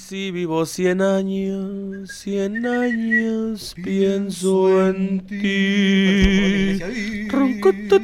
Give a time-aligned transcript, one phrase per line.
[0.00, 6.78] Si vivo 100 años, 100 años, pienso en ti.
[7.28, 8.00] Ronco, tu,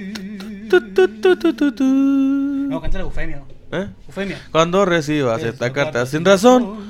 [0.69, 1.84] tu, tu, tu, tu, tu, tu.
[1.84, 3.42] No, canta la eufemia.
[3.72, 3.88] ¿Eh?
[4.06, 4.38] Eufemia.
[4.52, 6.84] Cuando recibas esta carta sin razón.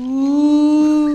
[0.00, 1.08] O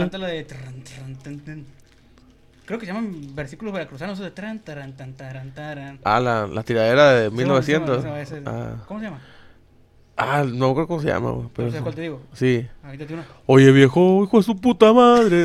[0.00, 0.44] canta la de.
[0.44, 1.66] tran, tran, tan, tan.
[2.64, 5.98] Creo que se llaman versículos veracruzanos de tran, taran, tan, taran, taran.
[6.04, 8.02] Ah, la, la tiradera de Sí, 1900.
[8.02, 9.20] se llama- se llama ese- Ah, ¿Cómo se llama?
[10.16, 11.82] ah, no creo cómo se llama, güey, pero ¿Sabes sí.
[11.82, 12.20] cuál te digo?
[12.34, 12.66] Sí.
[13.10, 13.24] Uno.
[13.46, 15.44] Oye, viejo, hijo de su puta madre.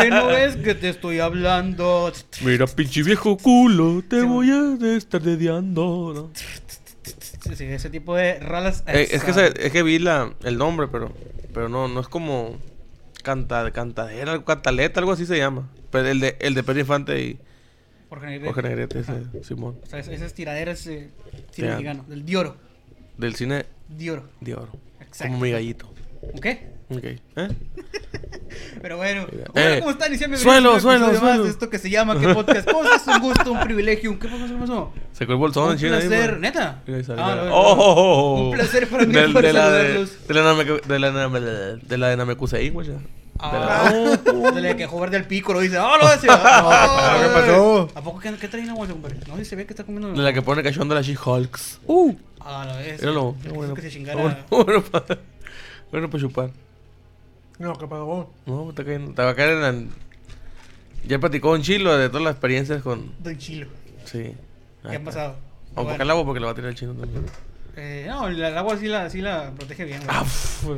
[0.00, 2.10] Que no ves que te estoy hablando.
[2.42, 6.12] Mira, pinche viejo culo, te Sí, voy a estar dediando.
[6.14, 6.30] ¿no?
[6.34, 8.84] Sí, sí, ese tipo de ralas.
[8.86, 11.12] Eh, es, que se- es que vi la, el nombre, pero
[11.54, 12.56] pero no no es como
[13.28, 15.68] canta, cantadera, cantaleta, algo así se llama.
[15.90, 17.38] Pero el de el de Pedro Infante y
[18.08, 18.46] Jorge Negrete.
[18.54, 19.78] Jorge Negrete, ese Simón.
[19.82, 21.10] O sea, es- esas tiraderas eh,
[21.50, 22.56] cine mexicano, del Dioro.
[23.18, 24.28] Del cine Dioro.
[24.40, 24.72] de oro.
[25.00, 25.32] Exacto.
[25.32, 25.92] Como mi gallito.
[26.34, 26.46] ¿Ok?
[26.90, 27.04] Ok.
[27.04, 27.20] ¿Eh?
[28.80, 30.12] Pero bueno, Eh, ¿cómo están?
[30.12, 31.44] Y suelo, suelo, suelo.
[31.44, 32.70] de esto que se llama ¿Qué podcast?
[32.70, 34.18] ¿Cómo es un gusto, un privilegio?
[34.18, 34.46] ¿Qué pasó?
[34.46, 34.92] ¿Qué pasó?
[35.12, 35.96] Se quedó el bolsón Un en China.
[35.98, 36.38] ahí, placer.
[36.38, 36.82] ¿neta?
[36.86, 38.44] Ah, la- no, no, Oh, oh, oh, oh.
[38.48, 40.28] Un placer para mí Del- poder de la de, saludarlos.
[40.28, 41.40] de la de la Name-
[41.82, 42.88] de la de Namekusei, güey.
[43.40, 43.90] Ah,
[44.54, 45.76] de la que jugar del pico lo dice.
[45.78, 46.26] ¡Ah, lo hace!
[46.26, 47.88] ¿qué pasó?
[47.94, 49.18] ¿A poco qué, qué trae bolsa, compadre?
[49.28, 50.10] No, se ve que está comiendo.
[50.12, 51.80] De la que pone cachondo la She-Hulks.
[51.86, 52.14] Uh.
[52.40, 52.78] Ah.
[52.82, 54.20] Qué Bueno, que se chingara.
[54.48, 54.82] bueno,
[55.90, 56.50] bueno, para chupar.
[57.58, 58.30] No, ¿qué pasó?
[58.46, 59.74] No, te, caen- te va a caer en la...
[61.06, 63.12] Ya platicó un chilo de todas las experiencias con...
[63.22, 63.68] Don Chilo.
[64.04, 64.34] Sí.
[64.88, 65.36] ¿Qué ha pasado?
[65.70, 65.90] O Bueno.
[65.90, 67.24] porque el agua porque le va a tirar el chino también.
[67.76, 69.98] Eh, no, el, el agua sí la, sí la protege bien.
[70.04, 70.10] güey.
[70.16, 70.76] Ah, fue.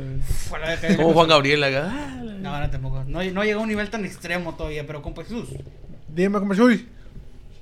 [0.59, 0.97] La de caer.
[0.97, 1.89] Como Juan Gabriel acá.
[1.91, 3.03] Ah, la- No, no, tampoco.
[3.07, 5.49] No, no llega a un nivel tan extremo todavía, pero compa Jesús.
[6.07, 6.87] Dime, ¿cómo soy?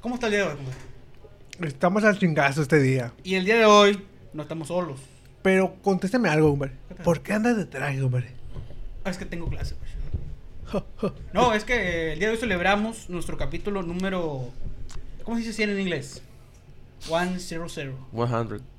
[0.01, 1.67] ¿Cómo está el día de hoy, compa?
[1.67, 3.13] Estamos al chingazo este día.
[3.23, 4.01] Y el día de hoy
[4.33, 4.99] no estamos solos.
[5.41, 6.71] Pero contéstame algo, hombre.
[7.03, 8.31] ¿Por qué andas de traje, hombre?
[9.03, 9.75] Ah, es que tengo clase.
[9.75, 10.83] güey.
[11.33, 14.49] No, es que eh, el día de hoy celebramos nuestro capítulo número.
[15.23, 16.21] ¿Cómo se dice 100 en inglés?
[16.99, 17.39] 100.
[17.39, 17.93] 100.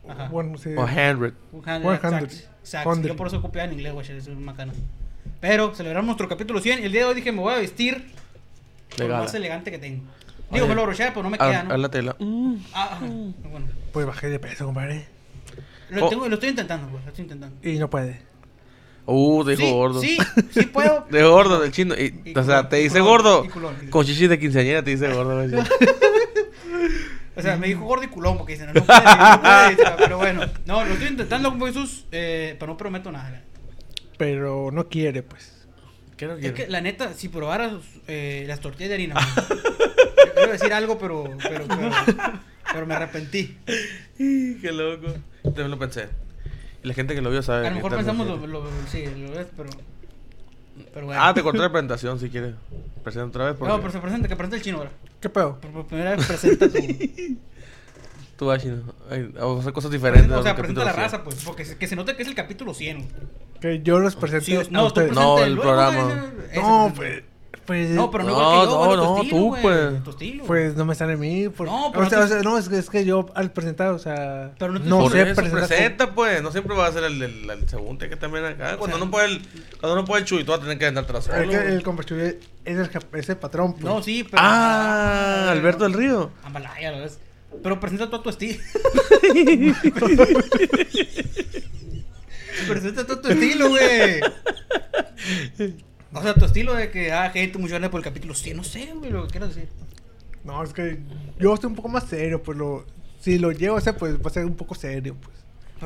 [0.09, 0.29] Ajá.
[0.29, 0.71] Bueno, sí.
[0.77, 1.35] O 100.
[1.65, 2.25] 100, 100.
[2.61, 2.95] exacto.
[2.95, 3.17] Yo 100.
[3.17, 4.73] por eso copiaba en inglés, güey, es un macana.
[5.41, 8.05] Pero celebramos nuestro capítulo 100 y el día de hoy dije, me voy a vestir
[8.99, 10.03] lo más elegante que tengo.
[10.51, 11.75] Digo, Oye, me lo abroché, pero no me queda, Haz ¿no?
[11.75, 12.17] haz la tela.
[12.19, 12.57] Mm.
[12.75, 13.07] Ah, ajá.
[13.07, 13.67] bueno.
[13.93, 15.07] Pues bajé de peso, compadre.
[15.91, 16.09] Lo, Oh.
[16.09, 17.57] tengo- lo estoy intentando, güey, lo estoy intentando.
[17.69, 18.21] Y no puede.
[19.06, 20.00] Uh, te dijo sí, gordo.
[20.00, 20.19] Sí,
[20.53, 21.06] sí puedo.
[21.11, 21.94] De gordo, del chino.
[21.94, 23.44] Y, Y o sea, te dice culón, gordo.
[23.44, 25.41] y culón, y- Con chichis de quinceañera te dice gordo.
[27.37, 29.84] O sea, me dijo gordo y culón porque dicen, no, no puede, no puede, dice,
[29.97, 30.43] pero bueno.
[30.66, 33.43] No, lo estoy intentando con Jesús, eh, pero no prometo nada.
[34.19, 35.66] Pero no quiere, pues.
[36.16, 37.72] ¿Qué no Es que la neta, si probaras
[38.09, 39.15] eh, las tortillas de harina,
[40.37, 41.91] yo iba a decir algo, pero, pero, pero,
[42.75, 43.56] pero me arrepentí.
[44.19, 45.06] Qué loco.
[45.44, 46.09] Yo también lo pensé.
[46.83, 47.67] La gente que lo vio sabe.
[47.67, 49.69] A lo mejor pensamos lo, lo, sí, lo ves, pero,
[50.95, 51.23] pero bueno.
[51.23, 52.55] Ah, te corté la presentación si quieres.
[53.05, 53.57] Presenta otra vez.
[53.57, 54.91] Porque No, pero se presenta, que presenta el chino ahora.
[55.21, 55.59] ¿Qué pedo?
[55.61, 56.79] Por, por primera vez presenta tu...
[58.39, 58.83] Tú vas, chino.
[59.11, 60.31] Ay, Vamos a hacer cosas diferentes.
[60.33, 62.23] o sea, en el presenta la capítulo raza, pues, porque se, que se note que
[62.23, 62.97] es el capítulo 100.
[62.97, 63.11] güey.
[63.61, 65.13] Que yo los presento Sí, a no, tú ustedes.
[65.13, 66.13] No, presenta el luego, programa.
[66.15, 66.95] ese- ese No, presenta.
[66.97, 67.23] pues.
[67.71, 67.91] Pues.
[67.91, 70.03] No, pero no, No, igual que yo, no, no, estilo, tú, güey, pues.
[70.03, 70.45] tu estilo.
[70.45, 71.49] Pues no me sale a mí.
[71.51, 73.27] por- No, pero o sea, no o te- sea, no, es que, es que yo
[73.37, 74.51] al presentar, o sea.
[74.59, 75.69] Pero no te- no sé presentar.
[75.69, 76.43] presenta, pues.
[76.43, 78.09] No siempre va a ser el, el, el segundo.
[78.09, 78.77] que también acá.
[78.77, 79.43] Cuando sea- no puede el,
[79.79, 80.89] cuando no puede el chuy, tú vas a tener que.
[80.89, 80.95] Es
[81.49, 81.69] que güey.
[81.69, 81.85] el
[82.65, 83.75] es el, cap- es el patrón.
[83.75, 83.85] Pues.
[83.85, 84.43] No, sí, pero...
[84.45, 86.33] Ah, Alberto del Río.
[86.43, 87.21] Ambalaya, ¿lo ves?
[87.63, 88.59] Pero presenta todo tu estilo.
[92.69, 94.21] presenta todo tu estilo, güey.
[96.12, 98.65] O sea, tu estilo de que, ah, gente muy grande por el capítulo 100, no
[98.65, 99.68] sé, güey, lo que quieras decir.
[100.45, 100.98] No, es que
[101.39, 102.84] yo estoy un poco más serio, pues lo.
[103.21, 105.36] Si lo llevo a hacer, pues va a ser un poco serio, pues.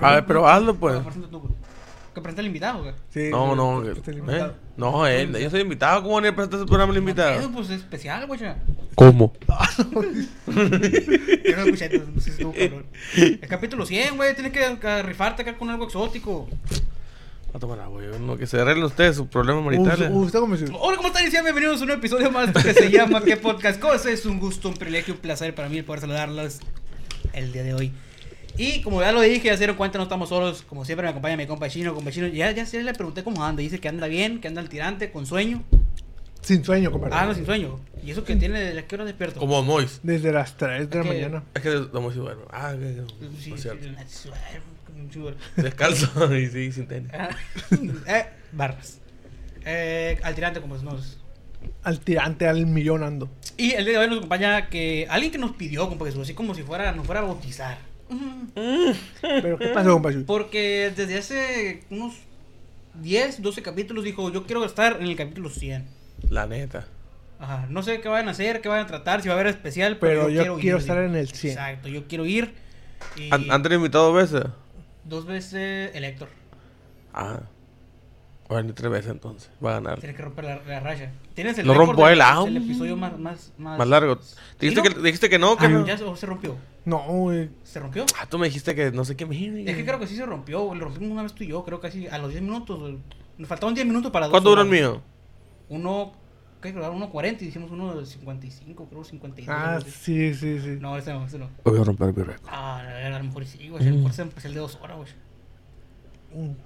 [0.03, 0.99] A ver, pero hazlo, pues.
[1.01, 1.53] presenta tú, güey.
[2.15, 2.95] Que presenta el invitado, güey.
[3.11, 3.81] Sí, No, no.
[3.83, 4.19] pues, que- pues, el ¿eh?
[4.21, 4.55] invitado.
[4.77, 5.37] No, él.
[5.37, 6.03] Yo soy invitado.
[6.03, 7.51] ¿Cómo van a presentar ese programa el No, invitado?
[7.53, 8.41] pues es especial, güey.
[8.95, 9.33] ¿Cómo?
[10.47, 12.87] Yo no escuché, no sé si estuvo cabrón.
[13.17, 16.49] El capítulo 100, güey, tienes que, que rifarte acá con algo exótico.
[17.55, 18.03] A tomar agua.
[18.21, 20.11] No, que se arreglen ustedes sus problemas maritales.
[20.13, 21.31] usted como si- Hola, ¿cómo están?
[21.31, 24.11] Bienvenidos a un episodio más que se llama ¿Qué podcast cosa?
[24.11, 26.59] Es un gusto, un privilegio, un placer para mí poder saludarlos
[27.33, 27.93] el día de hoy.
[28.57, 30.63] Y como ya lo dije, ya se dieron cuenta, no estamos solos.
[30.69, 32.27] Como siempre me acompaña mi compa chino, compa chino.
[32.29, 33.61] Ya, ya se le pregunté cómo anda.
[33.63, 35.63] Dice que anda bien, que anda al tirante, con sueño.
[36.41, 37.15] Sin sueño, compadre.
[37.17, 37.79] Ah, no, sin sueño.
[38.05, 38.77] ¿Y eso que tiene?
[38.79, 39.39] ¿A qué hora despierto?
[39.41, 40.01] Como Mois.
[40.03, 41.07] Desde las 3 de la Ok.
[41.09, 41.43] mañana.
[41.55, 41.71] Es que
[42.01, 42.41] Mois bueno.
[42.51, 43.87] Ah, que, que- Sí, sí, cierto.
[44.09, 44.29] sí,
[45.57, 47.11] Descalzo y sí, sin tenis.
[47.13, 47.31] Ah,
[48.07, 49.01] eh, barras.
[49.65, 51.19] Eh, al tirante, como nos.
[51.83, 53.31] Al tirante, al millón ando.
[53.57, 56.35] Y el día de hoy nos acompaña que alguien que nos pidió, compa Jesús, así
[56.35, 57.79] como si fuera, nos fuera a bautizar.
[58.09, 58.93] Mm.
[59.23, 60.21] Pero, ¿qué pasó, compadre?
[60.21, 62.15] Porque desde hace unos
[63.01, 65.87] 10, 12 capítulos dijo, yo quiero estar en el capítulo 100.
[66.31, 66.87] La neta.
[67.39, 69.53] Ajá, no sé qué vayan a hacer, qué vayan a tratar, si va a haber
[69.53, 71.53] especial, pero, Pero yo quiero ir, estar en el 100.
[71.53, 72.55] Exacto, yo quiero ir.
[73.17, 74.45] Y ¿Han, han tenido invitado veces?
[75.05, 76.29] Dos veces el Héctor.
[77.13, 77.41] Ah.
[78.49, 79.51] Bueno, tres veces entonces.
[79.65, 79.99] Va a ganar.
[80.01, 81.13] Tienes que romper la, la raya.
[81.35, 82.55] Tienes el Lo rompo él, ah, um.
[82.57, 84.17] episodio más, más, más, Más largo.
[84.61, 84.95] Dijiste, ¿Sí, no?
[84.95, 85.87] que, dijiste que no, que Ah, no.
[85.87, 86.57] ya se, o se rompió.
[86.85, 87.49] No, güey.
[87.63, 88.05] ¿Se rompió?
[88.21, 90.27] Ah, tú me dijiste que no sé qué me Es que creo que sí se
[90.27, 92.79] rompió, güey, lo rompimos una vez tú y yo, creo casi a los 10 minutos.
[92.79, 92.99] güey.
[93.39, 95.01] Nos faltaban 10 minutos para dos ¿Cuánto duró el mío?
[95.71, 96.13] Uno,
[96.65, 96.91] ¿qué creo?
[96.93, 99.55] Uno 40 y hicimos uno de 55, creo 52.
[99.57, 99.91] Ah, así.
[99.91, 100.79] sí, sí, sí.
[100.81, 101.49] No, ese no, ese no.
[101.65, 102.49] Voy a romper mi récord.
[102.51, 103.87] Ah, a lo mejor sí, güey.
[103.87, 105.09] A lo mejor se empezó el de dos horas, güey.
[106.33, 106.57] Un-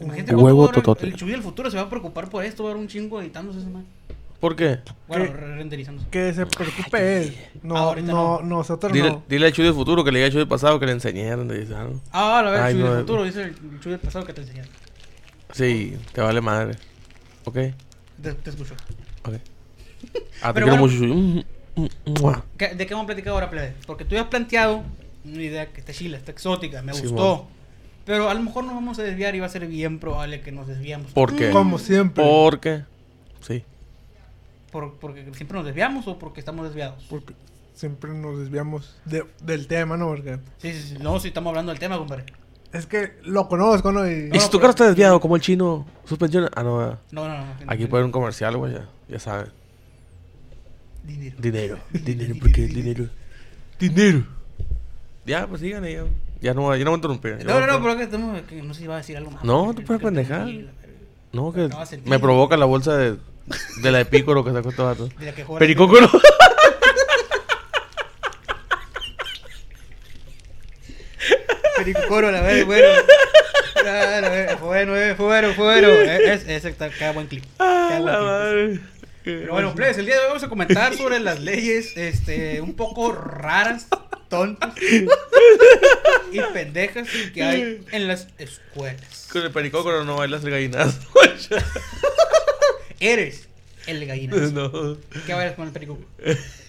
[0.00, 1.06] Imagínate huevo totote.
[1.06, 3.20] El Chuy del futuro se va a preocupar por esto, va a dar un chingo
[3.20, 3.84] editándose ese man.
[4.38, 4.78] ¿Por qué?
[5.08, 6.08] Bueno, renderizándose.
[6.10, 7.36] Que se preocupe él.
[7.64, 8.58] No, Ahorita no, no.
[8.58, 9.24] nosotros Dile, no.
[9.28, 11.48] dile al Chuy del futuro que le diga al Chuy del pasado que le enseñaron.
[11.48, 12.00] dice, ah, ¿no?
[12.12, 13.00] Ah, a ver, Ay, el Chuy no, del eh.
[13.02, 14.70] futuro, dice el Chuy del pasado que te enseñaron.
[15.52, 16.76] Sí, te vale madre.
[17.44, 17.54] ¿Ok?
[18.22, 18.74] Te, te escucho.
[19.28, 19.34] Ok.
[20.42, 20.82] Ah, te Pero quiero bueno.
[20.86, 21.12] mucho, Chuy.
[21.12, 22.44] Mm, mm, mm, mua.
[22.56, 23.74] ¿Qué- ¿De qué vamos a platicar ahora, plebe?
[23.86, 24.82] Porque tú has planteado
[25.24, 27.48] una idea que está chila, está exótica, me Sí, gustó.
[28.04, 30.52] Pero a lo mejor nos vamos a desviar y va a ser bien probable que
[30.52, 31.12] nos desviamos.
[31.12, 31.50] ¿Por qué?
[31.50, 32.24] Como siempre.
[32.24, 32.84] ¿Por qué?
[33.40, 33.64] Sí.
[34.70, 37.04] ¿Por, ¿Porque siempre nos desviamos o porque estamos desviados?
[37.10, 37.34] Porque
[37.74, 40.06] siempre nos desviamos de- del tema, ¿no?
[40.08, 40.96] Porque Sí, sí, sí.
[41.00, 42.24] No, si estamos hablando del tema, compadre.
[42.72, 44.06] Es que lo conozco, ¿no?
[44.08, 45.86] Y, ¿Y No, si tu carro está desviado como el chino?
[46.04, 46.48] ¿Suspensión?
[46.54, 46.78] Ah, no.
[47.12, 47.44] No, no, no.
[47.66, 48.88] Aquí puede haber un comercial, güey, ya.
[49.08, 49.48] Ya saben.
[51.04, 51.36] Dinero.
[51.38, 51.78] Dinero.
[51.92, 53.06] Dinero, porque el dinero.
[53.78, 54.24] Dinero.
[55.24, 56.04] Ya, pues síganle, ya.
[56.40, 57.44] Ya no, ya no voy a interrumpir.
[57.44, 59.42] No, no, no, pero que, estamos- que no sé si va a decir algo más.
[59.44, 60.46] No, tú puedes pendejar.
[61.32, 62.10] No, que No, sentido.
[62.10, 63.16] me provoca la bolsa de,
[63.82, 65.08] de la de pícoro que sacó este vato.
[65.18, 66.08] De la que juega- Pericócoro.
[71.92, 72.86] Pericocoro, la vez, bueno.
[73.76, 75.88] Ah, la vez, Fue bueno, eh, fue bueno, fue bueno.
[75.92, 77.44] Eh, Es, ese está, queda buen clip.
[77.58, 78.26] Ah, Queda buen la clip.
[78.28, 78.80] madre.
[79.24, 82.74] Pero bueno, plebes, el día de hoy vamos a comentar sobre las leyes, este, un
[82.74, 83.86] poco raras,
[84.28, 84.72] tontas
[86.32, 89.28] y pendejas que hay en las escuelas.
[89.30, 90.98] Con el pericócoro no bailas el gallinazo.
[93.00, 93.48] Eres
[93.86, 94.40] el gallinazo.
[94.52, 94.96] no.
[95.26, 95.98] ¿Qué bailas con el perico?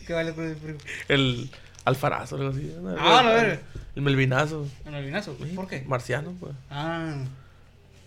[0.06, 0.80] ¿Qué bailas con el perico?
[1.08, 1.50] El
[1.90, 2.74] alfarazo, algo así.
[2.82, 2.96] ¿no?
[2.98, 3.60] Ah, la verga.
[3.96, 4.68] El melvinazo.
[4.86, 5.36] ¿En el gallinazo?
[5.56, 5.84] ¿Por qué?
[5.86, 6.54] Marciano, pues.
[6.70, 7.16] Ah,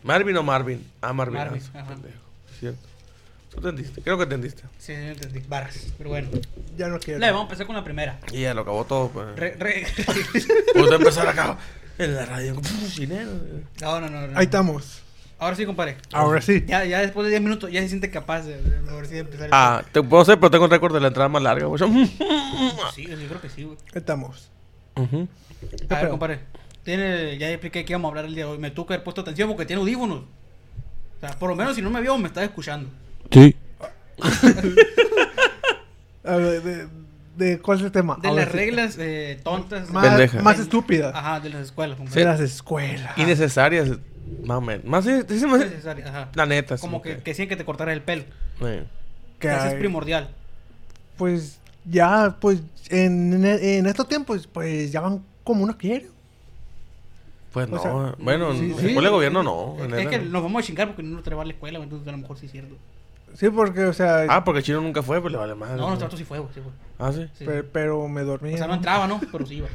[0.02, 0.84] Marvin o Marvin.
[1.00, 1.38] Ah, Marvin.
[1.38, 1.88] Marvin, ajá.
[1.88, 2.18] pendejo.
[2.52, 2.88] Es cierto.
[3.50, 4.00] Tú entendiste.
[4.00, 4.62] Creo que entendiste.
[4.78, 5.40] sí, sí, entendí.
[5.40, 5.92] Barras.
[5.98, 6.28] Pero bueno.
[6.76, 7.20] ya no quiero.
[7.20, 8.18] Le, vamos a empezar con la primera.
[8.32, 9.36] Y ya lo acabó todo, pues.
[9.36, 9.86] Re, re...
[10.74, 11.58] Empezar acá.
[11.98, 12.58] En la radio.
[12.96, 13.30] Dinero.
[13.80, 14.38] No, no, no, no.
[14.38, 15.01] Ahí estamos.
[15.42, 15.96] Ahora sí, compadre.
[16.12, 16.62] Ahora sí.
[16.66, 19.46] Ya, ya después de 10 minutos ya se siente capaz de, de, de empezar.
[19.46, 21.80] el- Ah, te puedo hacer, pero tengo un récord de la entrada más larga, güey.
[22.94, 23.76] Sí, yo creo que sí, güey.
[23.92, 24.50] Estamos.
[24.96, 25.26] Ujú.
[25.90, 26.40] A ver, compadre.
[26.84, 28.58] Tiene, ya expliqué que íbamos a hablar el día de hoy.
[28.58, 30.18] Me tuvo que haber puesto atención porque tiene audífonos.
[30.20, 32.88] O sea, por lo menos si no me vio, me estaba escuchando.
[33.30, 33.56] Sí.
[36.24, 36.88] A ver, de,
[37.36, 38.16] de cuál es el tema?
[38.22, 39.90] De las reglas eh, tontas.
[39.90, 41.14] Más, estúpidas.
[41.14, 42.24] Ajá, de las escuelas, De compadre.
[42.24, 43.18] las escuelas.
[43.18, 43.88] Innecesarias,
[44.44, 44.84] más o menos.
[44.84, 45.62] Más, sí, sí, más-
[46.06, 46.28] ajá.
[46.34, 46.80] La neta, sí.
[46.80, 48.24] Como que, que decían que te cortaras el pelo.
[48.60, 48.84] Eh.
[49.38, 50.28] Que Eso es primordial.
[51.16, 52.60] Pues ya, pues
[52.90, 56.06] en, en estos tiempos, pues ya van como uno quiere.
[57.52, 58.86] Pues O no, sea, bueno, sí, en sí.
[58.88, 59.76] escuela de gobierno no.
[59.84, 62.12] es es que nos vamos a chingar porque no nos trae la escuela, entonces a
[62.12, 62.76] lo mejor sí es cierto.
[63.34, 65.76] Sí, porque, o sea, Ah, porque el chino nunca fue, pues le vale madre.
[65.76, 66.38] No, nuestro trato sí fue.
[66.54, 66.74] Sí, güey.
[66.98, 67.26] Ah, sí.
[67.38, 67.44] Sí.
[67.44, 68.54] pe- pero me dormía.
[68.54, 68.76] O sea, no ¿no?
[68.76, 69.20] entraba, ¿no?
[69.30, 69.68] Pero sí iba.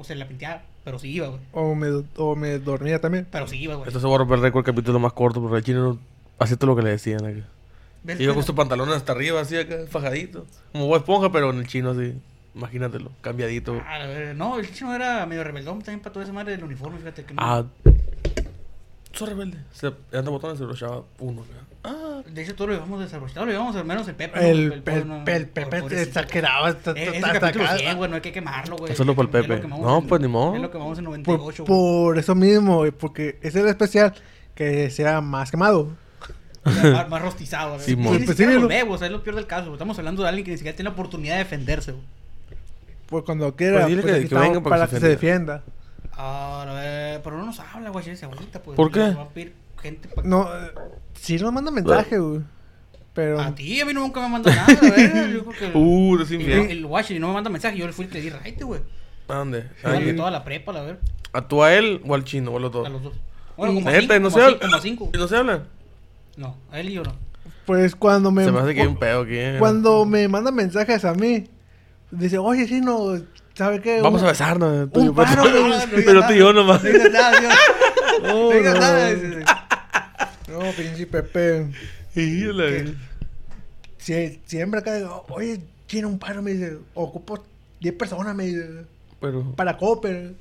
[0.00, 1.40] O sea, la pinteaba, pero sí iba, güey.
[1.52, 3.26] O me, o me dormía también.
[3.30, 3.86] Pero sí iba, güey.
[3.86, 5.98] Esto se va a romper el récord el capítulo más corto, porque el chino no
[6.38, 7.46] hacía todo lo que le decían acá.
[8.02, 8.18] ¿Ves?
[8.18, 10.46] Iba con sus pantalones hasta arriba, así acá, fajadito.
[10.72, 12.14] Como Bob esponja, pero en el chino así.
[12.54, 13.78] Imagínatelo, cambiadito.
[13.86, 17.24] Ah, no, el chino era medio rebeldón también para toda esa madre del uniforme, fíjate
[17.24, 17.42] que no.
[17.42, 17.66] Ah.
[19.12, 19.58] Soy rebelde.
[19.72, 21.69] Se anda botones se lo echaba uno acá.
[21.82, 22.20] Ah.
[22.30, 24.38] De hecho, todo lo llevamos desarrollado, lo llevamos al menos el Pepe.
[24.38, 24.46] ¿no?
[24.46, 26.20] El, el, no, el por- Pepe pobrecito.
[26.20, 27.78] exageraba hasta, Eh, Ese hasta acá.
[27.78, 28.94] 100, güey, no hay que quemarlo, güey.
[28.94, 29.60] Solo por el Es lo Pepe.
[29.62, 30.54] quemamos No, en- pues, ni modo.
[30.56, 31.78] Es lo que vamos en Por, 98, güey.
[31.78, 34.14] por eso mismo, güey, porque es el especial
[34.54, 35.96] que sea más quemado.
[36.62, 37.78] O sea, más, más rostizado, güey.
[37.78, 39.72] Pues sí, lo- güey, o sea, es lo peor del caso.
[39.72, 42.04] Estamos hablando de alguien que ni siquiera tiene la oportunidad de defenderse, güey.
[43.06, 45.62] Pues cuando quiera, Pues dile pues que- venga para que se defienda.
[46.12, 46.66] Ah,
[47.24, 48.76] pero no nos habla, güey, ese ahorita, pues.
[48.76, 49.16] ¿Por qué?
[49.80, 50.70] A gente pa- No, eh,
[51.14, 52.40] sí nos manda mensaje, güey.
[53.14, 53.40] Pero.
[53.40, 55.32] A ti, a mí nunca me manda nada, güey.
[55.32, 55.78] Yo creo que.
[55.78, 56.70] Uh, el, desinfiel.
[56.70, 58.80] el Washi no me manda mensaje, yo le fui y le di right, güey.
[59.28, 59.64] ¿A dónde?
[59.82, 60.14] Ahí.
[60.16, 60.98] toda la prepa, la ver.
[61.32, 62.86] ¿A tú a él o al chino o a los dos?
[62.86, 63.14] A los dos.
[63.56, 64.60] Bueno, como a Neta, cinco, ¿y no como se a hablan?
[64.60, 65.10] cinco, como a cinco.
[65.12, 65.64] ¿Y no se hablan?
[66.36, 67.12] No, a él y yo no.
[67.66, 68.44] Pues cuando me.
[68.44, 69.34] Se me hace que hay un pedo aquí.
[69.36, 69.56] eh.
[69.58, 71.44] Cuando me manda mensajes a mí,
[72.10, 73.20] dice, oye, sí, no,
[73.54, 74.00] ¿sabe qué?
[74.00, 74.90] Vamos Un- a besarnos.
[74.92, 75.50] tú yo, un paro, pero-.
[75.60, 76.82] No, no digas Pero tú y yo nomás.
[76.82, 77.54] No digas nada, Dios.
[78.22, 78.80] No, No digas no.
[78.80, 79.59] nada.
[80.48, 81.70] No, pinche Pepe.
[82.14, 82.94] Y la- ¿Qué?
[83.98, 87.44] Si, siempre acá digo, oye, tiene un paro, me dice, ocupo
[87.80, 88.84] 10 personas, me dice,
[89.20, 89.52] Pero.
[89.54, 90.34] para Cooper.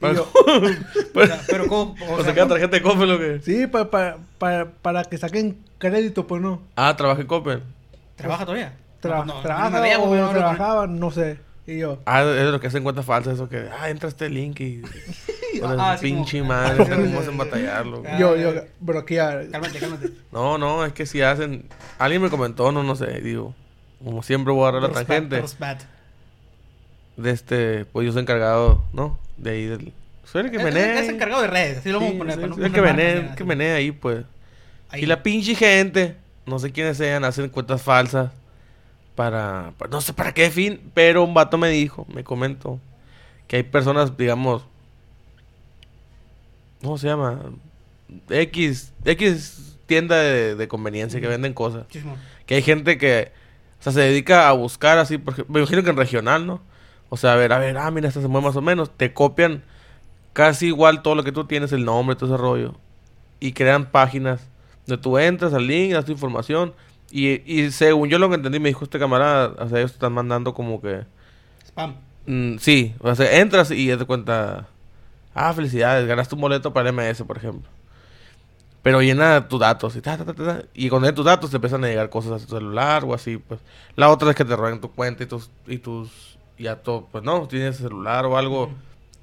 [0.00, 0.30] Para- yo,
[1.12, 1.94] Pues- Pero, ¿cómo?
[2.16, 3.40] O sea, cada tarjeta de Coppel lo que.
[3.42, 6.62] sí, para, para, para, para que saquen crédito, pues no.
[6.76, 7.62] Ah, trabajé en Coppel.
[8.16, 8.74] ¿Trabaja todavía?
[9.02, 10.30] Tra- No, no, trabaja o no.
[10.30, 11.38] trabajaba, no sé.
[11.66, 13.68] Y yo, Ah, es de lo que hacen cuentas falsas, eso que.
[13.80, 14.82] Ah, entra este link y.
[15.60, 17.36] Con Ah, sí, como- pinche ah, madre, sí, ¿cómo sí, hacen sí.
[17.38, 18.02] batallarlo?
[18.18, 19.48] Yo, yo, bloquear.
[19.50, 20.10] Cálmate, cálmate.
[20.30, 21.64] No, no, es que si hacen.
[21.98, 23.54] Alguien me comentó, no, no sé, digo.
[24.04, 25.42] Como siempre voy a agarrar la tangente.
[27.16, 27.84] De este.
[27.86, 29.18] Pues yo soy encargado, ¿no?
[29.38, 29.92] De ahí del.
[30.24, 30.96] Soy el que menea.
[31.00, 32.34] Es es encargado de redes, así lo vamos a poner.
[32.34, 34.24] Soy el poner que menea, que menea ahí, pues.
[34.90, 35.02] Ahí.
[35.04, 38.30] Y la pinche gente, no sé quiénes sean, hacen cuentas falsas
[39.16, 42.78] para, para- no sé para qué fin, pero un vato me dijo, me comentó,
[43.48, 44.62] que hay personas, digamos,
[46.82, 47.40] ¿cómo se llama?
[48.30, 51.86] X, X tienda de, de conveniencia que venden cosas.
[52.44, 53.32] Que hay gente que,
[53.80, 56.60] o sea, se dedica a buscar así, porque me imagino que en regional, ¿no?
[57.08, 58.90] O sea, a ver, a ver, ah, mira, esta se mueve más o menos.
[58.96, 59.62] Te copian
[60.32, 62.74] casi igual todo lo que tú tienes, el nombre, todo ese rollo.
[63.40, 64.40] Y crean páginas
[64.86, 66.72] donde tú entras al link, das tu información.
[67.10, 69.96] Y, y según yo lo que entendí, me dijo este camarada, o sea, ellos te
[69.96, 71.04] están mandando como que...
[71.68, 71.94] Spam.
[72.26, 74.68] mm, sí, o sea, entras y ya te cuenta...
[75.34, 77.68] Ah, felicidades, ganaste un boleto para el MS, por ejemplo.
[78.82, 81.56] Pero llena tus datos y ta, ta, ta, ta, ta, y con tus datos te
[81.56, 83.60] empiezan a llegar cosas a tu celular o así, pues.
[83.96, 87.22] La otra es que te roben tu cuenta y tus y tus ya todo, pues
[87.24, 88.70] no, tienes celular o algo.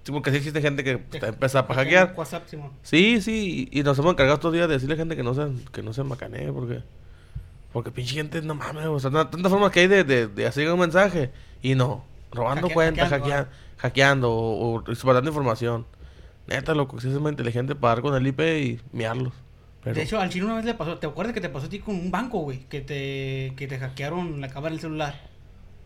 [0.04, 2.14] Sí, porque sí existe gente que Te- está empezando a te- hackear.
[2.16, 2.44] WhatsApp.
[2.84, 5.34] Sí, sí, y, y nos hemos encargado estos días de decirle a gente que no
[5.34, 6.84] se que no se macanee porque
[7.74, 10.72] porque pinche gente no mames, o sea, tantas formas que hay de, de, de hacer
[10.72, 14.92] un mensaje y no, robando cuentas, hackeando, hackea- hackeando o, o
[15.26, 15.86] información.
[16.48, 19.34] Neta, loco, si es más inteligente para dar con el IP y miarlos.
[19.84, 20.98] Pero, De hecho, al chino una vez le pasó.
[20.98, 22.60] ¿Te acuerdas que te pasó a ti con un banco, güey?
[22.70, 25.20] Que te, que te hackearon la cámara del celular.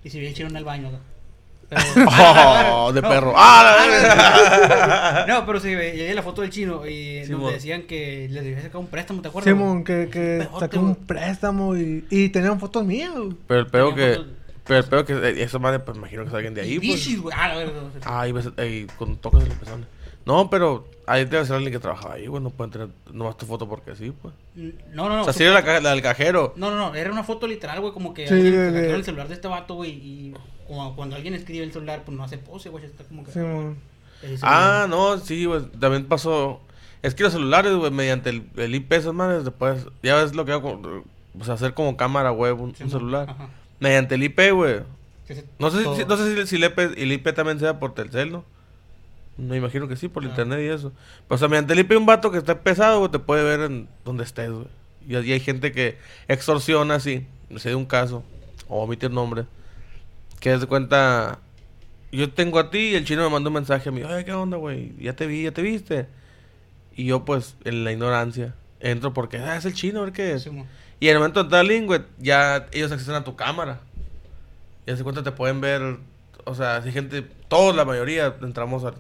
[0.04, 1.00] Y se vio el chino en el baño, ¿no?
[1.70, 3.10] Oh, de No.
[3.10, 3.34] perro.
[3.36, 5.26] ¡Ah!
[5.28, 8.62] No, pero sí, llegué la foto del chino y Sí, donde decían que les debía
[8.62, 9.54] sacar un préstamo, ¿te acuerdas?
[9.54, 13.12] Simón, que, que saqué un préstamo y, y tenían fotos mías.
[13.48, 14.14] Pero el peor que.
[14.16, 14.28] fotos-
[14.66, 15.14] Pero el peor que.
[15.14, 16.82] eh, Eso, madre, pues imagino que salgan de ahí, pues.
[16.90, 17.36] Bichis, güey.
[17.38, 17.82] Ah, la verdad.
[18.06, 19.88] Ay, ves, ey, con toques en los pezones.
[20.28, 22.44] No, pero ahí debe ser alguien que trabajaba ahí, güey.
[22.44, 24.34] No pueden tener nomás tu foto porque sí, pues.
[24.56, 25.22] No, no, no.
[25.22, 26.54] o sea, su- si era la, ca- la del cajero.
[26.58, 26.94] No, no, no.
[26.96, 27.94] Era una foto literal, güey.
[27.94, 29.92] Como que Sí, alguien de- hackeó de- el celular de este vato, güey.
[29.92, 30.34] Y
[30.68, 32.86] como cuando alguien escribe el celular, pues no hace pose, güey.
[32.86, 33.32] Está como que.
[33.32, 33.78] Simón.
[34.22, 34.90] Ese Ah, güey.
[35.00, 35.62] no, sí, güey.
[35.80, 36.60] También pasó.
[37.02, 39.86] Es que los celulares, güey, mediante el, el IP, esas madres, después.
[40.04, 40.82] Ya ves lo que hago.
[40.82, 41.04] con-
[41.40, 42.98] O sea, hacer como cámara, güey, un, Sí, un mo.
[42.98, 43.30] celular.
[43.30, 43.50] Ajá.
[43.80, 44.82] Mediante el IP, güey.
[45.28, 47.60] Que se- No sé, si, todo- no sé si, si el, IP, el IP también
[47.60, 48.44] sea por Telcel, ¿no?
[49.38, 50.28] Me imagino que sí, por Ah.
[50.28, 50.92] internet y eso.
[51.48, 54.50] Mediante el IP un vato que está pesado, güey, te puede ver en donde estés,
[54.52, 54.68] güey.
[55.08, 57.26] Y, y hay gente que extorsiona así.
[57.50, 58.24] No sé de un caso,
[58.68, 59.46] o omitir nombre.
[60.40, 61.40] Que se cuenta.
[62.12, 64.02] Yo tengo a ti y el chino me mandó un mensaje a mí.
[64.04, 64.94] Oye, ¿qué onda, güey?
[65.00, 66.08] Ya te vi, ya te viste.
[66.96, 70.34] Y yo, pues, en la ignorancia, entro porque, ah, es el chino, a ver qué
[70.34, 70.44] es.
[70.44, 70.50] Sí.
[71.00, 73.82] Y en el momento de entrar al link, güey, ya ellos acceden a tu cámara.
[74.88, 75.98] Y se cuenta te pueden ver,
[76.46, 78.96] o sea, si gente, todos, la mayoría, entramos al,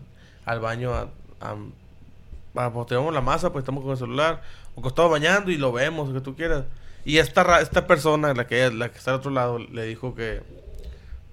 [0.48, 1.10] al baño a,
[1.42, 1.56] a,
[2.56, 4.42] a- pues, tenemos la masa, pues estamos con el celular,
[4.76, 6.64] o que estamos bañando y lo vemos, lo que tú quieras.
[7.06, 10.16] Y esta, ra- esta persona, la que, la que está al otro lado, le dijo
[10.16, 10.42] que,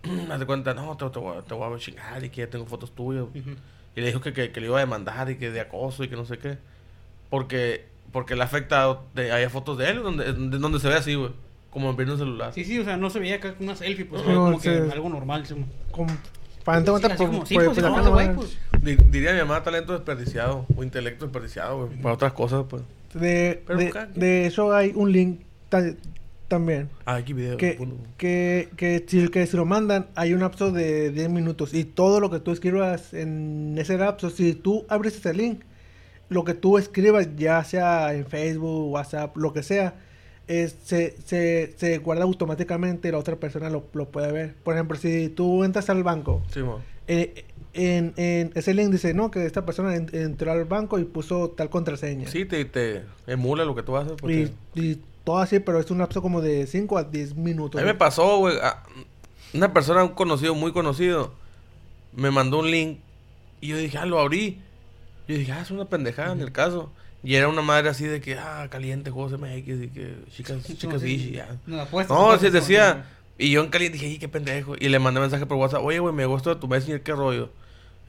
[0.31, 2.51] haz de cuenta, no, te, te voy, a- te voy a chingar y que ya
[2.51, 3.25] tengo fotos tuyas.
[3.25, 3.51] Ujú.
[3.97, 6.09] Y le dijo que, que, que le iba a demandar y que de acoso y
[6.09, 6.59] que no sé qué.
[7.31, 9.05] Porque, porque le ha afectado.
[9.15, 11.31] De, hay fotos de él donde, de- donde se ve así, güey.
[11.71, 12.53] Como en un celular.
[12.53, 14.69] Sí, sí, o sea, no se veía acá una selfie, pues No, como sí.
[14.69, 15.45] que algo normal.
[15.47, 15.67] Sí, mo.
[15.91, 16.07] Con,
[16.65, 18.45] para pues, pues, pues, no-.
[18.81, 20.67] Di- diría mi mamá talento desperdiciado.
[20.77, 21.99] O intelecto desperdiciado, güey.
[22.01, 22.83] Para otras cosas, pues.
[23.15, 25.95] de, Pero de, de eso hay un link ta-
[26.49, 26.89] también.
[27.07, 27.57] Ah, aquí video.
[27.57, 27.79] Que,
[28.19, 31.73] que, que, si, que si lo mandan, hay un lapso de 10 minutos.
[31.75, 35.61] Y todo lo que tú escribas en ese lapso, si tú abres ese link,
[36.29, 39.95] lo que tú escribas, ya sea en Facebook, WhatsApp, lo que sea,
[40.49, 44.55] es- se, se, se guarda automáticamente y la otra persona lo, lo puede ver.
[44.63, 46.61] Por ejemplo, si tú entras al banco, Sí,
[47.07, 51.05] eh, en, en ese link dice, no, que esta persona en- entró al banco y
[51.05, 52.29] puso tal contraseña.
[52.29, 54.13] Sí, te, te emula lo que tú haces.
[54.21, 54.51] Porque...
[54.75, 57.81] Y, y todo así, pero es un lapso como de 5 a 10 minutos.
[57.81, 58.57] A mí me pasó, güey.
[59.55, 61.33] Una persona, un conocido, muy conocido,
[62.15, 62.99] me mandó un link
[63.61, 64.61] y yo dije, ah, lo abrí.
[65.29, 66.91] Yo dije, ah, es una pendejada en el caso.
[67.25, 71.03] Y era una madre así de que, ah, caliente, juegos MX y que chicas, chicas
[71.03, 71.57] bichi, ya.
[71.67, 73.07] No, apuestas, No, sí, apuestas, decía.
[73.39, 74.75] Y yo en caliente dije, "Y qué pendejo.
[74.79, 77.51] Y le mandé mensaje por WhatsApp, oye, güey, me gustó tu Messenger, qué rollo.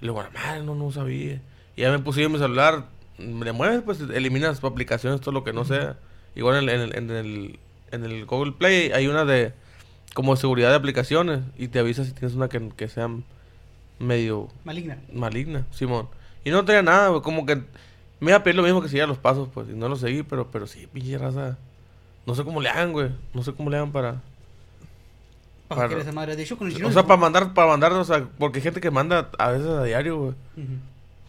[0.02, 1.42] Y le digo, madre, no, no sabía.
[1.76, 2.86] Y ya me puse yo en mi celular,
[3.18, 5.98] me le mueves, pues eliminas aplicaciones, todo lo que no sea.
[6.36, 7.60] Igual en el, en, el, en, el,
[7.92, 9.54] en el Google Play hay una de,
[10.14, 11.40] como seguridad de aplicaciones.
[11.58, 13.10] Y te avisa si tienes una que, que sea
[13.98, 14.98] medio Maligna.
[15.14, 16.10] maligna, Simón.
[16.44, 17.64] Y no tenía nada, güey, como que
[18.25, 20.24] me iba a pedir lo mismo que seguía los pasos, pues, y no lo seguí,
[20.24, 21.58] pero, pero sí, pinche raza.
[22.25, 23.10] No sé cómo le hagan, güey.
[23.34, 24.22] No sé cómo le hagan para.
[25.67, 26.36] ¿Para Para- esa madre?
[26.36, 28.82] De hecho, con el O sea, para mandar, para mandar, o sea, porque hay gente
[28.82, 30.34] que manda a veces a diario, güey.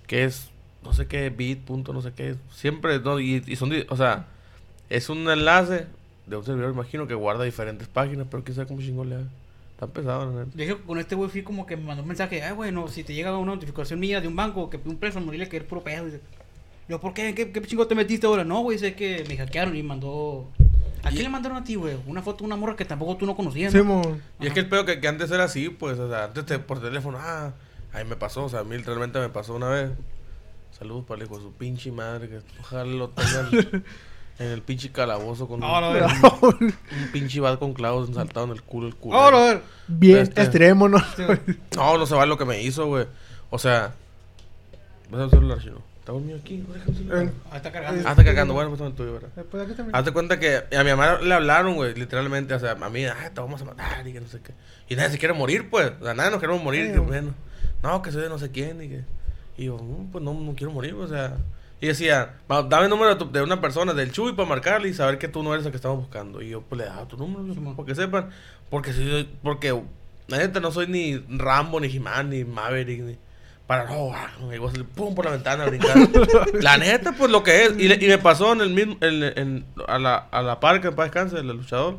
[0.07, 0.51] Que es,
[0.83, 2.37] no sé qué, bit, punto, no sé qué.
[2.53, 4.27] Siempre, no, y, y son, o sea,
[4.91, 5.87] es un enlace
[6.27, 9.27] de un servidor, imagino, que guarda diferentes páginas, pero quién sabe cómo chingón le haga.
[9.79, 10.51] Tan pesado, neta.
[10.57, 13.05] De hecho, con este güey fui como que me mandó un mensaje, ah, bueno, si
[13.05, 15.83] te llega una notificación mía de un banco que un préstamo, dile que es puro
[15.83, 16.07] pedo.
[16.89, 17.35] Yo, ¿por qué?
[17.35, 18.45] ¿Qué, qué chingo te metiste ahora?
[18.45, 20.49] No, güey, sé que me hackearon y mandó...
[21.03, 21.97] ¿A quién le mandaron a ti, güey?
[22.07, 23.81] Una foto de una morra que tampoco tú no conocías, ¿no?
[23.81, 24.23] Simón.
[24.41, 26.59] Y es que el pedo que, que antes era así, pues, o sea, antes te-
[26.59, 27.53] por teléfono, ah,
[27.93, 29.91] ahí me pasó, o sea, a mí literalmente me pasó una vez.
[30.77, 33.51] Saludos para el hijo de su pinche madre, que ojalá lo tengan
[34.41, 36.05] en el pinche calabozo con un, ver.
[36.43, 36.75] un
[37.13, 39.17] pinche bat con clavos saltado en el culo, el culo.
[39.17, 39.63] Ahora, a ver.
[39.87, 40.99] Bien Este- extremo, ¿no?
[41.17, 41.23] Sí.
[41.77, 43.07] No, no se va lo que me hizo, güey.
[43.51, 43.95] O sea,
[45.11, 45.81] vas a celular, chino.
[46.07, 46.65] ¿Está dormido aquí?
[47.11, 48.03] Eh, Ah, está cargando.
[48.07, 49.29] Ah, está cargando, bueno, pues toma el tuyo, ¿verdad?
[49.35, 49.97] Después aquí también.
[49.97, 53.17] Hazte cuenta que a mi mamá le hablaron, güey, literalmente, o sea, a mí, ah,
[53.35, 54.53] te vamos a matar y que no sé qué.
[54.89, 57.35] Y nadie se quiere morir, pues, o sea, nadie nos queremos morir, Sí, que bueno.
[57.83, 59.05] No, que soy de no sé quién y que...
[59.59, 61.39] Y yo, "No, pues no, no quiero morir, o sea...
[61.81, 64.89] Y decía, "Va, dame el número de, tu- de una persona, del Chuy, para marcarle
[64.89, 66.41] y saber que tú no eres el que estamos buscando.
[66.41, 67.75] Y yo, pues, le daba tu número, Simón.
[67.75, 68.31] para que sepan.
[68.71, 69.77] Porque, si, porque,
[70.29, 73.19] la neta, no soy ni Rambo, ni He-Man, ni Maverick, ni...
[73.67, 75.97] Para no, ah, y vos, pum, por la ventana a brincar.
[76.61, 77.73] la neta, pues lo que es.
[77.79, 80.81] Y, le- y me pasó en el mismo, en, en- a la, a la par
[80.81, 81.99] que en paz descanse, el luchador,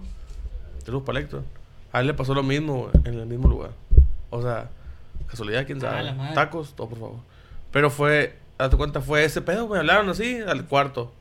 [0.85, 1.43] de Luz Palecto.
[1.91, 3.71] A él le pasó lo mismo, en el mismo lugar.
[4.29, 4.69] O sea,
[5.27, 6.33] casualidad, quién Ah, sabe.
[6.33, 7.15] Tacos, todo por favor.
[7.71, 11.11] Pero fue, date cuenta, fue ese pedo, me hablaron así, al cuarto.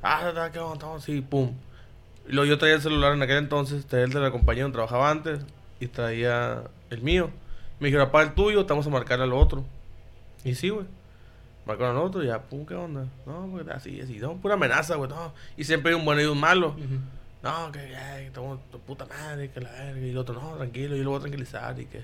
[0.00, 1.52] Ah, qué onda, estamos así, pum.
[2.28, 4.76] Y luego yo traía el celular en aquel entonces, traía el de la compañía donde
[4.76, 5.40] trabajaba antes,
[5.80, 7.30] y traía el mío.
[7.80, 9.64] Me dijeron, apaga el tuyo, te vamos a marcar al otro.
[10.44, 10.86] Y sí, güey.
[11.66, 13.06] Marcaron al otro y ya, pum, ¿qué onda?
[13.26, 15.34] No, pues así, así, no, pura amenaza, güey, no.
[15.56, 16.68] Y siempre hay un bueno y un malo.
[16.68, 16.98] Ujú.
[17.42, 20.00] No, que, ay, tu puta madre, que la verga.
[20.00, 21.78] Y el otro, no, tranquilo, yo lo voy a tranquilizar.
[21.78, 22.02] Y que.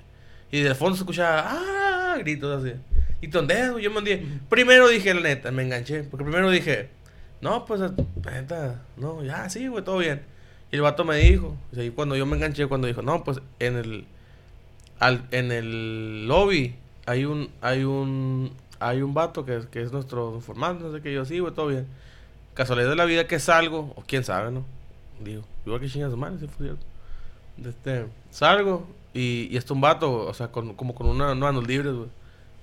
[0.51, 2.75] Y de fondo se escuchaba, ah, gritos así.
[3.21, 4.23] Y tondejo, yo me dije.
[4.49, 6.03] Primero dije, la neta, me enganché.
[6.03, 6.89] Porque primero dije,
[7.41, 7.91] no, pues, la
[8.31, 10.21] neta, no, ya, sí, güey, todo bien.
[10.71, 13.23] Y el vato me dijo, o sea, y cuando yo me enganché, cuando dijo, no,
[13.23, 14.05] pues, en el.
[14.99, 17.49] Al, en el lobby hay un.
[17.61, 18.51] Hay un.
[18.79, 21.13] Hay un vato que, que es nuestro informante, no sé qué.
[21.13, 21.87] Yo, sí, güey, todo bien.
[22.53, 24.65] Casualidad de la vida que salgo, o quién sabe, ¿no?
[25.19, 26.85] Digo, igual que chingas madre, si fue cierto.
[27.63, 31.67] Este, salgo y, y está un vato, o sea, con, como con una, unas manos
[31.67, 32.09] libres, güey.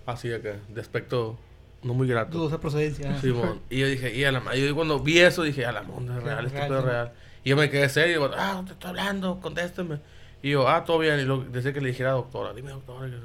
[0.05, 1.39] Así acá, de aspecto
[1.83, 2.39] no muy grato.
[2.39, 3.19] Dudosa procedencia.
[3.21, 3.61] Simón.
[3.71, 6.23] Y yo dije, y a la yo cuando vi eso dije, a la monda es
[6.23, 7.13] real, esto es real.
[7.45, 9.99] Y yo me quedé serio, digo, ah, te estoy hablando, contéstame.
[10.43, 11.19] Y yo, ah, todo bien.
[11.21, 13.09] Y lo, decía que le dijera, doctora, dime, doctora.
[13.09, 13.19] Y yo,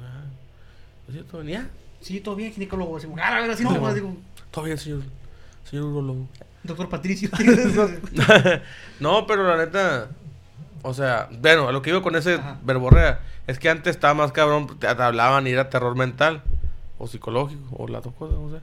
[1.08, 1.42] ah, ¿es cierto?
[1.42, 1.68] ¿Ya?
[2.00, 2.96] Sí, todo bien, ginecólogo.
[2.96, 3.86] Así, ah, a ver, así no, No.
[3.86, 4.16] así como,
[4.50, 5.02] Todo bien, señor.
[5.64, 6.26] Señor urologo.
[6.62, 7.28] doctor Patricio.
[9.00, 10.08] no, pero la neta,
[10.82, 12.58] o sea, bueno, a lo que iba con ese Ajá.
[12.62, 16.42] verborrea es que antes estaba más cabrón, te, hablaban y era terror mental
[16.98, 18.60] o psicológico o las dos cosas, no sé.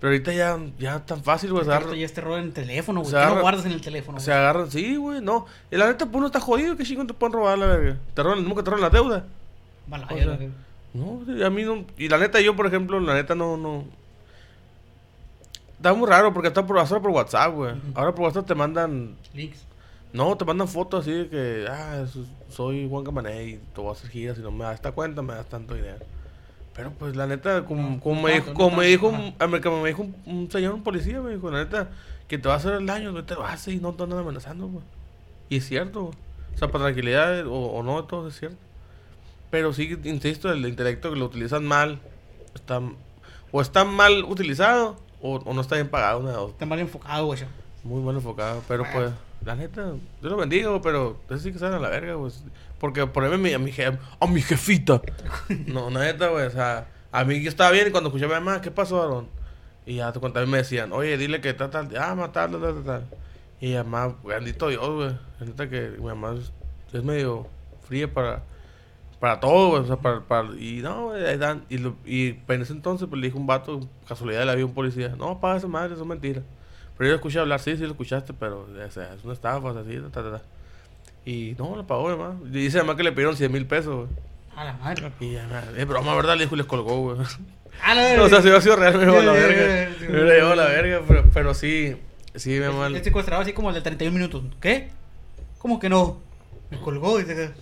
[0.00, 1.64] Pero ahorita ya, ya tan fácil, güey.
[1.64, 3.10] agarra- ya es terror en el teléfono, güey.
[3.10, 4.20] Se ¿Qué no agarra- guardas en el teléfono?
[4.20, 5.46] Se agarran, sí, güey, no.
[5.70, 7.96] Y la neta, pues uno está jodido, ¿qué chingón te pueden robar la verga?
[8.12, 9.24] Te roban, nunca te roban la deuda.
[9.88, 10.38] Mala, o sea, la-
[10.94, 11.84] No, a mí no.
[11.98, 13.56] Y la neta, yo, por ejemplo, la neta no.
[13.56, 13.84] no
[15.76, 17.74] Está muy raro porque está por, solo por WhatsApp, güey.
[17.94, 19.16] Ahora por WhatsApp te mandan.
[19.34, 19.66] Links.
[20.12, 21.66] No, te mandan fotos así de que.
[21.68, 22.04] Ah,
[22.48, 24.36] soy Juan Camané y te voy a hacer giras.
[24.36, 25.98] Si no me das esta cuenta, me das tanto dinero.
[26.74, 29.34] Pero pues la neta, como, No, como no me dijo, no como me dijo, un,
[29.82, 31.88] me dijo un, un señor, un policía, me dijo, la neta,
[32.26, 34.20] que te va a hacer el daño, no te lo hace y no te andan
[34.20, 34.84] amenazando, güey.
[35.48, 36.14] Y es cierto, güey.
[36.54, 38.56] O sea, para tranquilidad o, o no, todo es cierto.
[39.54, 42.00] Pero sí, insisto, el intelecto que lo utilizan mal,
[42.56, 42.80] está,
[43.52, 46.48] o está mal utilizado o, o no está bien pagado.
[46.48, 47.38] Está mal enfocado, güey.
[47.84, 49.12] Muy mal enfocado, pero pues,
[49.44, 52.32] la neta, yo lo bendigo, pero eso sí que salen a la verga, güey.
[52.80, 53.72] Porque a mi, a mi,
[54.18, 55.00] a mi jefita.
[55.68, 58.28] No, la neta, güey, o sea, A mí yo estaba bien y cuando escuché a
[58.28, 59.28] mi mamá, ¿qué pasó, Aaron?
[59.86, 63.04] Y ya conté, me decían, oye, dile que tal, tal, ah, matarlo, tal, tal, tal.
[63.60, 65.16] Y mamá, bendito Dios, güey.
[65.38, 66.50] La neta que mi mamá es,
[66.92, 67.46] es medio
[67.86, 68.42] fría para,
[69.24, 69.80] para todo.
[69.80, 71.64] O sea, para, para, y no, dan.
[71.70, 74.74] Y, lo- y en ese entonces, pues le dijo un vato, casualidad la vida, un
[74.74, 76.42] policía, no, paga esa madre, eso es mentira.
[76.98, 79.66] Pero yo lo escuché hablar, sí, sí lo escuchaste, pero o sea, es una estafa,
[79.66, 80.42] o sea, así, ta, ta, ta.
[81.24, 82.36] Y no, lo pagó.
[82.44, 84.08] Y dice además que le pidieron 100 mil pesos, güey.
[84.56, 85.10] A la madre.
[85.20, 86.36] Y ya, es broma, ¿verdad?
[86.36, 87.26] Le dijo y les colgó, güey.
[87.82, 88.22] A la verga.
[88.24, 89.90] o sea, si hubiera sido real, me llevó a la verga.
[90.00, 91.96] Me llevado a la verga, pero, pero sí,
[92.34, 92.88] sí, mi mamá.
[92.88, 94.42] El secuestrado así como el de 31 minutos.
[94.60, 94.90] ¿Qué?
[95.56, 96.20] ¿Cómo que no?
[96.70, 97.52] Me colgó y se...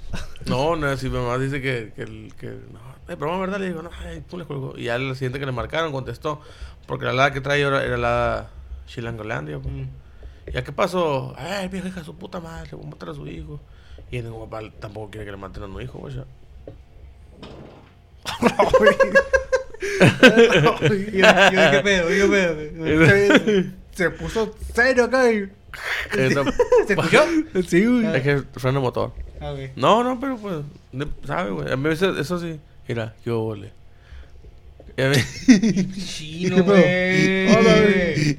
[0.47, 2.05] No, no, si mi mamá dice que, que,
[2.38, 3.59] que no, es broma, ¿verdad?
[3.59, 4.77] Le digo, no, ay, tú le colgó.
[4.77, 6.41] Y ya el siguiente que le marcaron contestó,
[6.87, 8.49] porque la lada que trae ahora era la
[8.87, 9.75] Chilangolandia, pues.
[9.75, 9.88] Mm.
[10.53, 11.35] ¿Ya qué pasó?
[11.37, 13.61] Ay, vieja hija su puta madre, le voy a matar a su hijo.
[14.11, 16.15] Y el papá tampoco quiere que le maten a su hijo, güey.
[16.15, 16.25] ya.
[20.83, 22.09] Y yo, yo, ¿qué pedo?
[22.09, 23.07] ¿Qué pedo?
[23.07, 25.51] Se, se puso serio acá y...
[26.16, 26.44] Esa-
[26.87, 27.24] ¿Se escuchó?
[27.68, 28.06] Sí, güey.
[28.16, 29.12] Es que freno motor.
[29.40, 29.54] Ah.
[29.76, 30.56] No, no, pero pues,
[30.92, 31.72] ne- ¿sabe, güey?
[31.72, 32.61] A mí eso, eso sí.
[32.88, 33.72] Mira, qué ole.
[34.96, 37.48] Y a mí- Chino, güey.
[37.48, 38.38] Hola, güey.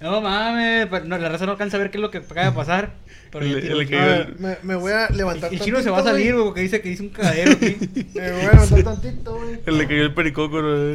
[0.00, 2.52] No mames, no, la raza no alcanza a ver qué es lo que acaba de
[2.52, 2.92] pasar.
[3.32, 5.98] Pero El- el que- A ver, me, me voy a levantar el chino se va
[5.98, 6.32] a salir, güey.
[6.34, 7.76] güey, porque dice que hizo un cagadero aquí.
[8.14, 9.58] Me voy a levantar tantito, güey.
[9.66, 10.94] Le cayó el pericoco, ¿no?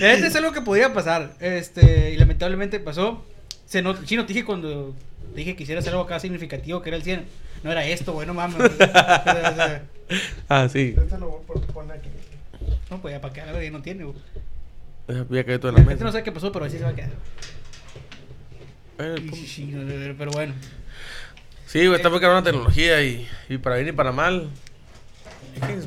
[0.00, 1.34] Este es algo que podría pasar.
[1.40, 3.24] Este, y lamentablemente pasó.
[3.66, 4.94] Se not- Chino, te dije cuando
[5.34, 7.24] te dije que hicieras algo acá significativo, que era el 100.
[7.64, 8.56] No era esto, güey, no mames.
[10.48, 10.94] Ah, sí.
[10.96, 12.08] Este lo voy a poner aquí.
[12.90, 14.16] no, pues ya para qué, la verdad, no tiene, güey.
[15.06, 16.12] Ya todo en La la gente no mesa.
[16.12, 17.10] sabe qué pasó, pero así se va a quedar.
[18.98, 20.54] Eh, pues, sí, no, pero bueno.
[21.66, 24.48] Sí, güey, está muy cabrón la tecnología y, y para bien y para mal.
[25.56, 25.78] Es que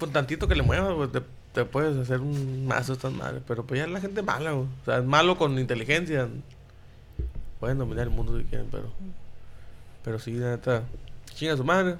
[0.00, 1.20] con tantito que le muevas, güey, te,
[1.58, 3.42] te puedes hacer un mazo tan mal.
[3.48, 4.54] Pero pues ya la gente mala.
[4.54, 6.28] O sea, es malo con inteligencia.
[7.58, 8.84] Pueden dominar el mundo si quieren, pero.
[10.04, 10.84] Pero sí, la neta.
[11.34, 11.96] Chinga su madre.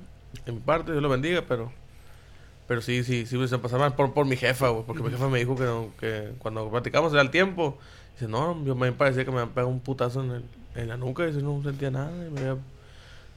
[0.46, 1.72] En mi parte, Dios lo bendiga, pero.
[2.68, 4.84] Pero sí, sí, sí, se pasaba mal por, por mi jefa, güey.
[4.86, 5.88] Porque mi jefa me dijo que, no-
[6.38, 7.78] cuando platicamos era el tiempo.
[8.14, 10.44] Dice, no, yo me parecía que me habían pegado un putazo en, el,
[10.76, 11.26] en la nuca.
[11.26, 12.12] Dice, no sentía nada.
[12.26, 12.56] Y, me había-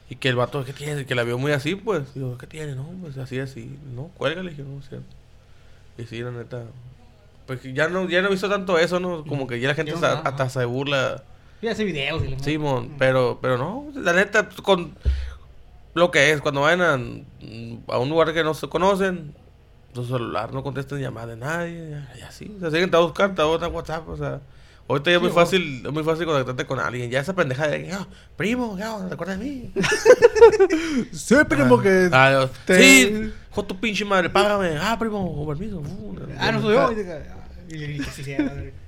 [0.09, 1.05] y que el vato, ¿qué tiene?
[1.07, 2.13] Que la vio muy así, pues.
[2.13, 2.75] Digo, ¿qué tiene?
[2.75, 3.75] No, pues así, así.
[3.95, 4.99] No, cuelga, le dije, no, o sea.
[6.01, 6.63] Y sí, la neta.
[7.45, 9.25] Pues ya no, ya no he visto tanto eso, ¿no?
[9.25, 11.23] Como que ya la gente Ya no, hasta, se burla.
[11.61, 12.23] Y hace videos.
[12.23, 14.95] Y Simón, pero, pero no, la neta, con
[15.93, 19.35] lo que es, cuando vayan a, a un lugar que no se conocen,
[19.93, 22.51] su celular no contesten llamadas de nadie, y así.
[22.57, 24.41] O sea, siguen a buscar, te a WhatsApp, o sea.
[24.91, 27.09] Ahorita ya es Sí, muy fácil, es muy fácil conectarte con alguien.
[27.09, 29.71] Ya esa pendeja de, "Ah, primo, ya, ¿te acuerdas de mí?
[31.13, 32.09] Sí, primo, que...
[32.11, 34.77] Ah, te- Sí, con tu pinche madre, págame.
[34.79, 35.79] Ah, primo, con permiso.
[35.79, 36.81] Uh, Ah, no soy yo.
[36.81, 36.91] Ah.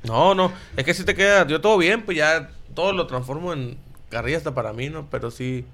[0.04, 3.54] No, no, es que si te queda, yo todo bien, pues ya todo lo transformo
[3.54, 3.78] en
[4.10, 5.08] carrilla hasta para mí, ¿no?
[5.10, 5.66] Pero sí,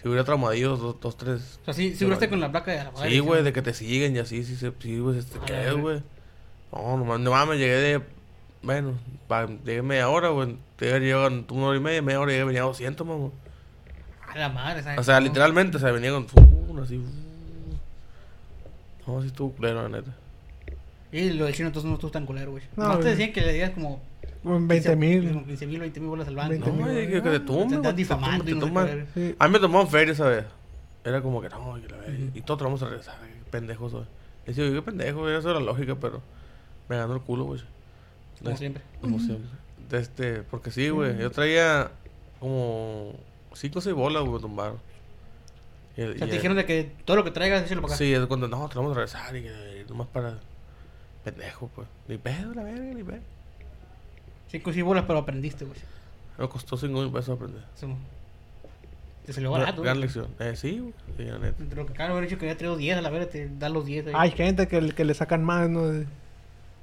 [0.00, 1.60] si hubiera traumadillos, dos, dos, tres.
[1.62, 3.72] O sea, sí, sí con la placa de la madre, Sí, güey, de que te
[3.72, 6.02] siguen y así, sí, sí, sí, güey, te A la quedas, güey.
[6.72, 8.02] No, nomás me llegué de,
[8.66, 8.94] bueno,
[9.28, 10.56] pa- llegué media hora, güey.
[10.78, 13.30] Llegan una hora y media, media hora llegué, venía a 200, mamá.
[14.28, 14.98] A la madre, ¿sabes?
[14.98, 17.04] O sea, literalmente, o sea, venía con, uh, así, uh.
[19.06, 20.14] No, sí estuvo culero, la neta.
[21.12, 22.64] Y lo del chino entonces no estuvo tan culero, güey.
[22.76, 24.02] No, te decían que le dieras como...
[24.42, 25.44] Con 20 mil.
[25.44, 26.50] 15 mil, 20 mil bolas al banco.
[26.50, 29.06] 20 No, güey, que, que te tumben, Te están te difamando tumban, y te tumban.
[29.14, 29.36] Sí.
[29.38, 30.44] A mí me tomó en feria esa vez.
[31.04, 33.14] Era como que no, que la verga, Y todos te vamos a regresar.
[33.20, 34.04] Qué pendejo soy.
[34.44, 36.20] Y decía, qué pendejo, güey, eso era lógica, pero
[36.88, 37.60] me ganó el culo, güey.
[38.38, 38.82] Como Des- siempre.
[39.00, 39.48] Como siempre.
[39.92, 41.16] Este, porque sí, güey.
[41.18, 41.90] Yo traía
[42.40, 43.12] como
[43.54, 44.78] 5 o 6 bolas, güey, tumbaron.
[45.96, 47.98] Y, O sea, y- te dijeron de que todo lo que traigas, échalo para acá.
[47.98, 50.38] Sí, es cuando no, te vamos a regresar y que nomás para.
[51.24, 51.88] Pendejo, pues.
[52.08, 53.18] Ni pedo, la verga, ni pedo.
[54.48, 55.78] Cinco sí bolas, pero aprendiste, güey.
[56.38, 57.62] Me costó 5 mil pesos aprender.
[57.76, 57.96] Eso-
[59.24, 59.82] Te salió Gran, barato.
[59.82, 60.28] gran lección.
[60.38, 60.92] Eh, sí, güey.
[61.16, 61.60] Sí, la neta.
[61.60, 63.48] Entre lo que acabo de haber dicho que había traído 10, a la verga te
[63.58, 64.12] dan los 10 ahí.
[64.16, 65.82] Hay gente que, que le sacan más, ¿no?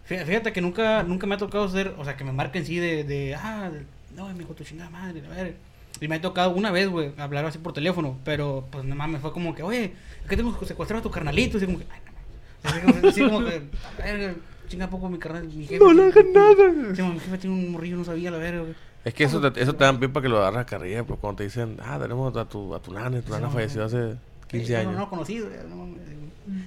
[0.05, 3.03] Fíjate que nunca, nunca me ha tocado ser, o sea, que me marquen sí de,
[3.03, 3.71] de ah,
[4.15, 5.53] no, me dijo tu chingada madre, la verga.
[6.01, 9.21] Y me ha tocado una vez, güey, hablar así por teléfono, pero pues no mames,
[9.21, 12.01] fue como que, oye, es que tengo secuestrado a tu carnalito, así como que, ay,
[12.05, 12.69] no.
[12.69, 13.61] Así como, así como que,
[14.01, 14.35] a ver,
[14.67, 15.79] chinga poco mi carnal, mi jefe.
[15.83, 16.95] No le hagan nada.
[16.95, 18.73] Sí, mi jefe tiene un morrillo, no sabía la verga, güey.
[19.05, 21.19] Es que eso te, eso te dan pie para que lo agarras a carrilla, pues
[21.19, 24.15] cuando te dicen, ah, tenemos a tu, a tu nana, tu nana falleció hace
[24.47, 24.93] 15 Eh, años.
[24.93, 25.99] No, no, conocido, ya, no mames.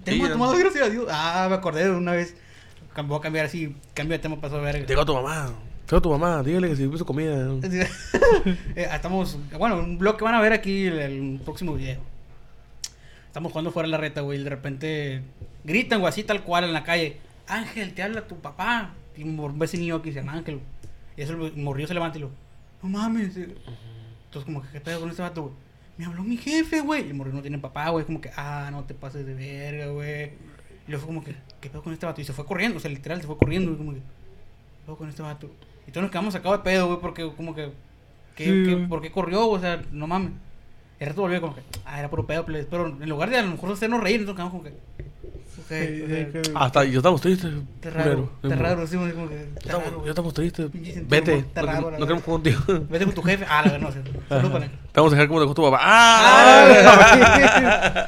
[0.04, 1.06] Tenemos Sí, a tu madre, gracias a Dios.
[1.10, 2.36] Ah, me acordé de una vez,
[3.02, 4.86] voy a cambiar así, cambio de tema, pasó a verga.
[4.86, 5.52] Llegó tu mamá,
[5.88, 7.48] llegó tu mamá, dígale que sirvió su comida.
[8.74, 12.00] Eh, estamos, bueno, un blog que van a ver aquí el, el próximo video.
[13.26, 15.22] estamos jugando fuera de la reta, güey, y de repente
[15.64, 17.18] gritan, güey, así tal cual en la calle.
[17.48, 18.94] Ángel, te habla tu papá.
[19.16, 20.60] Y un vecinillo aquí se llama Ángel.
[21.16, 22.30] Y eso el morrillo se levanta y lo,
[22.82, 23.36] no mames.
[23.36, 23.54] eh".
[24.26, 25.54] Entonces, como que, ¿qué pedo con este vato, güey?
[25.96, 27.06] Me habló mi jefe, güey.
[27.06, 28.04] Y el morrillo no tiene papá, güey.
[28.04, 30.32] Como que, ah, no te pases de verga, güey.
[30.86, 32.20] Y luego fue como que, ¿qué pedo con este vato?
[32.20, 33.78] Y se fue corriendo, o sea, literal, se fue corriendo, güey.
[33.78, 35.50] Como que, ¿qué pedo con este vato?
[35.86, 37.70] Y todos nos quedamos sacados de pedo, güey, porque, como que,
[38.34, 38.86] ¿qué, Sí, qué- güey.
[38.88, 39.48] ¿por qué corrió?
[39.48, 40.32] O sea, no mames.
[40.98, 42.66] Y el rato volvió como que, ah, era puro pedo, please.
[42.70, 44.76] pero en lugar de a lo mejor hacernos reír, nos quedamos como que, ok,
[45.68, 46.08] Sí, ok.
[46.08, 47.52] sí, que- Hasta yo estamos tristes.
[47.52, 48.10] Está culero.
[48.14, 50.70] raro, está raro, sí, como que, está estamos, raro, tristes.
[51.08, 51.34] Vete.
[51.38, 52.60] está no, raro, no queremos jugar contigo.
[52.88, 53.44] Vete con tu jefe.
[53.48, 54.02] Ah, la verdad, no sé.
[54.28, 54.66] Salud para.
[54.68, 55.78] Te vamos a dejar como dejó tu papá.
[55.82, 57.42] ¡Ah!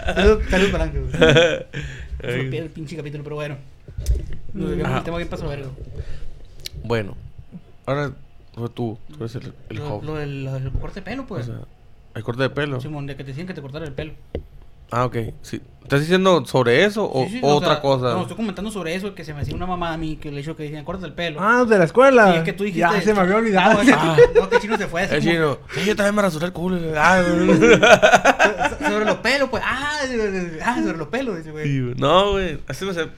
[0.14, 0.87] Salud, salud para.
[0.91, 1.67] Fue
[2.22, 2.57] Ay.
[2.57, 3.57] el pinche capítulo, pero bueno.
[4.52, 4.94] Nos Ajá.
[4.96, 5.68] del tema bien verga.
[6.85, 7.16] Bueno,
[7.87, 8.12] ahora
[8.74, 10.48] tú, tú eres el, el Lo, del,
[10.81, 11.46] corte de pelo, O pues.
[11.46, 11.61] sea,
[12.14, 12.81] el corte de pelo.
[12.81, 14.12] Simón, de que te decían que te cortara el pelo.
[14.90, 15.16] Ah, ok.
[15.42, 15.61] Sí.
[15.83, 18.12] ¿Estás diciendo sobre eso o, Sí, sí, o no, otra sea, cosa?
[18.14, 20.40] No, estoy comentando sobre eso, que se me hacía una mamada a mí, que le
[20.40, 21.40] hecho que decían, córtate el pelo.
[21.42, 22.33] Ah, de la escuela.
[22.33, 22.81] Sí, es que tú dijiste.
[22.90, 23.74] Ya se me había olvidado.
[23.74, 24.16] No, que, Ah.
[24.35, 25.02] no, que chino se fue.
[25.02, 25.59] así El como chino.
[25.74, 26.78] Sí, yo también me rasuré el culo.
[26.96, 29.62] Ah, que- sobre los pelos, pues.
[30.64, 31.64] Ah, sobre los pelos, dice, güey.
[31.67, 31.95] Sí, güey.
[31.97, 32.61] no, güey.
[32.67, 33.09] Así no sé.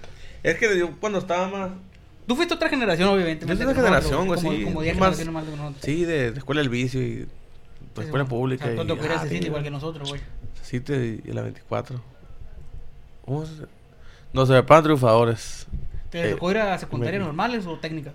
[0.42, 1.70] Es que yo cuando estaba más.
[2.27, 3.44] Tú fuiste otra generación, obviamente.
[3.46, 4.64] Yo soy ¿me otra generación, güey, sí.
[4.64, 5.77] Como 10 Más- más de nosotros.
[5.83, 7.27] Sí, de, de escuela del vicio y.
[7.94, 8.66] Pues, escuela pública.
[8.66, 10.20] O sea, querías ah, se igual que nosotros, güey.
[10.62, 12.01] Sí, te, y la 24.
[13.25, 13.66] ¿Cómo se.?
[14.33, 15.66] No se preparan triunfadores.
[16.11, 18.14] ¿Te Eh, tocó ir a secundarias normales o técnicas?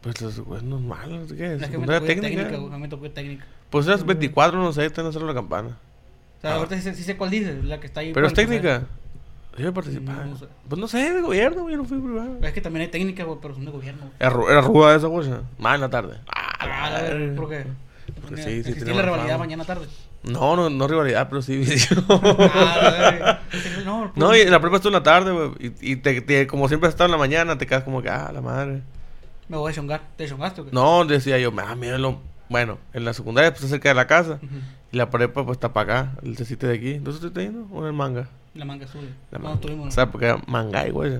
[0.00, 1.58] Pues los es normal, ¿qué?
[1.58, 2.56] Secundaria técnica.
[2.56, 3.44] A mí me tocó técnica.
[3.68, 5.76] Pues eras 24, no sé, están haciendo la campana.
[6.38, 6.54] O sea, Ah.
[6.56, 8.12] ahorita sí, sé- sí sé cuál dices, la que está ahí.
[8.12, 8.84] Pero es técnica.
[9.56, 10.24] Yo participaba.
[10.24, 10.46] No sé.
[10.68, 12.38] Pues no sé, de gobierno, güey, no fui privado.
[12.42, 14.04] Es que también hay técnicas, güey, pero son de gobierno.
[14.20, 15.42] Era, era ruda esa cosa.
[15.58, 16.18] Más en la tarde.
[16.28, 17.64] Ah, Ah, la verga, ¿por qué?
[18.06, 19.38] Porque Porque sí, sí, existía la rivalidad fama.
[19.38, 19.86] mañana tarde.
[20.22, 21.96] No, no, no rivalidad, pero sí vicio.
[22.08, 23.40] Ah.
[23.84, 25.50] No, No, y en la prepa estuve en la tarde, güey.
[25.80, 28.08] Y, y te, te- como siempre has estado en la mañana, te quedas como que,
[28.10, 28.82] ah, la madre.
[29.48, 30.02] Me voy a chongar.
[30.16, 30.70] ¿Te chongaste o qué?
[30.72, 32.20] No, decía yo, ah, míralo.
[32.48, 34.38] Bueno, en la secundaria pues cerca de la casa.
[34.92, 36.94] Y la prepa pues está para acá, el cecite de aquí.
[36.94, 37.66] ¿Dónde estoy teniendo?
[37.74, 38.28] ¿O en el manga?
[38.54, 39.08] La manga azul.
[39.30, 39.54] La no, manga.
[39.56, 39.88] estuvimos.
[39.88, 41.18] O sea, porque era mangay, güey.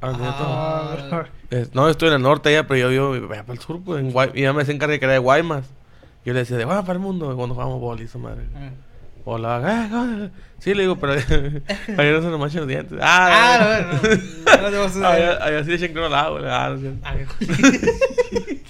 [0.00, 4.00] Ah, Eh, No, estoy en el norte ya, pero yo vivo para el sur, pues,
[4.00, 5.66] en Guay- Y ya me hacen que era de Guaymas.
[6.24, 8.42] Yo le decía, de Guaymas para el mundo, cuando jugamos boli, esa madre.
[8.56, 8.70] ah.
[9.26, 10.30] Hola, eh, eh.
[10.58, 11.12] Sí, le digo, pero
[11.98, 12.98] ayer no se nos manchan los dientes.
[13.00, 13.90] Ah, Ah.
[14.02, 16.48] No, no.
[16.50, 16.98] Ah, no es cierto.
[17.04, 18.64] Ah, qué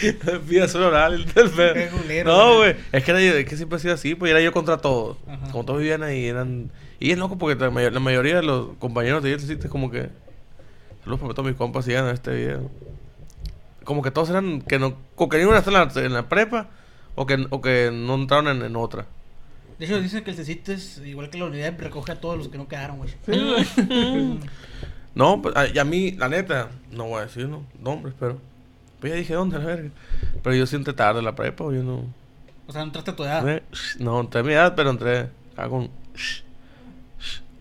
[0.48, 2.24] Pida solo oral el del pedo.
[2.24, 2.76] No, güey.
[2.92, 5.16] Es que, era yo- es que siempre ha sido así, pues era yo contra todos.
[5.26, 5.50] Ajá.
[5.52, 6.70] Como todos vivían ahí, eran.
[6.98, 10.08] Y es loco porque la, la mayoría de los compañeros de ellos, es como que.
[11.04, 12.70] Saludos para todos mis compas, sigan a este video.
[13.84, 14.60] Como que todos eran.
[14.62, 14.96] Que no.
[15.16, 16.68] O que ninguno está en la, en la prepa,
[17.14, 19.06] o que, o que no entraron en, en otra.
[19.78, 22.48] De hecho, dicen que el CECIT es igual que la unidad, recoge a todos los
[22.48, 23.10] que no quedaron, güey.
[23.10, 23.32] Sí,
[23.86, 24.38] güey.
[25.12, 28.38] No, pues, a, y a mí, la neta, no voy a decir no, nombres, pero.
[29.00, 29.90] Pues ya dije dónde, la verga.
[30.42, 32.04] Pero yo siempre tarde la prepa, o yo no.
[32.66, 33.62] O sea, no entraste a tu edad.
[33.98, 35.90] No, entré a mi edad, pero entré acá con.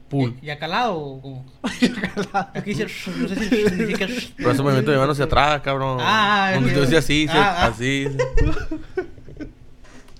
[0.10, 0.36] Pool.
[0.41, 1.45] ¿Y, y acalado o como?
[2.56, 4.08] Aquí dice, no sé si significa.
[4.38, 5.99] Pero ese movimiento de mano hacia atrás, cabrón.
[6.02, 7.65] Ah, Donde tú decías así, sí, Ah, ah.
[7.67, 8.08] así.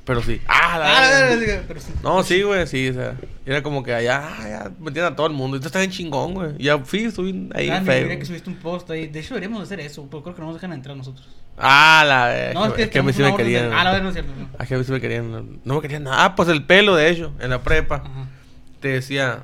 [0.10, 0.42] Pero sí.
[0.48, 1.94] Ah, la Ah, la pero sí.
[2.02, 3.16] No, sí, güey, sí, o sea.
[3.46, 5.56] Era como que allá, ah, ya metían a todo el mundo.
[5.56, 6.58] Y tú estás bien chingón, güey.
[6.58, 8.08] Ya fui, subí ahí Ah, feo.
[8.10, 9.06] que subiste un post ahí.
[9.06, 11.28] De hecho, deberíamos hacer eso, pero creo que no nos dejan entrar nosotros.
[11.60, 12.54] Ah, la.
[12.56, 13.72] No, es que, es que a mí sí me orden de- querían.
[13.72, 14.32] Ah, la verdad no es cierto.
[14.36, 14.50] no.
[14.60, 15.60] Es que a mí sí me querían.
[15.64, 16.26] No, me querían nada.
[16.26, 17.98] Ah, pues el pelo, de hecho, en la prepa.
[17.98, 18.28] Ajá.
[18.80, 19.44] Te decía.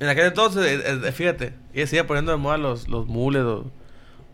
[0.00, 3.70] En aquel entonces, eh, eh, fíjate, ella seguía poniendo de moda los, los mules o,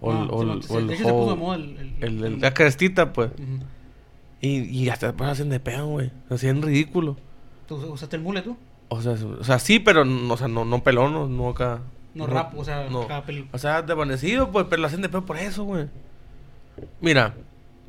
[0.01, 1.95] o, No, el- o, se- o el de hecho, se puso de hoe, moda el.
[2.01, 3.31] el, el- la crestita, pues.
[3.39, 3.61] Ujú.
[4.41, 6.11] Y, y hasta después hacen de peón, güey.
[6.31, 7.17] Hacían ridículo.
[7.67, 8.57] ¿Tú usaste el mule tú?
[8.89, 11.81] O sea, o sea, sí, pero no, o sea, no, no pelón, no, no acá.
[12.15, 13.07] No rap, o sea, no.
[13.25, 13.49] peli.
[13.53, 15.87] O sea, desvanecido, pues, pero lo hacen de peón por eso, güey.
[17.01, 17.35] Mira,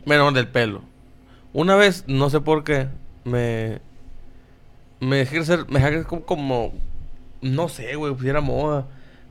[0.06, 0.82] menos del pelo.
[1.54, 2.88] Una vez, no sé por qué,
[3.24, 3.80] me.
[5.00, 6.74] Me dejé crecer, me dejé crecer como, como-
[7.42, 8.86] No sé, güey, pusiera moda.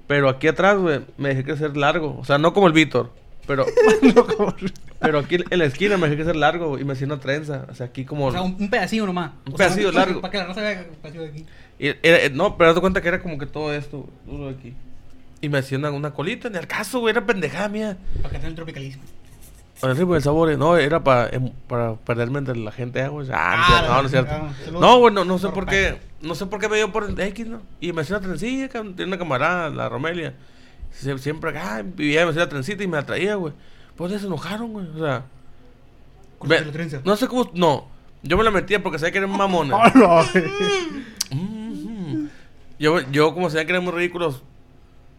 [0.07, 2.17] Pero aquí atrás, güey, me dejé crecer largo.
[2.19, 3.13] O sea, no como el Víctor,
[3.49, 3.67] pero.
[5.01, 7.67] pero aquí en la esquina me dejé crecer largo güey, y me hacía una trenza.
[7.69, 8.27] O sea, aquí como.
[8.27, 9.33] O sea, un, un pedacillo nomás.
[9.47, 10.21] Un O pedacillo largo.
[10.21, 11.47] Para que la raza vea un pedacillo de aquí.
[11.81, 14.55] Y era- eh, no, pero date cuenta que era como que todo esto, duro de
[14.55, 14.75] aquí.
[15.41, 17.97] Y me hacía una, una colita, en el caso, güey, era pendejada mía.
[18.17, 19.03] Para que tenga el tropicalismo.
[19.81, 23.01] Con el ritmo del sabor, eh, no, era para, em, para perderme entre la gente,
[23.01, 23.29] ah, güey.
[23.33, 24.33] Ah, no, Ah, no, no es cierto.
[24.33, 24.51] ah.
[24.73, 27.19] No, güey, no, no sé Por qué, no sé por qué me dio por el
[27.21, 27.63] X, ¿no?
[27.81, 30.35] Y me hacía una trencilla, tenía una camarada, la Romelia.
[30.93, 33.53] Sie- Siempre acá, vivía, me hacía la trencita y me la traía, güey.
[33.97, 35.25] Pues se enojaron, güey, o sea.
[36.43, 36.61] La
[37.05, 37.89] no sé cómo, no.
[38.23, 39.73] Yo me la metía porque sabía que eran mamones.
[39.95, 40.45] Güey.
[41.31, 42.29] Mm,
[42.79, 44.43] Yo, yo como sabía que eran muy ridículos,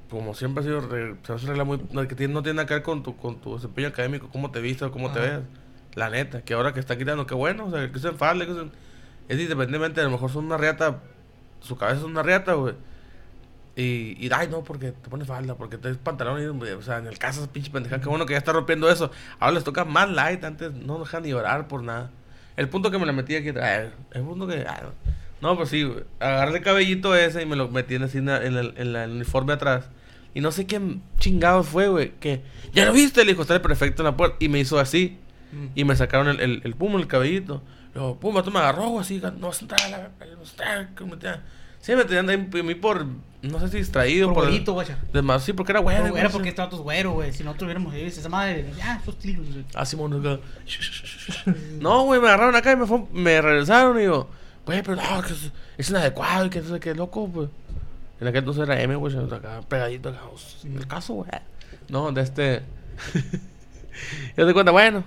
[0.10, 2.68] como siempre ha sido, re- se hace regla muy, no, que tiene, no tiene nada
[2.68, 5.40] que ver con tu, con tu desempeño académico, cómo te vistes o cómo te ves.
[5.96, 8.52] La neta, que ahora que está quitando, qué bueno, o sea, que usen falda, que
[8.52, 8.72] usen...
[9.28, 11.00] Es independientemente, a lo mejor son una riata,
[11.62, 12.74] su cabeza es una riata, güey.
[13.80, 17.08] Y, y, ay, no, porque te pones falda, porque te pantalón, y, o sea, en
[17.08, 19.10] el caso, pinche pendeja, qué bueno que ya está rompiendo eso.
[19.40, 22.12] Ahora les toca más light, antes no dejan ni llorar por nada.
[22.58, 24.82] El punto que me la metí aquí, ay, el punto que, ay,
[25.40, 25.90] no, pues sí,
[26.20, 29.86] agarré el cabellito ese y me lo metí en, el, en el uniforme atrás.
[30.34, 32.42] Y no sé quién chingado fue, güey, que,
[32.74, 33.24] ¿ya lo viste?
[33.24, 34.36] Le dijo, está el prefecto en la puerta.
[34.42, 35.18] Y me hizo así.
[35.54, 35.68] Mm.
[35.76, 37.64] Y me sacaron el, el, el puma, el cabellito.
[37.94, 40.10] Luego, puma, tú me agarró, así, no vas a entrar a la...
[40.36, 40.44] No
[41.82, 43.06] Sí, me tenían a mí por,
[43.42, 44.28] no sé si distraído.
[44.28, 44.98] Por Por, güerito, guacha.
[45.14, 46.10] Demás, sí, porque era güero.
[46.10, 47.32] Güey, era porque estos güero, güey.
[47.34, 49.46] Si nosotros hubiéramos ido, esa madre, ya, esos tiros.
[49.50, 49.66] güey.
[49.74, 50.40] Ah, Simón, acá.
[51.80, 54.30] No, güey, me agarraron acá y me, fue- me regresaron y digo,
[54.66, 57.50] güey, pero no, que es, es inadecuado y que no sé qué, loco, pues.
[58.20, 60.20] En aquel entonces era M, güey, acá pegadito, acá,
[60.66, 61.30] en el caso, güey.
[61.88, 62.62] No, de este.
[64.38, 65.04] Yo te cuenta, bueno.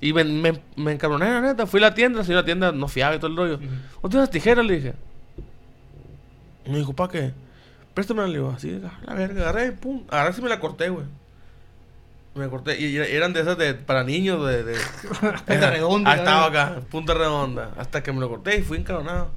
[0.00, 1.66] Y me, me, me encabroné, la neta.
[1.66, 3.58] Fui a la tienda, la tienda no fiaba y todo el rollo.
[4.02, 4.64] ¿No tienes tijeras?
[4.66, 4.94] Le dije.
[6.66, 7.32] Me dijo, ¿para qué?
[7.94, 10.02] Préstame, le digo, así, a la verga, agarré, pum.
[10.10, 11.06] Agarré y me la corté, güey.
[12.34, 12.80] Me corté.
[12.80, 14.64] Y era- eran de esas de, para niños, de.
[14.64, 14.74] de
[15.46, 17.70] Punta redonda, Ah, estaba acá, punta redonda.
[17.78, 19.30] Hasta que me lo corté y fui encabronado.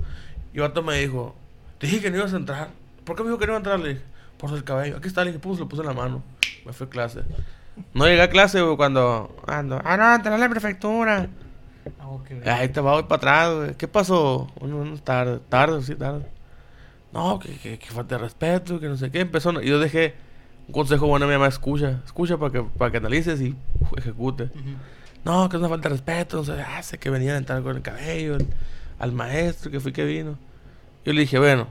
[0.53, 1.35] Y Vato me dijo,
[1.77, 2.69] te dije que no ibas a entrar.
[3.03, 3.79] ¿Por qué me dijo que no iba a entrar?
[3.79, 4.01] Le dije,
[4.39, 4.97] por el cabello.
[4.97, 6.23] Aquí está, le dije, pum, se lo puse en la mano.
[6.65, 7.21] Me fui a clase.
[7.93, 9.79] No llegué a clase, güey, cuando ando.
[9.85, 11.27] Ah, no, entré a la prefectura.
[11.99, 12.55] Ah.
[12.55, 13.73] Ahí te va, voy para atrás, güey.
[13.75, 14.51] ¿Qué pasó?
[14.59, 16.25] Bueno, tarde, tarde, sí, tarde.
[17.17, 19.21] No, que, que, que falta de respeto, que no sé qué.
[19.21, 20.13] Empezó, y yo dejé
[20.67, 23.91] un consejo bueno a mi mamá, escucha, escucha para que, para que analices y uf,
[23.97, 24.49] ejecute.
[25.25, 27.63] No, que es una falta de respeto, no sé, ah, sé que venía a entrar
[27.63, 28.47] con el cabello, el-
[28.99, 30.37] al maestro, que fui que vino.
[31.05, 31.67] Yo le dije, bueno,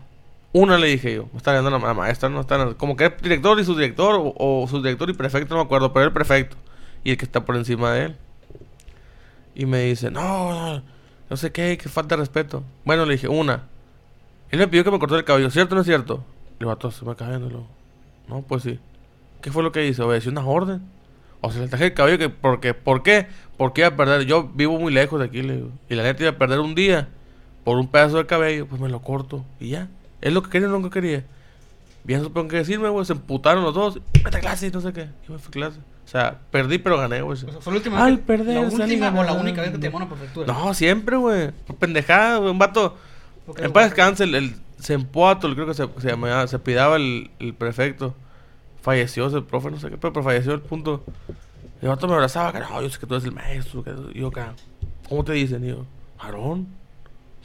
[0.53, 3.13] una le dije yo, me está viendo la, la maestra, no está, como que es
[3.23, 6.57] director y subdirector, o, o subdirector y prefecto, no me acuerdo, pero el prefecto,
[7.05, 8.17] y el que está por encima de él.
[9.55, 10.83] Y me dice, no, no,
[11.31, 12.63] no sé qué, que falta de respeto.
[12.85, 13.65] Bueno, le dije, una.
[14.51, 16.25] Él me pidió que me cortara el cabello, ¿cierto o no es cierto?
[16.59, 17.67] Le vato, se me cae viéndolo.
[18.29, 18.79] No, pues sí.
[19.41, 20.03] ¿Qué fue lo que hice?
[20.03, 20.83] Obedeció una orden.
[21.41, 23.27] O sea, le traje el cabello que, porque, ¿por qué?
[23.57, 25.71] Porque iba a perder, yo vivo muy lejos de aquí, le digo.
[25.89, 27.09] Y la neta iba a perder un día
[27.65, 29.45] por un pedazo de cabello, pues me lo corto.
[29.61, 29.89] Y ya.
[30.21, 31.25] Es lo que quería o no lo que quería.
[32.05, 33.05] Bien supongo que decirme, güey.
[33.05, 34.01] Se emputaron los dos.
[34.25, 35.09] Vete a clase y no sé qué.
[35.29, 35.79] Y me fui a clase.
[35.79, 37.37] O sea, perdí pero gané, güey.
[37.37, 39.87] O sea, fue la última Al perder, La última o la única vez que te
[39.87, 40.47] llamó una prefectura.
[40.47, 41.51] No, siempre, güey.
[41.67, 42.51] Por pendejada, güey.
[42.53, 42.97] Un vato.
[43.59, 48.15] En paz descanse, el, el creo que se, se llamaba, se pidaba el, el prefecto.
[48.83, 51.05] Falleció ese profe, no sé qué, pero, pero falleció el punto.
[51.81, 53.83] Y el vato me abrazaba, que no, yo sé que tú eres el maestro.
[53.83, 54.55] Que, y yo acá,
[55.09, 55.65] ¿cómo te dicen?
[55.65, 55.85] Y yo,
[56.19, 56.69] Jarón.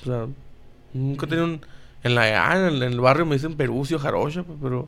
[0.02, 0.28] O sea,
[0.94, 1.62] nunca tenido un.
[2.04, 4.88] En la ah, en el, en el barrio me dicen Perucio, Jarocha, pues, pero.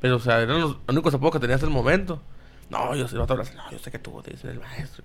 [0.00, 2.20] Pero, o sea, eran los únicos apodos que tenía hasta el momento.
[2.70, 5.04] No, yo sé, el vato abraza, no, yo sé que tú te dicen el maestro.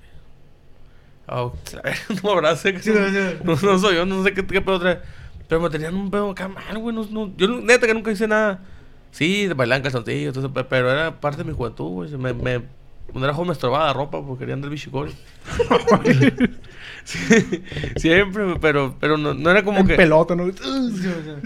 [1.27, 1.53] Oh,
[2.23, 4.99] no que Sí, no, no, no soy yo, no sé qué, qué pedo trae.
[5.47, 6.95] Pero me tenían un pedo acá mal, güey.
[6.95, 8.59] No, no- yo neta que nunca hice nada.
[9.11, 12.09] Sí, bailaban calzoncillos, entonces, pero era parte de mi juventud, güey.
[12.17, 12.61] Me, me,
[13.11, 15.11] cuando era joven me estorbaba la ropa porque quería andar bichicori.
[17.03, 17.63] sí,
[17.97, 19.95] siempre, pero, pero no, no era como en que.
[19.95, 20.45] pelota, ¿no?
[20.51, 21.39] Sí, o sea,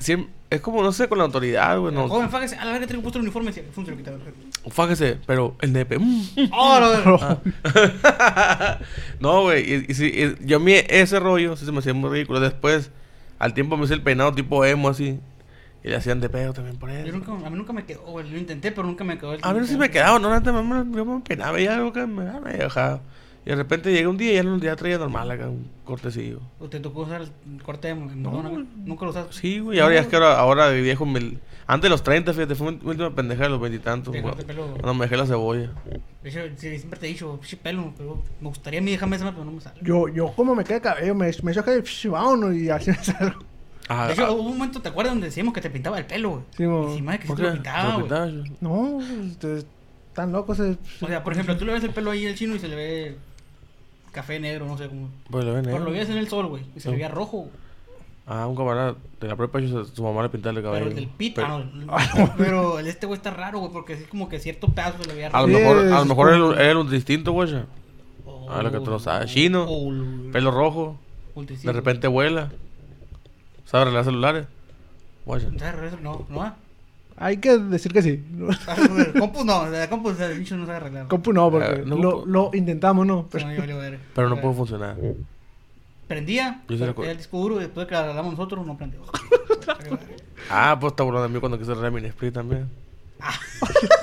[0.00, 1.92] siem- es como, no sé, con la autoridad, güey.
[1.94, 2.56] No, Joven, fájese.
[2.56, 3.52] A la verga, tengo puesto el uniforme.
[3.52, 4.18] Sí, se lo quitaba.
[4.70, 5.98] fájese, pero el nepe.
[5.98, 7.40] mm, ¡Oh, verga!
[8.04, 8.78] Ah.
[9.20, 9.62] no, güey.
[9.72, 10.06] Y, y sí,
[10.40, 12.40] y yo a mí ese rollo sí se me hacía muy ridículo.
[12.40, 12.90] Después,
[13.38, 15.18] al tiempo me hice el peinado tipo emo así.
[15.84, 17.12] Y le hacían de pedo también por Yo eso.
[17.12, 18.28] nunca, a mí nunca me quedó, güey.
[18.28, 19.34] Lo intenté, pero nunca me quedó.
[19.34, 22.40] el- A ver si me quedaba, no, me, yo me peinaba y algo que me,
[22.40, 23.00] me dejaba.
[23.46, 26.40] Y de repente llegué un día y ya, no- ya traía normal acá, un cortecillo.
[26.58, 28.66] ¿O te tocó usar el corte de No, güey.
[28.84, 29.32] Nunca lo usaste.
[29.34, 32.32] Sí, güey, ahora ya es que ahora, ahora de viejo, me, antes de los 30,
[32.34, 34.12] fíjate, fue mi última pendeja de los veintitantos.
[34.12, 34.56] Güey, el.
[34.56, 35.70] Cuando me dejé la cebolla.
[36.24, 39.14] De hecho, sí, siempre te he dicho, pinche pelo, pero me gustaría a mí dejarme
[39.14, 39.80] esa, pero no me sale.
[39.80, 42.96] Yo, yo como me queda el cabello, me, me y psh, vámonos y así me
[42.96, 43.38] salgo.
[43.88, 46.06] Ah, De hecho, ah, hubo un momento, ¿te acuerdas donde decíamos que te pintaba el
[46.06, 46.42] pelo, güey?
[46.56, 46.90] Sí, mo.
[46.92, 48.42] y si madre que sí ¿por te lo ¿Se pintaba, güey.
[48.60, 48.98] No,
[50.10, 50.58] están locos.
[50.58, 50.76] eh.
[51.00, 52.74] O sea, por ejemplo, tú le ves el pelo ahí al chino y se le
[52.74, 53.16] ve
[54.16, 55.08] café negro, no sé cómo.
[55.30, 56.96] Pues lo ven, Pero lo veías en el sol, güey, y se le Sí.
[57.02, 57.38] veía rojo.
[57.38, 57.50] güey.
[58.26, 60.84] Ah, un camarada de la prepa, su mamá le pintaba el cabello.
[60.86, 61.86] Pero el del pit, Pero- ah, no,
[62.36, 65.28] pero este güey está raro, güey, porque es como que cierto pedazo se le veía
[65.28, 67.54] A lo mejor, a lo mejor era un distinto, güey.
[68.24, 69.30] O- a lo que tú no sabes.
[69.30, 70.98] Chino, o el- Pelo rojo,
[71.36, 72.50] de repente vuela.
[73.64, 74.46] ¿Sabe arreglar celulares?
[75.24, 75.42] Güey.
[75.58, 76.00] ¿Sabes?
[76.00, 76.54] No, no.
[77.16, 77.26] Ah.
[77.26, 78.22] Hay que decir que sí.
[79.12, 81.08] El compu no, la compu el bicho no sabe arreglar.
[81.08, 83.26] Compu no, porque Eh, no, lo, compu- lo intentamos, ¿no?
[83.30, 83.98] Pero Pero, no, yo valió verga.
[84.14, 84.96] Pero no O sea, puede funcionar.
[86.08, 87.10] Prendía, Yo sí recuerdo.
[87.10, 89.00] el disco duro y después de que lo arreglamos nosotros no prendió.
[90.48, 92.68] Ah, pues está burlando de mí cuando quise arreglar mi Split también.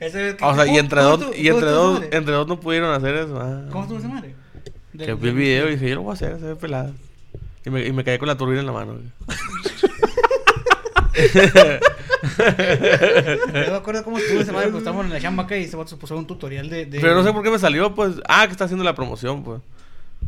[0.00, 2.16] Ese, Ah, o sea, y ¿cómo- entre cómo dos, tú- y cómo entre dos, madre?
[2.16, 3.38] entre dos no pudieron hacer eso.
[3.40, 3.62] Ah.
[3.70, 4.34] ¿Cómo estuvo esa madre?
[4.96, 6.92] Que vi el video y dije, yo lo voy a hacer, se ve pelada.
[7.64, 8.94] Y me, y me caí con la turbina en la mano.
[8.94, 9.04] güey.
[12.38, 16.16] Yo me acuerdo cómo estuvo esa madre estábamos en la chamba acá y se puso
[16.16, 16.86] un tutorial de.
[16.86, 18.14] de- Pero no sé por qué me salió, pues.
[18.28, 19.60] Ah, que está haciendo la promoción, pues.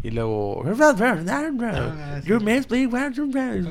[0.02, 0.62] Y luego.
[2.24, 2.42] Your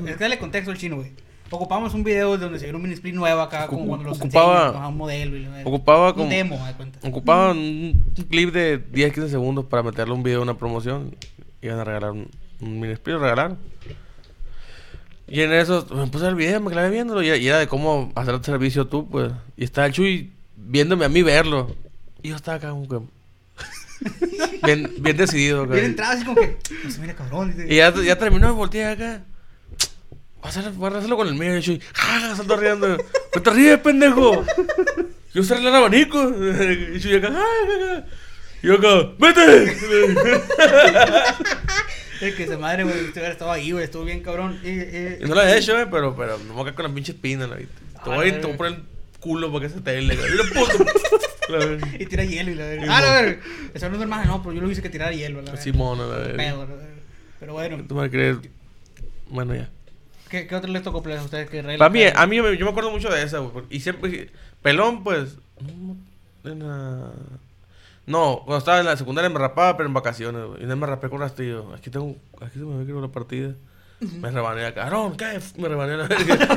[0.07, 1.11] Es que dale contexto al chino, güey.
[1.49, 4.67] Ocupamos un video donde se vio un mini split nuevo acá, como cuando los ocupaba-
[4.69, 5.47] enseñan, un modelo y.
[5.65, 6.29] Ocupaba un como.
[6.29, 6.99] demo, haz de cuenta.
[7.07, 11.15] Ocupaba un clip de 10-15 segundos para meterle un video de una promoción.
[11.61, 12.27] Iban a regalar un,
[12.59, 13.59] un mini split, lo regalaron.
[15.33, 17.23] Y en eso me puse el video, me clavé viéndolo.
[17.23, 19.31] Y era, y era de cómo hacer el servicio tú, pues.
[19.57, 21.75] Y estaba el Chuy viéndome a mí verlo.
[22.21, 22.99] Y yo estaba acá como que.
[24.63, 25.65] bien, bien decidido.
[25.65, 26.59] Bien entrado así como que.
[26.83, 27.55] No se mira cabrón.
[27.67, 29.23] Y ya, ya terminó, me volteé acá.
[30.39, 31.57] Voy a, hacer, voy a hacerlo con el mío.
[31.57, 32.35] Y yo, ¡ja!
[32.35, 32.95] Salto riendo.
[33.35, 34.45] ¡No te ríes, pendejo!
[35.33, 36.29] Yo usé el abanico.
[36.93, 38.05] Y yo acá, ¡ja, ja, ja!
[38.61, 39.77] Y yo acá, ¡vete!
[42.27, 44.59] Es que esa madre, güey, usted hubiera estado ahí, güey, estuvo bien cabrón.
[44.63, 46.93] Y- Y no lo he hecho, eh, pero, pero no me voy a con las
[46.93, 47.73] pinches pinas, ¿la viste?
[48.03, 48.83] Te voy, a- Ah, te voy a poner el
[49.19, 50.01] culo para que se te.
[50.01, 50.15] Mira,
[50.53, 50.85] puto.
[51.99, 52.85] Y tira hielo y la verga.
[52.97, 53.41] Ah, la verga.
[53.73, 55.61] Eso no es normal, no, pero yo lo hice que tirar hielo, la verga.
[55.61, 56.65] Simón, la verga.
[57.39, 58.37] Pero bueno, ¿Tú me crees?
[59.29, 59.69] Bueno, ya.
[60.29, 61.61] ¿qué, qué otro les tocó play a ustedes que?
[61.61, 63.65] Para mí, a mí yo me acuerdo mucho de esa, güey.
[63.69, 64.29] Y siempre,
[64.61, 65.35] pelón, pues.
[66.45, 67.11] en la-
[68.05, 70.63] No, cuando estaba en la secundaria me rapaba, pero en vacaciones, güey.
[70.63, 71.73] Y no me rapé con rastrillo.
[71.73, 73.53] Aquí tengo, aquí se me ve que la partida.
[73.99, 74.89] Me rebané acá.
[74.89, 75.39] No, ¿qué?
[75.57, 76.35] Me rebané a la verga.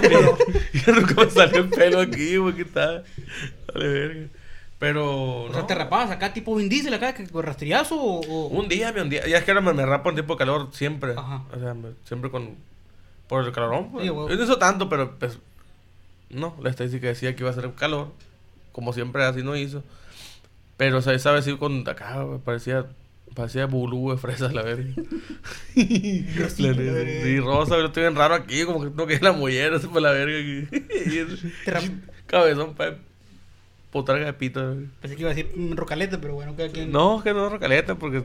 [0.75, 2.55] y nunca me salió el pelo aquí, güey.
[2.55, 3.05] ¿Qué tal?
[3.73, 4.29] Vale, verga.
[4.81, 5.45] Pero.
[5.45, 8.21] O sea, te rapabas acá tipo Vin Diesel acá, que con rastrillazo o...
[8.21, 9.27] o- Un día, un día.
[9.29, 11.15] Ya es que ahora me, me rapo en tiempo de calor siempre.
[11.17, 11.45] Ajá.
[11.55, 12.57] O sea, me- siempre con.
[13.29, 14.03] Por el calorón, pues.
[14.05, 14.09] Sí.
[14.09, 15.39] Yo no hizo tanto, pero pues.
[16.29, 18.09] No, la estadística decía que iba a ser calor.
[18.73, 19.85] Como siempre, así no hizo.
[20.77, 21.89] Pero, o sea, esa vez sí con.
[21.89, 22.87] Acá, parecía.
[23.35, 24.95] Parecía bulú de fresas, la verga.
[25.75, 27.23] La verga.
[27.23, 28.65] Sí, rosa, pero estoy bien raro aquí.
[28.65, 30.39] Como que tengo que ir a la mollera, así por la verga.
[30.39, 30.69] aquí.
[32.27, 32.95] Cabezón, pa.
[33.91, 34.75] Potarga de verga.
[35.01, 36.91] Pensé que iba a decir rocaleta, pero bueno, cada quien...
[36.91, 38.25] No, que no es rocaleta, porque.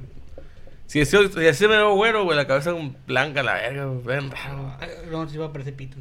[0.87, 4.31] Si así, si así me veo güero, güey, la cabeza es blanca, la verga, ven
[4.31, 4.75] raro.
[4.79, 5.97] Ah, No, si iba a parecer pito.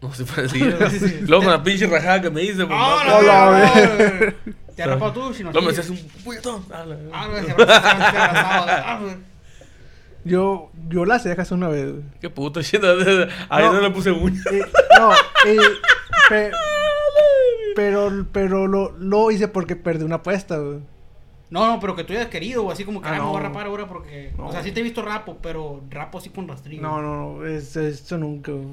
[0.00, 0.76] No se parecía.
[1.26, 2.70] Luego con la pinche rajada que me hice, pues.
[2.72, 4.34] ¡Ah, no, la Hola.
[4.74, 5.34] ¿Te has rapado tú?
[5.34, 5.80] Si no, Luego me sí.
[5.80, 6.64] hacías un puñetón.
[6.72, 6.84] Ah.
[7.12, 9.16] Ah, no, se ah.
[10.24, 12.02] Yo, yo las cejas una vez, güey.
[12.20, 12.82] Qué puto, shit.
[13.50, 13.72] Ahí No.
[13.74, 14.40] no le puse uña.
[14.50, 15.12] Y- no,
[15.52, 15.58] y-
[16.28, 16.50] pe-
[17.76, 20.78] pero, pero lo, lo hice porque perdí una apuesta, güey.
[21.50, 23.36] No, no, pero que tú hayas querido, o así como que, Ah, ah, me voy
[23.36, 23.46] a no.
[23.48, 24.32] rapar ahora porque...
[24.36, 24.48] No.
[24.48, 26.82] O sea, sí te he visto rapo, pero rapo así con rastrillo.
[26.82, 28.66] No, no, no, es, eso nunca, güey.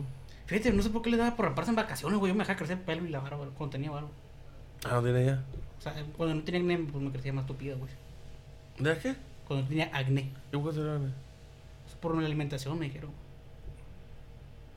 [0.46, 2.32] Fíjate, no sé por qué le daba por raparse en vacaciones, güey.
[2.32, 4.10] Yo me dejaba crecer el pelo y la barba cuando tenía barba.
[4.86, 5.44] Ah, no tiene ya.
[5.82, 7.92] O sea, cuando no tenía acné, pues me crecía más tupida, güey.
[8.78, 9.16] ¿De qué?
[9.48, 10.32] Cuando tenía acné.
[10.52, 11.12] ¿Qué puedo hacer, güey?
[11.88, 13.10] Es por una alimentación, me dijeron.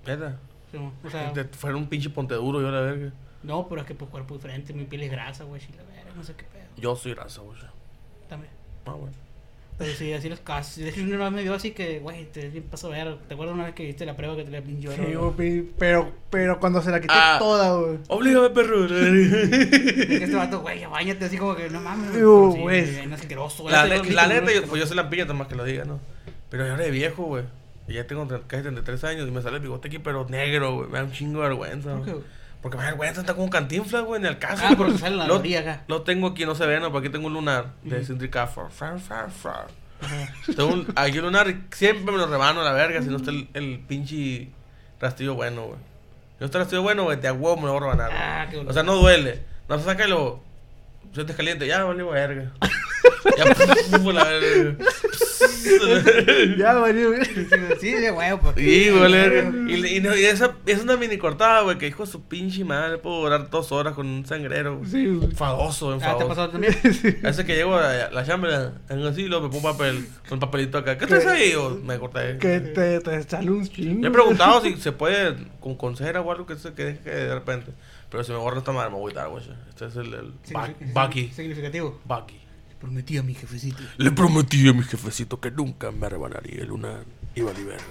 [0.07, 0.39] Neta.
[0.71, 3.13] Sí, o sea, Te- Fuera un pinche ponte duro, yo la verga.
[3.43, 5.61] no, pero es que pues cuerpo diferente, mi piel es grasa, güey.
[5.63, 6.65] Y la verga, no sé qué pedo.
[6.77, 7.59] Yo soy raza, güey.
[8.29, 8.53] También.
[8.87, 9.13] Ah, bueno.
[9.77, 10.77] Pero sí, así los casos.
[10.77, 13.17] De hecho, una vez me vio así que, güey, te bien pasó a ver.
[13.27, 16.13] ¿Te acuerdas una vez que viste la prueba que te la pinche Sí, güey, pero,
[16.31, 17.37] pero cuando se la quité Ah.
[17.41, 17.99] toda, güey.
[18.09, 18.85] Oblígame, perro.
[18.85, 22.13] Es que este vato, güey, ya bañate así como que no mames.
[22.15, 22.81] Sí, güey.
[22.81, 23.75] es asqueroso, güey.
[23.75, 25.99] La, la visto, neta, yo, pues yo soy lampiña, más que lo diga, ¿no?
[26.51, 27.45] Pero yo era de viejo, güey.
[27.89, 30.89] Y ya tengo casi 33 años y me sale el bigote aquí, pero negro, güey.
[30.89, 31.97] Me da un chingo de vergüenza.
[31.97, 32.23] ¿Por qué, güey.
[32.23, 32.44] güey?
[32.65, 34.65] Porque me vergüenza, está como un cantinflas, güey, en el caso.
[34.67, 35.85] Ah, porque sale la lo, acá.
[35.87, 38.03] lo tengo aquí, no se ve, no, pero aquí tengo un lunar de.
[38.03, 38.71] Cindy Cafford.
[40.57, 43.19] Tengo un, aquí un lunar y siempre me lo rebano a la verga si no
[43.19, 44.49] está el, el pinche
[44.99, 45.77] rastillo bueno, güey.
[45.77, 48.09] Si no está el rastillo bueno, güey, de a huevo me lo voy a rebanar.
[48.09, 48.23] güey.
[48.23, 49.43] Ah, qué O sea, no duele.
[49.69, 50.41] No, sácalo.
[51.13, 52.51] Sientes caliente, ya vale verga.
[53.37, 54.25] ya, puf, la.
[56.59, 57.25] Ya, güey, güey.
[57.81, 58.57] Sí, de huevo, pues.
[58.57, 59.73] Sí, güey.
[59.73, 62.65] Y, y, no, y esa es una mini cortada, güey, que hijo de su pinche
[62.65, 62.99] madre.
[62.99, 64.79] Puedo durar dos horas con un sangrero.
[64.79, 64.91] güey.
[64.91, 65.31] Sí, güey.
[65.31, 66.75] Enfadoso, Ah, ¿te ha pasado también?
[66.83, 70.99] Veces que llego a la chamba, en así, luego me pongo papel, un papelito acá.
[70.99, 71.55] ¿Qué traes ahí?
[71.55, 72.39] O me corté.
[72.39, 74.01] Que te, te sale un chingo.
[74.01, 77.11] Me he preguntado si se puede con, con cera o algo que se que deje
[77.11, 77.73] de repente.
[78.11, 79.43] Pero si me borra esta madre, me voy a dar, güey.
[79.69, 80.33] Este es el, el
[80.93, 81.29] Bucky.
[81.29, 82.01] Significativo.
[82.05, 82.41] Bucky.
[82.85, 83.83] Prometí a mi jefecito.
[83.97, 87.05] Le prometí a mi jefecito que nunca me rebanaría el lunar
[87.35, 87.83] y valí verga.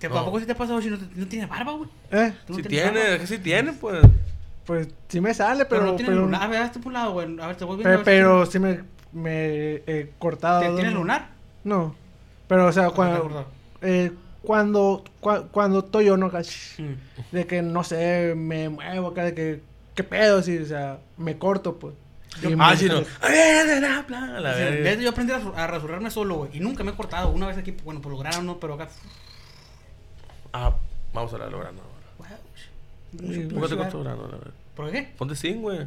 [0.00, 0.18] ¿Te, No.
[0.18, 1.88] ¿A poco si te ha pasado si no, te- no tienes barba, güey?
[2.10, 3.14] Eh, ¿Tú no Si tiene, barba?
[3.14, 4.04] es que si tiene, pues.
[4.66, 5.84] pues sí me sale, Pero, pero.
[5.84, 6.42] no tienes pero, lunar.
[6.42, 7.40] A ver, hazte por un lado, güey.
[7.40, 8.00] A ver, te voy viendo.
[8.00, 8.80] a pe- ver si- pero sí me,
[9.12, 10.60] me he cortado.
[10.62, 11.28] ¿Te- ¿Tienes lunar?
[11.62, 11.94] No.
[12.48, 13.46] Pero, o sea, ¿O te has cuando.
[13.82, 14.12] eh,
[14.42, 16.26] cuando, cua- cuando estoy yo, ¿no?
[16.28, 17.32] Mm.
[17.36, 19.60] De que, no sé, me muevo acá, de que,
[19.94, 20.42] ¿qué pedo?
[20.42, 21.94] Sí, o sea, me corto, pues.
[22.42, 23.00] Y Ah, sí, no.
[24.40, 26.56] La O vez yo aprendí a, rasu- a rasurarme solo, güey.
[26.56, 27.30] Y nunca me he cortado.
[27.30, 28.88] Una vez aquí, bueno, por lograr no, pero acá.
[30.52, 30.74] Ah,
[31.12, 32.38] vamos a la logrando ahora.
[33.16, 34.52] ¿Por qué te cortas grano, la verdad?
[34.76, 35.12] ¿Por qué?
[35.16, 35.78] Ponte zinc, güey.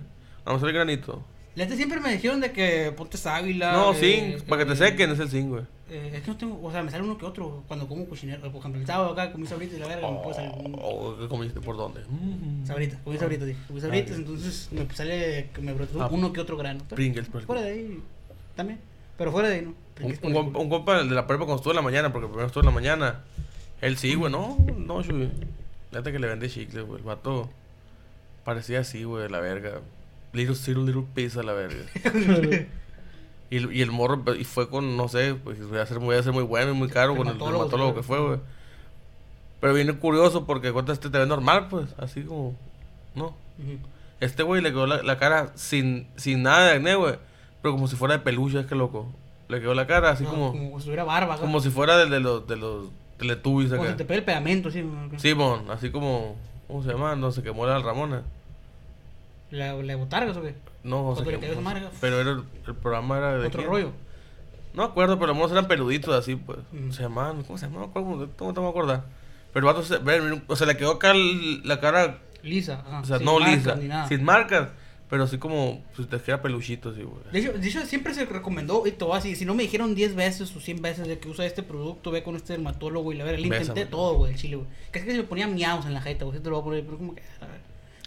[0.43, 1.23] Vamos a hacer granito.
[1.55, 3.73] La neta siempre me dijeron de que ponte sábila.
[3.73, 5.63] No, eh, zinc, para que te sequen es el zinc, güey.
[5.89, 8.41] eh, es que no tengo, o sea, me sale uno que otro cuando como cochinero.
[8.51, 11.27] Por ejemplo, el sábado acá comí sabritas y la verga, me puede salir Oh, ¿qué
[11.27, 11.59] comiste?
[11.59, 12.01] ¿Por dónde?
[12.09, 12.65] Mm.
[12.65, 13.59] Sabrita, comí sabritas, dije.
[13.67, 16.83] Comí sabritas, Ah, entonces me sale me brotó Ah, uno que otro grano.
[16.87, 17.99] Pringles, por Fuera de ahí,
[18.55, 18.79] también.
[19.17, 19.69] Pero fuera de ahí, no.
[19.69, 22.47] Un, Pringles un, un compa de la prepa cuando estuvo en la mañana, porque primero
[22.47, 23.19] estuvo en la mañana.
[23.81, 25.29] Él sí, güey, no, no, güey.
[25.91, 26.99] Neta que le vende chicles, güey.
[26.99, 27.49] El vato
[28.45, 29.81] parecía así, güey, la verga.
[30.33, 31.83] Little Little Little Pizza, la verga.
[33.49, 36.15] y, el- y el morro, y fue con, no sé, pues voy a ser, voy
[36.15, 38.39] a ser muy bueno y muy caro con el Dermatólogo, que fue, güey.
[39.59, 42.55] Pero viene curioso porque cuenta este te ve normal, pues, así como,
[43.13, 43.35] no.
[44.19, 47.15] Este güey le quedó la, la cara sin, sin nada de acné, güey.
[47.61, 49.11] Pero como si fuera de peluche, es que loco.
[49.49, 51.33] Le quedó la cara así No, como, como si tuviera barba.
[51.33, 51.41] acá.
[51.41, 53.91] como si fuera de, de los, de los teletubbies Como acá.
[53.91, 54.81] si te pegue el pegamento, así.
[54.81, 55.19] ¿no?
[55.19, 56.35] Simón, así como,
[56.67, 57.15] ¿cómo se llama?
[57.15, 58.23] No se quemó la Ramona.
[59.51, 60.55] ¿La, la botargas o qué?
[60.83, 61.41] No, se ¿Cuánto le quemó.
[61.41, 61.81] cayó esa madre?
[62.01, 63.71] Pero era el, programa era de Otro quién?
[63.71, 63.91] rollo.
[64.73, 66.59] No me acuerdo, pero los monos eran peluditos así, pues.
[66.71, 66.91] Mm.
[66.91, 67.91] Se llamaban, ¿cómo se llamaban?
[67.91, 69.03] ¿Cómo, cómo te a acordar?
[69.53, 69.95] Pero el vato se,
[70.47, 72.83] o sea, le quedó acá la cara, Lisa.
[73.01, 74.07] o sea, sin no marcas lisa, Ni nada.
[74.07, 74.69] sin marcas,
[75.09, 77.17] pero así como si te queda peluchito así, güey.
[77.33, 80.15] De hecho, de hecho, siempre se recomendó, y todo así, si no me dijeron 10
[80.15, 83.25] veces o 100 veces de que usa este producto, ve con este dermatólogo y la
[83.25, 83.85] verga, le intenté Bésame.
[83.87, 84.69] todo, güey, el chile, güey.
[84.91, 86.85] Casi que se me ponía miados en la jeta, güey, te lo voy a poner,
[86.85, 87.60] pero como que, a ver.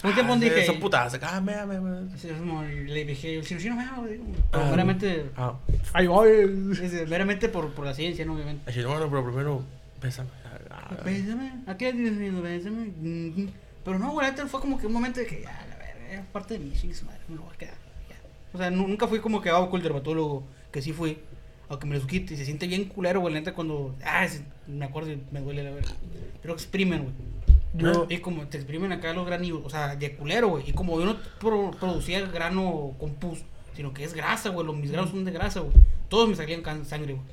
[0.05, 2.17] Un tiempo Ah, dije, Son putadas, acá, me, me, me.
[2.17, 4.63] sí, es como, le dije, si no, si no me hago, digo, pero
[5.37, 5.53] Ah.
[5.93, 6.29] Ah, voy.
[6.81, 8.33] es, meramente por, por la ciencia, ¿no?
[8.35, 8.69] Obviamente.
[8.69, 9.63] así, no, no, pero primero,
[10.01, 10.29] bésame.
[10.69, 12.91] Ah, Bésame, ¿a qué dices, bésame?
[13.01, 13.47] Mm,
[13.83, 16.55] Pero no, güey, fue como que un momento de que, ya, la verga, es parte
[16.55, 17.75] de mí, chingue su madre, me lo voy a quedar,
[18.09, 18.15] ya.
[18.53, 21.17] O sea, nu- nunca fui como que hago con el dermatólogo, que sí fui,
[21.69, 24.27] aunque me lo quite, y se siente bien culero, güey, la neta, cuando, ah,
[24.67, 25.91] me acuerdo y me duele la verga.
[26.41, 27.13] Pero exprimen, güey.
[27.77, 30.69] Yo, Y como te exprimen acá los granillos, o sea, de culero, güey.
[30.69, 33.39] Y como yo no pro- producía grano con pus,
[33.75, 34.65] sino que es grasa, güey.
[34.65, 35.73] Los, mis granos son de grasa, güey.
[36.09, 37.25] Todos me salían sangre, güey.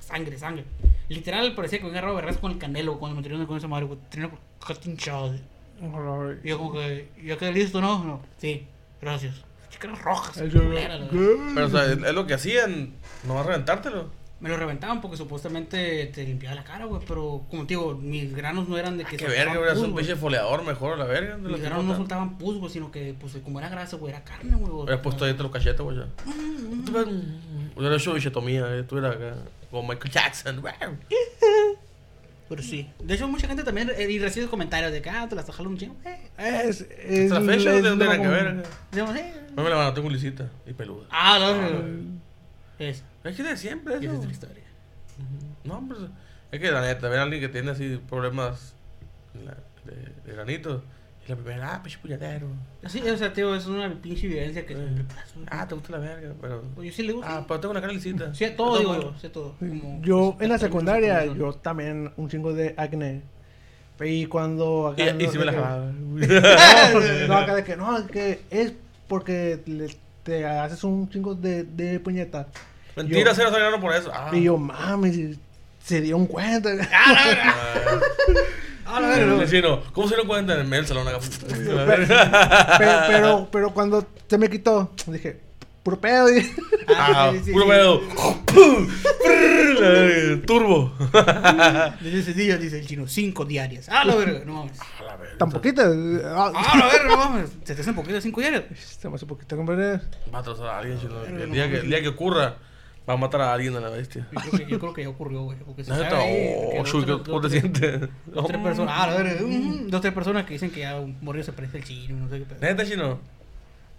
[0.00, 0.64] Sangre, sangre.
[1.08, 3.86] Literal parecía que me agarrado vergas con el candelo cuando me tiraron con esa madre,
[3.86, 3.98] güey.
[4.10, 4.30] Tenía
[4.66, 5.40] casi hinchado, güey.
[6.44, 8.04] Y yo como que, ¿ya quedé listo, no?
[8.04, 8.20] No.
[8.38, 8.66] Sí,
[9.00, 9.42] gracias.
[9.70, 11.00] Chicas rojas, culeras.
[11.10, 12.92] Pero, o sea, es, es lo que hacían,
[13.24, 14.10] no va a reventártelo.
[14.40, 17.02] Me lo reventaban porque supuestamente te limpiaba la cara, güey.
[17.06, 19.92] Pero, como te digo, mis granos no eran de que Qué soltaban verga, güey, un
[19.92, 20.04] güey.
[20.04, 21.36] pinche foleador mejor, la verga.
[21.36, 24.24] de Mis granos no soltaban pus, güey, sino que, pues, como era grasa, güey, era
[24.24, 24.72] carne, güey.
[24.72, 26.06] Hubieras puesto ahí los cachetes, güey, ya.
[26.24, 29.34] Mm, Hubiera hecho bichetomía, eh, estuviera acá,
[29.70, 30.62] como Michael Jackson.
[32.48, 32.90] Pero sí.
[32.98, 35.70] De hecho, mucha gente también eh, y recibe comentarios de que, ah, te las jalando
[35.70, 35.96] un chingo.
[36.04, 38.66] Eh, es, es, Hasta la fecha no tiene nada que ver.
[38.90, 39.34] decimos, eh.
[39.54, 41.06] No me la mano, tengo lisita y peluda.
[41.10, 42.20] Ah, no,
[42.80, 43.04] Es.
[43.22, 44.12] Es que de siempre Esa eso.
[44.14, 44.64] es otra historia.
[45.64, 45.98] No, hombre.
[46.50, 48.74] Es que la neta, ver a alguien que tiene así problemas
[49.34, 50.82] la- de, de granito.
[51.26, 52.48] Y la primera, ah, pinche puñetero.
[52.86, 55.04] Sí, o sea, tío, es una pinche vivencia que Eh.
[55.48, 56.62] Ah, te gusta la verga, pero.
[56.74, 57.28] Pues yo sí le gusto.
[57.30, 58.34] Ah, pero tengo una cara lisita.
[58.34, 59.54] Sí, todo, digo yo, sé todo.
[59.58, 63.22] Como- Yo pues, en la secundaria, yo también un chingo de acné.
[64.02, 65.92] Y cuando acá Y, y no si me la qué- jalaba.
[65.92, 68.72] no, no, acá de que no, es que es
[69.06, 72.46] porque le- te haces un chingo de, de puñetas.
[72.96, 74.10] Mentira, Yo- cero salieron por eso.
[74.12, 74.30] Ah.
[74.32, 75.36] Y yo, mami,
[75.84, 76.70] se dieron cuenta.
[76.92, 78.00] Ah,
[78.92, 79.38] Ah, la verga, no.
[79.38, 81.18] vecino, ¿cómo se lo cuentan en el salón acá?
[82.78, 85.38] Pe- pero, pero cuando se me quitó, dije,
[85.84, 86.28] puro pedo.
[86.36, 86.50] y-
[86.88, 87.70] Ah, sí, puro sí.
[87.70, 88.00] pedo.
[89.80, 90.92] La Turbo.
[92.00, 93.88] Desde ese día dice el chino, cinco diarias.
[93.88, 94.78] Ah, la verga, no mames.
[94.98, 95.38] A la verga.
[95.38, 95.84] Tan poquita.
[96.24, 97.50] Ah, Ah, la verga, no mames.
[97.64, 98.64] Se te hacen poquitas cinco diarias.
[98.76, 100.00] Se me hace poquita, compadre.
[100.34, 101.14] Va a trozar a alguien, chino.
[101.52, 102.56] Día, que, el día que ocurra,
[103.10, 104.26] va a matar a alguien a la bestia.
[104.32, 105.58] Yo creo que, yo creo que ya ocurrió, güey.
[105.58, 108.00] Porque se Neta, oh, dos, tres- ¿cómo te sientes?
[108.26, 108.94] Dos, tres personas.
[108.96, 112.16] Ah, mm, Dos, tres personas que dicen que ya un morrillo se parece al chino,
[112.16, 112.60] no sé qué pedo.
[112.60, 113.18] Neta, chino.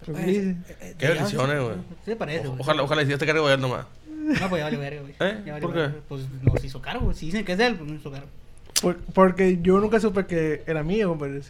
[0.04, 1.76] Pues Eh, eh, Qué bendiciones, güey.
[2.04, 2.60] Sí, parece, güey.
[2.60, 3.86] Ojalá, ojalá hiciste cargo de él nomás.
[4.08, 5.12] No, pues ya vale verga, güey.
[5.20, 5.42] ¿Eh?
[5.46, 5.78] Ya vale ¿Por qué?
[5.80, 5.96] verga.
[6.08, 7.16] Pues no se hizo caro, güey.
[7.16, 8.26] Si dicen que es de él, pues no hizo caro.
[8.80, 11.40] Por- porque yo nunca supe que era mío, compadre.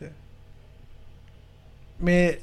[1.99, 2.41] Me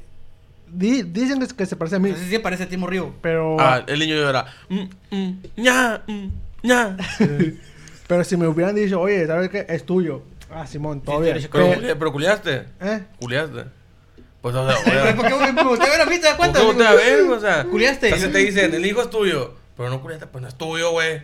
[0.72, 3.12] di- dicen que, que se parece a mí, Entonces sí parece a ti morrillo.
[3.20, 4.46] pero Ah, el niño llora.
[4.68, 6.26] Mm, mm, ña, mm,
[6.62, 6.96] ña.
[8.06, 9.66] pero si me hubieran dicho, oye, ¿sabes qué?
[9.68, 10.22] Es tuyo.
[10.52, 12.64] Ah, Simón, todo Sí, te Pero, Pero- culi- pero culiaste.
[12.80, 13.04] ¿Eh?
[13.20, 13.64] Culiaste.
[14.42, 15.34] Pues, o sea, oye, ¿Por qué?
[15.62, 16.16] ¿Por qué a mí?
[16.16, 16.90] ¿Te das ¿por cuenta?
[16.90, 17.64] a ver, o sea?
[17.64, 18.12] Culiaste.
[18.12, 19.54] O sea, te dicen, el hijo es tuyo.
[19.76, 21.22] Pero no culiaste, pues no es tuyo, güey.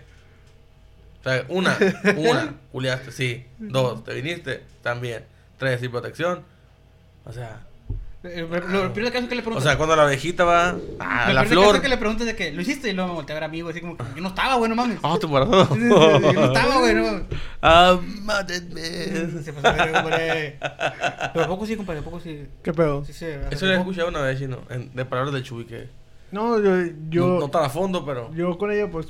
[1.25, 1.77] sea, una,
[2.17, 3.45] una, culiaste, sí.
[3.59, 5.25] Dos, te viniste, también.
[5.59, 6.43] Tres, sin protección.
[7.25, 7.66] O sea, Eh,
[8.69, 9.63] Lo lo caso es que le o preguntas.
[9.63, 11.77] sea, cuando la abejita va a lo la flor.
[11.77, 13.49] es que le preguntas de que lo hiciste y luego me volteé a ver a
[13.49, 14.99] mí, güey, así como que yo no estaba, güey, no mames.
[15.03, 17.23] Ah, tu sí, Yo no estaba, güey, no mames.
[17.63, 18.81] Ah, mátenme.
[19.43, 19.77] Se pasó
[20.11, 20.59] de.
[21.33, 22.47] Pero a poco sí, compadre, a poco sí.
[22.63, 23.05] ¿Qué pedo?
[23.05, 23.27] Sí, sí.
[23.51, 25.89] Eso lo he escuchado una vez, en- de palabras del Chuy, que
[26.33, 26.71] No, yo,
[27.09, 28.33] yo, no, no tan a fondo, pero...
[28.35, 29.09] yo con ella, pues,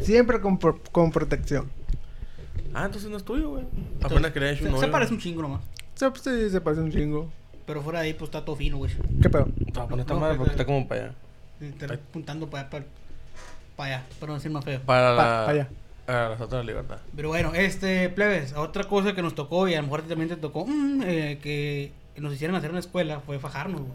[0.00, 1.70] siempre con, con protección.
[2.74, 3.64] Ah, entonces no es tuyo, güey.
[4.02, 4.90] Apenas Se, un se novio.
[4.90, 5.60] parece un chingo nomás.
[5.98, 7.30] Pues, sí, se parece un chingo.
[7.72, 8.92] Pero fuera de ahí, pues está todo fino, güey.
[9.22, 9.48] ¿Qué pedo?
[9.74, 11.14] No, madre que- porque está como para allá.
[11.60, 12.84] Está apuntando para allá, para,
[13.76, 14.80] para allá, para no decir más feo.
[14.84, 15.46] Para Pa- la...
[15.46, 15.68] pa' allá.
[16.04, 16.98] Para la Estatua de la Libertad.
[17.16, 20.36] Pero bueno, este, plebes, otra cosa que nos tocó y a lo mejor también te
[20.36, 23.92] tocó, mm, eh, que nos hicieron hacer en la escuela fue fajarnos, güey.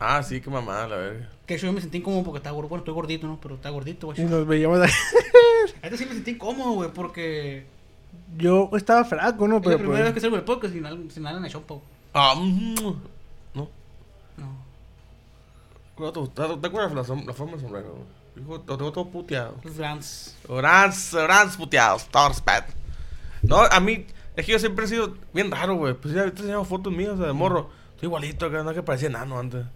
[0.00, 1.28] Ah, sí, qué mamada, la verga.
[1.46, 2.68] Que yo me sentí incómodo porque estaba gordo.
[2.68, 3.40] Bueno, estoy gordito, ¿no?
[3.40, 4.26] Pero está gordito, Y güey.
[4.26, 4.90] nos veíamos ahí.
[5.82, 7.64] Ahorita sí me sentí incómodo, güey, porque
[8.36, 9.56] Yo estaba flaco, ¿no?
[9.56, 11.86] es la Pero primera vez que pues, salgo del podcast sin, nada en chompa, güey.
[12.12, 12.74] Ah, mm,
[13.54, 13.68] no.
[14.36, 16.12] No.
[16.12, 17.98] ¿Te, te, te acuerdas la, la forma del sombrero?
[18.36, 19.56] Hijo, lo tengo todo puteado.
[19.64, 20.36] Los Grants.
[20.48, 22.72] Orans, orans puteados, todo respeto.
[23.42, 24.06] No, a mí,
[24.36, 25.94] es que yo siempre he sido bien raro, güey.
[25.94, 27.70] Pues ya ahorita enseñamos fotos mías, o sea, de morro.
[27.94, 29.66] Estoy igualito acá, no es que parecía enano antes.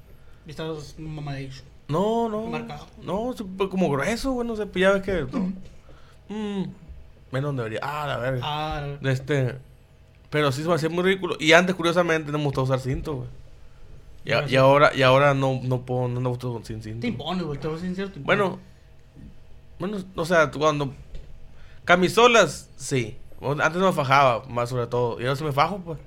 [0.46, 1.62] Y estás mamadillo.
[1.88, 2.46] No, no.
[2.46, 2.86] Marcado.
[3.02, 5.26] No, pues, como grueso, güey, no sé, pues ya ves que.
[5.30, 5.52] no.
[6.28, 6.72] Mm,
[7.32, 7.80] menos debería.
[7.82, 8.40] Ah, la verga.
[8.44, 9.58] Ah, Este.
[10.32, 11.36] Pero sí se me hacía muy ridículo.
[11.38, 13.28] Y antes, curiosamente, no me gustaba usar cinto, güey.
[14.24, 14.54] Y, Ah, sí.
[14.54, 17.00] y ahora, y ahora no, no puedo, no me gusta sin cinto.
[17.02, 18.10] te impones, güey, te voy a sincero.
[18.10, 18.18] te.
[18.18, 18.58] Bueno,
[19.78, 20.92] bueno, o sea, cuando.
[21.84, 23.16] Camisolas, sí.
[23.40, 25.20] Antes no me fajaba, más sobre todo.
[25.20, 25.98] Y ahora sí me fajo, pues.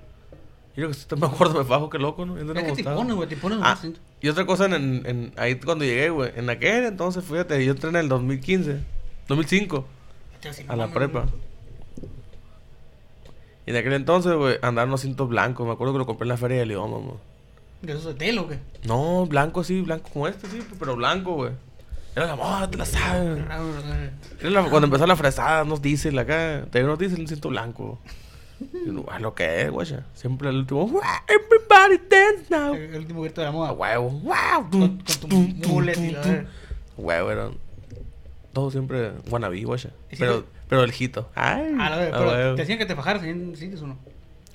[0.77, 2.33] Yo que estoy me acuerdo, me fajo, qué loco, ¿no?
[2.35, 3.59] No es me que te impones, güey, te impones.
[3.61, 6.31] Ah, güey, y otra cosa, en, en, en- ahí cuando llegué, güey.
[6.35, 8.79] En aquel entonces, fíjate, yo entré en el 2015,
[9.27, 9.85] 2005,
[10.41, 11.21] Te vas a la prepa.
[11.21, 11.33] güey.
[13.65, 15.65] Y en aquel entonces, güey, andaban unos cintos blancos.
[15.65, 17.13] Me acuerdo que lo compré en la feria de León, mamá.
[17.81, 18.59] ¿De esos de telo o qué?
[18.85, 21.51] No, blanco así, blanco como este, sí, pero blanco, güey.
[22.15, 23.45] Era la moda, te la sabes.
[23.45, 23.65] Raro.
[24.39, 27.99] Era la- cuando empezó la fresada, nos dicen acá, te nos dicen un cinto blanco.
[29.09, 29.85] "Ah, lo que es, güey.
[30.13, 32.73] Siempre el último, "Wow, everybody dance now.
[32.73, 33.71] El, último grito de la A moda.
[33.73, 34.69] huevo, wow.
[34.71, 35.27] Con, con tu
[35.67, 36.45] mullet y la.
[36.97, 37.57] Huevo, eran
[38.55, 39.79] todos siempre wannabe, güey.
[40.09, 41.29] ¿Y si Pero, te- pero el hito.
[41.35, 43.99] Ay, Ah, la a pero te decían que te fajaras en sitios o no.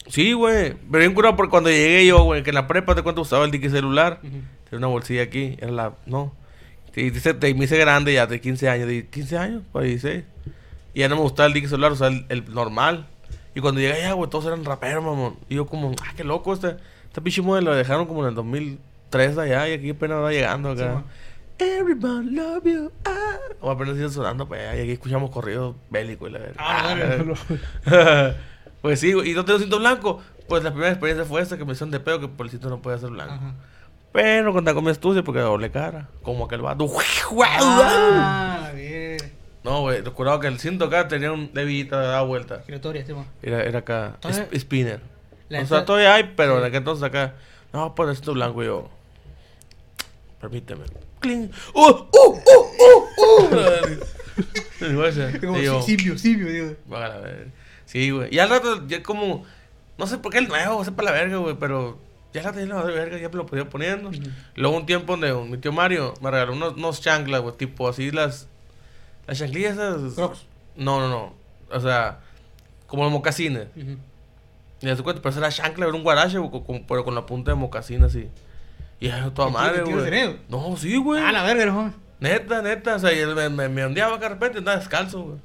[0.08, 0.72] Sí, güey.
[0.90, 3.44] Pero bien curado porque cuando llegué yo, güey, que en la prepa te cuento usaba
[3.44, 4.18] el dique celular.
[4.22, 5.92] Tenía una bolsilla aquí, era la.
[6.06, 6.34] No.
[6.96, 10.24] Y dice, te- me hice grande ya de 15 años, de 15 años, para 16.
[10.94, 13.06] Y ya no me gustaba el dique celular, o sea, el, el normal.
[13.54, 15.36] Y cuando llegué allá, güey, todos eran raperos, mamón.
[15.48, 16.76] Y yo, como, ah, qué loco este.
[17.06, 20.74] Este pinche modelo lo dejaron como en el 2003 allá y aquí apenas va llegando
[20.76, 20.94] Sí, acá.
[20.94, 21.04] man.
[21.60, 22.90] Everybody love you.
[23.04, 23.36] Ah.
[23.60, 26.56] O apenas sonando, pues, y aquí escuchamos corridos bélicos y la verdad.
[26.58, 28.36] Ah, verga.
[28.82, 30.22] pues sí, y no tengo cinto blanco.
[30.48, 32.70] Pues la primera experiencia fue esta que me hicieron de pedo que por el cinto
[32.70, 33.34] no puede ser blanco.
[33.34, 33.54] Ajá.
[34.12, 36.08] Pero cuando comí astucia porque doble cara.
[36.22, 36.88] Como aquel vato.
[37.44, 39.26] Ah, verga.
[39.62, 42.62] No, güey, recuerdo que el cinto acá tenía un levita, daba vuelta.
[42.64, 43.26] Giratoria, man.
[43.42, 44.16] Era, era acá,
[44.56, 45.00] spinner.
[45.50, 46.58] La o sea, todavía hay, pero Sí.
[46.60, 47.34] en aquel entonces acá.
[47.72, 48.88] No, pues el cinto blanco yo.
[50.40, 50.84] Permíteme.
[51.20, 51.50] ¡Cling!
[51.74, 51.80] ¡Uh!
[51.80, 52.06] ¡Uh!
[52.12, 52.66] ¡Uh!
[52.78, 53.08] ¡Uh!
[53.18, 54.10] ¡Uh!
[54.80, 56.76] Y Como y simio, simio, digo.
[57.84, 58.34] Sí, güey.
[58.34, 59.44] Y al rato, ya como.
[59.98, 61.98] No sé por qué el nuevo, sepa la verga, güey, pero.
[62.32, 64.10] Ya la tenía la verga, ya me lo podía poniendo.
[64.54, 68.12] Luego un tiempo donde mi tío Mario me regaló unos, unos chanclas, güey, tipo así
[68.12, 68.46] las...
[69.26, 70.14] Las chanclillas esas...
[70.14, 70.46] Crocs.
[70.76, 71.34] No, no, no.
[71.72, 72.20] O sea,
[72.86, 73.66] como los mocasines.
[73.74, 73.96] Ujú.
[74.80, 76.38] Y de su cuenta, pero esa era chancla, era un guarache,
[76.86, 78.28] pero con la punta de mocasín así.
[79.00, 80.40] Y eso toda ¿Y madre, güey.
[80.48, 81.22] No, sí, güey.
[81.22, 81.94] Ah, la verga, no.
[82.20, 82.96] Neta, neta.
[82.96, 85.38] O sea, y él me, me, me ondeaba acá de repente, andaba descalzo, güey.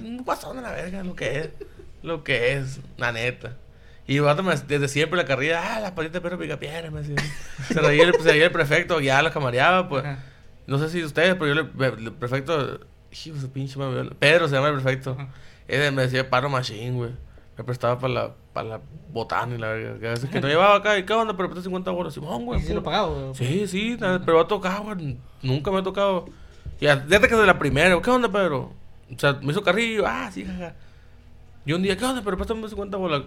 [0.00, 1.48] Un guasón a la verga, lo que es.
[2.02, 3.56] lo que es, la neta.
[4.06, 7.16] Y desde siempre la carrilla, ah, la palita de perro pica piedra, me decía.
[7.68, 10.04] Se reía, el, se reía el prefecto, ya lo camareaba, pues.
[10.04, 10.24] Ajá.
[10.70, 12.78] No sé si ustedes, pero yo le, el prefecto,
[13.10, 15.16] hijo de su pinche madre, Pedro se llama el prefecto.
[15.66, 17.10] Él me decía paro machine, güey.
[17.60, 18.80] Me prestaba para la, para la
[19.12, 19.98] botana y la verga.
[20.00, 21.36] Que a veces que no llevaba acá, ¿y qué onda?
[21.36, 22.14] Pero presté 50 bolas.
[22.14, 22.58] Simón, güey.
[22.58, 23.08] ¿Y si lo pagaba?
[23.08, 23.34] güey?
[23.34, 25.18] Sí, sí, pero ha tocado, güey.
[25.42, 26.24] Nunca me ha tocado.
[26.80, 28.72] Y desde que de la primera, ¿qué onda, Pedro?
[29.14, 30.74] O sea, me hizo carrillo, ah, sí, jaja.
[31.66, 32.22] Y un día, ¿qué onda?
[32.24, 33.24] Pero préstame 50 bolas.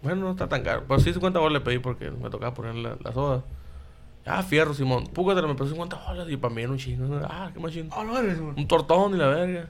[0.00, 0.84] Bueno, no está tan caro.
[0.88, 3.44] Pero sí, 50 bolas le pedí porque me tocaba poner la, la soda.
[4.24, 5.08] Ah, fierro, Simón.
[5.08, 7.04] Púcatela, me prestó 50 bolas y para mí era un chingo.
[7.04, 7.26] ¿no?
[7.28, 8.54] Ah, qué más la verga, Simón.
[8.56, 9.68] Un tortón y la verga.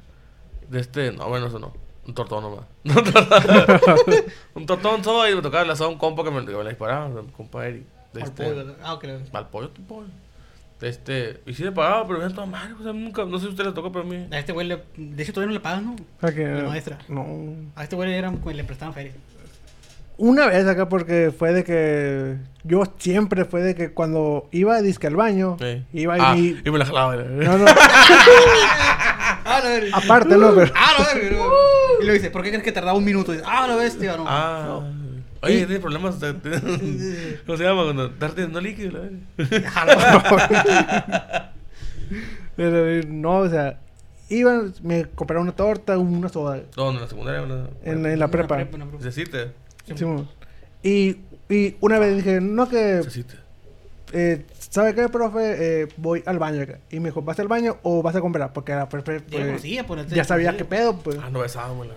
[0.69, 1.73] De este, no, bueno, eso no.
[2.07, 2.65] Un tortón nomás.
[4.55, 6.71] un tortón soda y me tocaba la a un compa que me, que me la
[6.71, 7.85] disparaba, un compa Eric.
[8.13, 8.77] De Al este, pollo.
[8.83, 9.05] Ah, ok.
[9.33, 10.09] Mal pollo, tu pollo.
[10.81, 12.75] Este, y sí le pagaba, pero me toda madre.
[12.79, 14.27] O sea, nunca, no sé si usted le tocó, pero a mí.
[14.31, 15.93] A este güey, le, de hecho, todavía no le pagan, ¿no?
[15.95, 16.99] O sea que, La maestra.
[17.09, 17.25] No.
[17.75, 19.13] A este güey le, eran, le prestaban feria.
[20.17, 24.83] Una vez acá porque fue de que yo siempre fue de que cuando iba a
[24.83, 25.85] disque al baño, Sí.
[25.93, 26.61] iba ah, y...
[26.65, 27.17] y me la jalaba.
[27.17, 27.65] No, no,
[29.45, 29.89] Ah, no, ver.
[29.93, 30.73] aparte no, pero...
[30.75, 31.45] Ah, no, ver, no.
[32.03, 33.33] Y lo dice, ¿por qué crees que tardaba un minuto?
[33.33, 34.25] Y dice, ah, la bestia, no.
[34.27, 34.81] Ah.
[35.43, 36.19] Oye, tiene problemas.
[36.21, 37.85] de- de- ¿Cómo se llama?
[37.85, 39.01] Cuando estás teniendo líquido.
[42.57, 43.79] pero eh, no, o sea,
[44.29, 46.99] iban, me compraron una torta, una soda ¿Dónde?
[46.99, 47.43] ¿En la secundaria?
[47.43, 48.67] ¿En la, en, en la prepa.
[48.73, 48.87] Una
[50.03, 50.25] una.
[50.83, 51.17] Y,
[51.49, 53.03] y una vez dije, no que,
[54.13, 54.45] eh,
[54.75, 55.83] ¿sabe qué, profe?
[55.83, 56.81] Eh, voy al baño acá.
[56.91, 58.53] Y me dijo, ¿vas al baño o vas a comprar?
[58.53, 61.17] Porque la profe, Ya pues, pues, ya sabía qué pedo, pues.
[61.23, 61.87] Ah, no besábamos.
[61.87, 61.95] La...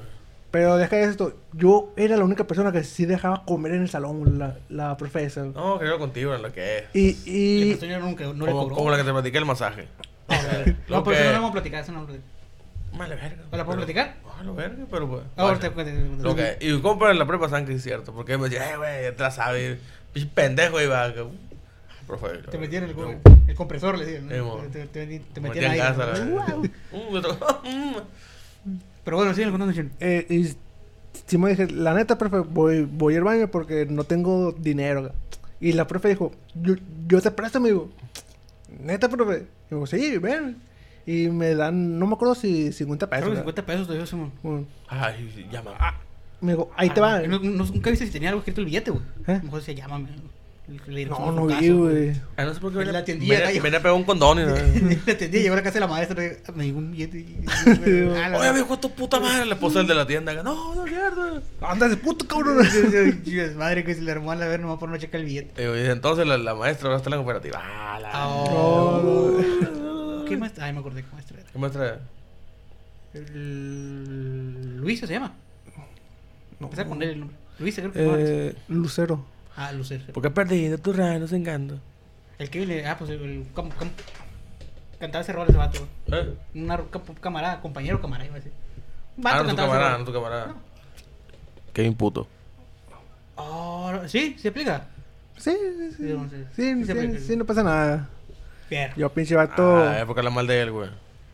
[0.52, 3.90] Pero deja de esto, yo era la única persona que sí dejaba comer en el
[3.90, 5.48] salón, la, la profesora.
[5.54, 6.84] No, creo contigo en lo que es.
[6.94, 9.88] Y, Y señor nunca, no como, la que te platiqué el masaje.
[10.88, 12.20] Lo No, pero que- eso no lo vamos a platicar, eso no lo vamos a
[12.20, 13.00] platicar.
[13.00, 13.44] Vale, verga.
[13.44, 14.16] ¿La puedo pero- platicar?
[14.26, 15.24] Ah, lo verga, pero pues.
[15.36, 15.58] Ah.
[16.22, 18.14] Lo que, y compra en la prepa saben que es cierto.
[18.14, 19.80] Porque me decía, eh, güey, ya te la sabes.
[20.14, 21.14] Pinche pendejo iba.
[22.08, 22.28] Profe.
[22.50, 22.96] Te metieron el,
[23.50, 24.22] el compresor, le digo.
[24.58, 24.64] ¿no?
[24.64, 25.94] Sí, te, te, te, me metían metí ahí.
[25.94, 26.72] me.
[29.04, 29.92] Pero bueno, sigue contando, Chen.
[30.00, 30.56] eh, y
[31.26, 35.00] sí me dije, la neta, profe, voy, voy al baño porque no tengo dinero.
[35.06, 35.14] acá".
[35.60, 36.76] Y la profe dijo, yo,
[37.08, 37.90] yo te presto, amigo.
[38.80, 39.48] Neta, profe.
[39.70, 40.58] Y digo, sí, ven.
[41.06, 43.24] Y me dan, no me acuerdo si 50 pesos.
[43.24, 43.50] Creo que acá.
[43.62, 44.68] 50 pesos te dio Simón.
[44.90, 45.72] Ay, llama.
[46.42, 47.22] me dijo, ahí te va.
[47.22, 49.04] No, no- nunca viste si tenía algo escrito el billete, güey.
[49.28, 49.32] ¿Eh?
[49.32, 50.10] A lo mejor decía, llámame.
[50.10, 50.30] Dieron
[51.10, 52.14] No, no vi, güey.
[52.36, 53.64] Ah, no sé por qué En la tiendilla hijo.
[53.64, 54.62] venía a pegar un condón y nada.
[54.62, 56.22] Le atendí, llegó a la casa de la maestra,
[56.56, 57.20] me dio un billete.
[57.20, 57.46] y-
[58.18, 59.46] Ah, la- Oye, viejo, tu puta madre.
[59.46, 60.34] Le puso el de la tienda.
[60.44, 61.42] No, no es cierto.
[61.62, 62.58] Anda de puto cabrón.
[63.58, 65.64] Madre que se le armó a la ver nomás por no checar el billete.
[65.64, 67.62] Yo, entonces la, la maestra ahora está en la cooperativa.
[67.64, 68.28] Ah, la.
[68.28, 70.26] Oh.
[70.28, 70.66] ¿Qué maestra?
[70.66, 71.50] Ay, me acordé qué maestra era.
[71.50, 72.00] ¿Qué maestra?
[73.14, 74.78] El...
[74.82, 75.34] Luisa se llama.
[76.60, 76.66] No.
[76.68, 77.38] Empezar con él el nombre.
[77.60, 78.00] Luisa, creo que.
[78.50, 79.26] Eh, Lucero.
[79.58, 80.14] Ah, Lucero.
[80.14, 81.80] ¿Por qué perdí de tu rano se encanto?
[82.38, 82.86] El que le.
[82.86, 83.22] Ah, pues el.
[83.22, 83.90] el cam- cam-
[85.00, 85.88] cantaba ese rol ese vato.
[86.08, 86.34] ¿Eh?
[86.56, 88.54] Una cam- camarada, compañero camarada, iba a decir.
[89.18, 90.48] Un Ah, no tu camarada, no tu camarada.
[90.48, 90.56] No.
[91.74, 92.28] Qué imputo.
[93.36, 94.88] Oh, sí, se explica.
[95.38, 95.96] Sí, sí, sí.
[95.98, 96.08] Sí.
[96.08, 97.20] Sí, Sí sí, aplica.
[97.20, 98.10] sí, no pasa nada.
[98.70, 98.92] Bien.
[98.96, 99.78] Yo, pinche vato.
[99.78, 100.90] Ah, es porque la mal de él, güey.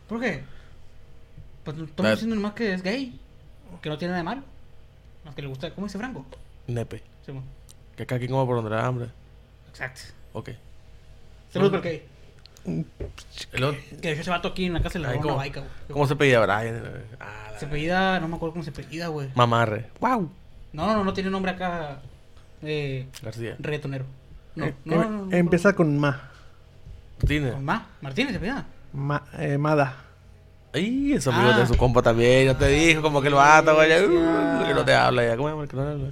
[0.08, 0.42] ¿Por qué?
[1.64, 3.18] Pues estamos diciendo nomás que es gay.
[3.82, 4.42] Que no tiene nada de malo.
[5.24, 5.70] Más que le gusta.
[5.74, 6.24] ¿Cómo dice Franco?
[6.66, 7.02] Nepe.
[7.26, 7.44] Simón.
[7.96, 9.08] Que acá quien come por donde le da hambre.
[9.68, 10.00] Exacto.
[10.32, 10.50] Ok.
[11.52, 11.82] Saludos por otro-
[14.00, 15.72] Que dejó ese vato aquí en la casa de la Ay, una ¿cómo, baica, güey.
[15.92, 16.82] ¿Cómo se pedía Brian?
[17.20, 19.28] Ah, la- Se pedida, no me acuerdo cómo se pedida, güey.
[19.34, 19.86] Mamarre.
[20.00, 20.30] Wow.
[20.72, 21.98] No, no, no, no tiene nombre acá.
[22.62, 23.56] Eh, García.
[23.58, 24.06] reggaetonero.
[24.56, 26.30] No, Eh, no, em- no, no, no, Empieza con Ma.
[27.20, 27.52] Martínez.
[27.52, 28.64] Con Ma, Martínez se pedida.
[28.92, 29.96] Ma eh, Mada.
[30.72, 31.58] Ay, esos amigos Ah.
[31.60, 32.46] de su compa también.
[32.48, 33.88] No te dijo como que el vato, güey.
[33.88, 34.18] ya, Bestia.
[34.18, 35.36] uh, Que no te habla ya.
[35.36, 36.10] ¿Cómo llama el que no habla?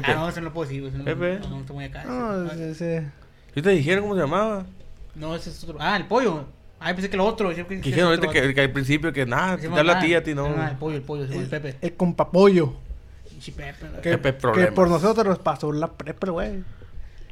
[0.00, 0.12] Pepe.
[0.12, 0.90] Ah, no, eso no lo puedo decir, güey.
[0.92, 1.38] eso No, Pepe.
[1.40, 2.04] No, no, está muy acá.
[2.04, 3.06] No, ese- sí, sí.
[3.54, 4.66] ¿Y te dijeron cómo se llamaba?
[5.14, 5.76] No, ese es otro.
[5.80, 6.44] Ah, el pollo.
[6.78, 7.50] Ah, pensé que lo otro.
[7.52, 9.98] yo pensé Que ese dijeron ahorita que, que al principio que nada, te habla a
[9.98, 10.48] ah, ti, a ti no.
[10.48, 11.76] llama El pollo, el pollo, el Pepe.
[11.80, 12.74] El compapollo.
[13.30, 13.86] Pinche Pepe.
[14.02, 14.74] Que, Pepe que Problemas.
[14.74, 16.62] por nosotros pasó la prepa, güey.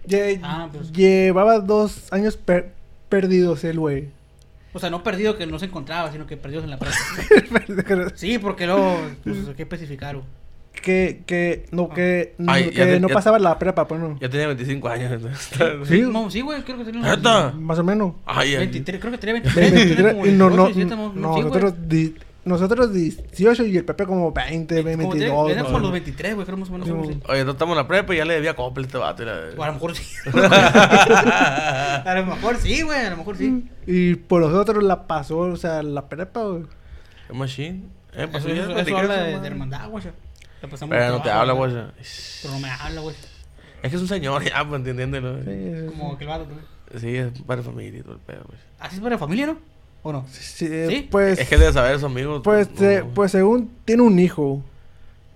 [0.06, 0.92] Lle- Ah, pues.
[0.92, 2.72] Llevaba dos años per-
[3.08, 4.08] perdidos el güey.
[4.72, 6.96] O sea, no perdido que no se encontraba, sino que perdidos en la prepa.
[8.16, 10.16] sí, porque luego, pues, hay que especificar.
[10.16, 10.26] güey.
[10.82, 14.18] Que, que, no, que, no- Ay, que te- no ya- pasaba la prepa, pues no.
[14.20, 15.12] Ya tenía 25 años.
[15.12, 15.88] entonces.
[15.88, 16.02] Sí.
[16.02, 17.52] No, sí, güey, creo que tenía ¿Neta?
[17.52, 18.14] Más o menos.
[18.26, 18.58] Ay, ay.
[18.58, 19.72] 23, creo que tenía 23.
[19.72, 21.42] 23, tenía como y no, no, 18, 17, no, sí, güey.
[21.44, 22.14] nosotros, di-
[22.44, 25.12] nosotros 18 y el Pepe como 20, Como 22.
[25.14, 25.48] tenía- ¿no?
[25.48, 26.88] Era como los 23, güey, creo más o menos.
[27.08, 27.18] Sí.
[27.26, 29.22] Oye, no estamos en la prepa y ya le debía copla este vato.
[29.22, 30.04] y la- O a lo mejor sí.
[30.84, 33.64] a lo mejor sí, güey, a lo mejor sí.
[33.86, 36.62] Y por nosotros la pasó, o sea, la prepa, güey.
[37.28, 37.82] ¿Qué machine?
[38.12, 39.40] Eh, Eso, pasó eso, ya, eso platiqué habla eso, de, man.
[39.42, 40.04] de hermandad, güey.
[40.68, 41.72] Pasamos Pero no te habla, güey.
[41.72, 41.84] güey.
[42.42, 43.16] Pero no me habla, güey.
[43.82, 45.38] Es que es un señor ya, pues, entendiéndolo.
[45.44, 47.00] Sí, sí, Como que el vato, güey.
[47.00, 48.60] Sí, es de familia y todo el pedo, pues.
[48.78, 49.58] ¿Así es para familia, no?
[50.02, 50.26] ¿O no?
[50.30, 51.08] sí, ¿Sí?
[51.10, 52.42] Pues, Es que debe saber sus amigos.
[52.44, 52.88] pues, no.
[52.90, 54.62] eh, pues según tiene un hijo.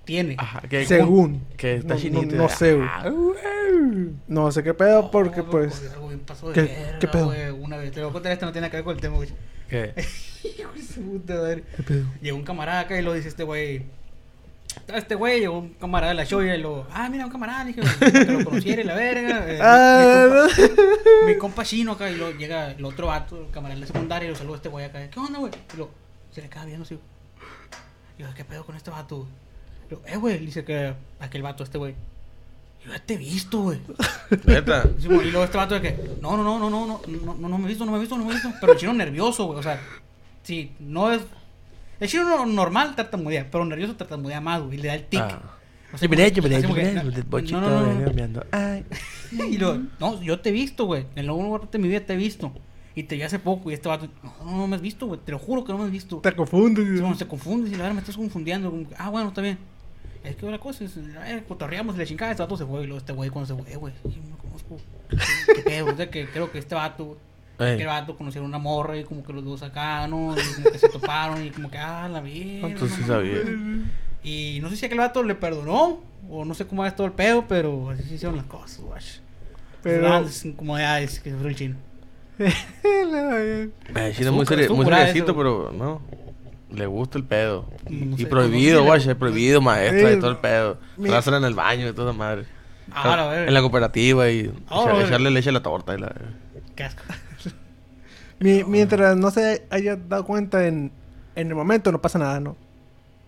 [0.04, 0.36] Tiene.
[0.38, 1.42] Ajá, que según.
[1.56, 2.36] Que está No- no- chinito.
[2.36, 2.88] no sé, güey.
[2.90, 4.10] Ah, güey.
[4.28, 5.74] No sé qué pedo, No, porque güey, pues.
[5.80, 7.24] porque algo bien pasó de ¿Qué- verga, qué pedo?
[7.26, 8.94] güey, Una vez, te lo voy a contar, esto no tiene nada que ver con
[8.94, 9.28] el tema, güey.
[9.68, 9.92] ¿Qué?
[10.58, 11.64] Hijo de su puta madre.
[11.76, 12.04] ¿Qué pedo?
[12.22, 13.82] Llegó un camarada acá y lo dice este güey.
[14.94, 16.86] Este güey llegó un camarada de la show y lo.
[16.92, 19.44] Ah, mira, un camarada, dije, que lo conociera y la verga.
[19.50, 23.36] eh, mi- Ah, mi, compa, mi compa chino acá y lo llega el otro vato,
[23.44, 25.08] el camarada de la secundaria y lo saluda a este güey acá.
[25.10, 25.52] ¿Qué onda, güey?
[25.74, 25.90] Y lo,
[26.30, 26.98] se le queda viendo así.
[28.18, 29.26] Y yo, ¿qué pedo con este vato?
[29.88, 31.94] Y lo, eh, güey, dice que aquel vato, este güey.
[32.84, 33.80] Yo ya te he visto, güey.
[34.46, 34.84] Neta.
[35.02, 37.58] Y luego este vato de que, no, no, no, no, no, no, no, no, no
[37.58, 38.50] me he visto, no me he visto, no me he visto.
[38.60, 39.80] Pero el chino nervioso, güey, o sea,
[40.44, 41.20] sí, no es...
[42.00, 45.20] El chino no- normal tartamudea, pero nervioso tartamudea más, güey, y le da el tic.
[45.20, 45.54] Ah.
[45.92, 46.06] O sea,
[47.60, 48.02] no, no, no.
[49.48, 51.06] Y luego, no, yo te he visto, güey.
[51.16, 52.52] En algún lugar de mi vida te he visto.
[52.94, 55.20] Y te vi hace poco y este vato, no, no, no me has visto, güey.
[55.24, 56.18] Te lo juro que no me has visto.
[56.18, 56.84] Te confundes.
[56.84, 58.70] Sí, bueno, se confunde y la verdad me estás confundiendo.
[58.70, 59.58] como que, ah, bueno, está bien.
[60.24, 62.82] Es que la cosa es, eh, cotorreamos y la chingada, este vato se fue.
[62.82, 64.76] Y luego este güey cuando se fue, güey, yo no lo conozco.
[65.08, 65.16] ¿Qué,
[65.54, 65.86] qué pedo?
[65.86, 67.16] O sea, que creo que este vato,
[67.58, 67.76] Ey.
[67.76, 70.34] que el vato conocieron una morra y como que los dos acá, ¿no?
[70.38, 72.60] Y como que se toparon y como que, ah, la vi.
[72.62, 73.40] Entonces sí sabía.
[74.22, 76.00] Y no sé si aquel vato le perdonó
[76.30, 79.00] o no sé cómo es todo el pedo, pero así se hicieron las cosas, güey.
[79.82, 81.76] Pero- Grandes incomodidades que sufrió el chino.
[82.38, 86.00] Sí, es muy, Estuvo- seri- estuvo muy seriecito, pero no.
[86.70, 87.64] Le gusta el pedo.
[87.88, 90.30] Y, No y sé, prohibido, no sé si guay, le- es prohibido, maestra, y todo
[90.30, 90.78] el pedo.
[91.02, 92.44] Trásela en el baño y toda madre.
[92.92, 93.48] Ah, la verga.
[93.48, 95.08] en la cooperativa y Ah, echar- la verga.
[95.08, 95.94] echarle leche a la torta.
[95.94, 96.14] Y la...
[96.76, 97.02] Qué asco.
[98.40, 100.90] Mi- mientras no se haya dado cuenta en,
[101.34, 102.56] en el momento, no pasa nada, ¿no?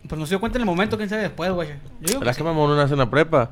[0.08, 1.68] Pues no se dio cuenta en el momento, quién sabe después, güey.
[2.22, 3.50] La que mamón una vez en la prepa,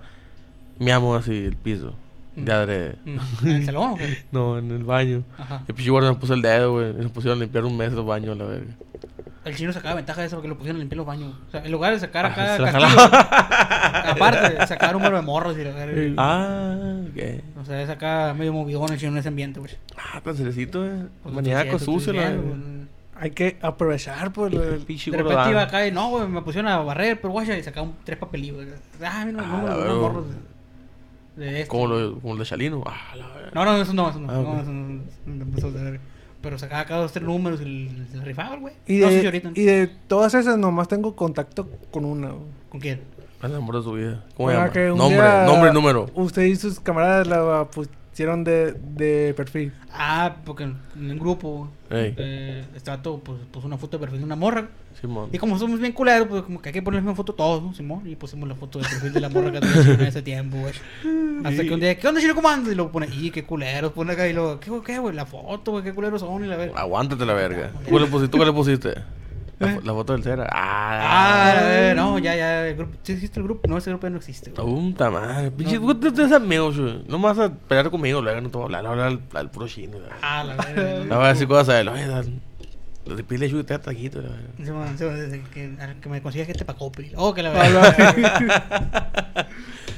[0.78, 1.94] me amo así el piso.
[2.36, 2.44] Mm.
[2.44, 2.96] De adrede.
[3.04, 4.18] Mm, ¿En el salón o qué?
[4.32, 5.24] No, en el baño.
[5.36, 5.62] Ajá.
[5.66, 6.90] El pinche guardia me puso el dedo, güey.
[6.98, 8.72] y Se pusieron a limpiar un mes los baños, la verga.
[9.48, 11.34] El chino sacaba ventaja de eso porque lo pusieron a limpiar los baños.
[11.48, 15.56] O sea, en lugar de sacar Ah, acá la castillo, aparte, sacar un de morros
[15.58, 16.14] y.
[16.16, 17.42] Ah, ¿qué?
[17.60, 19.72] O sea, es acá medio movidón el chino en ese ambiente, güey.
[19.96, 21.06] Ah, tan cerecito, eh.
[21.22, 22.32] Pues, Maníaco, sucio, la.
[23.20, 24.52] Hay que aprovechar, pues.
[24.54, 25.64] lo- el- Pinche De repente gordo, iba ah.
[25.64, 28.64] acá y no, güey, me pusieron a barrer, pero guacha, y sacaba un, tres papelillos.
[29.04, 30.26] Ah, mira, Ah, no, la no, no, morros
[31.36, 31.68] de, de este.
[31.68, 32.84] Como, lo, como el de Chalino.
[32.86, 33.26] Ah, la.
[33.54, 34.30] No, no, eso no, eso no.
[34.30, 34.60] Ah, no, ok.
[34.62, 36.00] eso no, no, no, eso de verga.
[36.40, 38.74] Pero sacaba cada dos, tres números y se rifaba, güey.
[38.86, 39.50] Y, no de, sé si ahorita.
[39.54, 42.28] y de todas esas, nomás tengo contacto con una.
[42.28, 42.42] güey.
[42.70, 43.00] ¿Con quién?
[43.42, 44.24] El amor de su vida.
[44.36, 44.96] ¿Cómo Para llama?
[44.96, 46.06] Nombre, día nombre y número.
[46.14, 47.66] Usted y sus camaradas la
[48.18, 49.72] pusieron de, de perfil.
[49.92, 52.14] Ah, porque en en un grupo, Ey.
[52.16, 54.66] eh, este vato pues, puso una foto de perfil de una morra.
[55.00, 55.30] Simón.
[55.32, 57.62] Y como somos bien culeros, pues como que hay que poner la misma foto todos,
[57.62, 57.72] ¿no?
[57.74, 58.02] Simón.
[58.10, 60.74] Y pusimos la foto de perfil de la morra que tenía en ese tiempo, güey.
[61.44, 62.34] Hasta que un día, ¿qué onda, chino?
[62.34, 62.72] ¿Cómo andas?
[62.72, 65.14] Y luego pone, y qué culeros, pone acá y luego, ¿qué, qué, güey?
[65.14, 66.80] La foto, güey, qué culeros son y la verga.
[66.80, 67.70] Aguántate la verga.
[67.86, 68.28] ¿Tú qué le pusiste?
[68.32, 68.94] ¿Tú qué le pusiste?
[69.58, 70.48] La, fo- la foto del cera.
[70.52, 73.68] Ah, Ah, no, ya, ya, el grupo, ¿sí existe el grupo?
[73.68, 74.66] No, ese grupo ya no existe, güey.
[74.66, 75.50] Puta madre.
[75.50, 75.96] Pinche, No.
[75.98, 77.02] tú tienes amigos, güey.
[77.08, 78.82] No me vas a pelear conmigo, luego no te voy a hablar.
[78.84, 79.96] Le voy a hablar al, al puro chino.
[80.22, 80.82] Ah, la verga.
[81.04, 81.88] Le voy a decir cosas a él.
[81.88, 82.40] Oye, dan-
[83.14, 84.20] le pide chuy, te da taquito.
[84.22, 84.48] la verga.
[84.64, 87.12] Simón, Simón, que, que me consigas gente para Coppel.
[87.16, 89.08] Oh, que la verga.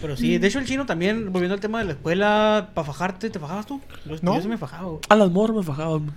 [0.00, 3.28] Pero sí, de hecho el chino también, volviendo al tema de la escuela, para fajarte,
[3.28, 3.82] ¿te fajabas tú?
[4.06, 4.34] Yo, No.
[4.36, 4.92] yo sí me fajaba.
[5.10, 6.10] A las morras me fajaban.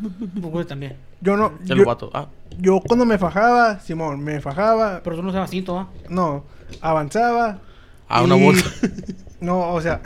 [0.51, 0.95] Pues, también.
[1.19, 1.53] Yo no.
[1.67, 2.09] El Yo, vato.
[2.13, 2.27] Ah,
[2.59, 5.01] yo cuando me fajaba, Simón, me fajaba.
[5.03, 5.89] Pero tú no usabas cinto, ¿ah?
[6.09, 6.45] No,
[6.81, 7.59] avanzaba.
[8.07, 8.69] a una y- bolsa.
[9.41, 9.99] No, o sea,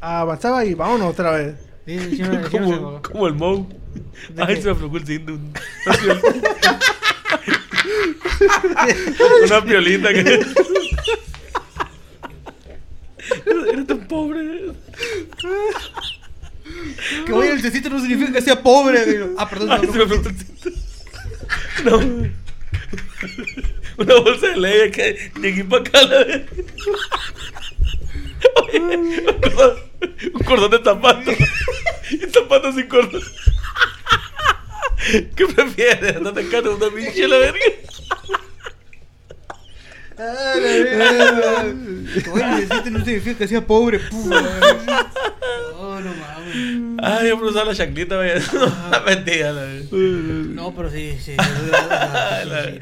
[0.00, 1.56] avanzaba y vámonos otra vez.
[1.84, 3.02] Sí, el chino, el chino como, fajaba.
[3.02, 3.66] como el Moe.
[4.30, 5.32] ¿De Ay, se me aflojó el cinto.
[9.44, 10.20] Una piolita que.
[10.20, 10.46] Eres
[13.86, 14.72] tan pobre.
[17.26, 19.04] Que oye, el cecito no significa que sea pobre.
[19.04, 19.18] güey.
[19.38, 19.70] Ah, perdón.
[19.72, 20.70] Ay, no, se no, me aflojó el cinto.
[21.84, 21.96] No.
[23.98, 26.46] Una bolsa de leche que de aquí para acá la de.
[28.62, 29.72] Oye, un cordón,
[30.34, 31.30] un cordón de zapato.
[32.10, 33.22] Y zapatos sin cordón.
[35.36, 36.20] ¿Qué prefieres?
[36.20, 37.58] ¿No te encanta una pinche la verga?
[40.18, 41.74] Ah, la verga.
[42.22, 43.98] Que oye, cecito no significa que sea pobre.
[43.98, 44.30] Pum.
[45.76, 47.00] Oh, no mames.
[47.02, 48.34] Ay, yo por usar la chanclita, vaya.
[48.52, 49.88] No, mentira, la verga.
[49.90, 51.34] No, pero sí, sí.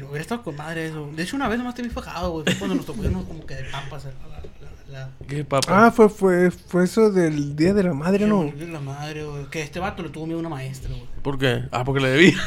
[0.07, 1.09] Hubiera estado con madre eso.
[1.15, 2.45] De hecho, una vez nomás te vi fajado, güey.
[2.45, 4.05] Fue cuando nos tocó irnos como que de papas.
[4.05, 4.40] a La,
[4.91, 5.87] la, ¿Qué papá?
[5.87, 8.51] Ah, fue, fue, fue eso del Día de la Madre, ¿no?
[8.57, 9.45] Sí, La madre, güey.
[9.45, 11.03] Que este vato le tuvo miedo a una maestra, güey.
[11.21, 11.63] ¿Por qué?
[11.71, 12.35] Ah, porque le debí.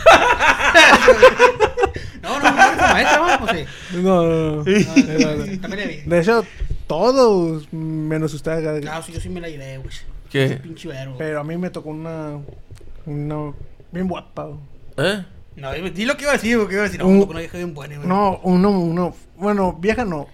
[2.22, 3.52] No, no, no, maestra, pues
[3.92, 3.96] sí.
[3.98, 4.64] No, no, no.
[5.60, 6.00] También le vi.
[6.08, 6.44] De hecho,
[6.86, 8.80] todos, menos usted.
[8.80, 9.90] Claro, sí, yo sí me la llevé, güey.
[10.30, 10.44] ¿Qué?
[10.46, 11.14] Ese pinche vero.
[11.18, 12.38] Pero a mí me tocó una.
[13.04, 13.52] Una.
[13.92, 14.44] Bien guapa.
[14.44, 14.58] güey.
[14.96, 15.24] ¿Eh?
[15.56, 17.40] No, di lo que iba a decir, porque iba a decir, no, Un- tocó una
[17.40, 18.08] vieja bien buena, güey.
[18.08, 19.14] No, uno, uno.
[19.36, 20.26] Bueno, vieja no.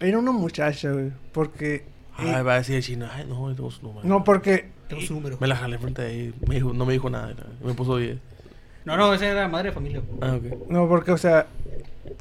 [0.00, 1.12] Era una muchacha, güey.
[1.32, 1.84] Porque.
[2.16, 3.06] Ay, va a decir el chino.
[3.10, 4.06] Ay, no, tengo su número.
[4.06, 4.68] No, porque.
[4.88, 5.36] Tengo su número.
[5.40, 6.34] Me la jalé frente a él.
[6.48, 7.34] Me dijo, no me dijo nada.
[7.64, 8.18] Me puso 10.
[8.84, 10.00] No, no, esa era madre de familia.
[10.00, 10.18] güey.
[10.30, 10.68] Ah, ok.
[10.70, 11.46] No, porque, o sea.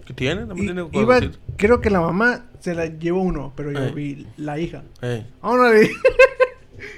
[0.05, 0.45] ¿Qué tiene?
[0.45, 1.19] También tiene iba,
[1.57, 3.91] creo que la mamá se la llevó uno, pero yo Eh.
[3.93, 4.83] vi la hija.
[5.01, 5.89] Eh, Vámonos, le.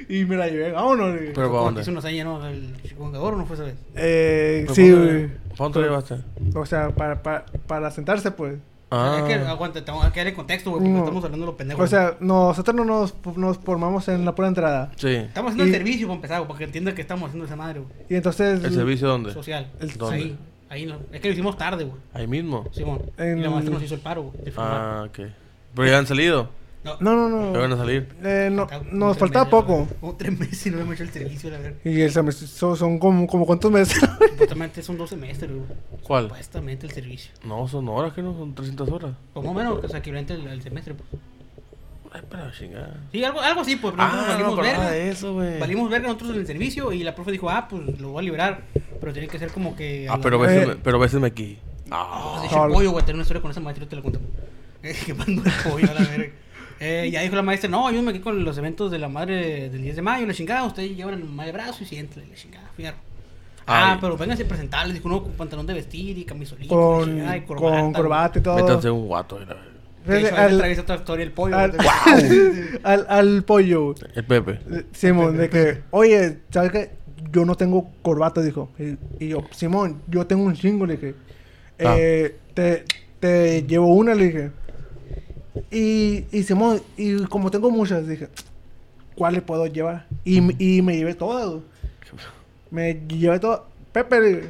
[0.09, 1.15] Y me la llevé, vámonos.
[1.15, 1.82] le pero ¿para dónde?
[1.82, 2.47] Hace unos años, ¿no?
[2.47, 3.75] El ¿o ¿no fue esa vez?
[3.95, 5.07] Eh, ¿Pero sí, para güey.
[5.21, 6.15] dónde- ¿Para dónde llevaste?
[6.55, 8.57] O sea, para, para, para sentarse, pues.
[8.92, 9.18] Ah.
[9.20, 11.00] Es que, aguanta, tengo que dar el contexto, güey, porque No.
[11.00, 11.82] estamos hablando de lo pendejo.
[11.82, 14.92] O sea, nosotros no nos, nos formamos en la pura entrada.
[14.98, 15.08] Sí.
[15.16, 17.56] estamos haciendo y- el servicio para empezar, güey, para que entienda que estamos haciendo esa
[17.56, 17.92] madre, güey.
[18.10, 18.64] Y entonces...
[18.64, 19.34] ¿El servicio dónde?
[19.34, 19.72] Social.
[19.80, 20.16] El- ¿Dónde?
[20.18, 20.38] Ahí,
[20.70, 20.98] ahí no.
[21.12, 21.98] Es que lo hicimos tarde, güey.
[22.14, 22.66] Ahí mismo.
[22.74, 23.02] Simón.
[23.18, 24.54] En- Y la maestra nos hizo el paro, güey.
[24.58, 25.20] Ah, ok.
[25.74, 26.50] Pero ya han salido.
[26.84, 27.75] No, No, no, Ya van no.
[27.75, 28.07] a salir.
[28.23, 29.88] Eh, no faltaba como nos faltaba meses, poco.
[29.99, 31.77] Como tres meses y no hemos hecho el servicio, la verdad.
[31.84, 33.99] Y el semestre son, son como, como cuántos meses.
[34.32, 35.63] Supuestamente son dos semestres, güey.
[36.03, 36.23] ¿Cuál?
[36.23, 37.32] Supuestamente el servicio.
[37.43, 39.11] No, son horas que no, son 300 horas.
[39.34, 41.07] Pues más o menos, o sea, equivalente al, al semestre, pues.
[42.13, 42.99] Ay, pero chingada.
[43.11, 43.93] Sí, algo, algo así, pues.
[43.97, 44.91] Ah, no valimos me acordaba verga.
[44.91, 45.59] de eso, güey.
[45.59, 48.23] Valimos verga nosotros en el servicio y la profe dijo, ah, pues lo voy a
[48.23, 48.63] liberar.
[48.99, 50.09] Pero tiene que ser como que.
[50.09, 50.47] a Ah, pero Eh.
[50.47, 51.59] béseme, pero béseme aquí.
[51.91, 52.49] Ah, de Ah.
[52.49, 54.19] hecho, el pollo, güey, tener una historia con esa maestra, yo te la cuento.
[55.05, 56.34] Que mandó el pollo a la verga.
[56.84, 59.84] Eh, ya dijo la maestra, no, ayúdame aquí con los eventos de la madre del
[59.84, 62.67] 10 de mayo, la chingada, ustedes llevan el madre de brazo y siéntale, la chingada,
[62.75, 62.97] fierro.
[63.67, 63.97] Ah, Ay.
[64.01, 67.38] pero vénganse a presentarles, dijo uno con pantalón de vestir y camisolita, con, la chingada,
[67.38, 67.82] y corbata.
[67.82, 68.55] con corbata y todo.
[68.55, 69.38] Métanse un guato.
[69.38, 71.55] De hecho, ahí al, atraviesa otra historia el pollo.
[71.55, 71.88] al, güey.
[72.84, 73.93] al, al pollo.
[74.15, 74.59] El Pepe.
[74.71, 76.91] Eh, Simón, de que, oye, ¿sabes qué?
[77.32, 78.71] Yo no tengo corbata, dijo.
[78.79, 81.13] Y, y yo, Simón, yo tengo un chingo, le dije.
[81.79, 81.95] Ah.
[81.95, 82.86] Eh, te,
[83.19, 84.51] te llevo una, le dije.
[85.70, 88.30] Y, y Simón, y como tengo muchas, dije,
[89.16, 90.08] ¿cuál le puedo llevar?
[90.24, 91.62] Y, y me llevé todas.
[92.70, 93.62] Me llevé todas.
[93.91, 94.49] Pepe, le dije,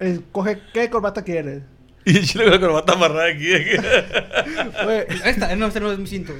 [0.00, 1.62] eh, coge qué corbata quieres.
[2.04, 3.46] Y el chile con la corbata amarrada aquí.
[4.84, 6.32] Güey, Esta, no, este no es mi cinto.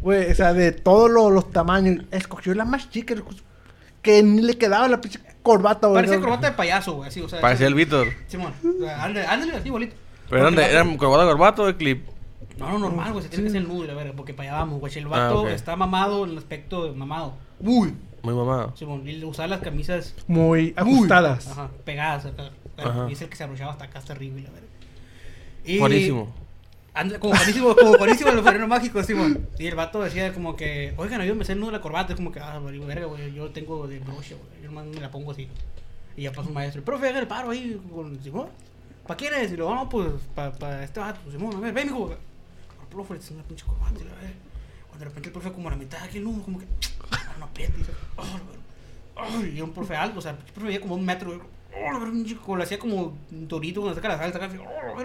[0.00, 3.14] Güey, o sea, de todos los, los tamaños, escogió la más chica,
[4.02, 6.02] que ni le quedaba la pinche corbata, güey.
[6.02, 7.40] Parecía corbata de payaso, güey, así, o sea.
[7.40, 8.08] Parecía el Víctor.
[8.26, 8.52] Simón,
[8.98, 9.94] ándale, ándale, así, bolito.
[10.28, 12.06] Pero eran, de, eran corbata corbata o de clip.
[12.58, 14.80] No, no, normal, güey, se tiene que nudo y la verga, porque para allá vamos,
[14.80, 14.92] güey.
[14.96, 15.48] El vato Ah, ok.
[15.48, 17.34] está mamado en el aspecto de mamado.
[17.60, 17.94] Uy.
[18.22, 18.72] Muy mamado.
[18.76, 21.46] Simón, y usaba las camisas Muy ajustadas.
[21.48, 22.50] Ajá, pegadas acá.
[22.78, 23.06] Ajá.
[23.08, 24.66] Y es el que se abrochaba hasta acá, hasta arriba y la verga.
[25.64, 26.32] Y Buenísimo.
[26.94, 29.46] anda- como buenísimo, como buenísimo el florero mágico, Simón.
[29.58, 32.12] Y el vato decía como que, oigan, ayúdenme a hacer el nudo de la corbata.
[32.14, 34.62] Es como que, ah, vale, verga, güey, yo tengo de brocha, güey.
[34.62, 35.46] Yo nomás me la pongo así.
[36.16, 38.48] Y ya pasa un maestro, profe, haga el paro ahí con Simón.
[39.06, 39.52] ¿Para quién es?
[39.52, 42.10] Y lo vamos, pues, para pa este vato, Simón, a ver, ven, mijo.
[42.10, 44.34] Al profe le una pinche corbata y la verga.
[44.88, 46.66] Cuando de repente el profe como a la mitad aquí el nudo, como que,
[47.12, 50.80] ah, no aprieta y dice, oh, y un profe alto, o sea, el profe medía
[50.80, 51.56] como un metro.
[51.78, 54.40] Oh, la un chico, le hacía como un torito cuando saca la salsa.
[54.60, 55.02] Oh.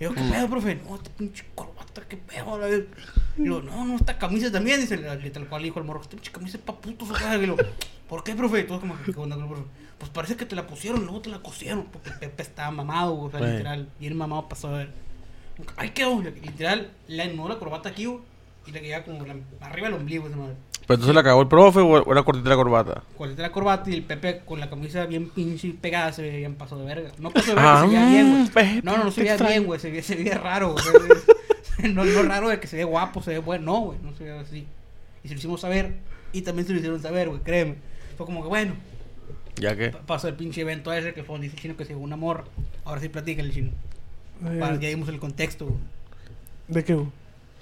[0.00, 0.74] Y yo, ¿qué pedo, profe?
[0.74, 2.58] No, esta pinche corbata, ¿qué pedo?
[2.58, 2.86] La verga.
[3.38, 4.80] Y yo, no, no, esta camisa también.
[4.80, 7.10] Dice, tal cual dijo el morro, esta pinche camisa es pa' putos.
[7.10, 7.36] acá.
[7.36, 7.56] Y yo,
[8.08, 8.60] ¿por qué, profe?
[8.60, 9.68] Y todos como, ¿qué onda con el profe?
[10.02, 11.84] Pues parece que te la pusieron, luego te la cosieron.
[11.84, 13.52] Porque Pepe estaba mamado, güey, o sea, Güey.
[13.52, 13.88] literal.
[14.00, 14.90] Y el mamado pasó a ver.
[15.76, 18.18] Ahí quedó, literal, le anudó la corbata aquí, güey.
[18.66, 20.54] Y le quedaba como la- arriba del ombligo, esa madre.
[20.86, 23.04] Pero entonces la cagó el profe o era cortita la corbata.
[23.16, 26.56] Con la corbata y el Pepe con la camisa bien pinche pegada se veía bien
[26.56, 27.10] pasado de verga.
[27.18, 28.46] No pasó de verga, Ah, se veía bien, güey.
[28.48, 29.52] Pepe, No, no, no se veía extraño.
[29.52, 29.78] bien, güey.
[29.78, 30.84] Se veía, se veía raro, güey.
[31.94, 33.66] no, no raro de que se ve guapo, se ve bueno.
[33.66, 34.66] No, güey, no se ve así.
[35.22, 35.94] Y se lo hicimos saber.
[36.32, 37.76] Y también se lo hicieron saber, güey, créeme.
[38.16, 38.74] Fue como que, bueno,
[39.56, 39.90] ¿Ya qué?
[39.90, 42.02] pa- pasó el pinche evento ese que fue donde dice el chino que se llevó
[42.04, 42.44] una morra.
[42.84, 43.70] Ahora sí platica el chino.
[44.44, 45.78] Eh, Para que ya dimos el contexto, güey.
[46.68, 46.94] ¿De qué?
[46.94, 47.06] güey?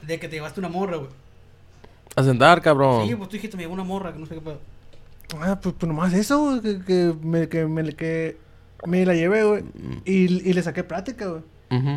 [0.06, 1.10] De que te llevaste una morra, güey.
[2.16, 3.06] A sentar, cabrón.
[3.06, 4.58] Sí, pues tú dijiste me llevó una morra, que no sé qué pedo.
[5.40, 8.36] Ah, pues, pues nomás eso, güey, que, que, me, que, me, que
[8.86, 9.62] me la llevé, güey.
[10.04, 11.42] Y, y le saqué plática, güey.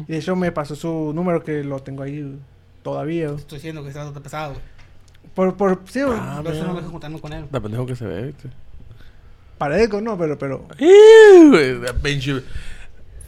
[0.07, 2.35] Y de hecho me pasó su número que lo tengo ahí güey,
[2.83, 3.39] todavía, güey.
[3.39, 4.63] estoy diciendo que estás tan pesado, güey.
[5.33, 6.17] Por, por, sí, güey.
[6.21, 7.45] Ah, Por eso no me dejo juntarme con él.
[7.51, 8.49] La pendejo que se ve, ¿viste?
[9.63, 10.67] Parezco, no, pero, pero,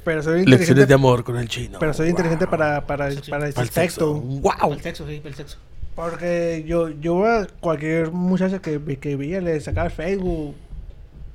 [0.04, 0.86] pero soy Lecciones inteligente.
[0.86, 1.80] de amor con el chino.
[1.80, 3.74] Pero soy inteligente para, para, para el Para el sexto.
[3.74, 4.24] sexo.
[4.44, 4.74] Para ¡Wow!
[4.74, 5.58] el sexo, sí, para el sexo.
[5.96, 10.56] Porque yo, yo a cualquier muchacha que, que veía le sacaba el Facebook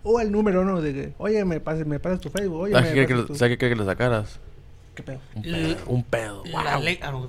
[0.02, 0.82] o el número, ¿no?
[0.82, 3.34] De que, oye, me pasas, me pasas tu Facebook, oye, ¿Sabes qué quiere que, tu...
[3.34, 4.38] ¿sabes qué quiere que le sacaras?
[4.94, 5.20] ¿Qué pedo?
[5.34, 5.76] Un pedo.
[5.86, 6.42] Un pedo.
[6.52, 6.84] La ¡Wow!
[6.84, 6.98] ley.
[7.00, 7.26] Ah, no.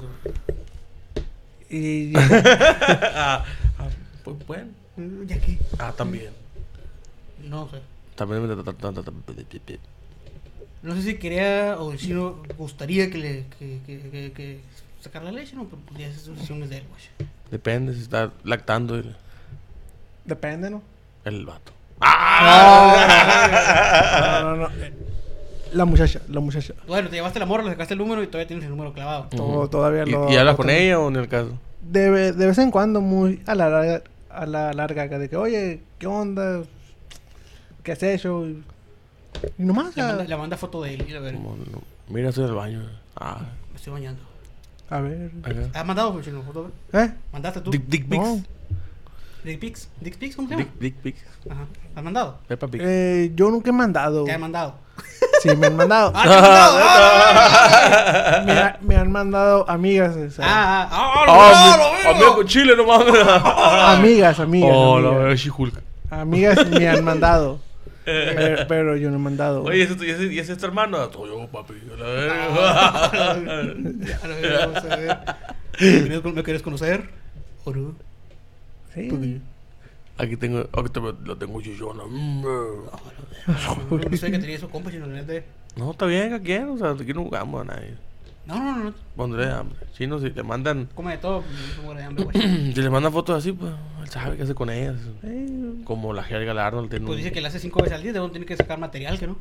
[1.70, 3.46] Y, ah,
[3.80, 3.88] ah,
[4.26, 4.68] pues bueno.
[5.26, 5.58] Ya que.
[5.80, 6.41] Ah, también.
[7.52, 7.80] No sé.
[8.16, 8.56] También me
[10.84, 13.46] No sé si quería o si no gustaría que le.
[13.60, 14.60] que, que, que, que
[15.02, 15.66] sacar la leche, ¿no?
[15.66, 17.02] Pero pues ya esas son decisiones de él, güey.
[17.52, 19.14] Depende si está lactando el,
[20.24, 20.82] depende, ¿no?
[21.26, 21.74] el vato.
[22.00, 22.08] No,
[24.44, 24.68] no, no.
[24.84, 24.94] eh,
[25.74, 26.74] La muchacha, la muchacha.
[26.88, 29.28] Bueno, te llevaste la morra, le sacaste el número y todavía tienes el número clavado.
[29.70, 30.80] Todavía ¿Y, lo- y hablas con tengo.
[30.80, 31.58] ella o en el caso?
[31.82, 35.82] De, de vez en cuando, muy a la larga, a la larga, de que, oye,
[36.00, 36.62] ¿qué onda?
[37.84, 38.46] ¿Qué has hecho?
[38.46, 38.64] Y
[39.58, 42.30] nomás, Le a, manda, le manda foto de él y a ver, Como, no, mira,
[42.30, 42.82] estoy en el baño.
[43.16, 43.40] Ah,
[43.72, 44.22] me estoy bañando.
[44.90, 45.32] a ver.
[45.44, 45.80] acá.
[45.80, 46.72] ¿Has mandado, chino, foto?
[46.94, 47.12] ¿Eh?
[47.32, 47.72] ¿Mandaste tú?
[47.72, 48.24] Dick, dick pics.
[48.24, 48.44] No.
[49.44, 49.90] ¿Dick pics?
[50.00, 50.36] ¿Dick pics?
[50.36, 50.66] ¿Cómo se llama?
[50.66, 51.22] Dick, dick pics.
[51.50, 51.66] Ajá.
[51.96, 52.38] ¿Has mandado?
[52.48, 52.82] Peppa Pig.
[52.84, 54.24] Eh, yo nunca he mandado.
[54.26, 54.76] Te he mandado.
[55.42, 56.12] Sí, me han mandado.
[56.16, 56.78] ¡Ah, te han mandado!
[56.84, 58.44] ¡Ah!
[58.46, 60.16] me, ha- me han mandado amigas.
[60.16, 60.88] o sea, ¡Ah!
[60.92, 61.26] ¡Ah!
[61.28, 62.12] Ah, lo mi- veo!
[62.16, 63.16] amigo con chile, no mames.
[63.28, 64.70] amigas, amigas.
[64.72, 65.24] Oh, la amigas.
[65.24, 65.82] verga, She-Hulk.
[66.12, 67.60] Amigas me han mandado.
[68.06, 69.64] Pero, pero yo no he mandado.
[69.64, 71.12] Oye, ¿y ese, y es tu hermano?
[71.12, 71.74] Soy yo, papi.
[71.94, 73.10] a la Ah,
[73.44, 73.74] verga.
[74.22, 75.18] Ya lo veo, vamos a ver.
[75.80, 77.10] ¿Me quieres, ¿Me quieres conocer?
[77.64, 77.96] ¿O no?
[78.94, 79.42] Sí.
[80.18, 82.04] Aquí tengo, aquí te- lo tengo chillona.
[82.08, 82.44] Mm,
[83.90, 85.34] No sé que tenía esos compas, neta.
[85.76, 86.70] No, está bien, ¿a quién?
[86.70, 87.96] O sea, aquí no jugamos a nadie.
[88.46, 88.84] No, no, no.
[88.86, 88.94] no.
[89.16, 89.78] Pondré hambre.
[89.94, 91.44] Chino, si te mandan, Come de todo,
[91.96, 92.42] de hambre, güey.
[92.74, 93.72] si le mandan fotos así, pues,
[94.02, 94.96] él sabe qué hace con ellas.
[95.22, 95.82] Sí.
[95.84, 98.14] Como la Helga Arnold tiene Pues un- dice que le hace cinco veces al día,
[98.14, 99.38] de dónde tiene que sacar material, que no.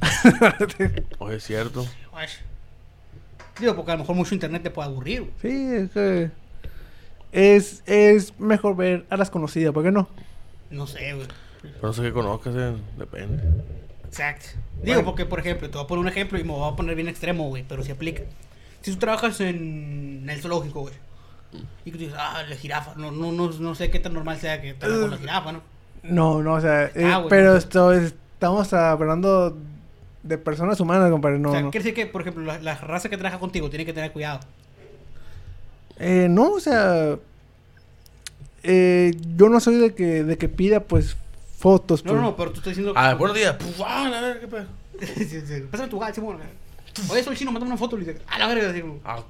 [1.18, 1.86] Oye, es cierto.
[3.60, 5.20] Digo, porque a lo mejor mucho internet te puede aburrir.
[5.20, 5.32] güey.
[5.40, 6.30] Sí, es que.
[7.32, 10.08] Es, es mejor ver a las conocidas, ¿por qué no?
[10.70, 11.26] No sé, güey.
[11.62, 13.42] Pero no sé qué conozcas, eh, depende.
[14.12, 14.46] Exacto.
[14.82, 16.94] Digo, porque, por ejemplo, te voy a poner un ejemplo y me voy a poner
[16.94, 18.22] bien extremo, güey, pero si aplica.
[18.82, 20.94] Si tú trabajas en el zoológico, güey,
[21.86, 24.60] y tú dices, ah, la jirafa, no, no, no, no sé qué tan normal sea
[24.60, 25.62] que te con la jirafa, ¿no?
[26.02, 27.56] No, no, o sea, eh, Ah, güey, pero no.
[27.56, 29.56] esto es- estamos hablando
[30.22, 31.38] de personas humanas, compadre.
[31.38, 31.70] No, o sea, no.
[31.70, 34.40] quiere decir que, por ejemplo, la, la raza que trabaja contigo tiene que tener cuidado.
[35.98, 37.16] Eh, no, o sea,
[38.62, 41.16] eh, yo no soy de que, de que pida, pues,
[41.66, 42.04] fotos.
[42.04, 42.92] No, no, no, pero tú estás diciendo.
[42.96, 43.54] Ah, buenos días.
[43.54, 44.66] Puf, ah, la verga, qué pedo.
[45.16, 46.38] Sí, sí, Pásame tu gato, Simón.
[47.08, 47.96] Oye, soy chino, mándame una foto.
[47.96, 49.22] Le dice, a la verga, como, Ah,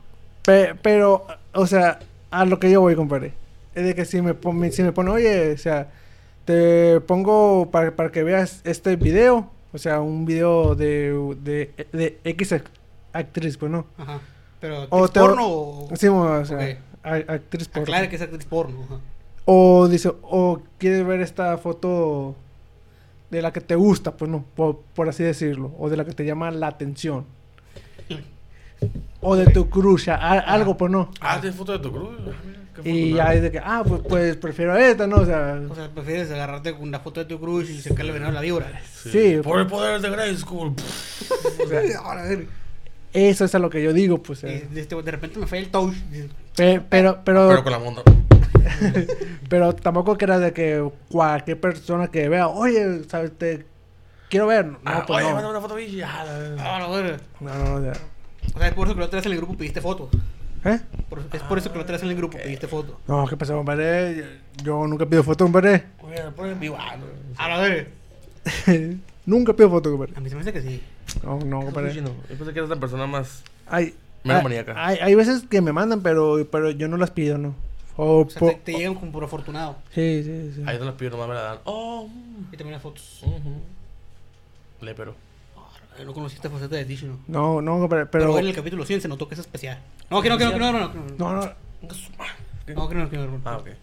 [0.42, 1.98] Pe- pero, o sea,
[2.30, 3.34] a lo que yo voy, compadre.
[3.74, 5.90] Es de que si me, pon- si me pone, oye, o sea,
[6.44, 9.50] te pongo para, para que veas este video.
[9.74, 11.12] O sea, un video de,
[11.42, 12.64] de, de X ac-
[13.12, 13.86] actriz, pues no.
[13.96, 14.20] Ajá.
[14.60, 15.88] Pero, O ¿es te- porno o.?
[15.96, 16.62] Sí, o sea, Ok.
[17.04, 17.82] a- actriz porno.
[17.84, 18.82] Aclara que es actriz porno.
[18.84, 19.00] Ajá.
[19.44, 22.34] O dice, o quieres ver esta foto
[23.30, 25.72] de la que te gusta, pues no, por, por así decirlo.
[25.78, 27.24] O de la que te llama la atención.
[29.20, 31.10] O de tu crush, a- a- algo, pues no.
[31.20, 32.10] ah, ¿tienes foto de tu cruz?
[32.84, 35.16] Y ya es de que, ah, pues, pues prefiero esta, ¿no?
[35.18, 38.30] O sea, O sea, prefieres agarrarte con una foto de tu cruz y sacarle veneno
[38.30, 38.80] a la víbora.
[38.92, 40.74] sí, Por el poder de Grey School.
[41.64, 42.46] o sea, Ahora, a ver.
[43.12, 44.42] eso es a lo que yo digo, pues.
[44.42, 44.66] Eh.
[44.70, 45.94] de, este- de repente me falla el touch.
[46.10, 48.02] Dices, Pe- pero, pero, Pero con la monta.
[49.48, 53.32] pero tampoco que era de que cualquier persona que vea, oye, ¿sabes?
[53.36, 53.64] Te
[54.28, 54.66] quiero ver.
[54.66, 55.34] No, Ah, pues oye, no.
[55.34, 56.08] mándame una foto bicha.
[56.10, 56.76] Ah, la.
[56.84, 57.18] Ah, verga.
[57.40, 57.92] No, no, o sea,
[58.54, 60.08] O sea, es por eso que la otra vez en el grupo pediste foto.
[60.64, 60.78] ¿Eh?
[61.08, 63.00] Por- es por eso que la otra vez en el grupo pediste foto.
[63.08, 64.38] No, ¿qué pasó, compadre?
[64.62, 65.84] Yo nunca pido foto, compadre.
[66.02, 67.04] Ah, no.
[67.36, 67.88] A la verga.
[69.26, 70.14] nunca pido foto, compadre.
[70.16, 70.82] A mí se me hace que sí.
[71.24, 72.00] No, no, compadre.
[72.00, 72.10] no.
[72.30, 73.42] Yo pensé que eras la persona más.
[74.24, 74.74] Menos hay, maníaca.
[74.86, 77.54] hay, hay veces que me mandan, pero, pero yo no las pido, ¿no?
[77.96, 79.76] O O sea, po- te, te llegan como por afortunado.
[79.94, 80.62] Sí, sí, sí.
[80.66, 81.58] Ahí no las pido, nomás me la dan.
[81.64, 82.08] Oh.
[82.50, 83.20] Y también las fotos.
[83.22, 83.60] ujú.
[84.80, 85.14] Le, pero.
[86.04, 87.18] No conociste esta faceta de Tish, ¿no?
[87.28, 88.38] No, no, compadre, Pero, pero...
[88.38, 89.78] en el capítulo 100 se notó que es especial.
[90.10, 90.88] No, que no, que no, que no, no, no.
[90.94, 91.48] No, No, no, no,
[92.88, 93.40] que no, que no.
[93.44, 93.64] Ah, ok.
[93.64, 93.76] Pero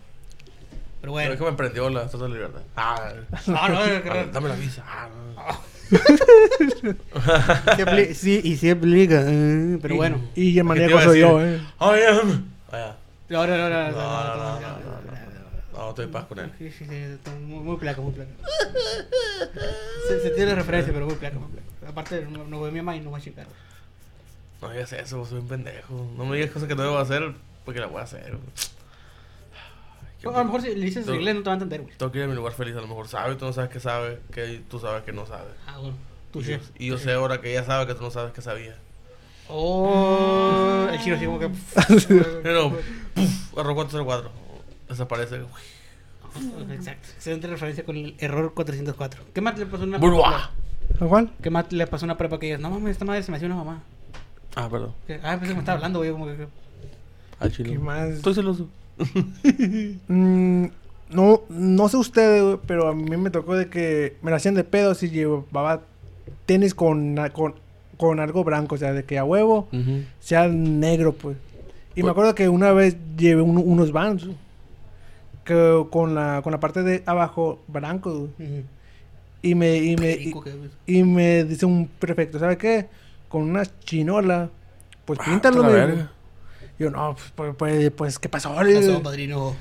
[1.02, 1.34] Pero bueno.
[1.34, 2.62] es que me prendió la estatua de libertad.
[2.76, 3.14] Ah,
[3.48, 4.32] No, no, que ah, no.
[4.34, 4.84] dame la visa.
[4.88, 5.70] Ah, no.
[8.14, 9.24] Sí, y sí aplica.
[9.28, 10.20] eh, Pero bueno.
[10.36, 11.60] y el ¿Qué te maníaco soy yo, ¿eh?
[11.80, 12.46] I am.
[12.72, 12.88] Vaya.
[12.88, 12.96] No,
[13.30, 13.70] no, no, no.
[13.70, 15.80] No, no, no, no, no, no, no.
[15.80, 16.52] No, estoy en paz con él.
[16.58, 18.32] Sí, sí, sí, está muy, muy placa, muy placa.
[20.08, 21.68] Se, se tiene referencia, pero muy placa, muy placa.
[21.88, 23.48] Aparte, no, no ve mi mamá y no va a chingar.
[24.62, 26.12] No digas eso, soy un pendejo.
[26.18, 28.38] No me digas cosas que no debo hacer porque las voy a hacer.
[30.22, 31.96] A lo mejor si le dices en inglés no te va a entender, güey.
[31.96, 32.76] Tengo que ir a mi lugar feliz.
[32.76, 35.52] A lo mejor sabe, tú no sabes que sabe, que tú sabes que no sabe.
[35.66, 35.96] Ah, bueno.
[36.34, 38.42] Tú Y yo, y yo sé ahora que ella sabe que tú no sabes que
[38.42, 38.76] sabía.
[39.48, 41.50] Oh, el chino así como que.
[42.44, 42.78] Pero,
[43.14, 44.32] puf, error 404.
[44.90, 45.42] Desaparece.
[46.72, 47.08] Exacto.
[47.16, 49.24] Excelente referencia con el error 404.
[49.34, 50.52] ¿Qué más le pasó a una Burbuah.
[51.00, 51.32] ¿A cuál?
[51.42, 53.38] ¿Qué más le pasó a una prepa que digas, no mames, esta madre se me
[53.38, 53.84] hacía una mamá?
[54.56, 54.94] Ah, perdón.
[55.08, 55.20] ¿Qué?
[55.24, 56.48] Ah, pensé que me estaba hablando, güey, como que.
[57.40, 57.72] Al chile.
[57.72, 58.10] ¿Qué más?
[58.10, 58.68] Estoy celoso.
[60.08, 60.66] Mm,
[61.10, 64.56] no, no sé ustedes, güey, pero a mí me tocó de que me la hacían
[64.56, 65.82] de pedo si llevaba
[66.46, 67.56] tenis con, con,
[67.98, 69.70] con algo blanco, o sea, de que a huevo
[70.20, 71.38] sea negro, pues.
[71.96, 74.28] Y me acuerdo que una vez llevé un- unos vans
[75.44, 78.10] que con la, con la parte de abajo blanco.
[78.40, 78.64] Ujú.
[79.42, 80.54] Y me, y me, y, Perico, que-
[80.86, 82.88] y me dice un prefecto, ¿sabe qué?
[83.30, 84.50] Con una chinola,
[85.06, 85.96] pues Ah, píntalo, la me verga.
[85.96, 86.08] dijo.
[86.78, 88.62] Yo, no, pues, pues, pues, ¿qué pasó?
[88.64, 88.94] Le digo.
[88.94, 89.56] Pasó, padrino.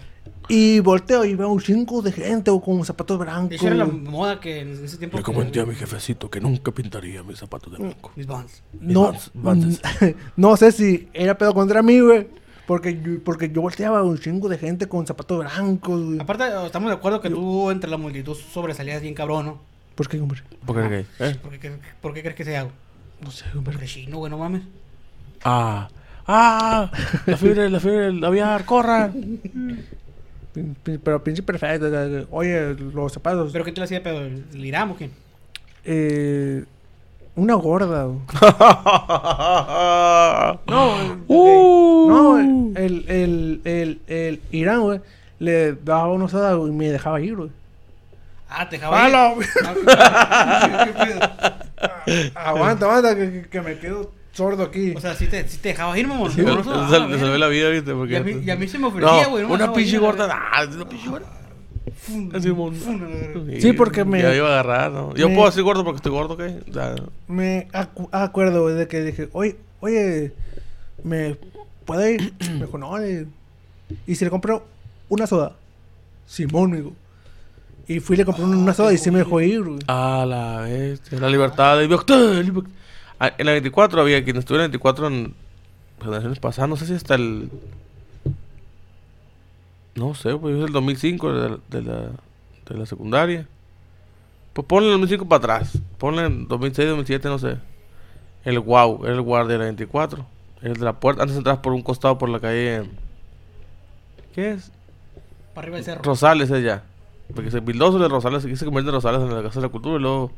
[0.49, 3.57] Y volteo y veo un chingo de gente o con zapatos blancos.
[3.57, 5.19] Esa era la moda que en ese tiempo.
[5.19, 8.13] Le comenté a mi jefecito que nunca pintaría mis zapatos de blanco.
[8.17, 8.63] Mis Vans.
[8.81, 9.81] No, Vans-
[10.37, 12.27] no sé si era pedo contra mí, güey.
[12.67, 16.19] Porque yo, porque yo volteaba un chingo de gente con zapatos blancos, güey.
[16.21, 19.59] Aparte, estamos de acuerdo que tú entre la multitud sobresalías bien cabrón, ¿no?
[19.95, 20.43] ¿Por qué, hombre?
[20.65, 21.07] ¿Por qué gay?
[21.19, 21.37] ¿Eh?
[21.43, 22.69] ¿Por qué, por qué crees que sea?
[23.21, 23.73] No sé, hombre.
[23.73, 24.63] Porque chino, güey, no mames.
[25.45, 25.89] Ah.
[26.27, 26.91] ¡Ah!
[27.27, 29.41] La fiebre, la fiebre, el aviar, corran.
[30.83, 31.87] Pero pinche perfecto.
[32.31, 33.53] Oye, los zapatos.
[33.53, 34.21] ¿Pero qué te lo hacía pedo?
[34.23, 35.11] ¿El Irán o quién?
[35.85, 36.65] Eh,
[37.37, 38.05] una gorda.
[40.67, 41.17] no.
[42.09, 42.77] No, el,
[43.09, 45.01] el, el, el Irán, güey,
[45.39, 47.51] le daba soda güey, y me dejaba ir, güey.
[48.49, 49.05] Ah, te dejaba.
[49.05, 49.35] Ah,
[50.85, 51.21] ¿qué pedo?
[52.35, 54.95] aguanta, aguanta, que, que- que me quedo sordo aquí.
[54.97, 56.35] O sea, sí te, sí te dejaba ir, mamón.
[56.37, 57.19] Le No, no, sal- ah, verga.
[57.19, 57.93] salvé la vida, ¿viste?
[57.93, 59.93] Porque Y a mí- y a mí se me ofrecía, güey, no me una pinche
[59.95, 60.29] la gorda.
[60.53, 61.27] Ah, una pinche gorda.
[62.35, 63.61] Así, la verga.
[63.61, 65.15] Sí, porque me- Ya iba a agarrar, ¿no?
[65.15, 66.61] Yo me- puedo decir gordo porque estoy gordo, ¿qué?
[66.71, 66.95] O sea,
[67.27, 70.33] Me acu- acuerdo, güey, de que dije, oye, oye,
[71.03, 71.37] ¿me
[71.85, 72.35] puede ir?
[72.53, 73.27] Me dijo, no, eh".
[74.07, 74.67] y si le compró
[75.09, 75.53] una soda.
[76.27, 76.93] Simón, me dijo.
[77.89, 79.79] Y fui y le compré una soda y sí me dejó ir, güey.
[79.87, 81.19] A la bestia.
[81.19, 81.77] La libertad.
[81.79, 82.71] de libertad, libertad.
[83.21, 85.35] Ah, En la 24 había quien estuviera en 24 en
[86.01, 86.69] generaciones pasadas.
[86.71, 87.51] No sé si hasta el.
[89.95, 92.11] No sé, pues es el 2005 de la, de la,
[92.69, 93.47] de la secundaria.
[94.53, 95.79] Pues ponle el 2005 para atrás.
[95.99, 97.57] Ponle en 2006, 2007, no sé.
[98.45, 100.25] El wow, era el guardia de la 24.
[100.63, 101.23] El de la puerta.
[101.23, 102.89] Antes entrabas por un costado por la calle.
[104.35, 104.71] ¿Qué es?
[105.55, 106.03] Para arriba del cerro.
[106.03, 106.85] Rosales ella.
[107.35, 109.73] Porque se Bildoso de Rosales, aquí se convierte en Rosales en la Casa de la
[109.73, 110.33] Cultura y luego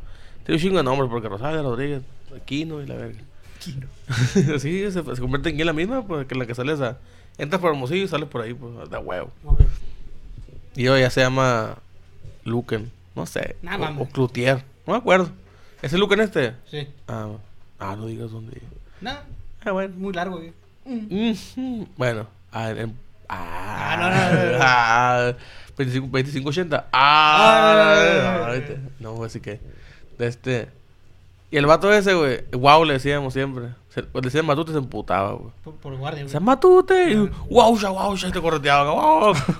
[0.44, 2.02] tiene un chingo de nombres porque Rosales, Rodríguez,
[2.36, 3.18] Aquino y la verga.
[3.58, 3.86] Quino.
[4.58, 6.98] sí, se, se convierte en la misma, pues que la que sale esa.
[7.38, 9.30] Entras por Hermosillo y sales por ahí, pues, de huevo.
[10.76, 11.76] Y hoy ya se llama
[12.44, 13.56] Luken, no sé.
[13.62, 15.30] Nah, o, o Cloutier, no me acuerdo.
[15.82, 16.54] ¿Es el Luken este?
[16.70, 16.86] Sí.
[17.08, 17.28] Ah,
[17.78, 18.60] ah, no digas dónde.
[19.00, 19.24] Nada.
[19.64, 19.94] Ah, bueno.
[19.96, 20.52] Muy largo, güey.
[21.96, 22.96] Bueno, ah, en-
[23.28, 24.58] ah, Ah, no, no, no, no.
[24.62, 25.32] ah,
[25.76, 26.76] 25, 25, 80.
[28.54, 28.78] ¿viste?
[28.98, 29.60] no, así que,
[30.20, 30.68] de este.
[31.50, 33.70] Y el vato ese, güey, wow, le decíamos siempre.
[33.88, 35.50] Se, pues, le decían matute y se emputaba, güey.
[35.64, 36.30] Por, por guardia, güey.
[36.30, 37.16] sea, matute, y
[37.52, 39.34] wow, ya, wow, ya, y te correteaba, wow.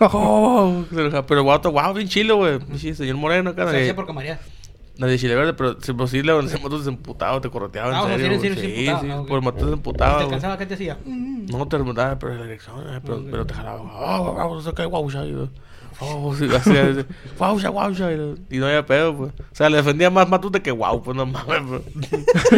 [0.91, 1.23] Se.
[1.27, 2.61] Pero el vato, wow, bien chilo, güey.
[2.79, 3.63] Señor moreno, acá.
[3.67, 4.39] Se nadie- hacía por camaría.
[4.99, 8.21] Nadie chile verde, pero si posible, cuando se matute se emputaba, te correteaba, Ah, en
[8.21, 8.39] serio.
[8.39, 10.99] sí Sí, por matute se ¿Y emputaba, te qué te hacía?
[11.07, 13.79] No te remontaba, pero la dirección, eh, pero, te jalaba.
[13.81, 14.35] Wow,
[15.09, 15.49] ya.
[16.01, 17.05] Oh, sí, así, así,
[17.39, 18.11] wow, ya, wow, ya.
[18.51, 19.33] Y, no había pedo, pues.
[19.39, 21.83] O sea, le defendía más Matute que wow, pues no mames, pues.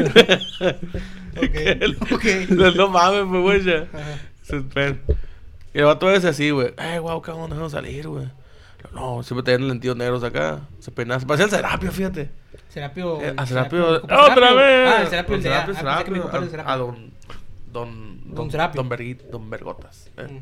[1.36, 2.12] Ok.
[2.12, 2.24] Ok.
[2.51, 3.86] no, no mames, pues, güey, ya.
[4.43, 4.56] Se.
[5.74, 6.74] Y el vato ese así, güey.
[6.78, 8.28] Eh, wow, qué onda, déjanos salir, güey.
[8.93, 10.60] No, siempre tenían lentidos negros acá.
[10.81, 11.19] Se peinaba.
[11.20, 12.31] Se parecía el Serapio, fíjate.
[12.69, 13.23] Serapio.
[13.23, 14.01] Eh, a Serapio.
[14.01, 14.56] compa ¡Otra Serapio.
[14.56, 14.89] vez!
[14.93, 15.43] Ah, el Serapio, el.
[15.43, 16.73] Serapio, Ah, Serapio, compadre es a- Serapio.
[16.73, 17.10] A don.
[17.73, 18.20] Don.
[18.27, 18.78] Don Don Serapio.
[18.82, 20.10] Don, Berguit, don Bergotas.
[20.19, 20.27] eh.
[20.31, 20.40] Mm.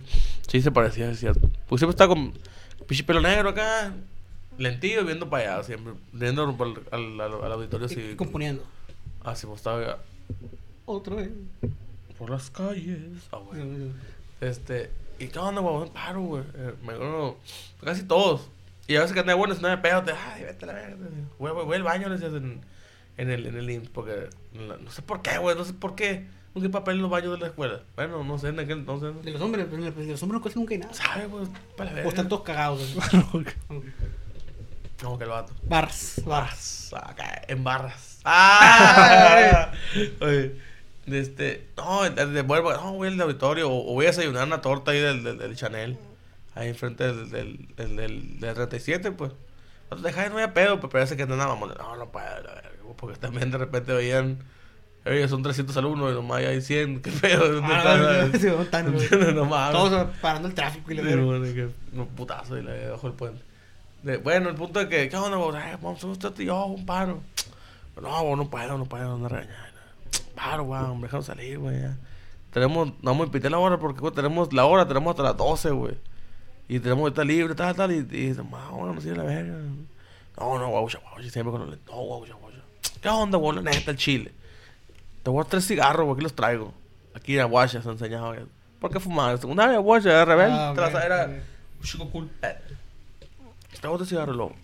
[0.49, 1.49] Sí, se parecía, es cierto.
[1.69, 2.33] Pues siempre estaba con
[2.91, 3.95] pinche pelo negro acá.
[4.59, 5.95] Lentillo viendo para allá, siempre.
[6.13, 8.65] Viendo al, al, al auditorio Y componiendo.
[9.23, 9.99] Así, pues estaba
[10.87, 11.31] Otra vez.
[12.19, 12.99] por las calles.
[13.31, 13.93] Ah, güey.
[14.41, 14.91] Este,
[15.21, 15.89] ¿y qué onda, güey?
[15.91, 16.43] Paro, güey.
[16.57, 17.37] Eh, me acuerdo,
[17.85, 18.49] casi todos.
[18.89, 20.73] Y a veces que andaba bueno, si no me pedo, te, ay, vete a la
[20.73, 20.97] verga.
[21.39, 22.61] Güey, güey, voy al baño, le decías en,
[23.19, 25.95] en el, en el IMSS, porque no, no sé por qué, güey, no sé por
[25.95, 26.27] qué.
[26.55, 27.81] Nunca hay papel en los baños de la escuela.
[27.97, 30.45] Bueno, no sé, en aquel entonces, no De los hombres, pues, de los hombres no
[30.45, 30.95] casi nunca hay nada.
[30.95, 31.47] ¿Sabe, güey?
[31.77, 32.97] Para la O están todos cagados.
[35.01, 35.53] Como que el vato.
[35.63, 36.21] Barras.
[36.25, 36.89] Barras.
[36.91, 38.21] Barras, acá, en barras.
[38.25, 39.73] ¡Ah!
[40.21, 40.57] Oye,
[41.07, 44.47] de este, no, de, de, vuelvo, no, voy al auditorio o, o voy a desayunar
[44.47, 45.99] una torta ahí del, del, del Chanel,
[46.55, 49.33] ahí enfrente del, del, del, del, del 37, pues.
[49.91, 51.75] No te dejas, no había pedo, pues parece que no nada, mamón.
[51.77, 52.27] No, no puedo,
[52.97, 54.39] porque también de repente veían,
[55.07, 58.27] oye, son 300 alumnos y nomás hay 100, qué pedo, ¿dónde Ah,
[58.91, 59.35] güey?
[59.35, 59.73] no mames.
[59.73, 61.25] Todos parando el tráfico y Sí, verga.
[61.25, 61.69] bueno, que
[61.99, 63.43] un putazo y le bajo el puente.
[64.03, 65.55] De- bueno, el punto es que, ¿qué onda, vos?
[65.55, 67.21] Ay, vamos, usted y yo, un paro.
[68.01, 69.71] No, vos no puedo, no puedo, no regañar.
[70.35, 71.97] Paro, hombre, déjame salir, ya.
[72.51, 75.37] Tenemos, no vamos a impedir la hora porque güey, tenemos la hora, tenemos hasta las
[75.37, 75.95] 12, güey.
[76.69, 77.93] Y tenemos que estar libre, tal, tal.
[77.93, 79.55] Y, y dice, "Ma, bueno, no sirve la verga.
[80.39, 81.87] No, no, guau, guau, siempre con lentes.
[81.87, 82.51] No, guau, guau.
[83.03, 83.57] ¿Qué onda, güey?
[83.57, 84.33] La neta, el chile.
[85.23, 86.73] Te voy a tres cigarros, güey, aquí los traigo.
[87.15, 88.41] Aquí en Aguasha se güey.
[88.79, 89.39] ¿Por qué fumar?
[89.45, 90.57] Una vez Aguasha, era rebelde.
[90.59, 91.31] Ah, te la ok, era ok.
[91.79, 92.31] un chico cool.
[92.43, 92.57] Eh.
[93.81, 94.55] Te voy a dar cigarros, loco.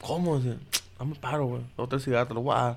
[0.00, 0.38] ¿Cómo?
[0.38, 0.58] Dice,
[0.98, 1.62] dame paro, güey.
[1.62, 2.76] Te voy a dar cigarros, te lo voy a dar.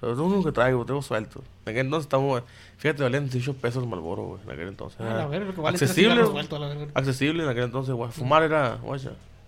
[0.00, 1.42] Pero es lo único que traigo, tengo suelto.
[1.64, 2.42] En aquel entonces estamos,
[2.76, 5.00] fíjate, valían 18 pesos el Malboro, güey, en aquel entonces.
[5.00, 6.86] Ah, la verga, lo que vale tres accesible, sueltos, la verga.
[6.94, 8.10] accesible en aquel entonces, güey.
[8.10, 9.00] Fumar era, güey,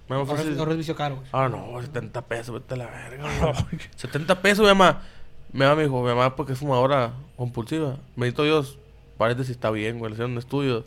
[0.08, 0.58] me Ahora fácil.
[0.58, 1.26] ahora es vicio caro, güey.
[1.32, 3.24] Ah, no, 70 pesos, vete a la verga.
[3.40, 3.80] güey.
[3.96, 5.02] 70 pesos, mi mamá.
[5.54, 7.96] Mi mamá me dijo, mi mamá porque es fumadora compulsiva.
[8.16, 8.76] Bendito Dios,
[9.16, 10.10] paréntesis está bien, güey.
[10.10, 10.84] Le hicieron un estudio.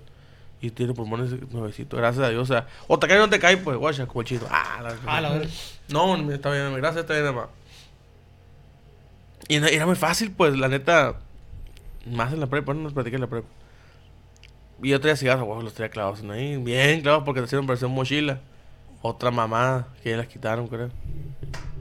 [0.60, 2.42] Y tiene pulmones nuevecitos, gracias a Dios.
[2.42, 4.42] O sea, o te cae o no te cae, pues, guacha, como el chino.
[4.50, 5.48] Ah, la, Ah, la verga.
[5.88, 7.48] No, está bien, gracias, está bien, mamá.
[9.48, 11.16] Y era muy fácil, pues, la neta.
[12.06, 13.48] Más en la prepa, no nos platiqué en la prepa.
[14.84, 16.58] Y yo traía cigarros, guau, los traía clavados en ahí.
[16.58, 18.42] Bien clavados porque te hicieron versión mochila.
[19.02, 20.90] Otra mamá que ya las quitaron, creo.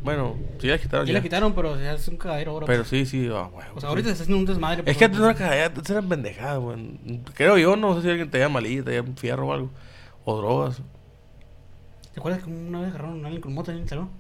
[0.03, 1.19] Bueno, sí las quitaron Ya ya.
[1.19, 2.67] la quitaron, pero se hace un cagadero ahora.
[2.67, 3.87] Pero sí, sí, ah, huevo, o sea, sí.
[3.87, 4.81] ahorita se está haciendo un desmadre.
[4.81, 7.21] Es pues, que antes no era cagada, antes eran pendejadas, güey.
[7.35, 9.71] Creo yo, no sé si alguien te da malilla, te un fierro o algo.
[10.25, 10.81] O drogas.
[12.15, 14.11] ¿Te acuerdas que una vez agarraron a alguien con moto en el salón?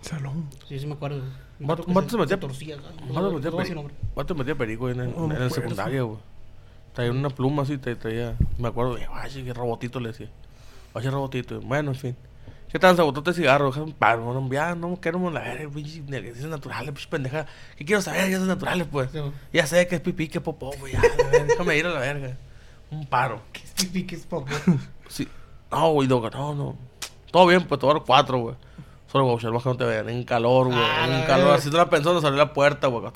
[0.00, 0.48] Salón.
[0.68, 1.22] Sí, sí me acuerdo.
[1.60, 2.76] Un vato- se metía- torcía.
[4.14, 4.86] Vato metía perico.
[4.86, 5.50] metía en, el- en la acuerdo.
[5.50, 6.18] secundaria, güey.
[6.94, 8.36] Traía una pluma así, te traía.
[8.58, 10.28] Me acuerdo de, ay, qué robotito le decía.
[10.92, 11.60] Oye, robotito.
[11.60, 12.16] Bueno, en fin.
[12.74, 13.70] ¿Qué tal, sabotote de cigarro?
[14.00, 17.46] Paro, no, ya, no queremos la verga, pinche nerviosas naturales, pinche pendeja.
[17.76, 18.28] ¿Qué quiero saber?
[18.28, 19.12] Ya son naturales, pues.
[19.12, 19.20] Sí.
[19.52, 20.92] Ya sé que es pipí, que es popó, güey.
[20.92, 22.36] Ya, verga, déjame ir a la verga.
[22.90, 23.42] Un paro.
[23.52, 24.02] ¿Qué es pipí?
[24.02, 24.50] ¿Qué es popó?
[25.08, 25.28] Sí.
[25.70, 26.76] No, güey, no, no.
[27.30, 28.56] Todo bien, pues, todo cuatro, güey.
[29.06, 30.08] Solo, güey, más que no te vean.
[30.08, 30.76] En calor, güey.
[30.76, 31.54] Ah, en calor.
[31.54, 33.08] Así te la pensó, nos abrió la puerta, güey.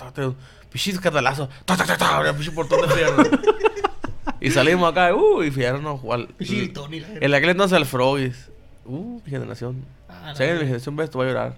[0.70, 1.48] Pichis catalazo.
[1.64, 2.16] Ta, ta, ta, ta.
[2.18, 3.24] Abría pinche portón de fierro.
[4.40, 6.28] y salimos acá, uh, y fierro, no, jugar.
[6.28, 7.26] Pichi gritón y la verga.
[7.26, 8.52] En aquel entonces el Frogis.
[8.88, 9.84] Uh, mi generación.
[10.08, 11.54] Ah, la Si alguien de mi generación ves, tú vas a llorar.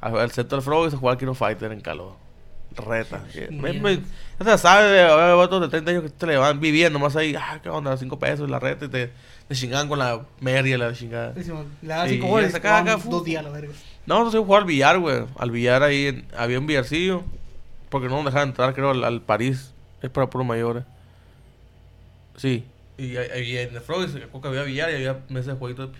[0.00, 2.14] Al al centro del Frogis a jugar Kino Fighter en calor.
[2.76, 3.22] Reta.
[3.32, 7.14] Ya te sabes, de haber vatos de 30 años que te le van viviendo más
[7.14, 7.34] ahí.
[7.38, 9.12] Ah, qué onda, 5 pesos la reta y te,
[9.46, 11.32] te chingaban con la media, la chingada.
[11.34, 12.50] Le daba Sí, cinco ya goles.
[12.50, 13.72] se y acaba jugaban acá, fu- Dos días, la verga.
[14.06, 15.24] No, íbamos a jugar al billar, güey.
[15.38, 17.22] Al billar ahí en- había un billarcillo.
[17.90, 19.72] Porque no nos dejaban entrar, creo, al, al París.
[20.02, 20.82] Es para puros mayores.
[22.36, 22.64] Sí.
[22.98, 25.90] Y, ahí en el Frog se que había billar y había mesas de jueguitos.
[25.92, 25.98] de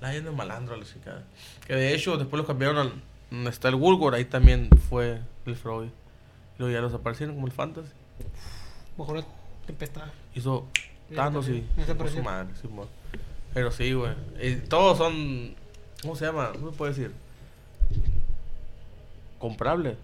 [0.00, 1.24] llena de malandro, la chica.
[1.66, 2.92] Que de hecho, después los cambiaron al.
[3.30, 5.52] Donde está el Woolworth, ahí también fue el.
[5.52, 7.92] Y luego ya los aparecieron como el Fantasy.
[8.96, 9.24] Mejor la
[9.66, 10.06] tempestad.
[10.34, 10.66] Hizo
[11.14, 11.64] Thanos y.
[12.12, 12.68] su madre, sí.
[13.54, 14.12] Pero sí, güey.
[14.40, 15.54] Y todos son.
[16.02, 16.52] ¿Cómo se llama?
[16.52, 17.12] ¿Cómo se puede decir?
[19.38, 19.96] Comprable.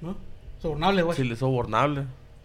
[0.00, 0.16] ¿No?
[0.60, 1.16] Sobornable, güey.
[1.16, 2.04] Sí, le sobornable.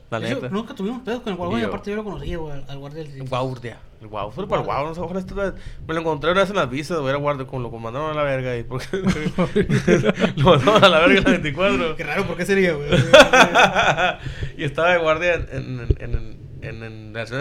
[0.10, 0.49] La neta.
[0.49, 1.68] Nunca tuvimos pedos con el guardia.
[1.68, 3.80] Aparte, yo lo conocía, güey, al, guardia del El guardia.
[4.02, 4.32] El guau.
[4.32, 4.88] Solo para el guau.
[4.88, 5.53] No sé, ojalá esto era-
[5.88, 6.99] Me lo encontré una vez en las visas.
[6.99, 8.64] Voy a guardia con lo mandaron a la verga ahí.
[8.64, 8.86] Porque
[10.38, 11.95] lo mandaron a la verga en la 24.
[11.95, 12.90] Qué raro, ¿por qué sería, güey?
[14.57, 16.84] y estaba de guardia en, en, en, en,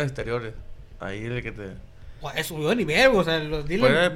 [0.00, 0.54] exteriores.
[0.98, 1.68] Ahí el que te.
[2.44, 3.20] Subió de nivel, güey.
[3.20, 4.14] O sea, los era, era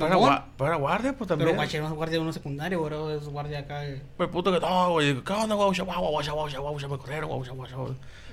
[0.59, 1.49] pero era guardia, pues también.
[1.49, 2.93] Pero, guache, no es guardia de uno secundario, güey.
[2.93, 3.87] era- Es guardia acá.
[3.87, 4.03] eh.
[4.19, 5.23] Pues puto que no, güey.
[5.25, 5.83] ¿Qué onda, guaucha?
[5.85, 6.89] Guau, guaucha, guaucha, guaucha.
[6.89, 7.77] Me corrieron, guaucha, guaucha.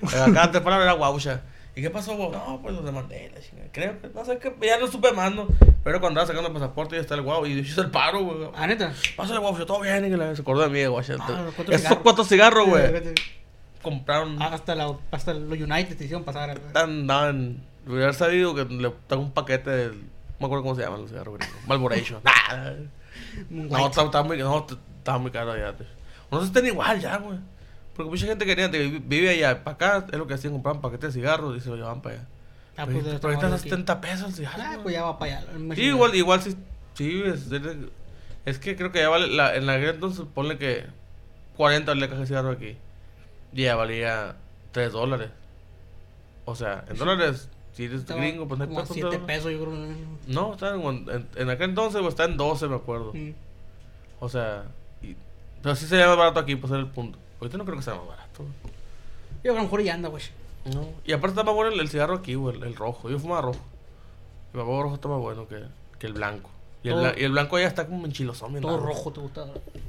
[0.04, 1.42] Eh, Acá te palabra era guaucha.
[1.76, 2.32] ¿Y qué pasó, guau?
[2.32, 3.70] No, pues los demandé, la chingada.
[3.72, 5.48] Creo que, no sé qué, ya no supe más, ¿no?
[5.84, 7.46] Pero cuando andaba sacando el pasaporte ya está el guau.
[7.46, 8.50] Y yo hice el paro, güey.
[8.56, 8.94] Ah, neta.
[9.16, 10.06] Pásale, guaucha, todo bien.
[10.06, 11.16] Y que la- se acordó de mí, guaucha.
[11.20, 12.84] Ah, Esos cuatro cigarros, güey.
[13.82, 14.42] Compraron.
[14.42, 16.60] Ah, Hasta, la, hasta los United te hicieron pasar.
[16.60, 16.72] güey.
[16.84, 17.64] Andaban.
[17.88, 19.92] Hubiera sabido que le tengo un paquete del.
[20.02, 20.08] No
[20.40, 21.50] me acuerdo cómo se llaman los cigarros, güey.
[21.68, 22.22] Malboration.
[22.24, 22.72] Nah,
[23.50, 25.76] No, estaba, estaba muy, no, estaba muy caro allá.
[25.76, 25.86] te-
[26.32, 27.38] No se estén igual ya, güey.
[28.04, 29.64] Porque mucha gente quería, de- vive allá.
[29.64, 32.16] Para acá es lo que hacían, compraban paquetes de cigarros y se lo llevaban para
[32.16, 32.26] allá.
[32.78, 33.70] Ah, pero pues, pero ahorita trabajo está aquí.
[33.70, 34.64] 70 pesos el cigarro.
[34.66, 35.48] Ah, pues ya va para allá.
[35.76, 36.56] Sí, igual, igual sí.
[36.94, 37.48] Sí, es,
[38.46, 39.28] es, que creo que ya vale.
[39.28, 40.86] La, en la guerra entonces ponle que
[41.58, 42.76] 40 la caja de cigarro aquí.
[43.54, 44.36] Y ya valía
[44.72, 45.30] 3 dólares.
[46.46, 49.18] O sea, en dólares, si eres Estaba gringo, pues no hay como a peso, 7
[49.20, 49.26] ¿no?
[49.26, 49.74] pesos, yo creo.
[50.28, 53.14] No, está en, en, en aquel entonces pues, está en 12, me acuerdo.
[53.14, 53.32] Mm.
[54.20, 54.64] O sea,
[55.02, 55.16] y-
[55.62, 57.20] pero sí sería más barato aquí, pues era el punto.
[57.42, 58.46] Ahorita no creo que sea más barato.
[59.44, 60.24] Yo a lo mejor ya anda, güey.
[60.74, 60.88] No.
[61.04, 63.10] Y aparte está más bueno el, el cigarro aquí, güey, el, el rojo.
[63.10, 63.60] Yo fumaba rojo.
[64.54, 65.64] El papá rojo está más bueno que,
[66.00, 66.50] que el blanco.
[66.84, 69.46] Y el, y blanco ya está como enchilosón, bien Todo rojo te gusta.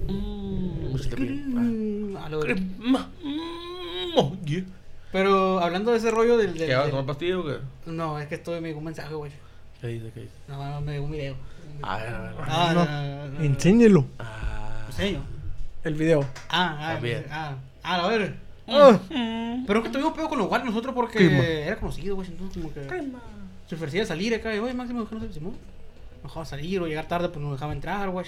[0.09, 2.61] Mm, prim- Mm, a lo verga.
[2.97, 3.07] ah.
[3.23, 4.65] Mm, oh, yeah.
[5.11, 6.55] Pero hablando de ese rollo del.
[6.55, 7.57] del- ¿Qué vas a tomar pastillas o qué?
[7.87, 9.31] No, es que estoy me llegó un mensaje, güey.
[9.81, 10.11] ¿Qué dice?
[10.13, 10.33] ¿Qué dice?
[10.49, 11.35] No, no, me llegó un video.
[11.83, 12.29] A ver, a ver.
[12.31, 12.45] a ver.
[12.49, 12.85] Ah, No.
[12.85, 13.45] no, no, no.
[13.45, 14.07] Enséñelo.
[14.19, 14.85] Ah.
[14.89, 15.23] ¿Enseño?
[15.85, 16.21] El video.
[16.49, 17.25] Ah, ah, También.
[17.31, 18.37] ah, ah, a ver.
[18.69, 18.99] Ah,
[19.67, 22.29] Pero es que tuvimos pedo con los guardias nosotros porque era conocido, güey.
[22.29, 22.89] Entonces, como que
[23.69, 24.55] se ofrecía a salir acá.
[24.55, 25.55] Y, oye, Máximo, que no sé, Simón.
[26.23, 28.27] Nos dejaba salir o llegar tarde, pues nos dejaba entrar, güey.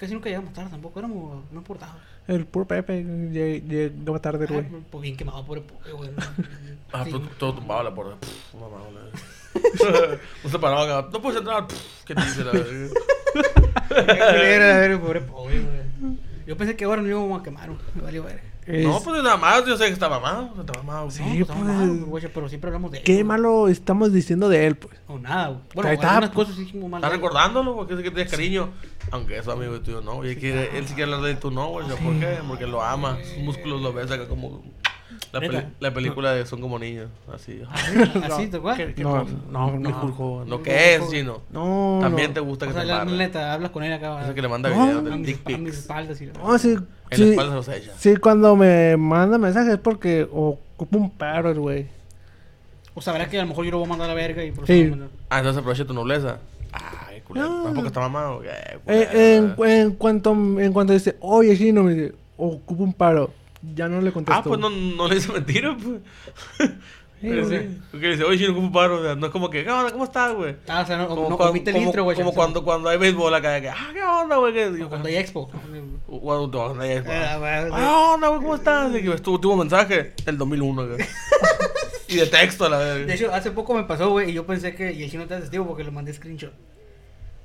[0.00, 1.94] Casi nunca llegamos tarde tampoco, éramos, no importaba.
[2.26, 4.66] el puro Pepe lleg- llegaba tarde, Ah, güey.
[4.90, 6.10] pues bien quemado, pobre pobre, güey.
[6.92, 7.10] Ah, Sí.
[7.12, 8.16] pero todo tumbado la puerta.
[8.18, 9.10] Pff, mamá, la-
[10.44, 11.08] No se paraba acá.
[11.12, 11.66] No puedes entrar.
[11.68, 12.88] Pff, ¿Qué te dice la verga?
[13.88, 15.89] Qué culera, a ver, pobre pobre, güey.
[16.50, 17.70] Yo pensé que ahora no íbamos a quemar.
[17.94, 18.42] Me valió ver.
[18.66, 19.64] Es- No, pues nada más.
[19.64, 20.52] Yo sé que está mamado.
[20.58, 21.08] Está mamado.
[21.08, 23.04] Sí, No, pues, pues, mal, güey, pero siempre hablamos de él.
[23.04, 23.24] ¿Qué güey.
[23.24, 24.98] malo estamos diciendo de él, pues?
[25.06, 25.60] O nada, güey.
[25.76, 26.46] Bueno, está, algunas pues.
[26.48, 27.04] cosas sí hicimos mal.
[27.04, 27.10] Él.
[27.10, 28.70] recordándolo porque sé que tienes cariño.
[29.12, 30.24] Aunque es amigo de tuyo, no.
[30.24, 31.86] Y él, quiere, él sí quiere hablar de tú, no, güey.
[31.86, 32.38] ¿Por qué?
[32.48, 33.16] Porque lo ama.
[33.22, 34.64] Sus músculos lo ves acá como.
[35.32, 37.62] La, peli- la película de Son como niños, así.
[38.24, 38.60] Así, ¿te
[38.94, 40.02] qué No, no, no.
[40.02, 40.44] Hulk Hogan.
[40.46, 41.42] Mi ¿Lo que es, chino?
[41.52, 42.34] No, También no.
[42.34, 43.16] te gusta que O sea, te la embarre.
[43.18, 44.34] neta, hablas con él acá.
[44.34, 44.82] Que le manda No.
[44.82, 45.78] videos a de mis, dick a mis pics.
[45.78, 46.20] espaldas.
[46.20, 46.76] Y la- No, sí, En
[47.10, 47.92] la sí, espalda se los echa.
[47.96, 51.86] sí, cuando me manda mensajes es porque ocupo un paro, el güey.
[52.94, 54.50] O sabrá que a lo mejor yo lo voy a mandar a la verga y
[54.50, 54.80] por Sí.
[54.80, 54.96] eso.
[55.28, 56.38] Ah, entonces aprovecha tu nobleza.
[56.72, 57.48] Ay, culero.
[57.48, 57.68] No.
[57.68, 58.42] ¿No porque está mamado?
[58.44, 58.48] Eh,
[58.86, 63.30] Eh, en, en cuanto en cuanto dice, oye, chino, me dice, ocupo un paro,
[63.62, 64.40] ya no le contesto.
[64.40, 66.00] Ah, pues no, no le dice mentira, pues.
[66.58, 66.74] Sí,
[67.28, 67.58] Pero güey.
[67.60, 67.78] sí.
[67.90, 69.00] Porque dice, oye, chino, ¿cómo paro?
[69.00, 69.92] O sea, no es como que, ¿qué onda?
[69.92, 70.56] ¿Cómo estás, güey?
[70.68, 72.16] Ah, o sea, no, Como, no cuando, el como- intro, güey.
[72.16, 74.54] como o sea, cuando, cuando hay béisbol acá, que, ah, ¿qué onda, güey?
[74.54, 75.50] Que, o digo, Cuando hay expo.
[76.06, 77.12] Cuando cuando hay béisbol.
[77.14, 78.94] Ah, güey, Ah, onda, güey, ¿cómo estás?
[78.94, 80.98] Y que tu último mensaje, el 2001, güey.
[82.08, 83.14] y de texto, a la De verga.
[83.14, 84.90] hecho, hace poco me pasó, güey, y yo pensé que.
[84.92, 86.52] Y el chino está testigo porque le mandé screenshot.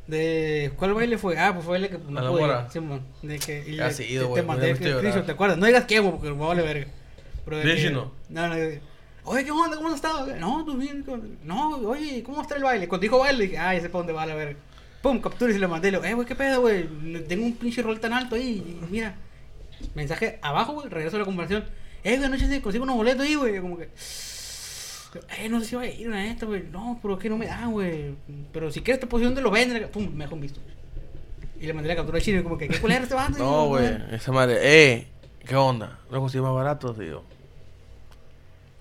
[0.07, 0.71] De.
[0.77, 1.37] ¿Cuál baile fue?
[1.39, 1.95] Ah, pues fue el que.
[1.95, 2.41] ¿A la pude?
[2.71, 3.63] Simón, de que.
[3.67, 5.57] y Ha sido, te- Te me mandé el screenshot, ¿te acuerdas?
[5.57, 6.87] No digas qué, güey, porque me vale verga.
[7.43, 7.81] Pero de que-.
[8.29, 8.81] No, no, de-
[9.23, 9.75] Oye, ¿qué onda?
[9.77, 10.27] ¿Cómo has estado?
[10.37, 11.01] No, tú bien.
[11.03, 12.87] ¿cómo- No, oye, ¿cómo está el baile?
[12.87, 14.59] Cuando dijo baile, dije, ah, ya sé para dónde va la verga.
[15.01, 15.89] Pum, captura y se lo mandé.
[15.91, 16.87] Le digo, eh, güey, ¿qué pedo, güey?
[17.27, 18.79] Tengo un pinche rol tan alto ahí.
[18.83, 19.15] Y mira,
[19.95, 21.63] mensaje abajo, güey, regreso a la conversación.
[22.03, 23.59] Eh, güey, anoche se consigo unos boletos ahí, güey.
[23.59, 23.89] Como que.
[25.37, 26.63] Eh, no sé si va a ir una esta, güey.
[26.71, 28.15] No, pero es que no me dan, güey.
[28.51, 29.89] Pero si quieres te posición de lo venden.
[29.89, 30.59] Pum, me dejó un visto.
[31.59, 33.37] Y le mandé la captura al chino como que, ¿qué culero este vato?
[33.37, 35.07] No, güey, esa madre, eh,
[35.45, 35.99] ¿qué onda?
[36.11, 36.93] ¿No consigo más barato?
[36.93, 37.23] Digo,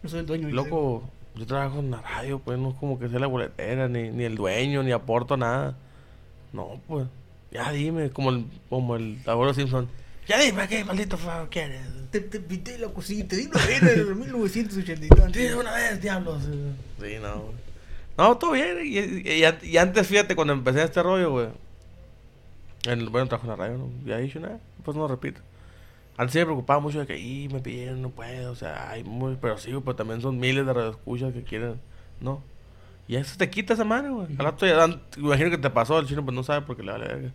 [0.03, 0.49] No soy el dueño.
[0.49, 4.11] loco, yo trabajo en la radio, pues no es como que sea la boletera, ni,
[4.11, 5.77] ni el dueño, ni aporto nada.
[6.53, 7.07] No, pues,
[7.53, 9.89] ya dime, como el, como el abuelo Simpson.
[10.29, 11.81] Ya dime, ¿qué maldito favor quieres?
[12.11, 15.39] Te, te pité la cosita, te di una vena en el 1980 y tanto.
[15.39, 16.43] Dime una vez, diablos.
[16.45, 17.55] Sí, no, güey.
[18.17, 18.79] No, todo bien.
[18.85, 21.49] Y, y- y- y antes, fíjate, cuando empecé este rollo, güey.
[22.87, 23.91] En, bueno, trabajo en la radio, ¿no?
[24.07, 25.41] Ya dije nada, pues no repito.
[26.17, 29.03] Antes sí me preocupaba mucho de que, y me pidieron, no puedo, o sea, hay
[29.03, 31.81] muy, pero sí, güey, pues también son miles de radioescuchas que quieren,
[32.21, 32.43] ¿no?
[33.09, 34.29] Y eso te quita esa mano, güey.
[34.39, 36.93] Al rato ya dan- imagino que te pasó, el chino pues no sabe porque le
[36.93, 37.31] vale verga.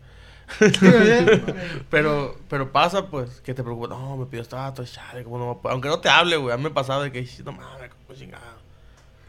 [1.90, 5.46] pero, pero pasa, pues, que te preocupa, no, me pidió esta dato, chale, ¿cómo no
[5.48, 7.28] va a poder?" Aunque no te hable, güey, a mí me ha pasado de que,
[7.46, 8.60] no mames, como chingado.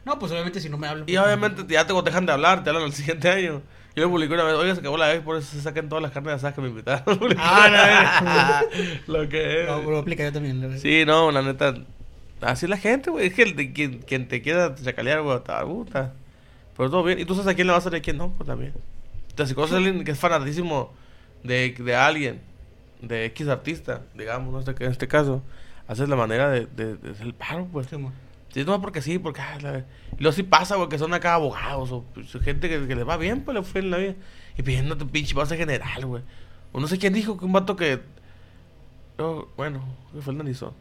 [0.04, 1.04] No, pues obviamente si no me hablan.
[1.08, 3.62] Y obviamente ya te dejan de hablar, te hablan al siguiente año.
[3.94, 6.00] Yo le publiqué una vez, oiga, se acabó la vez, por eso se saquen todas
[6.02, 7.18] las carnes asadas que me invitaron.
[7.38, 8.62] Ah,
[9.06, 9.68] Lo que es.
[9.68, 10.78] No, pero aplica yo también.
[10.78, 11.74] Sí, no, la neta.
[12.40, 13.26] Así es la gente, güey.
[13.26, 16.12] Es que el de- quien, quien te quiera chacalear, güey, te gusta.
[16.76, 17.18] Pero todo bien.
[17.18, 18.30] ¿Y tú sabes a quién le vas a hacer y a quién no?
[18.30, 18.72] Pues también.
[19.28, 20.92] Entonces, si conoces a alguien que es fanatísimo
[21.42, 22.40] de, de alguien,
[23.00, 24.58] de X artista, digamos, ¿no?
[24.60, 25.42] Este- en este caso,
[25.88, 27.86] haces la manera de, de, de hacer el paro, pues.
[27.88, 27.96] Sí.
[28.52, 29.40] Sí, no porque sí, porque...
[29.40, 29.78] ah, la-
[30.18, 33.08] Y luego sí pasa, güey, que son acá abogados o pues, gente que, que les
[33.08, 34.14] va bien, pues le fue en la vida.
[34.58, 36.22] Y pidiéndote pinche base general, güey.
[36.72, 38.00] O no sé quién dijo que un vato que...
[39.18, 40.72] oh, bueno, que fue el Nanizón.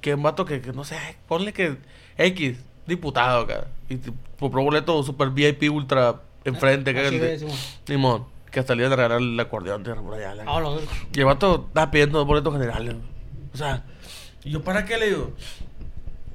[0.00, 0.96] Que un vato que, que no sé,
[1.28, 1.76] ponle que
[2.18, 3.66] X, diputado acá.
[3.88, 3.98] Y
[4.38, 6.92] compró boleto super VIP ultra enfrente,
[7.38, 7.52] sí, mo.
[7.86, 10.44] Simón, que hasta le iban a regalar el acordeón de Ramón Ayala.
[10.46, 10.78] Ah, lo-
[11.12, 12.94] Y el vato estaba pidiendo dos boletos generales.
[13.52, 13.82] O sea,
[14.44, 15.32] ¿y yo para qué le digo?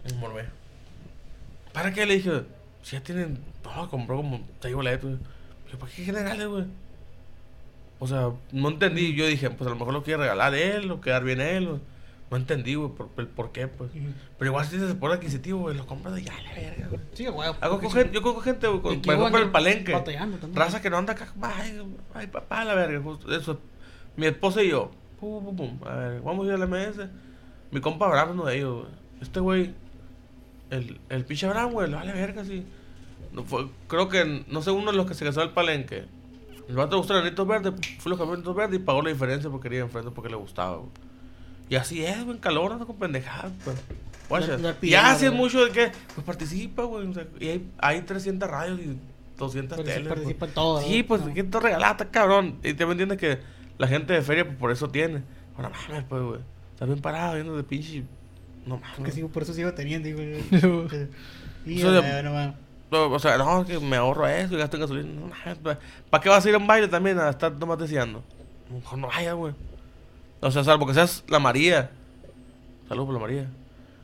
[0.06, 0.46] Me morbé.
[1.74, 2.44] ¿Para qué le dije?
[2.82, 3.40] Si ya tienen.
[3.64, 5.20] No, compró como seis boletos.
[5.72, 6.66] Yo, ¿para qué generales, güey?
[8.00, 9.14] O sea, no entendí.
[9.16, 11.68] Yo dije, pues a lo mejor lo quiere regalar él o quedar bien él.
[11.68, 11.80] güey.
[12.30, 13.90] No entendí, güey, por, el por qué, pues.
[14.38, 17.02] Pero igual si se pone adquisitivo, güey, lo compras de ya, la verga, güey.
[17.14, 17.48] Sí, güey.
[17.48, 18.00] Hago porque con sí.
[18.00, 19.98] gente, yo conozco gente, güey, con, por el palenque.
[20.54, 21.34] Raza que no anda acá.
[21.42, 21.82] Ay,
[22.14, 23.02] ay, papá, la verga.
[23.02, 23.60] Justo eso.
[24.18, 24.92] Mi esposa y yo.
[25.20, 25.88] Pum, pum, pum.
[25.88, 27.08] A ver, vamos a ir al MS.
[27.72, 28.94] Mi compa Abraham, uno de ellos, güey.
[29.22, 29.74] Este güey.
[30.70, 32.66] El, el pinche Abraham, güey, le vale verga, sí.
[33.32, 36.06] No fue, creo que, no sé, uno de los que se casó al palenque.
[36.68, 39.50] El vato le gustó el anito verde, fue los camiones verdes y pagó la diferencia
[39.50, 40.90] porque quería enfrente porque le gustaba, güey.
[41.70, 43.78] Y así es, güey, en calor, anda con pendejadas, pues.
[44.30, 45.42] Guacha, Ya haces güey.
[45.42, 47.08] mucho de que, pues participa, güey.
[47.08, 48.98] o sea, y hay, hay 300 radios y
[49.38, 50.00] 200 Partici- teles.
[50.08, 50.08] pues.
[50.20, 51.08] participa en todo, Sí, ¿no?
[51.08, 51.34] pues, No.
[51.34, 52.60] ¿qué te regalaste, cabrón?
[52.64, 53.40] Y te me entiendes que
[53.78, 55.22] la gente de feria, pues, por eso tiene.
[55.56, 56.40] Ahora mames, pues, güey.
[56.74, 58.04] Estás bien parado viendo de pinche.
[58.66, 59.14] No Que mames.
[59.16, 60.22] sigo, por eso sigo teniendo, digo.
[60.22, 60.22] Y
[61.82, 62.56] de- ya, no mames.
[62.92, 65.10] No, o sea, no, que me ahorro eso y gasto en gasolina.
[65.14, 65.78] No mames,
[66.10, 68.24] ¿Para qué vas a ir a un baile también a estar nomás deseando?
[68.72, 69.54] Mejor no vaya, güey.
[70.42, 71.90] O sea, salvo que seas la María.
[72.88, 73.48] Saludos por la María.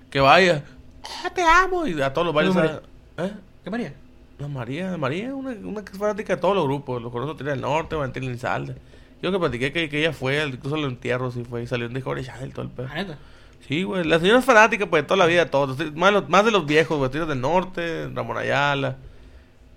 [0.09, 0.63] Que vaya.
[1.23, 1.85] Ah, te amo.
[1.87, 2.55] Y a todos los bailes.
[2.55, 2.81] María?
[3.17, 3.31] ¿Eh?
[3.63, 3.93] ¿Qué María?
[4.39, 7.61] La María, María, una, una que es fanática de todos los grupos, los Tierra del
[7.61, 8.75] Norte, Valentín Lizalde.
[9.21, 11.93] Yo que platiqué que, que ella fue, incluso al entierro, sí fue, y salió en
[11.93, 12.87] Discovery Channel, todo el pedo.
[12.91, 13.17] Ah, neta.
[13.67, 16.19] Sí, güey, la señora es fanática, pues, de toda la vida, de todos, más, de
[16.19, 18.97] los- más de los viejos, güey, Tierra del Norte, Ramón Ayala,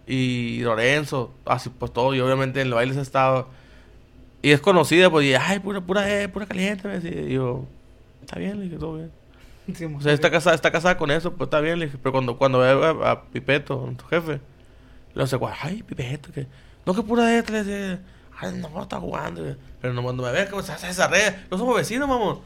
[0.06, 3.46] y Lorenzo, así, pues, todo, y obviamente en el baile se ha estado,
[4.47, 7.64] y es conocida, pues, y, ay, pura, pura, eh, pura caliente, me decía, y yo,
[8.20, 9.10] está bien, le dije, todo bien.
[9.74, 11.81] Sí, O sea, está casada, está casada con eso, pues está bien.
[11.81, 14.39] Le dije, pero cuando, cuando ve a, a Pipeto, tu jefe,
[15.16, 16.47] le hace, ay, Pipeto, que.
[16.86, 17.98] No, que pura de le dice,
[18.39, 19.56] ay, no, no está jugando.
[19.81, 21.35] Pero no, cuando me ve, que se hace esa red.
[21.51, 22.39] No somos vecinos, mamón.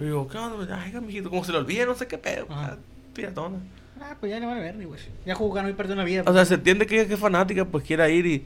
[0.00, 0.82] Y digo, ¿qué onda?
[0.82, 2.46] Ay, mijito, como se le olvida, no sé qué pedo.
[2.50, 2.74] Ah,
[3.14, 3.58] Piratona.
[4.00, 4.98] Ah, pues ya le van a ver, ni güey.
[5.24, 6.24] Ya jugó, ganó y perdió una vida.
[6.26, 8.44] O sea, se entiende que ella que es fanática, pues quiera ir y,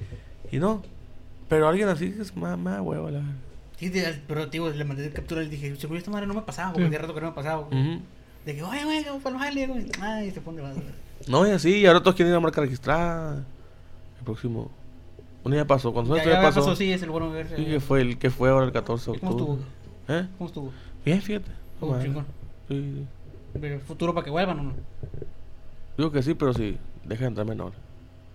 [0.52, 0.82] y no.
[1.48, 3.32] Pero alguien así que es más, más huevo, la verdad.
[3.78, 6.72] Sí, de- pero, tío, le mandé captura y dije, seguro esta madre no me pasaba,
[6.72, 6.94] porque Sí.
[6.94, 7.62] hace rato que no me pasaba.
[7.62, 7.80] güey.
[7.96, 8.00] Ujú.
[8.44, 9.66] De que, oye, güey, ¿cómo el baile?
[9.66, 9.86] güey?
[10.00, 10.74] Ay, se pone más.
[11.28, 13.44] No, y así, y ahora todos quieren ir a marca registrada.
[14.18, 14.70] El próximo.
[15.44, 16.60] Un día pasó, cuando Ya, ya pasó.
[16.60, 17.48] pasó, sí, es el bueno ver.
[17.54, 19.60] Sí, que fue el que fue ahora el 14 de ¿Cómo octubre.
[19.62, 20.16] estuvo?
[20.16, 20.26] ¿Eh?
[20.38, 20.72] ¿Cómo estuvo?
[21.04, 21.50] Bien, fíjate.
[21.80, 22.24] Oh, chingón.
[22.68, 23.06] Sí, sí.
[23.60, 24.72] Pero el futuro para que vuelvan o no.
[25.96, 26.78] Digo que sí, pero sí.
[27.04, 27.72] Deja de entrar menor.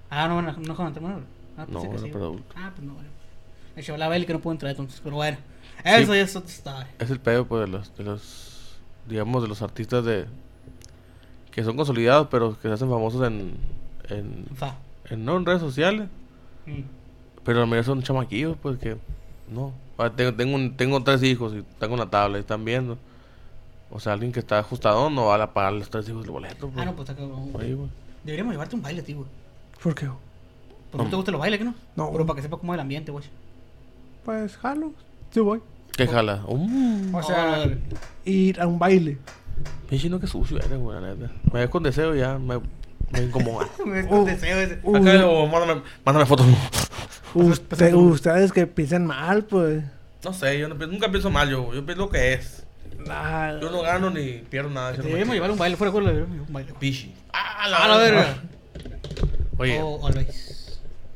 [0.10, 1.22] Ah, no, no, no con menor.
[1.58, 2.10] Ah, No, que sí.
[2.12, 2.40] pero.
[2.56, 3.10] Ah, pues no, bueno.
[3.76, 5.38] El chaval Abel que no pudo entrar entonces, pero bueno.
[5.84, 6.18] Eso Sí.
[6.20, 6.88] ya es otra historia.
[7.00, 8.78] Es el pedo, pues, de los, de los.
[9.08, 10.26] Digamos, de los artistas de.
[11.52, 13.56] Que son consolidados, pero que se hacen famosos en.
[14.10, 14.46] En.
[14.56, 14.76] Fa.
[15.10, 16.08] en no en redes sociales.
[16.66, 16.82] Mm.
[17.44, 18.98] Pero la mayoría son chamaquillos, pues que.
[19.50, 19.74] No.
[19.98, 22.98] Ah, Tengo, tengo, un- tengo tres hijos y tengo una tabla y están viendo.
[23.90, 26.68] O sea, alguien que está ajustado no va a pagar los tres hijos el boleto.
[26.68, 26.86] Ah, Pues.
[26.86, 27.52] no, pues está cabrón.
[28.24, 29.18] Deberíamos llevarte un baile, tío.
[29.18, 29.28] güey.
[29.84, 30.10] ¿Por qué?
[30.92, 31.74] Pues no te gusta los bailes, ¿qué no?
[31.96, 32.12] No.
[32.12, 33.24] Pero para que sepa cómo es el ambiente, güey.
[34.26, 34.94] Pues jalo.
[35.32, 35.62] Sí voy.
[35.96, 36.44] ¿Qué jala?
[36.48, 37.78] Um, O sea, Órale.
[38.26, 39.18] ir a un baile.
[39.90, 41.32] pinche no que sucio eres, güey, la neta.
[41.52, 42.60] Me ves con deseo y ya me,
[43.12, 43.68] me incomoda.
[43.86, 44.26] Me Uh.
[44.26, 44.80] deseo ese.
[44.84, 46.46] Uh, Acá, luego, mándame, mándame fotos.
[47.34, 49.84] usted- ustedes que piensan mal, pues.
[50.24, 52.64] No sé, yo no nunca pienso mal, yo, yo pienso lo que es.
[53.10, 54.92] Ah, Yo no gano ni pierdo nada.
[54.92, 56.72] Deberíamos llevar un baile fuera de un baile.
[56.80, 57.12] Pichi.
[57.34, 58.38] Ah, A la verga.
[59.58, 60.51] Oye, O always.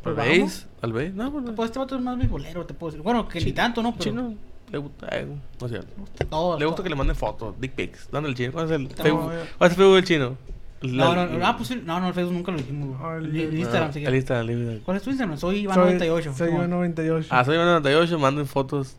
[0.06, 0.68] ¿Al pues veis?
[0.82, 1.14] ¿Al veis?
[1.14, 1.56] No, pues no.
[1.56, 3.03] Pues este vato es más bolero, te puedo decir.
[3.03, 3.91] Bueno, que ni tanto, ¿no?
[3.94, 4.34] Pero Chino
[4.72, 5.26] le gusta, eh,
[5.60, 5.90] no es cierto.
[6.30, 6.57] todo.
[6.60, 8.10] Le gusta que le manden fotos, dick pics.
[8.11, 8.52] ¿Dónde el chino?
[8.53, 9.32] ¿Cuál es el No, Facebook?
[9.57, 10.38] ¿Cuál es el Facebook del chino?
[10.82, 12.98] No, La- no, no, ah, pues no, no, el Facebook nunca lo dijimos.
[13.02, 13.30] Ah, güey.
[13.30, 14.03] el- El Instagram, Ah, sí.
[14.06, 14.80] El Instagram.
[14.84, 15.38] ¿Cuál es tu Instagram?
[15.38, 16.34] Soy soy- Iván98.
[16.36, 16.60] Soy ¿Cómo?
[16.60, 17.27] Iván 98.
[17.32, 18.98] Ah, soy 98, manden fotos.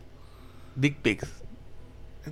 [0.75, 1.43] Dick pics.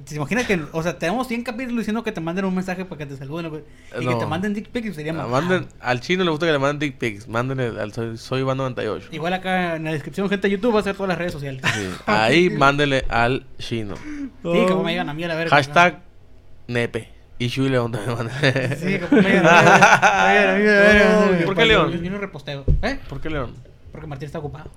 [0.08, 2.98] ¿Te imaginas que, o sea, tenemos 100 capítulos diciendo que te manden un mensaje para
[2.98, 3.62] que te saluden, güey?
[3.96, 4.18] Y que No.
[4.18, 5.28] te manden dick pics sería Ah, más.
[5.28, 7.28] manden, al chino le gusta que le manden dick pics.
[7.28, 9.08] Mándenle al soy, soy Iván 98.
[9.12, 11.62] Igual acá en la descripción, gente de YouTube va a ser todas las redes sociales.
[11.74, 13.94] Sí, Ahí mándenle al chino.
[13.96, 15.54] Sí, que me digan a mí a la verga.
[15.56, 16.00] Hashtag
[16.66, 17.08] nepe.
[17.38, 18.32] Y Shui León también manda.
[18.76, 21.46] Sí, que me digan a mí a la verga.
[21.46, 21.92] ¿Por qué León?
[21.92, 22.64] Yo, yo no reposteo.
[22.82, 22.98] ¿Eh?
[23.08, 23.54] ¿Por qué León?
[23.92, 24.70] Porque Martín está ocupado.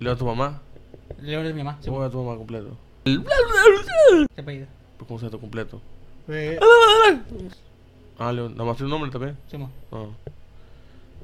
[0.00, 0.60] León tu mamá.
[1.20, 1.78] León es mi mamá.
[1.80, 2.76] Se ¿Cómo va tu mamá completo?
[3.04, 4.66] Se apellida.
[4.96, 5.80] Pues, ¿Cómo se tu completo?
[6.28, 6.58] Eh,
[8.18, 8.52] Ah, León.
[8.52, 9.36] Nada más tiene un nombre también.
[9.50, 9.70] sí, mo.
[9.90, 10.14] No.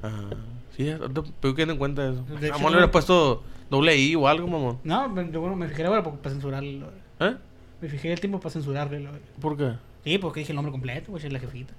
[0.03, 0.29] Ah,
[0.75, 0.91] sí,
[1.39, 2.23] pero que en cuenta eso.
[2.39, 2.77] De hecho, Mamá le no.
[2.79, 4.79] hubiera puesto doble I o algo, mamón.
[4.83, 6.87] No, me- yo bueno, me fijé ahora para censurarlo.
[7.19, 7.35] ¿Eh?
[7.81, 8.51] Me fijé el tiempo para
[8.89, 9.11] verga.
[9.39, 9.73] ¿Por qué?
[10.03, 11.73] Sí, porque dije el nombre completo, güey, es la jefita.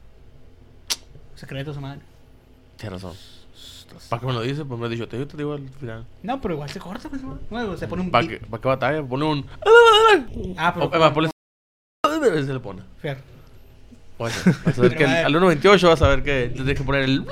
[1.34, 2.00] Secreto, su madre.
[2.76, 3.16] Tienes razón.
[4.08, 4.64] ¿Para qué me lo dices?
[4.66, 6.06] Pues me he dicho, te, digo al final.
[6.22, 7.38] No, pero igual se corta, pues, ¿no?
[7.50, 8.40] Bueno, se pone un ¿Para beat.
[8.40, 9.02] qué, ¿Para qué batalla?
[9.02, 9.44] Pone un.
[10.56, 10.86] Ah, pero.
[10.86, 11.30] O, ponle.
[12.44, 12.82] Se le pone.
[13.00, 13.22] Fíjate.
[14.18, 17.02] Bueno, vas a ver que al 1.28 vas a ver que le tienes que poner
[17.02, 17.26] el.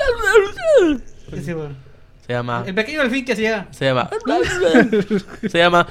[1.30, 1.74] Sí, sí, bueno.
[2.26, 2.64] Se llama.
[2.66, 3.68] El pequeño delfín que así llega.
[3.70, 4.10] Se llama.
[5.48, 5.86] Se llama.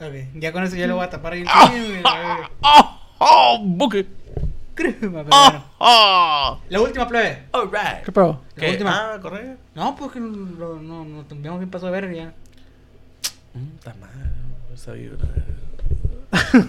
[0.00, 2.50] Ok, ya con eso ya lo voy a tapar ahí el Ah, güey, verga.
[2.60, 3.00] ¡Oh!
[3.18, 3.58] ¡Oh!
[3.64, 4.06] ¡Buque!
[4.78, 5.44] Crema, pero ¡Oh!
[5.50, 5.64] bueno.
[5.78, 6.60] ¡Oh!
[6.68, 7.44] La última plebe.
[7.52, 8.04] ¡Alright!
[8.04, 8.42] ¿Qué pedo?
[8.54, 8.70] La ¿Qué?
[8.70, 9.14] última.
[9.14, 9.20] Ah.
[9.74, 12.32] No, porque no, no, no, no bien paso de ver ya.
[13.52, 14.30] Puta madre,
[14.72, 15.18] esa vibra.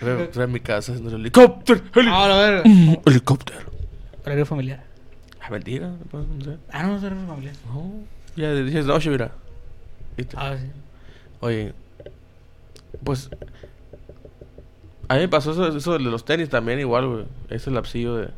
[0.00, 1.80] Trae trae mi casa haciendo el helicóptero.
[1.94, 2.62] heli- Ah, la verga.
[2.64, 3.70] Mm, helicóptero.
[4.24, 4.82] Horario familiar.
[5.40, 6.56] Ah, mentira, no sé.
[6.70, 7.54] Ah, no, no es horario familiar.
[7.66, 7.92] No,
[8.36, 9.32] ya dices noche, mira.
[10.16, 10.36] ¿Viste?
[10.38, 10.66] Ah, sí.
[11.40, 11.74] Oye,
[13.02, 13.28] pues.
[15.12, 17.24] A mí me pasó eso, eso de los tenis también, igual, güey.
[17.50, 18.28] Ese lapsillo de.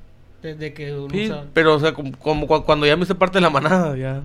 [0.43, 3.15] Desde que uno Sí, usa- pero, o sea, como, como cua- cuando ya me hice
[3.15, 4.23] parte de la manada, ya.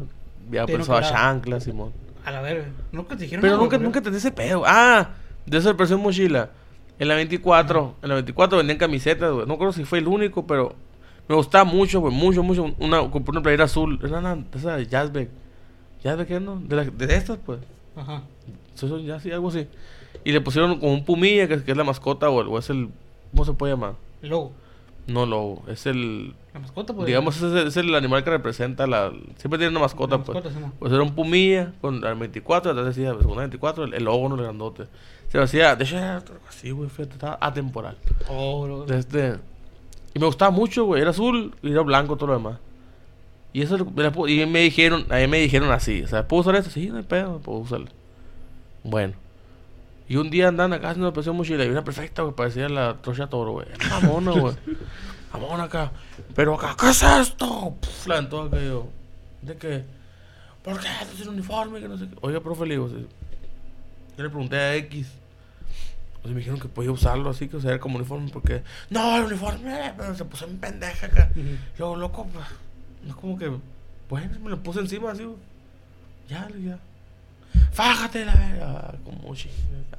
[0.51, 1.15] Ya pensaba calado.
[1.15, 1.91] chanclas, Simón.
[2.25, 2.65] A la verga.
[2.91, 4.63] Nunca te dijeron Pero nunca, güey, nunca te ese pedo.
[4.65, 5.09] Ah,
[5.45, 6.49] de esa versión mochila.
[6.97, 9.45] En la 24, en la 24 vendían camisetas, güey.
[9.45, 10.75] No creo si fue el único, pero
[11.27, 12.73] me gustaba mucho, güey, mucho, mucho.
[12.79, 13.99] Una, compré una playera azul.
[14.03, 15.29] Era una, esa de Jazzbeck.
[16.03, 16.55] ¿Jazzbeck qué no?
[16.59, 17.59] De, la- de estas, pues.
[17.95, 18.23] Ajá.
[18.75, 19.67] Eso, eso, ya sí, algo así.
[20.23, 22.69] Y le pusieron como un pumilla, que, que es la mascota, o, el- o es
[22.69, 22.89] el.
[23.31, 23.93] ¿Cómo se puede llamar?
[24.21, 24.51] El logo.
[25.07, 26.35] No lobo, es el.
[26.53, 27.07] La mascota, pues.
[27.07, 29.11] Digamos, es, el- es el animal que representa la.
[29.37, 30.35] Siempre tiene una mascota, La pues.
[30.43, 30.65] mascota, sí.
[30.77, 34.35] Pues era un pumilla con el 24, atrás decía segunda 24, el, el logo no
[34.35, 34.85] el grandote.
[35.29, 37.97] Se lo hacía, de hecho era así, güey, fíjate, estaba atemporal.
[38.29, 39.35] Oh, lo- Este,
[40.13, 42.57] y me gustaba mucho, güey, era azul y era blanco todo lo demás.
[43.53, 46.55] Y eso la y me dijeron, a mí me dijeron así, o sea, ¿puedo usar
[46.55, 46.69] esto?
[46.71, 47.87] Sí, no hay pedo, puedo usarlo.
[48.83, 49.13] Bueno,
[50.09, 53.27] Y un día andan acá haciendo presión mochila y una perfecta, güey, parecía la trocha
[53.27, 53.67] toro, güey.
[53.91, 54.55] Mamona, güey.
[55.33, 55.91] Mamona acá.
[56.35, 57.75] Pero acá, ¿qué es esto?
[57.79, 58.87] Puf, la aventó acá yo.
[59.43, 59.83] ¿De qué?
[60.63, 60.87] ¿Por qué?
[60.87, 62.15] Esto es un uniforme, que no sé qué.
[62.21, 63.07] Oiga, profe, le digo, sí.
[64.17, 65.11] yo le pregunté a X.
[66.21, 68.63] O sea, me dijeron que podía usarlo así, que usar como uniforme, porque...
[68.89, 71.29] No, el uniforme, pero se puso en pendeja acá.
[71.77, 72.45] Yo, loco, pues,
[73.03, 73.51] no es como que...
[74.09, 75.37] Bueno, me lo puse encima así, güey.
[76.27, 76.79] Ya, ya.
[77.71, 78.95] Fájate la verga.
[79.03, 79.51] Como ching,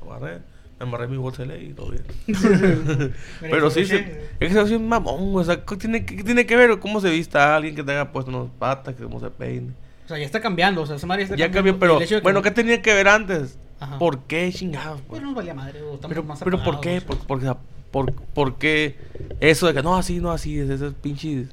[0.03, 0.39] agarré,
[0.79, 2.05] me amarré mi bolsa de ley y todo bien.
[3.41, 3.99] Pero sí, se,
[4.41, 5.35] es que se un mamón.
[5.35, 8.13] O sea, ¿qué tiene, qué tiene que ver cómo se vista alguien que te haya
[8.13, 9.71] puesto unas patas, que cómo se peine?
[10.05, 10.83] O sea, ya está cambiando.
[10.83, 11.79] O sea, esa madre está Ya cambiando.
[11.79, 13.59] cambió, pero bueno, no- ¿qué tenía que ver antes?
[13.79, 13.99] Ajá.
[13.99, 15.01] ¿Por qué chingados?
[15.01, 15.09] pues?
[15.09, 15.81] Pues no nos valía madre.
[15.83, 17.01] o estamos Pero, más pero ¿por qué?
[17.01, 17.57] ¿Por, por,
[17.91, 18.97] por, por qué
[19.41, 20.59] eso de que no, así, no, así?
[20.59, 21.49] Es esos pinches.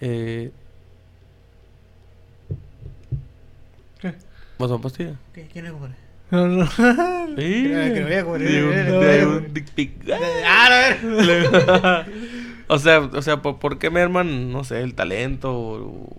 [0.00, 0.50] Eh,
[4.64, 5.14] ¿Más son pastillas?
[5.32, 5.46] ¿Qué?
[5.52, 5.94] ¿Quién es, compadre?
[6.30, 6.66] No, no.
[7.36, 7.36] Sí.
[7.36, 8.50] que lo vea, compadre.
[8.50, 9.40] De un- No, no.
[9.40, 9.92] dick pic.
[10.46, 12.06] Ah, a ver.
[12.68, 15.52] o sea, o sea, ¿por, por qué merman, no sé, el talento?
[15.52, 16.16] O, o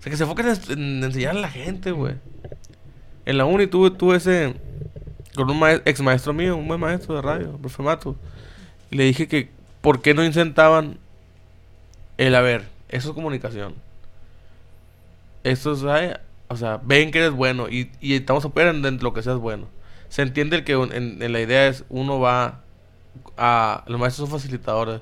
[0.00, 2.14] sea, que se enfoquen en, en enseñar a la gente, güey.
[3.26, 4.54] En la uni tuve, tuve ese...
[5.34, 8.16] Con un maes- ex maestro mío, un buen maestro de radio, el profe Mato.
[8.90, 9.48] Y le dije que,
[9.80, 10.98] ¿por qué no incentaban
[12.16, 13.74] el, a ver, eso es comunicación.
[15.44, 16.14] Esto es,
[16.48, 19.66] o sea, ven que eres bueno y, y estamos dentro de lo que seas bueno.
[20.08, 22.60] Se entiende el que un- en, en la idea es, uno va
[23.36, 23.84] a...
[23.86, 25.00] Los maestros son facilitadores.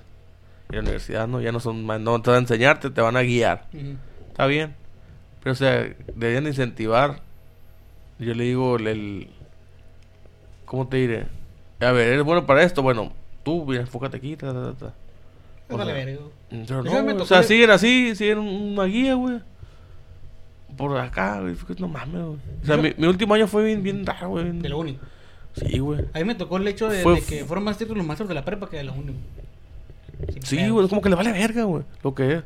[0.71, 3.23] Y la universidad no, ya no son no te van a enseñarte, te van a
[3.23, 3.67] guiar.
[4.29, 4.75] Está bien.
[5.43, 7.21] Pero, o sea, deberían de incentivar.
[8.19, 9.31] Yo le digo, el, el-
[10.65, 11.27] ¿Cómo te diré?
[11.81, 12.83] A ver, ¿eres bueno para esto?
[12.83, 13.13] Bueno,
[13.45, 14.95] tú, mira, enfócate aquí, ta, ta, ta, ta.
[16.51, 16.91] O sea, no,
[17.23, 19.41] o sea, siguen así, siguen una guía, güey.
[20.77, 21.55] Por acá, güey.
[21.57, 22.37] que No mames, güey.
[22.63, 24.51] O sea, Yo- mi, mi último año fue bien, bien raro, güey.
[24.59, 24.99] De la uni.
[25.55, 26.05] Sí, güey.
[26.13, 28.29] A mí me tocó el hecho de, Fue- de que fueron más estrictos los maestros
[28.29, 29.15] de la prepa que de la uni.
[30.33, 31.83] Sin Sí, güey, es como que le vale verga, güey.
[32.03, 32.43] Lo que es.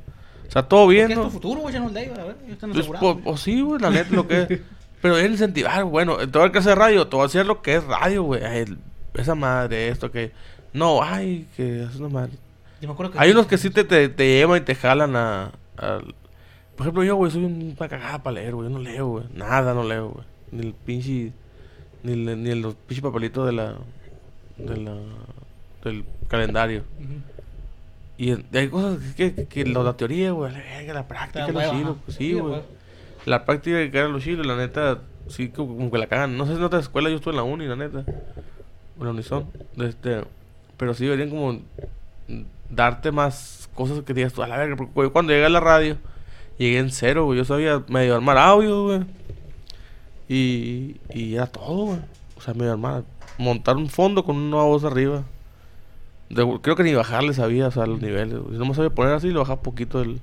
[0.49, 1.31] O sea, todo bien, es tu ¿no?
[1.31, 3.81] futuro, güey, ya no el ellos, a ver, ellos están Pues, pues, pues sí, güey,
[3.81, 4.61] la neta, lo que es.
[5.03, 8.23] Pero es incentivar, bueno, te voy a hacer radio, a hacer lo que es radio,
[8.25, 8.43] güey.
[8.45, 8.79] El-
[9.15, 10.33] Esa madre, esto que.
[10.73, 12.33] No, ay, que es una madre.
[12.81, 15.15] Yo me acuerdo que Hay unos que sí te, te, te llevan y te jalan
[15.17, 15.51] a,
[16.81, 18.71] Por ejemplo, yo, güey, soy una cagada para leer, güey.
[18.71, 19.25] Yo no leo, güey.
[19.35, 20.25] Nada no leo, güey.
[20.51, 21.31] Ni el pinche...
[22.03, 23.75] Ni, el- ni los pinches papelitos de la...
[24.57, 24.97] De la...
[25.85, 26.85] Del calendario.
[28.17, 31.71] Y hay cosas que, que, que la teoría, güey, la la práctica, Está lo hueva,
[31.73, 31.91] chilo.
[31.91, 32.01] ajá.
[32.07, 32.45] pues, Sí, güey.
[32.53, 32.63] hueva.
[33.27, 36.39] La práctica que era lo chilo, la neta, sí, como, como que la cagan.
[36.39, 37.99] No sé si en otras escuelas yo estuve en la uni, la neta.
[38.99, 39.45] O en la Unison.
[39.77, 40.23] Este,
[40.79, 41.61] pero sí deberían como
[42.71, 44.77] darte más cosas que digas tú a la verga.
[44.77, 45.99] Porque cuando llegué a la radio,
[46.65, 47.39] llegué en cero, güey.
[47.39, 49.01] Yo sabía medio armar audio, güey.
[50.29, 51.99] Y, y era todo, güey.
[52.37, 53.05] O sea, medio armar.
[53.39, 55.25] Montar un fondo con una voz arriba.
[56.29, 58.39] De- creo que ni bajarle sabía, o sea, los niveles.
[58.39, 58.53] güey.
[58.53, 60.21] Si no me sabía poner así, lo bajaba poquito el,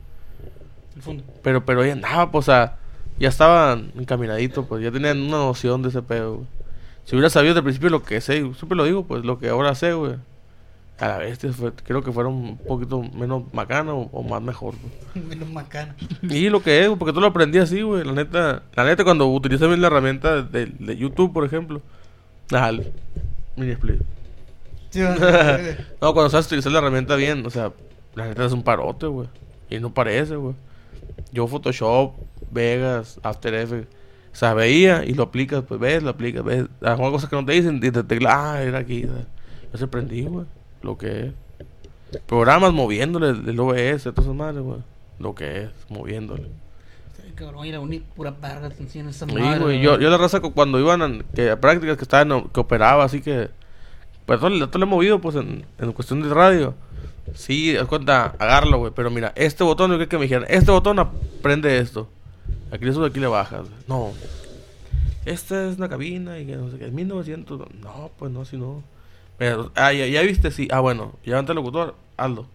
[0.96, 1.24] El fondo.
[1.44, 2.78] pero, pero ahí andaba, pues, o sea,
[3.20, 6.48] ya estaban encaminaditos, pues, ya tenían una noción de ese pedo, güey.
[7.04, 9.50] Si hubiera sabido desde el principio lo que sé, siempre lo digo, pues, lo que
[9.50, 10.16] ahora sé, güey.
[11.00, 11.40] A la vez,
[11.84, 15.26] creo que fueron un poquito menos macana o, o más mejor, güey.
[15.30, 15.96] Menos macana.
[16.24, 18.04] Y lo que es, porque tú lo aprendí así, güey.
[18.04, 21.84] La neta, la neta, cuando utilicé bien la herramienta de, de YouTube, por ejemplo.
[22.50, 22.92] El
[23.56, 24.02] mini split.
[24.90, 25.02] Sí.
[26.02, 27.72] No, cuando sabes utilizar la herramienta bien, o sea,
[28.16, 29.28] la neta es un parote, güey.
[29.70, 30.56] Y no parece, güey.
[31.32, 32.14] Yo Photoshop,
[32.52, 33.94] Vegas, After Effects,
[34.32, 36.66] o sea, veía y lo aplicas, pues ves, lo aplicas, ves.
[36.82, 39.04] Algunas cosas que no te dicen y te tecla, ah, era aquí.
[39.04, 39.26] ¿sabes?
[39.72, 40.46] Yo se aprendí, güey,
[40.82, 41.34] lo que es.
[42.26, 44.80] Programas moviéndole el OBS, todas esas madres, güey.
[45.20, 46.44] Lo que es, moviéndole.
[47.18, 49.60] Sí, Cabrón, ir a unir pura verga, enseñan esa Sí, madre.
[49.60, 49.82] güey.
[49.82, 53.04] Yo, yo la raza cu- cuando iban a, que a prácticas que estaban que operaba,
[53.04, 53.50] así que.
[54.26, 56.76] Pues todo, todo lo he movido, pues en, en cuestión de radio.
[57.34, 58.92] Sí, das cuenta, agárralo, güey.
[58.96, 62.08] Pero mira, este botón, yo creo que me dijeran, este botón aprende esto.
[62.72, 63.68] Aquí le subes, aquí le bajas.
[63.88, 64.12] No.
[65.26, 66.88] Esta es una cabina y que no sé qué.
[66.90, 67.60] 1900.
[67.82, 68.82] No, pues no, si no.
[69.40, 70.68] Mira, ah, ya, ya viste, sí.
[70.72, 71.14] Ah, bueno.
[71.34, 72.48] Ante el locutor, hazlo.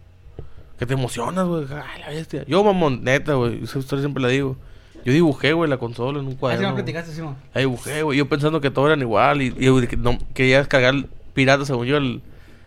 [0.79, 1.65] Que te emocionas, güey.
[1.71, 2.45] Ay, la bestia.
[2.49, 3.63] Yo, mamón, neta, güey.
[3.63, 4.57] Esa historia siempre la digo.
[5.05, 6.67] Yo dibujé, güey, la consola en un Así cuaderno.
[6.69, 6.85] me güey.
[6.85, 7.37] platicaste, Simón.
[7.55, 8.19] Ahí dibujé, güey.
[8.19, 9.43] Yo pensando que todos eran igual.
[9.43, 10.95] Y, y que no, quería descargar
[11.35, 12.21] pirata, según yo, el,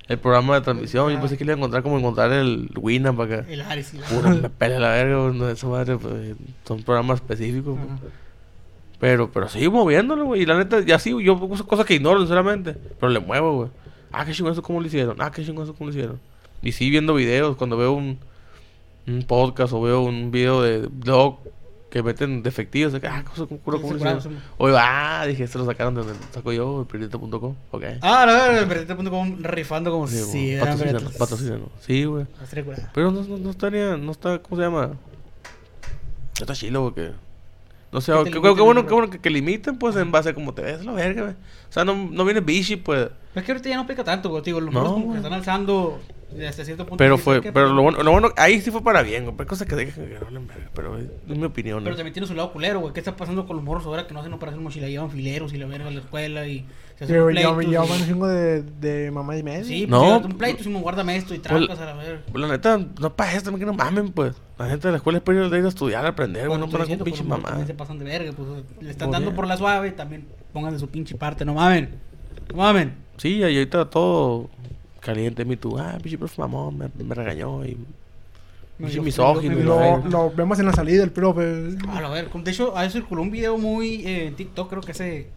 [0.07, 1.11] el programa de transmisión.
[1.11, 1.21] Yo Ah.
[1.21, 3.45] pensé que le iba a encontrar como encontrar el Winamp acá.
[3.49, 4.07] El Ares y la...
[4.07, 5.37] Puro, me pele la verga, güey.
[5.37, 6.35] no, esa madre, pues,
[6.65, 7.75] son programas específicos.
[7.77, 7.85] güey.
[7.89, 7.99] Ajá.
[8.99, 10.41] Pero, pero sigo moviéndolo, güey.
[10.41, 12.75] Y la neta, ya sí, yo uso cosas que ignoro, sinceramente.
[12.99, 13.69] Pero le muevo, güey.
[14.17, 15.17] Ah, qué chingón eso, cómo lo hicieron.
[15.21, 16.19] Ah, qué chingón eso, cómo lo hicieron.
[16.61, 18.17] Y sí, viendo videos, cuando veo un,
[19.07, 21.37] un podcast o veo un video de blog
[21.91, 22.93] que meten defectivos.
[22.93, 24.21] o sea, Ah, cosa con comunicación.
[24.21, 24.45] seguro, sí.
[24.57, 27.55] Oye, ah, dije, se lo sacaron de donde saco yo, el periodista.com.
[27.71, 27.83] Ok.
[28.01, 30.55] Ah, no, no, Perrete.com rifando como Sí, si
[31.17, 31.69] patrocínanos.
[31.81, 32.25] Sí, güey.
[32.93, 34.91] Pero no, no, no estaría, no está, ¿cómo se llama?
[36.39, 37.11] Está chilo, porque...
[37.91, 40.33] No sé, Que qué, bueno, el- qué bueno que, que limiten, pues, en base a
[40.33, 41.33] cómo te ves, la verga, güey.
[41.33, 43.07] O sea, no, no viene bichi, pues.
[43.35, 44.41] Es que ahorita ya no aplica tanto, güey.
[44.43, 45.99] Digo, los No, morros como que están alzando
[46.47, 46.97] hasta cierto punto.
[46.97, 49.35] Pero dicen, fue, pero lo bueno, lo bueno, ahí sí fue para bien, güey.
[49.35, 50.41] Pero cosas que dejan que no
[50.73, 52.93] pero es, es mi opinión, Pero también tiene su lado culero, güey.
[52.93, 54.87] ¿Qué está pasando con los morros ahora que no hacen operación mochila?
[54.87, 56.65] Llevan fileros y la verga a la escuela y
[56.97, 57.71] se hacen Pero ya, pleitos.
[57.73, 59.63] ya y- van un chingo de, de mamá y media.
[59.65, 60.21] Sí, No.
[60.21, 62.21] pues un pleito, Simón, guárdame esto y trancas a la verga.
[62.31, 64.35] Pues, la neta, no para esto, que no mamen, pues.
[64.57, 66.57] La gente de la escuela es para ir a estudiar, a aprender, güey.
[66.57, 67.65] Bueno, No para con pinche pues, mamá.
[67.65, 68.47] se pasan de verga, pues
[68.81, 71.95] le están dando por la suave, también pongan de su pinche parte, no mamen.
[72.49, 73.04] No mamen.
[73.17, 74.49] Sí, y ahorita todo
[74.99, 75.77] caliente, mi tú.
[75.77, 77.77] Ah, pinche profe mamón, me, me regañó y...
[78.77, 81.77] Me Pinche dio misógino Lo, lo vemos en la salida del profe.
[81.87, 84.91] A ver, de hecho, a eso circuló un video muy eh, en TikTok, creo que
[84.91, 85.29] ese.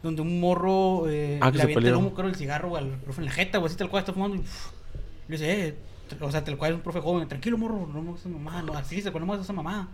[0.00, 2.90] Donde un morro eh, Ah, que le se avienta el humo, creo, el cigarro al
[2.98, 4.36] profe en la jeta, güey, así tal cual está fumando.
[4.36, 5.74] Y, le dice, eh,
[6.20, 8.62] o sea, tal cual es un profe joven, tranquilo, morro, no me gusta esa mamá,
[8.62, 9.88] no, así dice, no me gusta esa mamá.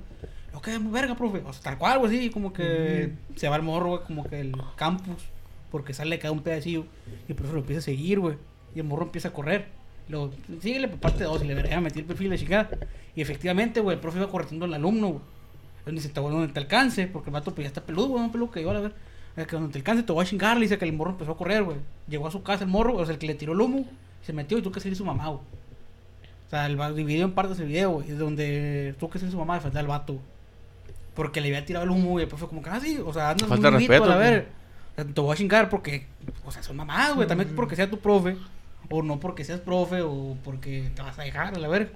[0.53, 1.43] Ok, muy verga, profe.
[1.47, 4.41] O sea, tal cual, güey, así, como que se va el morro, güey, como que
[4.41, 5.23] el campus,
[5.71, 6.85] porque sale cada un pedacillo.
[7.29, 8.37] Y el profe lo empieza a seguir, güey.
[8.75, 9.67] Y el morro empieza a correr.
[10.09, 10.31] Luego,
[10.61, 12.71] síguele por parte 2 y le veré, metí el perfil de chingada.
[13.15, 15.21] Y efectivamente, güey, el profe iba corriendo al alumno, güey.
[15.85, 18.25] Donde dice, te voy donde te alcance, porque el vato pues ya está peludo, güey,
[18.25, 18.95] un peludo que yo a ver.
[19.37, 21.37] Que donde te alcance te voy a chingar, le dice que el morro empezó a
[21.37, 21.79] correr, güey.
[22.09, 23.87] Llegó a su casa el morro, o sea, el que le tiró el humo,
[24.23, 25.41] se metió y tuvo que salir su mamá, güey.
[26.47, 28.09] O sea, el va dividido en partes el video, güey.
[28.09, 30.19] Donde tuvo que salir su mamá y faltar al vato.
[31.15, 32.25] Porque le había tirado el humo, güey.
[32.25, 34.47] El profe como que, ah, sí, o sea, andas Falta muy vivito, a la respeto,
[34.47, 34.58] ver.
[34.99, 36.07] Sea, te voy a chingar porque,
[36.45, 37.29] o sea, son mamás, güey.
[37.29, 38.37] También porque sea tu profe,
[38.91, 41.93] o no porque seas profe, o porque te vas a dejar, a la ver.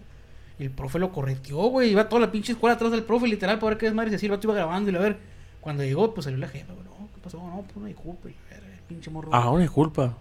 [0.58, 1.90] Y el profe lo correteó, güey.
[1.90, 4.24] Iba toda la pinche escuela atrás del profe, literal, para ver qué desmadre se.
[4.26, 5.18] El vato iba grabando y la ver.
[5.60, 6.84] Cuando llegó, pues salió la jefa, güey.
[6.84, 7.38] No, ¿qué pasó?
[7.38, 8.28] No, pues una disculpa.
[8.28, 9.30] Y la verga, el pinche morro.
[9.32, 10.14] Ah, una disculpa.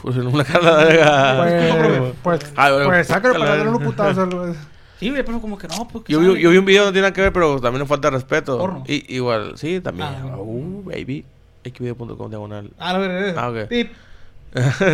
[0.00, 2.14] Pues en una cara de verga.
[2.22, 4.26] Pues, pues, Ah, pues sácalo para darle un putazo.
[4.26, 4.54] güey.
[4.98, 6.04] Sí, güey, pero como que no, pues.
[6.08, 7.88] Yo vi, yo vi un video que no tiene nada que ver, pero también nos
[7.88, 8.56] falta respeto.
[8.56, 8.82] Porno.
[8.86, 10.08] Y, igual, sí, también.
[10.08, 10.38] Ah, bueno.
[10.40, 11.22] uh, baby.
[11.70, 12.70] xvideo.com diagonal.
[12.78, 13.42] Ah, la verga.
[13.42, 13.68] Ah, ok.
[13.68, 13.92] Pip.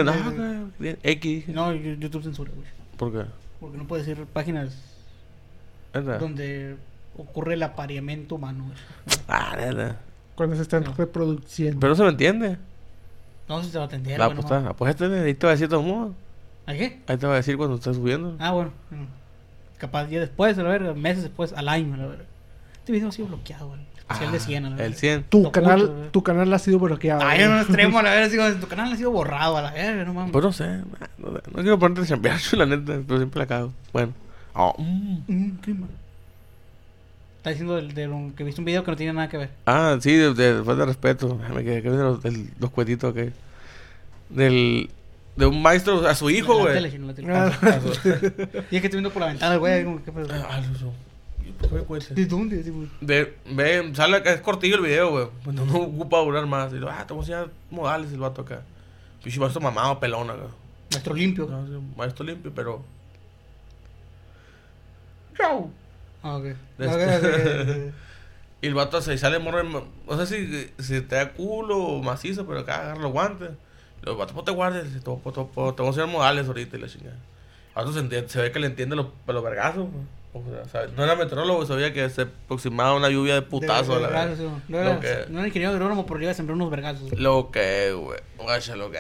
[0.05, 0.11] no,
[0.71, 1.49] ok, bien, X.
[1.49, 2.67] No, yo- YouTube censura, güey.
[2.97, 3.25] ¿Por qué?
[3.61, 4.77] Porque no puede ser páginas
[5.93, 6.77] donde
[7.17, 8.77] ocurre el apareamiento humano, güey.
[9.29, 9.97] Ah, neta.
[10.35, 10.95] Cuando se están No.
[10.95, 11.79] reproduciendo.
[11.81, 12.57] Pero no se me entiende.
[13.49, 14.37] No sé si te va a atender, La güey.
[14.37, 14.75] no pues, mames.
[14.77, 16.15] pues este ahí te va a decir de todo modo.
[16.67, 17.01] ¿A qué?
[17.07, 18.37] Ahí te va a decir cuando estés subiendo.
[18.39, 18.73] Ah, bueno.
[18.91, 19.05] mm.
[19.79, 22.25] Capaz ya después, a la verga, meses después, al año, a la verga.
[22.75, 23.81] Este video ha sido bloqueado, güey.
[24.13, 24.97] Especial de 100, a la Ah, El verga.
[24.99, 25.23] 100.
[25.25, 27.23] Tu canal, tu canal ha sido bloqueado.
[27.25, 28.29] Ay, en un extremo, a la verga.
[28.29, 30.33] Digo, tu canal ha sido borrado, a la verga, no mames.
[30.33, 30.67] Pues no sé.
[31.19, 33.01] No, quiero ponerte a chambear, la neta.
[33.07, 33.73] Pero siempre la cago.
[33.93, 34.13] Bueno.
[34.55, 35.19] Oh, mm.
[35.27, 35.89] Mm, qué mal.
[37.39, 39.51] Está diciendo del, de que viste un video que no tiene nada que ver.
[39.67, 41.41] Ah, sí, de, de falta de respeto.
[41.53, 43.33] Me quedé con los, del- los cuetitos que.
[44.29, 44.89] Del.
[45.35, 46.77] De un maestro a su hijo, güey.
[47.31, 47.47] Ah.
[47.47, 48.09] A su- a su-
[48.71, 49.83] Y es que estoy viendo por la ventana, güey.
[50.05, 50.29] ¿Qué pedo?
[52.15, 52.63] ¿De dónde?
[52.63, 52.89] Güey.
[53.01, 55.27] Ve, ve, sale acá, es cortillo el video, güey.
[55.45, 56.73] Pues no, no ocupa durar más.
[56.73, 58.63] Y lo, ah, te voy a enseñar modales el vato acá.
[59.23, 60.47] Pinche maestro mamado, pelón acá.
[60.91, 61.47] Nuestro limpio.
[61.47, 62.83] No, sí, maestro limpio, pero.
[66.23, 66.45] Ah, ok.
[66.79, 67.95] De este- ok, ok.
[68.63, 69.65] Y el vato se sale morro.
[70.09, 73.51] No sé si, si te da culo o macizo, pero acá agarra los guantes.
[74.01, 74.85] Y los vatos, pues te guardes.
[74.93, 77.17] Te, te, te voy a enseñar modales ahorita y la chingada.
[77.17, 79.89] El vato se, entiende- se ve que le entiende los, los vergazos.
[79.91, 80.05] pues.
[80.35, 83.97] O sea, sabe- no era meteorólogo, sabía que se aproximaba una lluvia de putazo.
[83.97, 86.35] De- la de sí, No era, que- no era ingeniero agrónomo, pero le iba a
[86.35, 87.13] sembrar unos vergazos.
[87.19, 88.19] Lo que, güey.
[88.39, 88.99] Guacha, lo que.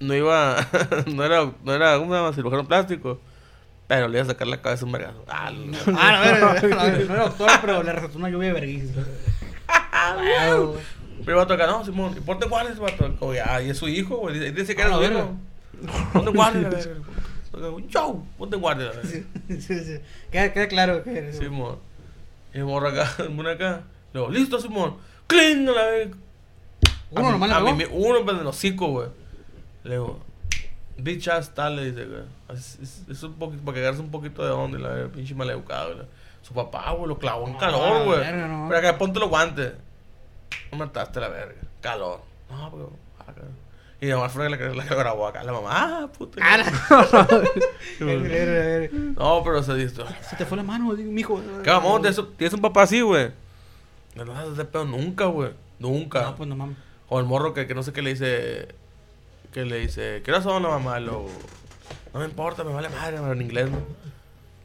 [0.00, 0.56] No iba.
[1.06, 1.52] no era.
[1.64, 1.96] No era.
[1.98, 2.32] ¿Cómo se llama?
[2.34, 3.20] Cirujano plástico.
[3.86, 5.24] Pero le iba a sacar la cabeza un vergazo.
[5.28, 6.60] Ah, lo- Ah, no, era,
[7.06, 9.00] no era doctor, pero le resultó una lluvia de vergüenza.
[10.50, 10.76] Wow.
[11.24, 12.14] Pero el vato acá, no, Simón.
[12.16, 13.14] ¿Y ponte guardia ese vato?
[13.18, 14.52] Como, ya, y es su hijo, güey.
[14.52, 15.36] Dice- que Ah, era su la hijo.
[16.12, 16.70] Ponte guardia,
[17.88, 18.90] Yo, ponte guardia.
[19.02, 19.24] Sí,
[19.60, 20.00] sí, sí.
[20.30, 21.38] Queda, queda claro que eres.
[21.38, 21.78] Simón.
[22.52, 23.82] El morro acá, el morro acá.
[24.12, 24.96] Luego, listo, Simón.
[25.26, 25.68] ¡Cling!
[25.68, 26.16] a la verga.
[27.10, 27.96] Uno A nomás mí- le pegó.
[27.96, 29.08] Uno en el hocico, güey.
[29.84, 30.20] Le digo,
[30.98, 32.22] bitch ass tal, le dice, güey.
[32.50, 35.34] Es, es, es un poquito, para que agarres un poquito de onda, la verga, pinche
[35.34, 36.06] maleducado, güey.
[36.42, 38.18] Su papá, güey, lo clavó en Ah, calor, güey.
[38.32, 38.66] no.
[38.68, 39.72] Pero acá ponte los guantes.
[40.72, 41.60] No mataste la verga.
[41.80, 42.20] Calor.
[42.50, 42.92] No, pero.
[43.18, 43.42] acá.
[44.02, 45.42] Y mi mamá fue la que la que grabó acá.
[45.44, 46.40] La mamá, ah, puta.
[46.42, 47.28] Ah, la-
[49.16, 50.02] No, pero se dice.
[50.28, 51.40] Se te fue la mano, digo, mijo.
[51.62, 52.00] ¿Qué mamón?
[52.02, 53.30] ¿Tienes, tienes un papá así, güey?
[54.14, 55.50] No vas a hacer pedo nunca, güey.
[55.78, 56.22] Nunca.
[56.22, 56.76] No, pues no mames.
[57.08, 58.68] O el morro que, que no sé qué le dice.
[59.52, 60.22] Que le dice.
[60.24, 60.98] ¿Qué razón la mamá?
[61.00, 61.26] Lo,
[62.14, 63.78] no me importa, me vale madre, pero en inglés, ¿no?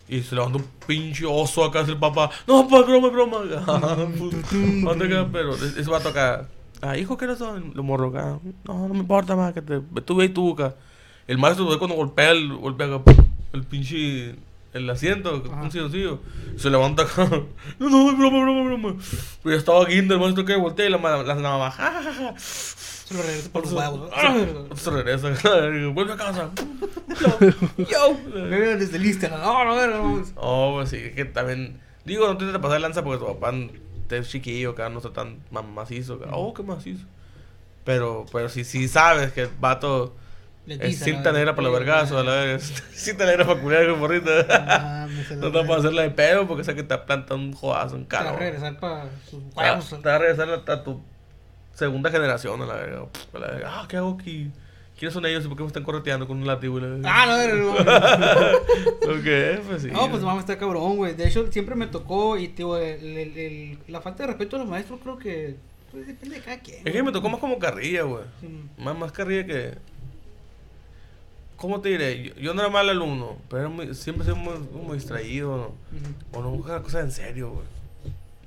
[0.08, 2.30] Y se levanta un pinche oso acá, es el papá.
[2.48, 3.38] No, pues, broma, broma.
[4.84, 5.28] ¿Dónde queda?
[5.32, 6.48] Pero ese va a tocar.
[6.82, 8.40] Ah, hijo, ¿qué eres Lo morro acá.
[8.66, 9.80] No, no me importa más que te.
[10.02, 10.76] Tú ve y tú acá.
[11.28, 13.12] El maestro cuando golpea el, golpea acá,
[13.54, 14.36] el pinche.
[14.74, 15.62] El asiento, Ajá.
[15.62, 16.20] un silloncillo.
[16.58, 17.30] Se levanta acá.
[17.80, 18.96] No, no, es broma, broma, broma.
[19.42, 22.14] Pero ya estaba guinda el maestro que voltea y la, la, la, ja, ja, ja,
[22.14, 22.34] ja.
[22.38, 24.10] Se lo regreso por los huevos.
[24.14, 24.36] Ah,
[24.76, 25.30] Se regresa.
[25.94, 26.50] Vuelve a casa.
[27.78, 27.86] Yo.
[27.86, 28.40] Yo.
[28.50, 29.40] Desde Instagram.
[29.40, 30.26] No, no, no, no.
[30.36, 31.80] Oh, pues sí, es que también.
[32.04, 33.54] Digo, no te pasar lanza porque tu papá
[34.08, 36.16] te es chiquillo, acá no está tan ma- macizo.
[36.16, 36.28] acá.
[36.32, 37.06] Oh, qué macizo.
[37.84, 40.14] Pero, pero si, si sabes que el vato
[40.66, 42.60] Le es cinta negra para los vergazos, a la verga.
[42.94, 45.08] Cinta negra para culiar con morrita.
[45.38, 48.16] No te para hacerla de pedo porque sé que te planta un jodazo, un Te
[48.18, 49.90] va a regresar para sus huevos.
[49.90, 51.02] te va a regresar a, a tu
[51.74, 53.06] segunda generación, a la verga.
[53.34, 53.70] A la verga.
[53.72, 54.52] Ah, ¿qué hago aquí?
[54.98, 56.80] ¿Quiénes son ellos y por qué me están correteando con un látigo?
[57.04, 57.76] Ah, no, no, no.
[59.18, 59.90] Ok, pues sí.
[59.92, 61.14] No, pues mames, está cabrón, güey.
[61.16, 64.60] De hecho, siempre me tocó y, tío, el, el- el- la falta de respeto a
[64.60, 65.58] los maestros creo que
[65.92, 66.88] pues, depende de cada quien.
[66.88, 68.24] Es que me tocó más como carrilla, güey.
[68.40, 68.48] Sí.
[68.78, 69.74] Más, más carrilla que.
[71.58, 72.24] ¿Cómo te diré?
[72.24, 75.56] Yo, yo no era mal alumno, pero era muy- siempre sido muy, muy distraído.
[76.34, 76.40] Ujú.
[76.40, 77.66] O no buscaba cosas en serio, güey.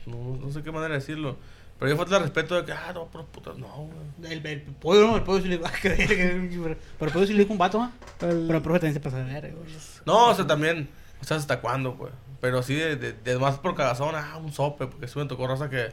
[0.08, 1.36] No, no sé qué manera de decirlo.
[1.78, 4.32] Pero yo falta el respeto de que, ah, no, pero putas, no, güey.
[4.32, 6.08] El, el pollo, no, el pollo sí le va a creer.
[6.08, 7.92] que- Pero el pollo sí le dijo un vato, ¿ah?
[8.18, 9.68] Pero el profe también se pasa de ver, güey.
[10.04, 10.88] No, o sea, también,
[11.20, 12.12] o sea, hasta cuándo, pues.
[12.40, 15.46] Pero sí, de, de, de más por cagazón, ah, un sope, porque sí me tocó
[15.46, 15.88] raza que,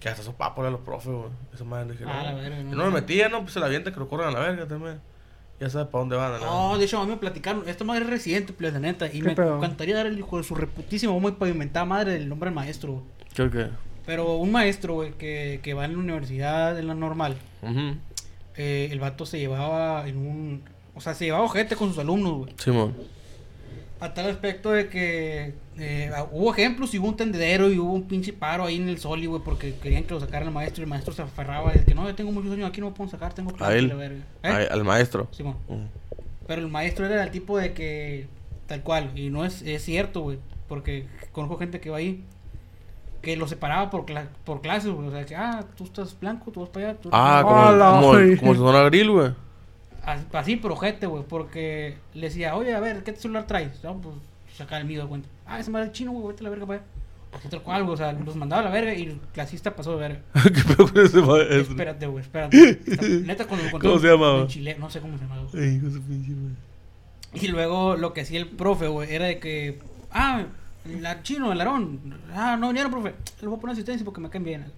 [0.00, 1.28] que hasta sopápole a los profes, güey.
[1.52, 2.24] Esa madre dije, Ah, no.
[2.24, 2.90] la verga, no, no me no.
[2.92, 4.98] metía, no, pues se la avienta que lo corran a la verga también.
[5.60, 7.68] Ya sabes para dónde van, la No, de hecho, a mí me platicaron.
[7.68, 9.08] Esta madre es reciente, pues, la neta.
[9.08, 9.56] Y ¿Qué me pedo?
[9.58, 13.04] encantaría dar el hijo de su reputísima, muy pavimentada madre del nombre del maestro, güey.
[13.38, 13.66] Creo que.
[14.04, 17.36] Pero un maestro, güey, que, que va en la universidad, en la normal,
[18.56, 20.62] eh, el vato se llevaba en un...
[20.94, 22.54] O sea, se llevaba gente con sus alumnos, güey.
[22.58, 22.94] Simón.
[24.00, 28.04] A tal aspecto de que eh, hubo ejemplos y hubo un tendedero y hubo un
[28.08, 30.82] pinche paro ahí en el sol, y, güey, porque querían que lo sacara el maestro
[30.82, 32.96] y el maestro se aferraba y que no, yo tengo muchos años aquí, no me
[32.96, 33.88] puedo sacar, tengo clase A él.
[33.88, 34.20] la verga".
[34.42, 34.48] ¿Eh?
[34.48, 35.28] A- al maestro.
[35.32, 35.56] Simón.
[36.46, 38.26] Pero el maestro era el tipo de que,
[38.66, 40.38] tal cual, y no es, es cierto, güey,
[40.68, 42.24] porque conozco gente que va ahí,
[43.28, 46.50] que lo separaba por, cla- por clases, güey, o sea, que, ah, tú estás blanco,
[46.50, 48.36] tú vas para allá, tú Ah, como, como, güey.
[48.38, 49.32] como si fuera grill, güey.
[50.02, 53.82] Así, así, pero gente, güey, porque le decía, oye, a ver, ¿qué celular traes?
[53.84, 54.14] No, pues,
[54.56, 55.28] sacar el mío de cuenta.
[55.46, 56.88] Ah, ese madre es chino, güey, vete a la verga para allá.
[57.30, 59.92] Así tal cual, güey, o sea, los mandaba a la verga y el clasista pasó
[59.92, 60.20] de verga.
[60.42, 61.56] ¿Qué pedo con ese maestro?
[61.60, 62.80] Espérate, güey, espérate.
[63.26, 64.40] Neta, cuando lo contó, ¿Cómo se llamaba?
[64.40, 65.42] en Chile, no sé cómo se llamaba.
[65.52, 65.62] güey.
[65.64, 66.54] Ay, hijo de su pinche madre.
[67.34, 69.78] Y luego lo que hacía el profe, güey, era de que,
[70.10, 70.46] ah,
[70.84, 72.00] el chino, el arón,
[72.34, 74.72] ah, no vinieron, profe, le voy a poner asistencia porque me caen bien.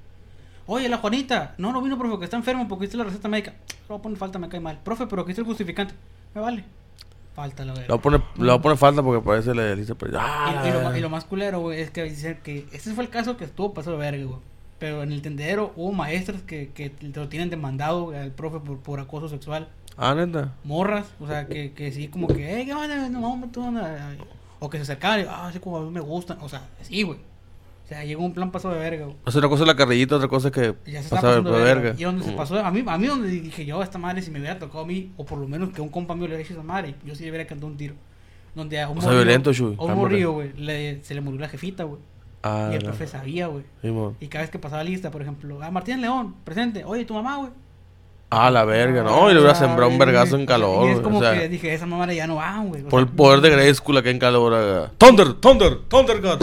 [0.67, 3.51] Oye, la Juanita, no, no vino, profe, porque está enfermo porque hice la receta médica.
[3.53, 4.79] Le voy a poner falta, me cae mal.
[4.85, 5.95] Profe, pero aquí está el justificante.
[6.35, 6.65] Me vale.
[7.35, 7.95] Falta la Le verga.
[7.95, 10.19] voy a poner, le voy a poner falta porque parece le dice, pero.
[10.21, 13.05] Ah, Y, y lo, y lo más culero, güey, es que dicen que ese fue
[13.05, 14.39] el caso que estuvo pasado de verga, güey.
[14.79, 18.79] Pero en el tendedero hubo maestros que, que lo tienen demandado güey, al profe por,
[18.79, 19.69] por acoso sexual.
[19.97, 20.53] Ah, neta.
[20.65, 23.09] morras, o sea, que, que sí, como que, eh, ¿qué onda?
[23.09, 24.15] No, vamos, tú onda.
[24.61, 27.19] O que se acercaban y, ah, a mí me gustan, o sea, sí, güey.
[27.19, 29.17] O sea, llegó un plan paso de verga, güey.
[29.25, 31.51] O sea, una cosa es la carrillita, otra cosa es que ya se pasaba de
[31.51, 31.65] verga.
[31.83, 31.95] verga.
[32.01, 34.39] Y donde se pasó, a mí, a mí donde dije yo, esta madre, si me
[34.39, 36.53] hubiera tocado a mí, o por lo menos que un compa mío le hubiera hecho
[36.55, 37.95] esa madre, yo sí le hubiera cantado un tiro.
[38.55, 41.41] Donde a un O sea, violento, Chuy, a un morrillo, güey, le- se le murió
[41.41, 42.01] la jefita, güey.
[42.43, 43.65] Ah, y el profe sabía, güey.
[44.21, 47.37] Y cada vez que pasaba lista, por ejemplo, ah, Martín León, presente, oye, tu mamá,
[47.39, 47.51] güey.
[48.33, 49.29] Ah, la verga, no.
[49.29, 50.07] Y le hubiera sembrado un güey.
[50.07, 52.37] vergazo en calor, Y es güey, como o sea, que dije, esa mamá ya no
[52.37, 52.83] van, güey.
[52.85, 54.91] o por el poder de Grayskull acá en calor.
[54.99, 56.43] Thunder, Thunder, Thunder God.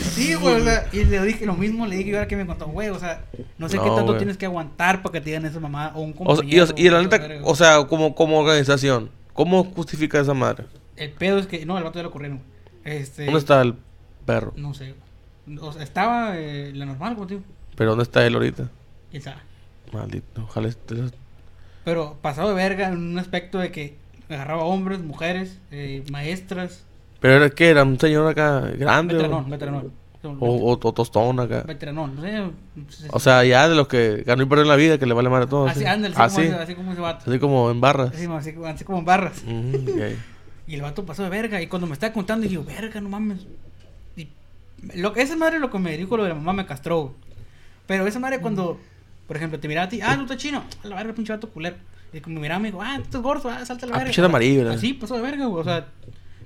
[0.00, 2.66] Sí, güey, o sea, y le dije lo mismo, le dije ahora que me contó,
[2.66, 3.24] güey, o sea,
[3.58, 4.18] no sé qué tanto güey.
[4.18, 6.74] tienes que aguantar para que te digan esa mamá o un O sea, y, compañero.
[6.76, 10.66] y la o neta, o sea, como, como organización, ¿cómo justifica esa madre?
[10.96, 12.40] El pedo es que, no, el vato ya lo corrieron.
[12.84, 13.74] Este, ¿Dónde está el
[14.24, 14.52] perro?
[14.56, 14.94] No sé.
[15.60, 17.40] O sea, estaba eh, la normal contigo.
[17.76, 18.68] Pero ¿dónde está él ahorita?
[19.10, 19.40] Quién sabe.
[19.92, 20.96] Maldito, ojalá esté...
[21.84, 23.96] Pero pasado de verga en un aspecto de que
[24.28, 26.84] agarraba hombres, mujeres, eh, maestras.
[27.20, 29.92] Pero era que era un señor acá grande o, Veteranón, veteranón.
[30.24, 31.62] o, o- o tostón acá.
[31.62, 32.98] Veteranón, no sé.
[33.04, 35.14] sé O sea, ya de los que ganó y perdió en la vida, que le
[35.14, 35.66] vale madre todo.
[35.68, 37.30] así, Así, ándale, así, así, como, así como ese vato.
[37.30, 38.10] así como en barras.
[38.14, 39.42] Así, así, así como en barras.
[39.44, 40.02] Ujú, ok.
[40.68, 41.62] Y el vato pasó de verga.
[41.62, 43.46] Y cuando me estaba contando, dije, verga, no mames.
[44.16, 44.26] Y
[44.96, 47.14] lo, esa madre lo que me dijo lo de la mamá me castró.
[47.86, 48.80] Pero esa madre cuando,
[49.26, 50.62] por ejemplo, te miraba a ti, ah, tú estás chino.
[50.84, 51.76] A la verga, pinche vato culero.
[52.12, 53.98] Y como me miraba, me dijo, ah, tú estás gordo, ah, salta a la Ah,
[53.98, 54.10] verga.
[54.12, 54.74] pinche amarillo, ¿verdad?
[54.74, 55.60] Así pasó de verga, güey.
[55.60, 55.86] O sea,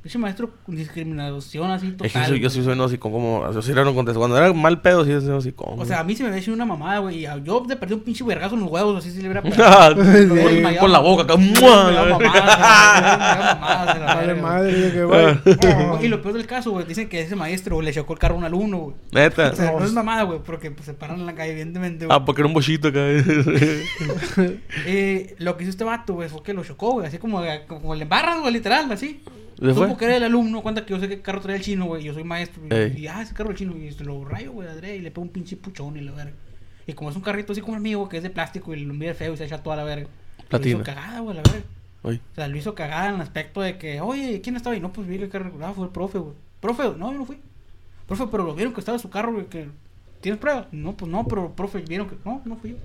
[0.02, 2.06] Pinche maestro con discriminación así total.
[2.06, 3.52] Es que yo, sí soy un hocicón como...
[3.52, 4.18] Yo sí era un contesto.
[4.18, 5.78] Cuando era mal pedo, sí soy un hocicón.
[5.78, 7.26] O sea, a mí se me había hecho una mamada, güey.
[7.26, 9.92] y Yo de perdí un pinche vergazo en los huevos, así se le hubiera Ah,
[9.94, 10.80] pegado.
[10.80, 11.36] Con la boca acá.
[13.60, 15.36] Madre, madre, que güey.
[16.04, 18.38] Y lo peor del caso, güey, dicen que ese maestro le chocó el carro a
[18.38, 18.96] un alumno, güey.
[19.12, 19.50] Neta.
[19.50, 22.16] O sea, no es mamada, güey, porque pues, se paran en la calle, evidentemente, güey.
[22.16, 23.00] Ah, porque era un bochito acá.
[24.86, 27.06] Eh, lo que hizo este vato, güey, fue que lo chocó, güey.
[27.06, 29.22] Así como, como le embarras, güey, literal, así.
[29.60, 29.86] ¿Le fue?
[29.86, 32.02] Supo que era el alumno, cuenta que yo sé qué carro traía el chino, güey.
[32.02, 32.62] Yo soy maestro.
[32.68, 32.94] Y, Ey.
[32.96, 33.76] y, ah, ese carro del chino.
[33.76, 34.96] Y se lo rayo, güey, adrede.
[34.96, 36.32] Y le pego un pinche puchón y la verga.
[36.86, 38.94] Y como es un carrito así como el mío, que es de plástico y lo
[38.94, 40.08] mira feo y se echa toda la verga.
[40.38, 40.74] Lo Platina.
[40.76, 41.62] hizo cagada, güey, la verga.
[42.02, 42.20] Uy.
[42.32, 44.80] O sea, lo hizo cagada en el aspecto de que, oye, ¿quién estaba ahí?
[44.80, 45.52] No, pues vi el carro.
[45.62, 46.34] Ah, fue el profe, güey.
[46.60, 47.38] Profe, no, yo no fui.
[48.06, 49.68] Profe, pero lo vieron que estaba en su carro, güey, que.
[50.22, 50.66] ¿Tienes pruebas?
[50.72, 52.16] No, pues no, pero profe, vieron que.
[52.24, 52.76] No, no fui yo.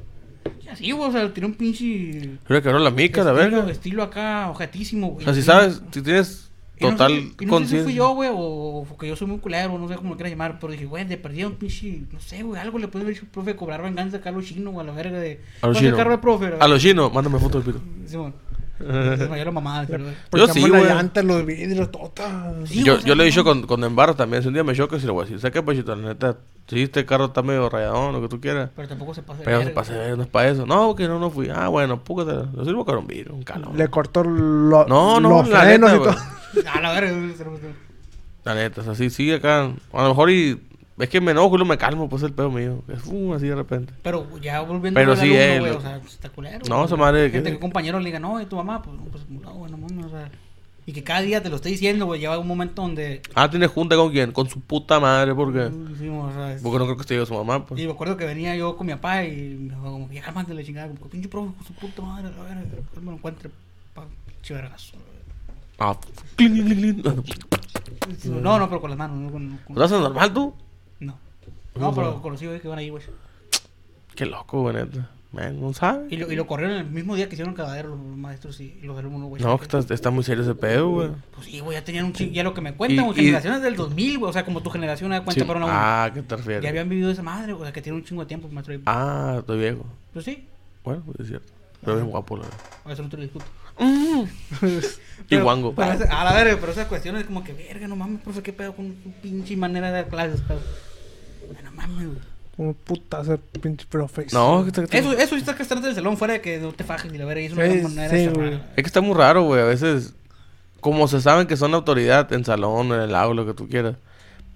[0.63, 2.37] Y así, güey, o sea, tiró un pinche.
[2.45, 3.71] Creo que ahora la mica, la estilo, verga.
[3.71, 5.25] estilo acá, objetísimo, O güey.
[5.25, 8.09] sea, si sabes, si tienes Y no sé total y no sé si fui yo,
[8.13, 10.85] güey, o porque yo soy muy culero, no sé cómo lo quieras llamar, pero dije,
[10.85, 13.55] güey, de perdida un pinche, no sé, güey, algo le puede haber dicho el profe
[13.55, 15.41] cobrar venganza acá a los chinos, a la verga de.
[15.61, 16.61] A los ¿Cuál es el chinos.
[16.61, 17.85] A los chinos, mándame foto del pito.
[18.05, 18.33] Simón.
[18.54, 20.05] Se la mamada, pero.
[20.29, 20.83] Porque sí, güey.
[20.85, 22.53] llanta, los vidrios, tota.
[22.65, 24.41] Sí, yo, yo le he dicho con, con embarro también.
[24.41, 25.39] Si un día me choca, sí le voy a decir.
[25.39, 25.95] ¿Sabes qué, Pachito?
[25.95, 26.37] La neta,
[26.67, 28.69] si este carro está medio rayadón, lo que tú quieras.
[28.75, 30.65] Pero tampoco se pasa de Pero se ver, no es para eso.
[30.65, 31.49] No, que no, no fui.
[31.49, 32.33] Ah, bueno, púcate.
[32.53, 33.77] Lo sirvo con un vidrio, un calón.
[33.77, 36.69] Le cortó lo, No, no, los la frenos neta, y todo.
[36.73, 37.51] A la verga, güey, se lo-
[38.43, 39.71] La neta, o sea, sí, sí, acá.
[39.93, 40.61] A lo mejor y.
[40.97, 42.81] Es que me enojo y luego me calmo, pues el pedo mío.
[42.87, 43.93] Es uh, así de repente.
[44.01, 46.59] Pero ya volviendo Pero al sí, alumno, eh, güey, lo- o sea, está culero.
[46.69, 48.81] No, esa madre, Gente que un compañero le diga, no, ¿y tu mamá?
[48.81, 50.29] Pues, no, pues, no, bueno, mames, o sea.
[50.87, 53.21] Y que cada día te lo esté diciendo, güey, lleva un momento donde.
[53.33, 54.31] Ah, ¿tienes junta con quién?
[54.31, 55.69] Con su puta madre, ¿por qué?
[55.93, 57.81] Hicimos, o sea, es- Porque no creo que esté yo su mamá, pues.
[57.81, 60.53] Y me acuerdo que venía yo con mi papá y me dijo, como, ya cálmate
[60.53, 62.63] la chingada, como, pinche profe, con su puta madre, a ver,
[62.93, 63.49] que me lo encuentre,
[63.93, 64.05] pa,
[64.43, 64.95] chivergazo.
[65.77, 65.97] Ah.
[68.27, 69.59] No, no, pero con las manos, no con.
[69.65, 70.53] con- ¿Lo haces normal tú?
[71.79, 71.93] No.
[71.93, 73.03] Pero conocí, güey, que van ahí, güey.
[74.15, 75.09] Qué loco, güey, neta.
[75.33, 76.07] Man, no sabe.
[76.09, 78.79] Y lo, y lo corrieron el mismo día que hicieron el cagadero los maestros y
[78.83, 79.43] los alumnos, güey.
[79.43, 81.09] No, que está, está muy serio ese pedo, güey.
[81.33, 83.25] Pues sí, güey, ya tenían un chingo, ya lo que me cuentan, Y- güey, y-
[83.25, 85.45] generaciones del 2000, güey, o sea, como tu generación da cuenta Sí.
[85.45, 86.05] para una.
[86.05, 86.63] Ah, ¿qué te refieres?
[86.63, 88.75] Ya habían vivido esa madre, o sea, que tiene un chingo de tiempo, maestro.
[88.85, 89.85] Ah, estoy viejo.
[90.13, 90.47] Pues sí,
[90.85, 91.51] Bueno, pues es cierto.
[91.83, 92.59] Pero es guapo, la verdad.
[92.91, 93.45] eso no te lo discuto.
[95.29, 95.73] Y guango.
[95.75, 98.53] pero esa- a la verga, pero esas cuestiones como que, verga, no mames, profe, qué
[98.53, 100.61] pedo con tu pinche manera de dar clases, pedo.
[101.63, 102.35] No mames, güey.
[102.55, 104.27] Como puta ser pinche profe.
[104.31, 106.85] No, es Eso, eso sí está que estar del salón fuera de que no te
[106.85, 108.53] fajes y la verga, y eso no Sí, es manera sí, güey.
[108.53, 109.61] es que está muy raro, güey.
[109.61, 110.13] A veces,
[110.79, 113.97] como se saben que son autoridad en salón, en el aula, lo que tú quieras,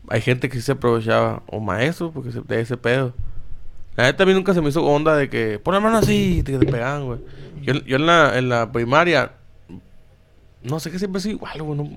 [0.08, 3.14] hay gente que sí se aprovechaba, o maestros, porque se, de ese pedo.
[3.98, 6.42] La neta a mí nunca se me hizo onda de que, pon la mano así,
[6.46, 7.20] que te pegan, güey.
[7.64, 9.34] Yo, yo en, la, en la primaria,
[10.64, 11.78] no sé qué siempre sido igual, güey.
[11.78, 11.90] No,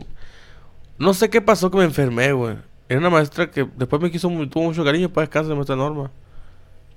[0.99, 2.57] no sé qué pasó que me enfermé, güey.
[2.93, 6.11] Era una maestra que después me quiso, tuvo mucho cariño, para descansar de maestra Norma.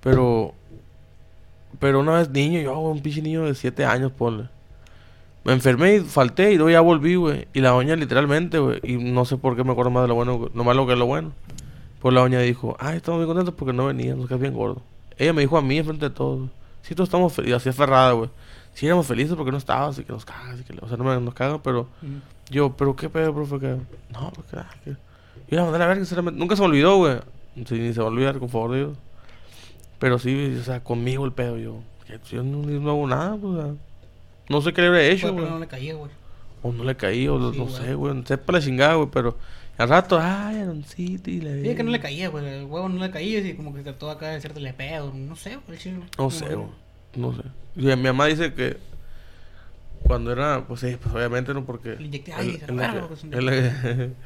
[0.02, 0.54] Pero,
[1.80, 4.50] pero una vez niño, yo, un pinche niño de 7 años, ponle.
[5.46, 7.48] Me enfermé y falté y luego ya volví, güey.
[7.54, 8.82] Y la doña literalmente, güey.
[8.84, 10.86] Y no sé por qué me acuerdo más de lo bueno, güey, no más lo
[10.86, 11.32] que es lo bueno.
[12.02, 14.82] Pues la doña dijo, ay, estamos muy contentos porque no venía, nos quedas bien gordo.
[15.18, 16.50] Ella me dijo a mí enfrente de todos,
[16.82, 18.30] sí, todos estamos felices, así aferrada, güey.
[18.74, 21.06] Sí éramos felices porque no estabas y que nos cagas y que, o sea, no
[21.06, 21.88] me, nos cagan, pero
[22.50, 23.78] yo, pero qué pedo, profe, que
[24.12, 25.05] no, porque, ah, que...
[25.50, 26.40] Yo la mandé a la verga, sinceramente.
[26.40, 27.18] Nunca se me olvidó, güey.
[27.68, 28.98] Sí, ni se va a olvidar, con favor de Dios.
[30.00, 31.82] Pero sí, o sea, conmigo el pedo, yo.
[32.30, 33.74] Yo no, no hago nada, pues, o sea,
[34.50, 35.46] No sé qué le habré hecho, güey.
[35.50, 36.12] no le caía, güey.
[36.62, 37.76] O no le caí, o Sí, no güey.
[37.78, 38.24] sé, güey.
[38.26, 39.38] Sepa la chingada, güey, pero
[39.78, 42.46] al rato, ay, Aaroncito y la Sí, es que no le caía, güey.
[42.48, 45.12] El huevo no le caía y como que trató acá de hacerte le pedo.
[45.14, 46.02] No sé, güey, el.
[46.18, 46.68] No sé, güey.
[47.16, 47.42] No sé.
[47.76, 48.78] Y mi mamá dice que
[50.04, 51.96] cuando era, pues sí, pues obviamente no porque...
[51.96, 52.60] Le inyecté él- aire,
[53.16, 54.16] se él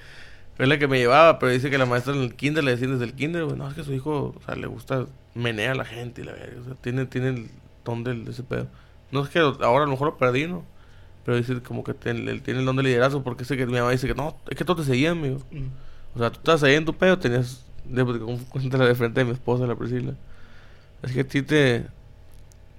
[0.59, 2.87] es la que me llevaba, pero dice que la maestra en el kinder le decía
[2.87, 5.05] desde el kinder, güey, no, es que su hijo, o sea, le gusta
[5.35, 7.47] menea a la gente y la verga, o sea, tiene, tiene el
[7.85, 8.67] don del, de ese pedo.
[9.11, 10.63] No es que ahora a lo mejor lo perdí, ¿no?
[11.25, 13.73] Pero dice como que ten- él tiene el don de liderazgo porque sé que mi
[13.73, 15.39] mamá dice que no, es que todos te seguían, amigo.
[15.51, 15.67] Mm.
[16.15, 17.65] O sea, tú estabas ahí en tu pedo, tenías.
[17.85, 18.03] De,
[18.49, 20.13] cuéntala de frente de mi esposa, la Priscila.
[21.03, 21.85] Es que a ti te.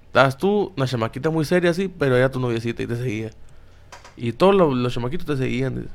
[0.07, 3.31] Estabas tú, una chamaquita muy seria así, pero era tu noviecita y te seguía.
[4.17, 5.75] Y todos los, los chamaquitos te seguían.
[5.83, 5.89] dice.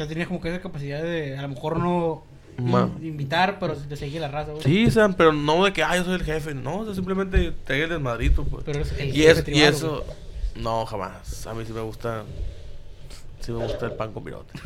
[0.00, 2.24] Sea, tenías como que esa capacidad de, a lo mejor no
[3.02, 4.62] invitar, pero te seguía la raza, güey.
[4.62, 6.54] Sí, Sam, pero no de que, ah, yo soy el jefe.
[6.54, 8.64] No, o sea, simplemente te el desmadrito, pues.
[8.64, 10.02] Pero es el y, jefe es, y eso.
[10.56, 11.46] No, jamás.
[11.46, 12.24] A mí sí me gusta.
[13.40, 14.58] Sí me gusta el pan con pirote.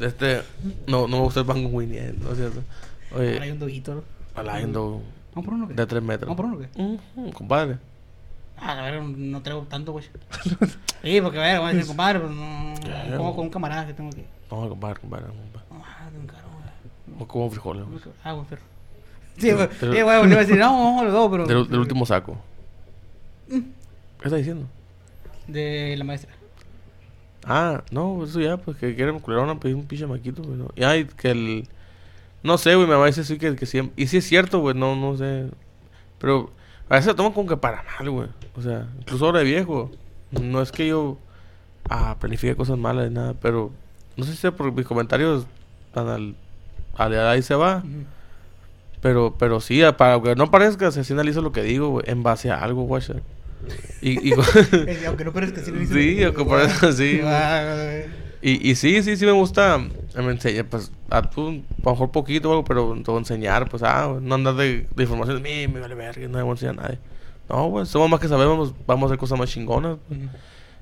[0.00, 0.42] Este.
[0.88, 2.62] No, no me gusta el pan con Winnie, eh, ¿no es cierto?
[3.12, 3.34] güey.
[3.34, 4.02] Ahora hay Oye, un doguito, ¿no?
[4.34, 5.74] ¿Vamos por uno qué?
[5.74, 6.36] de 3 metros.
[6.36, 7.32] ¿Vamos por uno qué?
[7.34, 7.78] Compadre.
[8.58, 10.04] Ah, a ver, no traigo tanto, güey.
[11.02, 12.74] Sí, porque, a ver, voy a decir, compadre, pues no.
[13.16, 14.24] Como con un camarada que tengo que.
[14.50, 15.26] No, compadre, compadre.
[15.26, 15.66] compadre.
[15.70, 17.22] No, ah, de un caro, güey.
[17.22, 17.84] O como frijoles.
[17.86, 18.00] güey.
[18.24, 18.62] Ah, güey, pero.
[19.38, 21.46] Sí, güey, Pero- sí, güey, le iba a decir, no, no, los dos, pero.
[21.46, 22.38] Del, del último saco.
[23.48, 23.62] ¿Qué
[24.24, 24.66] estás diciendo?
[25.46, 26.32] De la maestra.
[27.44, 30.56] Ah, no, eso ya, pues que quieren culerar a pedir un pinche maquito, güey.
[30.56, 30.68] No.
[30.74, 31.68] Y ay, que el.
[32.42, 34.02] No sé, güey, mi mamá dice sí que, que siempre.
[34.02, 35.48] Y sí es cierto, güey, no, no sé.
[36.18, 36.50] Pero
[36.88, 38.28] a veces lo toman como que para mal, güey.
[38.56, 39.90] O sea, incluso ahora de viejo.
[40.30, 41.18] No es que yo.
[41.88, 43.70] Ah, planifique cosas malas ni nada, pero.
[44.16, 45.46] No sé si sea por mis comentarios
[45.92, 46.34] tan al.
[46.96, 47.78] al ahí se va.
[47.78, 48.04] Ujú.
[49.02, 52.22] Pero, pero sí, a- para que no parezca, se analizo lo que digo, güey, en
[52.22, 53.02] base a algo, güey.
[54.00, 54.32] Y, y,
[55.06, 55.94] Aunque no parezca sí lo hice.
[55.94, 56.90] Sí, aunque parezca
[57.22, 58.04] güey.
[58.42, 59.80] Y, y sí, sí, sí me gusta
[60.14, 63.82] eh, me enseña, pues, a tú, a lo mejor poquito, algo, pero todo enseñar, pues,
[63.82, 66.78] ah, no andar de, de información, me, me vale verga, no le voy a enseñar
[66.78, 66.98] a nadie.
[67.48, 69.96] No, güey, somos más que sabemos, vamos a hacer cosas más chingonas.
[70.06, 70.20] pues.
[70.20, 70.28] Ujú.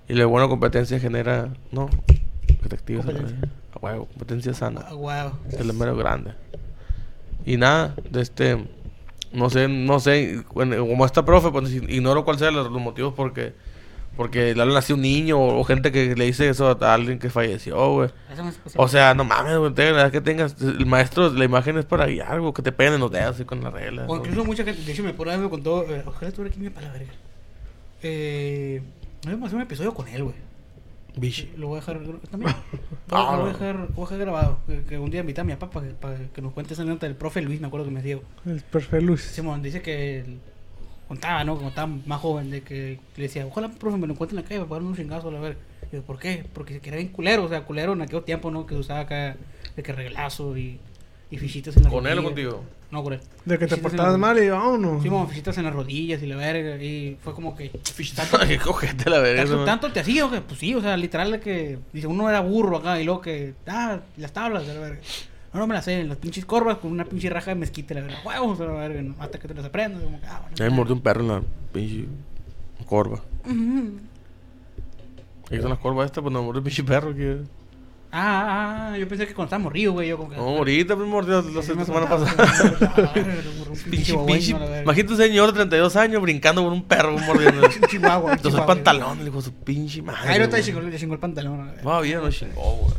[0.08, 1.88] Y la buena competencia genera, no,
[2.62, 3.48] detectives, a Competencia.
[3.72, 4.84] A huevo, competencia sana.
[4.88, 5.32] Ah, guau.
[5.50, 6.32] Es lo mero grande.
[7.44, 8.64] Y nada, de este.
[9.32, 10.44] No sé, no sé.
[10.54, 13.54] bueno, como está profe, pues ignoro cuáles sean los, los motivos porque.
[14.16, 17.18] Porque le hablan así a un niño o, gente que le dice eso a alguien
[17.18, 18.10] que falleció, güey.
[18.28, 19.72] Me O sea, no mames, güey.
[19.74, 20.54] la edad que tengas.
[20.62, 22.52] El maestro, la imagen es para guiar, güey.
[22.52, 24.04] Que te peguen en los dedos así con la regla.
[24.06, 26.60] O incluso mucha gente, de hecho me por ahí me contó, eh, ojalá estuviera aquí
[26.62, 27.12] mi para la verga.
[28.04, 28.82] Eh,
[29.24, 30.36] vamos a hacer un episodio con él, güey.
[31.16, 31.52] Bichi.
[31.56, 32.00] Lo voy a dejar
[32.30, 32.54] también.
[33.10, 34.58] Lo, lo voy, a dejar, lo voy a dejar grabado.
[34.66, 36.82] Que, que un día invité a mi papá para que, para que nos cuente esa
[36.82, 38.22] anécdota del profe Luis, me acuerdo que me dio.
[38.46, 39.22] El perfect luz.
[39.22, 40.38] Simón dice que él
[41.06, 41.56] contaba, ¿no?
[41.56, 44.48] Como estaba más joven, de que le decía, ojalá, profe, me lo encuentre en la
[44.48, 45.60] calle para darle un chingazo a la verga.
[45.92, 46.44] Y yo, ¿por qué?
[46.52, 48.66] Porque que era bien culero, o sea, culero en aquel tiempo, ¿no?
[48.66, 49.36] Que usaba acá
[49.76, 50.80] de que reglazo y,
[51.34, 52.48] y fichitas en la ¿Con él o rodilla.
[52.50, 52.64] contigo?
[52.90, 53.20] No, con él.
[53.44, 55.02] De que te portabas mal y vámonos.
[55.02, 56.76] Sí, como fichitas en las rodillas y la verga.
[56.82, 57.70] Y fue como que.
[58.48, 59.44] Qué cojete la verga.
[59.44, 60.40] ¿Tanto, tanto te hacía o qué?
[60.40, 61.78] Pues sí, o sea, literal de que.
[61.92, 63.54] Dice, uno era burro acá y luego que.
[63.66, 65.00] Ah, las tablas, de la verga.
[65.52, 68.00] No, no me las sé, las pinches corvas con una pinche raja de mezquite, la
[68.00, 68.18] verga.
[68.24, 69.14] Huevos, de la verga, ¿no?
[69.20, 70.02] hasta que te las aprendas.
[70.02, 71.42] Como que, ah, bueno, Ya me mordió un perro en la
[71.72, 72.06] pinche
[72.86, 73.20] corva.
[73.44, 73.98] Ujú.
[75.48, 76.22] ¿Qué son las corvas estas?
[76.22, 77.14] Pues no mordió un pinche perro.
[77.14, 77.38] que
[78.16, 80.36] Ah, ah, ah, yo pensé que cuando estaba morrido, güey, yo como que.
[80.36, 83.12] No, ahorita me mordió la me semana pasada.
[83.90, 84.82] la.
[84.82, 87.62] Imagínate un señor de 32 años brincando por un perro mordiendo.
[87.82, 88.34] Un chihuahua.
[88.34, 90.30] Entonces el pantalón, le dijo su pinche madre.
[90.30, 91.58] Ahí no chingó, le chingó el pantalón.
[91.58, 91.82] la verga.
[91.82, 92.94] Todavía no chingó, güey.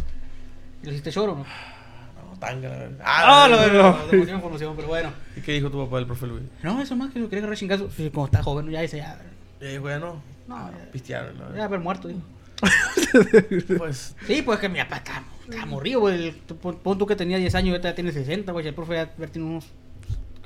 [0.83, 1.43] ¿Le hiciste lloro o no?
[1.43, 3.05] No, tanga, la verdad.
[3.05, 3.97] Ah, la la verga.
[4.11, 5.13] Demasiada información, pero bueno.
[5.37, 6.43] ¿Y qué dijo tu papá del profe Luis?
[6.61, 7.89] No, eso más que lo quería agarrar chingazo.
[7.95, 9.17] Sí, Como está joven, ya dice, ya.
[9.61, 10.21] Y dijo, ya no.
[10.49, 10.91] No, ya.
[10.91, 12.19] Pistearon, la Ya haber muerto, digo.
[13.77, 14.15] Pues.
[14.27, 16.31] Sí, pues que mi papá está, está morrido, güey.
[16.61, 18.67] Pon, pon tú que tenía 10 años y ahorita ya tiene 60, güey.
[18.67, 19.65] El profe ya tiene unos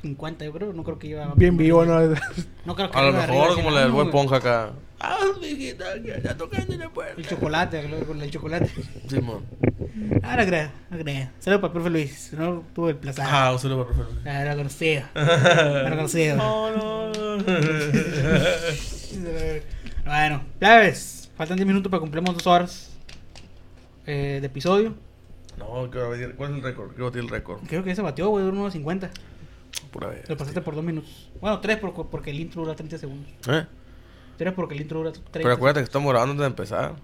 [0.02, 0.74] 50, yo creo.
[0.74, 1.34] No creo que iba.
[1.36, 2.00] Bien vivo, ¿no?
[2.66, 4.74] No creo que A lo arriba mejor como 100 la del buen ponja acá.
[5.02, 7.14] Ah, mijita, que está tocando en la puerta.
[7.18, 8.70] El chocolate, con el chocolate.
[9.08, 9.46] Simón.
[10.22, 11.30] Ah, no creo, no creo.
[11.40, 12.34] Saludos para el profe Luis.
[12.34, 13.24] No tuve el placer.
[13.28, 14.28] Ah, un saludo para el profe Luis.
[14.28, 15.10] Ah, lo conocía.
[15.90, 16.36] Lo conocía.
[16.36, 17.00] No, no.
[20.06, 21.19] Bueno, plebes.
[21.40, 22.92] Faltan 10 minutos para cumplimos dos horas
[24.06, 24.94] eh, de episodio.
[25.58, 26.90] No, ¿cuál es el récord?
[26.90, 27.62] Quiero batir el récord.
[27.66, 29.10] Creo que ya se batió, güey, duró unos 50.
[29.90, 30.28] Pura vez.
[30.28, 31.30] Lo pasaste por 2 minutos.
[31.40, 33.32] Bueno, 3 por, porque el intro dura 30 segundos.
[33.48, 33.66] ¿Eh?
[34.38, 36.96] 3 porque el intro dura 30 Pero acuérdate que estamos grabando antes de empezar.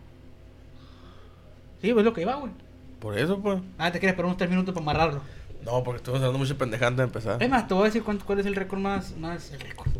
[1.82, 2.52] Sí, pues es lo que iba, güey.
[3.00, 3.62] Por eso, pues.
[3.78, 5.22] Ah, te quieres esperar unos 3 minutos para amarrarlo.
[5.64, 7.42] No, porque estuvimos hablando mucho pendejante antes de empezar.
[7.42, 9.16] Es más, te voy a decir cuánto, cuál es el récord más.
[9.16, 9.94] más el récord.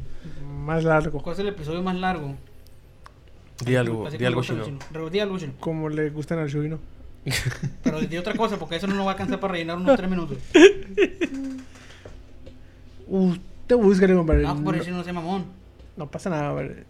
[0.44, 1.22] Más largo.
[1.22, 2.36] ¿Cuál es el episodio más largo?
[3.64, 4.66] Di algo, di algo chino.
[4.92, 5.54] Re- Di algo chino.
[5.60, 6.80] Como le gustan al chino.
[7.84, 10.10] Pero di otra cosa, porque eso no nos va a alcanzar para rellenar unos 3
[10.10, 10.38] minutos.
[13.08, 14.44] Usted busca, compadre.
[14.44, 15.46] No, por No, eso no sea mamón.
[15.98, 16.84] no pasa nada, compadre.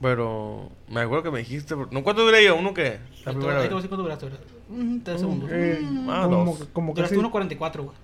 [0.00, 1.74] Pero me acuerdo que me dijiste.
[1.90, 2.56] ¿No cuánto duré yo?
[2.56, 2.82] ¿Uno qué?
[2.82, 3.70] La Ahí te primera voy a vez.
[3.70, 4.40] decir cuánto duraste, ¿verdad?
[4.70, 5.50] Mm, 3 segundos.
[5.52, 6.08] Eh, Mm.
[6.10, 6.68] Ah, como, dos.
[6.72, 7.22] como que Duraste sí.
[7.22, 7.96] 1.44, güey.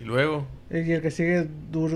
[0.00, 0.46] Y luego.
[0.70, 1.46] Y el que sigue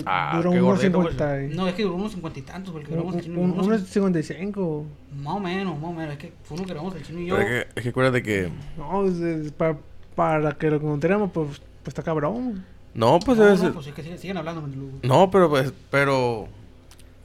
[0.05, 1.43] Ah, dura qué unos gordito, 50.
[1.45, 3.39] y- No, es que duró unos 50 y tantos, porque un- grabamos el chino y
[3.45, 4.85] un- unos- Unos 55.
[5.23, 6.13] Más o menos, más o menos.
[6.13, 7.37] Es que fue uno que grabamos el chino y yo.
[7.37, 8.51] Pero es que, es que acuérdate que.
[8.77, 9.79] No, es- es pa-
[10.15, 11.49] para que lo encontremos, pues,
[11.83, 12.65] pues está cabrón.
[12.95, 14.69] No, pues no, debe no, pues es que siguen, siguen hablando.
[15.03, 15.73] No, pero pues.
[15.91, 16.47] Pero.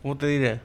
[0.01, 0.61] ¿Cómo te diré?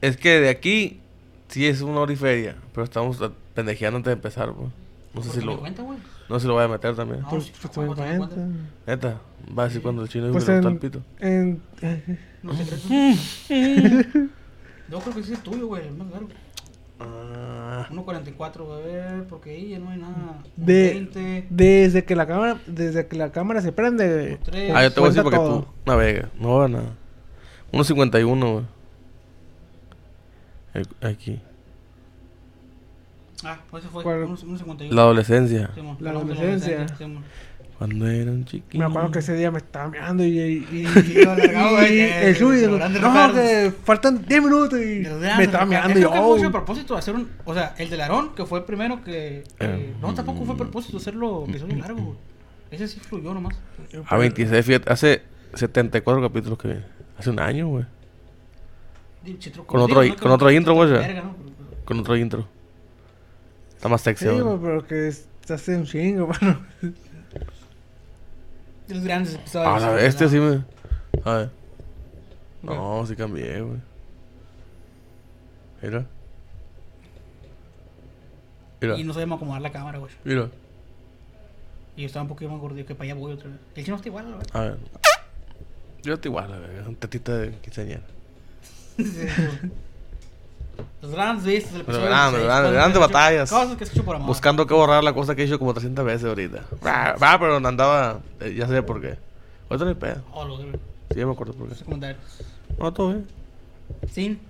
[0.00, 1.00] Es que de aquí.
[1.48, 2.56] Sí es una hora y feria.
[2.72, 3.18] Pero estamos
[3.54, 4.68] pendejeando antes de empezar, pues.
[5.14, 5.60] No sé Pues si me lo.
[5.60, 5.98] cuenta, güey.
[6.28, 7.20] No si lo voy a meter también.
[7.22, 8.58] No, Pues, pues ¿cómo toma te en das cuenta.
[8.86, 9.20] Neta.
[9.58, 11.02] Va a decir cuando el chino Pues en, el pito.
[11.20, 11.60] en,
[12.42, 12.64] No sé,
[14.90, 16.28] Yo creo que ese es tuyo, güey, el más largo.
[17.00, 20.42] Ah, 1.44, a ver, porque ahí ya no hay nada.
[20.56, 21.46] De- 20.
[21.50, 24.38] desde que la cámara, desde que la cámara se prende.
[24.44, 24.72] Tres.
[24.74, 25.62] Ah, yo te voy a decir porque todo.
[25.62, 26.28] tú navegas.
[26.38, 26.94] No va nada.
[27.72, 28.64] 1.51, güey.
[31.02, 31.40] Aquí.
[33.42, 34.02] Ah, pues ese fue.
[34.02, 34.24] ¿Cuál?
[34.24, 34.96] Uno, uno cincuenta y uno.
[34.96, 35.70] La adolescencia.
[35.74, 36.86] Simón, La de adolescencia.
[37.78, 38.84] Cuando era un chiquillo.
[38.84, 41.96] Me acuerdo que ese día me estaba meando y, y, y- Y yo güey, y
[41.96, 43.32] que- el suyo, no, recuerdos.
[43.34, 46.48] que faltan 10 minutos y De me estaba meando y eso que fue oh.
[46.48, 47.28] a propósito de hacer un.
[47.44, 49.42] O sea, el del Aarón, que fue el primero que.
[49.58, 49.94] que- Eh.
[50.00, 52.16] no, tampoco fue a propósito hacerlo episodio largo.
[52.70, 53.56] Ese sí fluyó nomás.
[54.06, 55.22] A 26, fíjate, hace
[55.54, 56.84] 74 capítulos que viene.
[57.18, 57.84] Hace un año, güey.
[59.66, 61.22] Con otro- digo, con Que- otro que- intro, que- güey.
[61.84, 62.46] Con otro intro.
[63.84, 64.40] Está más sexy, Sí, güey.
[64.42, 65.12] güey, pero que
[65.52, 66.58] hace un chingo, mano.
[68.88, 69.70] Los grandes episodios.
[69.74, 70.64] Ah, la bestia sí me.
[71.22, 71.50] A ver.
[72.62, 73.76] No, sí cambié, güey.
[75.82, 76.06] Mira.
[78.80, 78.98] Mira.
[78.98, 80.10] Y no sabíamos acomodar la cámara, güey.
[80.24, 80.48] Mira.
[81.94, 83.58] Y yo estaba un poquito más gordito que para allá voy otra vez.
[83.74, 84.46] El chino está igual, verdad.
[84.54, 84.78] A ver.
[86.04, 86.88] Yo estoy igual, güey.
[86.88, 88.00] Un tetita de quinceañera.
[91.02, 92.06] Los grandes vistas Pero episodio.
[92.06, 93.50] grandes, 16, grandes, batallas.
[93.50, 94.28] Cosas que has hecho por amor.
[94.28, 96.64] Buscando que borrar la cosa que he hecho como 300 veces ahorita.
[96.84, 98.20] Va, va, pero andaba.
[98.40, 99.16] eh, ya sé por qué.
[99.68, 100.22] Ahorita no hay pedo.
[100.32, 100.66] Oh, lo Sí,
[101.16, 102.16] ya me acuerdo por qué.
[102.78, 103.26] No, todo bien.
[104.10, 104.40] Sin.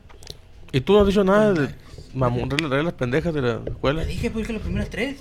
[0.72, 1.74] ¿Y tú no has dicho nada de
[2.14, 4.02] mamón, reglas, pendejas de la escuela?
[4.02, 5.20] Le dije, pues, que las primeras tres.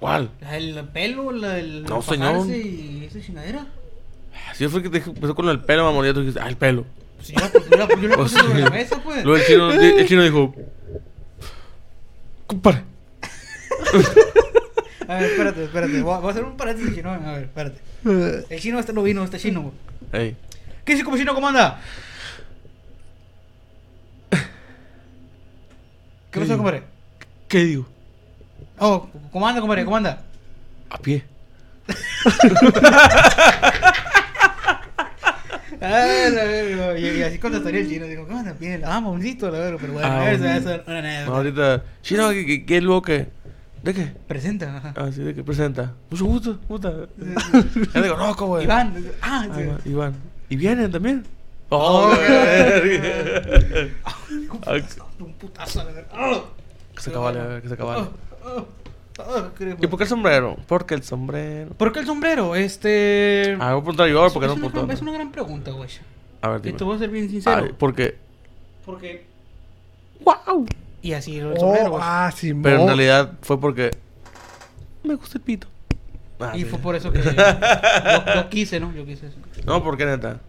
[0.00, 0.30] ¿Cuál?
[0.40, 1.84] La del pelo, la del.
[1.84, 2.46] No, señor.
[2.46, 3.66] Y esa chingadera.
[4.54, 6.40] Si yo fue que te dije, empezó con el pelo, mamón, y ya tú dijiste,
[6.40, 6.84] ah, el pelo.
[7.18, 7.40] Pues yo
[7.76, 9.24] la, yo la, puse sobre la mesa, pues.
[9.24, 10.54] Luego el chino, el chino dijo,
[12.46, 12.84] compadre.
[15.08, 16.02] A ver, espérate, espérate.
[16.02, 17.10] Voy a, voy a hacer un paréntesis chino.
[17.10, 17.80] A ver, espérate.
[18.54, 19.62] El chino este no vino, este chino.
[19.62, 19.74] güey.
[20.12, 20.36] Ey,
[20.84, 21.34] ¿Qué dice como chino?
[21.34, 21.80] ¿Cómo anda?
[26.30, 26.82] ¿Qué pasó, compadre?
[27.48, 27.88] ¿qué digo?
[28.78, 29.84] Oh, ¿cómo anda, compadre?
[29.84, 30.22] ¿Cómo anda?
[30.90, 31.24] A pie.
[35.80, 36.98] Ah, la verga.
[36.98, 38.06] Y, y así contestaría el chino.
[38.06, 38.52] Digo, ¿cómo anda?
[38.58, 38.82] Bien.
[38.84, 39.78] Ah, bonito, la verga.
[39.80, 41.24] Pero bueno, Ah, eso, eso, una.
[41.26, 43.28] No, ahorita, chino, ¿qué, qué, qué es lo que?
[43.82, 44.06] ¿De qué?
[44.26, 44.76] Presenta.
[44.76, 44.94] ajá.
[44.96, 45.94] Ah, sí, ¿de qué presenta?
[46.10, 46.92] Mucho gusto, puta.
[47.94, 48.64] Ya te conozco, güey.
[48.64, 48.94] Iván.
[49.22, 49.60] Ah, Ah, sí.
[49.62, 50.14] Iván, Iván.
[50.48, 51.24] ¿Y vienen también?
[51.70, 53.92] Oh, Oh, qué
[54.66, 54.84] Ay,
[55.20, 56.08] Un putazo, la verga.
[56.12, 56.40] Ah.
[56.94, 58.02] que se acabale, a ver, que se acabale.
[58.02, 58.08] Ah,
[58.44, 58.64] ah,
[59.18, 60.56] ah, qué- ¿Y por qué el sombrero?
[60.66, 61.70] Porque el sombrero.
[61.74, 62.54] ¿Por qué el sombrero?
[62.54, 63.56] Este.
[63.60, 65.88] Ah, voy a preguntar yo, porque es, no una, gran- es una gran pregunta, güey.
[66.40, 67.64] A ver, Y te voy a ser bien sincero.
[67.66, 68.16] Ay, porque.
[68.86, 69.26] Porque.
[70.24, 70.66] ¡Wow!
[71.02, 72.02] Y así el sombrero, Oh, güey.
[72.04, 73.90] ah, sí, Pero en realidad fue porque.
[75.04, 75.66] Me gusta el pito.
[76.40, 76.64] Ah, y sí.
[76.66, 77.20] fue por eso que.
[77.22, 78.92] yo, yo quise, ¿no?
[78.94, 79.36] Yo quise eso.
[79.64, 80.40] No, ¿por qué neta?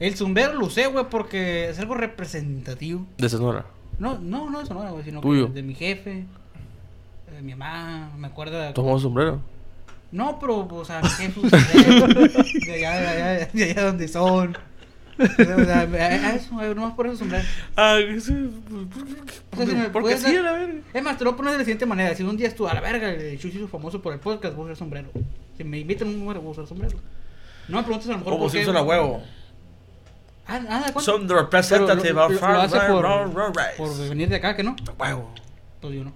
[0.00, 3.04] El sombrero lo usé, güey, porque es algo representativo.
[3.18, 3.64] De Sonora.
[3.98, 5.48] No, no, no de Sonora, güey, sino Tuyo.
[5.48, 6.24] que de mi jefe,
[7.34, 8.72] de mi mamá, me acuerda.
[8.74, 9.40] Tomó sombrero.
[10.10, 12.06] No, pero, o sea, usa sombrero,
[12.66, 14.56] de allá, de allá, de allá donde son.
[15.20, 17.44] O sea, a- eso, nomás por eso sombrero.
[17.76, 17.96] Ah.
[17.98, 20.80] O sea, si me Porque puedes sí, dar- a la verga.
[20.94, 22.14] Es más, te lo pones de la siguiente manera.
[22.14, 24.62] Si un día estuvo a la verga, el Chuchi hizo famoso por el podcast, voy
[24.62, 25.08] a usar sombrero.
[25.56, 26.98] Si me invitan a un número, voy a usar sombrero.
[27.68, 28.70] No me preguntes a lo mejor Como por si qué.
[28.70, 29.22] a huevo.
[30.46, 31.00] Ah, ah, ¿de cuánto?
[31.00, 32.78] Son the Pero representative lo, of lo- lo hace
[33.76, 34.74] por, venir de acá, ¿que no?
[34.98, 35.34] Huevo.
[35.80, 36.12] Pues yo no.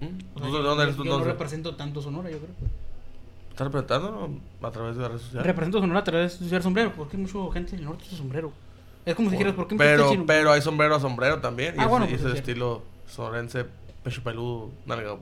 [0.00, 2.50] ¿Tú yo- de dónde eres tú yo no represento tanto Sonora, yo creo.
[3.50, 4.30] ¿Estás representando
[4.62, 5.46] a través de las redes sociales?
[5.46, 8.52] Represento Sonora a través de usar sombrero, porque hay mucha gente del norte usa sombrero.
[9.04, 10.24] Es como si dijeras, ¿por qué me pero, chino?
[10.26, 11.74] pero hay sombrero a sombrero también.
[11.74, 12.38] Y Ah, ese, bueno, y pues, ese sí.
[12.38, 13.66] estilo sonorense,
[14.02, 15.16] pecho peludo, nalga.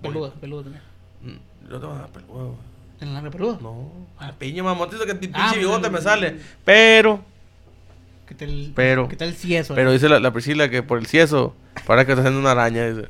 [0.00, 0.82] Peluda, peluda también.
[1.22, 2.32] Mm, Yo tengo peludo.
[2.32, 2.56] güey.
[3.00, 3.58] ¿En la larga peluda?
[3.60, 3.90] No.
[4.18, 4.88] A piña, mamón.
[4.90, 6.40] Dice que pinche Ah, bigote pues, me sale.
[6.64, 7.20] Pero,
[8.32, 9.74] ¿Qué tal, Pero- ¿Qué tal el cieso?
[9.74, 11.54] pero dice la, la Priscila que por el cieso,
[11.86, 12.88] para que te haciendo una araña.
[12.88, 13.08] Dice.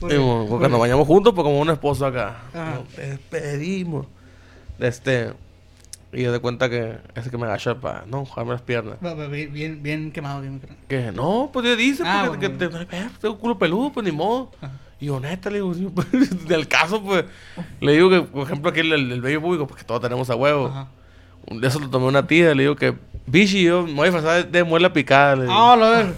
[0.78, 2.38] Bañamos juntos, pues como un esposo acá.
[2.54, 2.74] Ajá.
[2.76, 4.06] Nos despedimos.
[4.78, 5.32] Este.
[6.12, 8.96] Y yo de cuenta que ese que me agacha para no jugarme las piernas.
[9.52, 10.80] Bien, bien, quemado, bien quemado.
[10.88, 14.04] Que no, pues yo dice, Ah, porque bueno, que te, eh, tengo culo peludo, pues
[14.04, 14.50] ni modo.
[14.60, 14.72] Ajá.
[14.98, 16.08] Y yo, neta, le digo, pues,
[16.48, 17.26] del caso, pues,
[17.80, 20.28] le digo que, por ejemplo, aquí el, el, el bello público, pues que todos tenemos
[20.30, 20.66] a huevo.
[20.66, 20.88] Ajá.
[21.48, 22.94] De eso lo tomé una tía, le digo que,
[23.30, 25.54] bichi, yo me voy a disfrazar de, de muela picada, le digo.
[25.56, 26.12] Ah, la verga.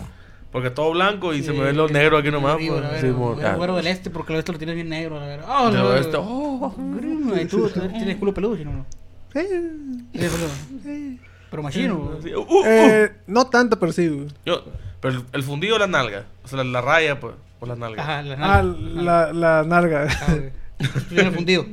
[0.50, 2.92] Porque todo blanco y se Sí, me ven los negros aquí nomás, arriba, pues.
[2.92, 5.34] la Sí, mo- Güero- ah, del este, porque el este lo tienes bien negro, la.
[5.46, 5.88] Ah, la del verga.
[5.94, 6.74] oeste, oh.
[6.76, 8.84] Grima, Y tú, tú tienes culo peludo, si no.
[9.32, 11.18] Tienes peludo.
[11.50, 12.12] Pero machino.
[12.18, 12.62] Así, uh, uh.
[12.66, 14.26] Eh, no tanto, pero sí.
[14.44, 14.64] Yo,
[15.00, 17.78] pero el, el fundido o la nalga, o sea, la, la raya, pues, o las
[17.78, 18.06] nalgas.
[18.06, 19.02] Ajá, la Ah, nalga.
[19.02, 20.06] la, la nalga.
[20.20, 20.52] Ah, ok.
[21.08, 21.64] Tú tienes fundido.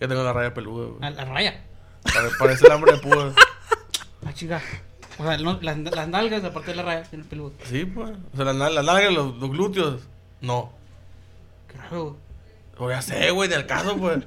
[0.00, 1.04] Yo tengo la raya peluda, güey.
[1.04, 1.60] A la raya.
[2.02, 3.32] Pare- Parece el hambre de púa.
[4.26, 4.60] Ah, chica.
[5.18, 7.52] O sea, no, las, las nalgas, aparte de la raya, tienes peludo.
[7.64, 8.10] Sí, pues.
[8.32, 10.02] O sea, la, nal- la nalga, los, los glúteos,
[10.40, 10.72] no.
[11.70, 12.16] Qué raro.
[12.78, 14.20] O ya sé, güey, del caso, pues.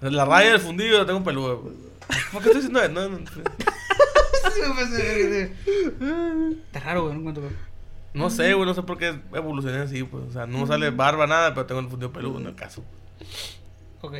[0.00, 1.74] La raya del fundido la tengo peluda, güey.
[2.32, 2.92] ¿Por qué estoy diciendo eso?
[2.92, 3.26] No, no, no.
[6.66, 7.42] Está raro, güey, no encuentro.
[7.44, 7.54] güey.
[8.12, 10.24] No sé, güey, no sé por qué evolucioné así, pues.
[10.28, 12.82] O sea, no sale barba, nada, pero tengo el fundido peludo en el caso.
[14.00, 14.14] Ok.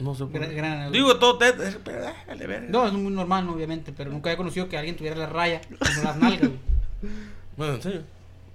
[0.00, 1.52] No sé Gran- Digo, todo te...
[1.52, 2.66] Ver.
[2.70, 3.52] No, es muy normal, ¿no?
[3.52, 6.60] obviamente, pero nunca había conocido que alguien tuviera la raya como las nalgas, güey.
[7.56, 8.02] Bueno, en serio.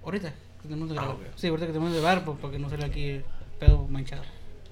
[0.03, 0.29] Ahorita,
[0.61, 1.17] que tenemos de Ah, grabar.
[1.35, 3.23] Sí, ahorita que tenemos de bar, pues, para que no salga aquí el
[3.59, 4.23] pedo manchado.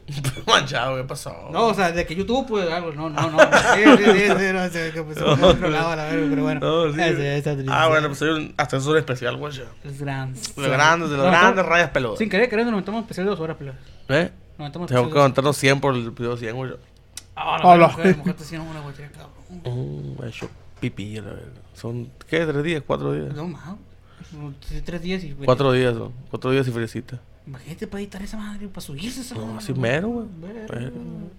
[0.48, 1.50] Manchado, ¿qué pasó?
[1.52, 3.40] No, o sea, de que YouTube, pues algo, no, no, no.
[3.40, 6.44] Sí, sí, sí, sí, no sé, que pues, por otro lado, a la verga, pero
[6.44, 6.60] bueno.
[6.60, 7.00] No, sí.
[7.00, 7.72] Ese, esa triste.
[7.74, 9.54] Ah, bueno, pues soy un ascensor especial, güey.
[9.86, 10.40] Es grande.
[10.42, 12.18] De los grandes, de los No, grandes no, rayas peludas.
[12.20, 13.74] Sin querer, queriendo, nos metamos especial de dos horas, pero.
[14.10, 14.30] ¿Eh?
[14.58, 16.72] Nos metamos Tengo especial que de dos aguantarnos 100 por el episodio 100, güey.
[17.36, 17.78] Ah, Hola.
[17.78, 19.34] la mujer, mujer te hicieron una botella, cabrón.
[20.18, 20.50] Mm, he hecho
[20.80, 21.42] pipí, la verga.
[21.74, 22.46] Son, ¿qué?
[22.46, 22.84] ¿Tres días?
[22.86, 23.34] ¿Cuatro días?
[23.36, 23.76] No, más.
[24.86, 25.32] Tres días y.
[25.34, 26.12] güey, Cuatro días, son.
[26.30, 27.20] Cuatro días y fresita.
[27.46, 29.82] Imagínate para editar esa madre, para subirse esa No, madre, así güey.
[29.82, 30.26] mero, güey.
[30.70, 30.92] Eh,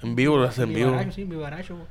[0.03, 0.91] En vivo lo hacen en vivo.
[0.93, 1.87] baracho, sí, mi baracho, güey.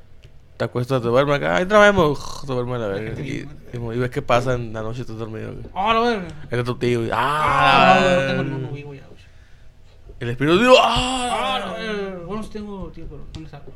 [0.56, 1.56] Te acuestas, te duermes acá.
[1.56, 2.42] Ahí trabajemos.
[2.46, 3.20] Te duermes a la verga.
[3.20, 5.52] Y, y, y ves qué pasa en la noche, estás dormido.
[5.52, 5.64] güey.
[5.74, 6.28] Ah, la verga.
[6.50, 7.00] Es tu tío.
[7.12, 8.00] Ah, ¡Ah!
[8.00, 9.13] no, no tengo ninguno vivo ya, güey.
[10.20, 11.74] El espíritu digo, Ah, ¡ah!
[11.76, 12.18] verga.
[12.26, 13.72] Bueno, sí tengo, tío, pero no me saco.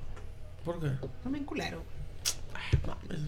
[0.65, 0.91] ¿Por qué?
[1.23, 1.83] También culero.
[2.87, 3.21] Mames.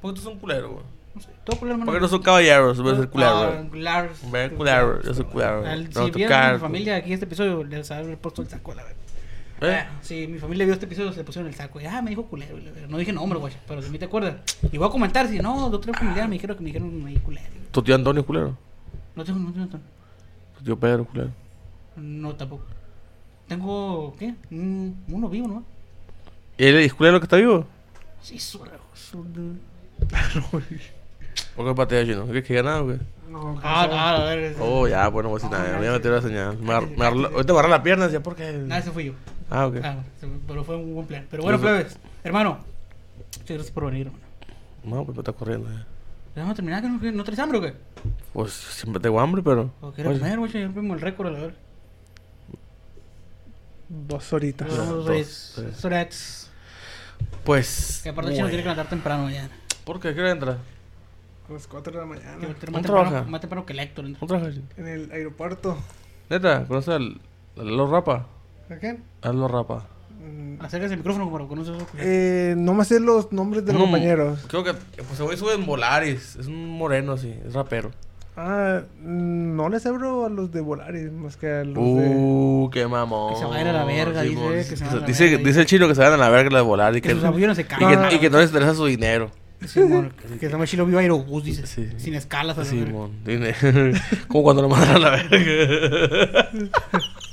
[0.00, 0.84] ¿Por qué tú son culeros, güey?
[1.14, 1.28] No sé.
[1.44, 2.80] Todo culero, ¿Por qué no son caballeros?
[2.82, 3.30] Voy a ser culero.
[3.30, 4.30] Ah, culeros.
[4.30, 5.62] Ven culero, yo soy culero.
[5.62, 8.96] No Si vieron mi familia aquí este episodio, les habré puesto el saco, la verdad.
[9.62, 9.86] ¿Eh?
[10.02, 11.80] Si mi familia vio este episodio, se le pusieron el saco.
[11.80, 12.58] Y, ah, me dijo culero.
[12.88, 13.54] No dije nombre, güey.
[13.66, 14.36] Pero de mí te acuerdas.
[14.70, 17.16] Y voy a comentar si no, de otro familiar me dijeron que me dijeron ahí
[17.16, 17.46] culero.
[17.70, 18.56] ¿Tu tío Antonio es culero?
[19.14, 19.84] No tengo, no tengo.
[20.58, 21.30] ¿Tu tío Pedro es culero?
[21.96, 22.64] No, tampoco.
[23.48, 24.34] Tengo, ¿qué?
[24.50, 25.64] Un- uno vivo, ¿no?
[26.58, 27.66] ¿Y él es culero que está vivo?
[28.20, 28.60] Sí, su
[28.94, 29.24] su-
[31.56, 32.26] ¿Por qué patea chino?
[32.30, 32.98] ¿Qué que ganado o qué?
[33.30, 34.56] No, Ah, ah, a ver.
[34.60, 35.72] Oh, ya, pues no voy a decir nada.
[35.72, 36.58] Me voy a meter la señal.
[36.58, 38.52] Me agar- me Ahorita me agarró la pierna, decía, ¿por qué?
[38.52, 39.12] Nada, ese fui yo.
[39.50, 39.76] Ah, ok.
[39.82, 39.96] Ah,
[40.46, 41.26] pero fue un buen plan.
[41.30, 42.58] Pero bueno, Yo plebes, hermano.
[43.38, 44.24] Muchas gracias por venir, hermano.
[44.84, 45.68] No, pues me está corriendo.
[45.68, 45.86] ya.
[46.34, 46.82] ¿Ya vamos a terminar?
[46.82, 47.74] ¿Que no, no traes hambre o qué?
[48.32, 49.72] Pues siempre tengo hambre, pero.
[49.80, 50.52] ¿O quieres Oye, comer, güey?
[50.52, 51.54] Ya vimos el récord, a la ver.
[53.88, 54.68] Dos horitas.
[54.68, 56.50] Dos, Dos, dos, tres.
[57.44, 58.00] Pues.
[58.02, 58.74] Que aparte, chino tiene que bueno.
[58.74, 59.50] levantar temprano mañana.
[59.84, 60.14] ¿Por qué?
[60.14, 60.58] ¿Qué hora entra?
[61.48, 62.30] A las 4 de la mañana.
[62.30, 63.30] va a tener ¿Dónde Más temprano, trabaja?
[63.30, 64.04] más temprano que el Héctor.
[64.08, 64.18] ¿no?
[64.76, 65.78] En el aeropuerto.
[66.28, 67.20] Neta, ¿conoces al.
[67.56, 68.26] al Lo Rapa?
[68.68, 69.04] ¿A quién?
[69.22, 69.86] Al Lo Rapa.
[70.20, 71.76] Mm, Acércase el micrófono lo conoces.
[71.78, 71.86] ¿no?
[71.98, 74.40] Eh, no me sé los nombres de los No, compañeros.
[74.48, 74.74] Creo que.
[74.74, 76.34] Pues se sube en Volaris.
[76.34, 77.32] Es un moreno así.
[77.46, 77.92] Es rapero.
[78.38, 81.80] Ah, no les abro a los de Volaris, más que a los de...
[81.82, 83.32] Uh, qué mamón.
[83.32, 84.52] Que se vayan a la verga, dice, Simón.
[84.52, 86.28] que se vayan a la dice, verga, dice el chino que se vayan a la
[86.28, 87.00] verga la de Volaris.
[87.02, 88.08] Que Que, sus aviones se y, caen.
[88.10, 89.30] que, y que no les interesa su dinero.
[89.64, 91.66] Simón, que se llama Chilo Viva Aerobús, dice.
[91.66, 91.88] Sí.
[91.96, 92.58] Sin escalas.
[92.68, 93.12] Simón.
[94.28, 96.48] Como cuando lo mandan a la verga.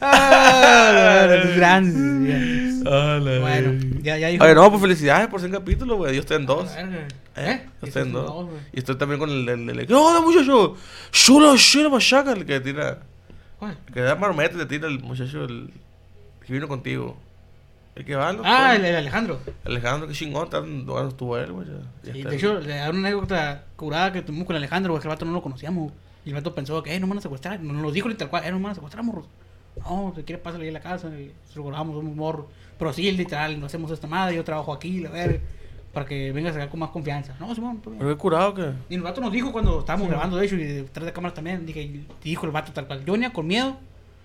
[0.00, 2.82] Ah, los grandes.
[2.84, 3.72] Bueno,
[4.02, 4.44] ya, ya dijo.
[4.44, 6.14] Oye, no, pues felicidades por 100 capítulos, güey.
[6.14, 6.70] Yo estoy en dos.
[7.36, 7.66] ¿Eh?
[7.82, 8.48] Yo estoy en dos.
[8.72, 9.66] Y estoy también con el del.
[9.66, 10.76] del- ¿Qué onda, muchacho?
[11.12, 12.32] Shula, shula, machaca.
[12.32, 12.98] El que tira.
[13.58, 13.76] ¿Cuál?
[13.88, 15.70] El que da marometa y te tira el muchacho el,
[16.46, 17.16] que vino contigo.
[17.94, 18.42] El que va, ¿no?
[18.44, 19.40] Ah, el, el Alejandro.
[19.64, 20.50] Alejandro, que chingón.
[20.50, 21.66] Tan bueno estuvo él, güey.
[22.04, 25.00] Sí, de el- hecho, le da una anécdota curada que tuvimos con el Alejandro, güey,
[25.02, 25.92] que el vato no lo conocíamos.
[26.26, 27.60] Y el vato pensó que, eh, no me van a secuestrar.
[27.60, 29.26] Nos lo dijo literal cual, eh, no me van a secuestrar, morros.
[29.76, 32.46] No, si quiere pásale ahí a la casa y se lo grabamos, somos morros.
[32.76, 35.38] Pero sí, literal, no hacemos esta madre, yo trabajo aquí, la verga,
[35.92, 37.36] para que vengas acá con más confianza.
[37.38, 38.00] No, Simón, todo bien.
[38.00, 38.72] ¿Pero qué curado que?
[38.90, 41.64] Y el vato nos dijo cuando estábamos grabando, de hecho, y detrás de cámaras también,
[41.64, 43.76] dije, y dijo el vato tal cual, yo venía con miedo,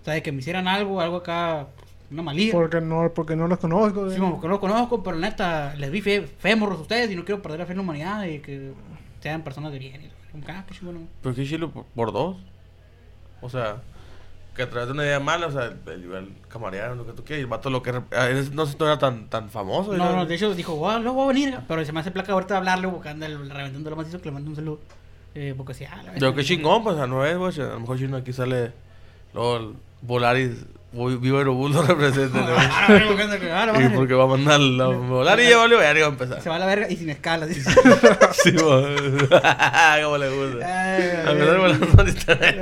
[0.01, 1.67] o sea, de que me hicieran algo, algo acá,
[2.09, 2.51] una malía.
[2.51, 4.09] Porque no, porque no los conozco.
[4.09, 4.19] Sí, eh.
[4.19, 7.15] como que no lo conozco, pero neta, les vi fe, fe morros a ustedes y
[7.15, 8.73] no quiero perder la fe en la humanidad y que
[9.19, 10.20] sean personas de bien.
[10.33, 11.09] Y ah, qué chingón.
[11.21, 12.37] ¿Pero qué chilo por, por dos?
[13.41, 13.81] O sea,
[14.55, 17.23] que a través de una idea mala, o sea, el, el camarear, lo que tú
[17.23, 17.91] quieras, y el vato lo que...
[17.91, 19.93] no sé si no era tan, tan famoso.
[19.93, 22.33] No, no, de hecho dijo, wow, luego voy a venir, pero se me hace placa
[22.33, 24.79] ahorita hablarle el reventando lo macizo que le mando un saludo.
[25.33, 27.59] Eh, porque sí, ah, la Yo qué chingón, pues, a no es, güey.
[27.61, 28.73] A lo mejor chino aquí sale...
[29.33, 32.39] Luego el Volaris, voy- Vivo Aerobús lo representa.
[32.47, 36.41] Ah, ah, Y porque va a mandar la Volaris ya valió, ya iba a empezar.
[36.41, 37.49] Se va a la verga y sin escalas.
[37.49, 37.69] dice.
[38.43, 38.59] Sí, mo.
[40.03, 40.65] Como le gusta.
[40.65, 41.77] Ah, A no me la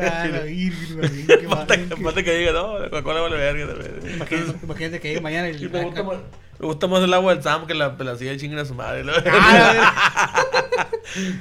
[0.06, 4.22] Ah, qué Falta que, diga, no, la Coca-Cola vale verga también.
[4.64, 6.18] Imagínate, que llegue mañana y Y me gusta, más,
[6.60, 9.04] me gusta más el agua del Sam que la pelacilla de chingue a su madre.
[9.04, 9.14] ¿no?
[9.14, 10.46] Ah,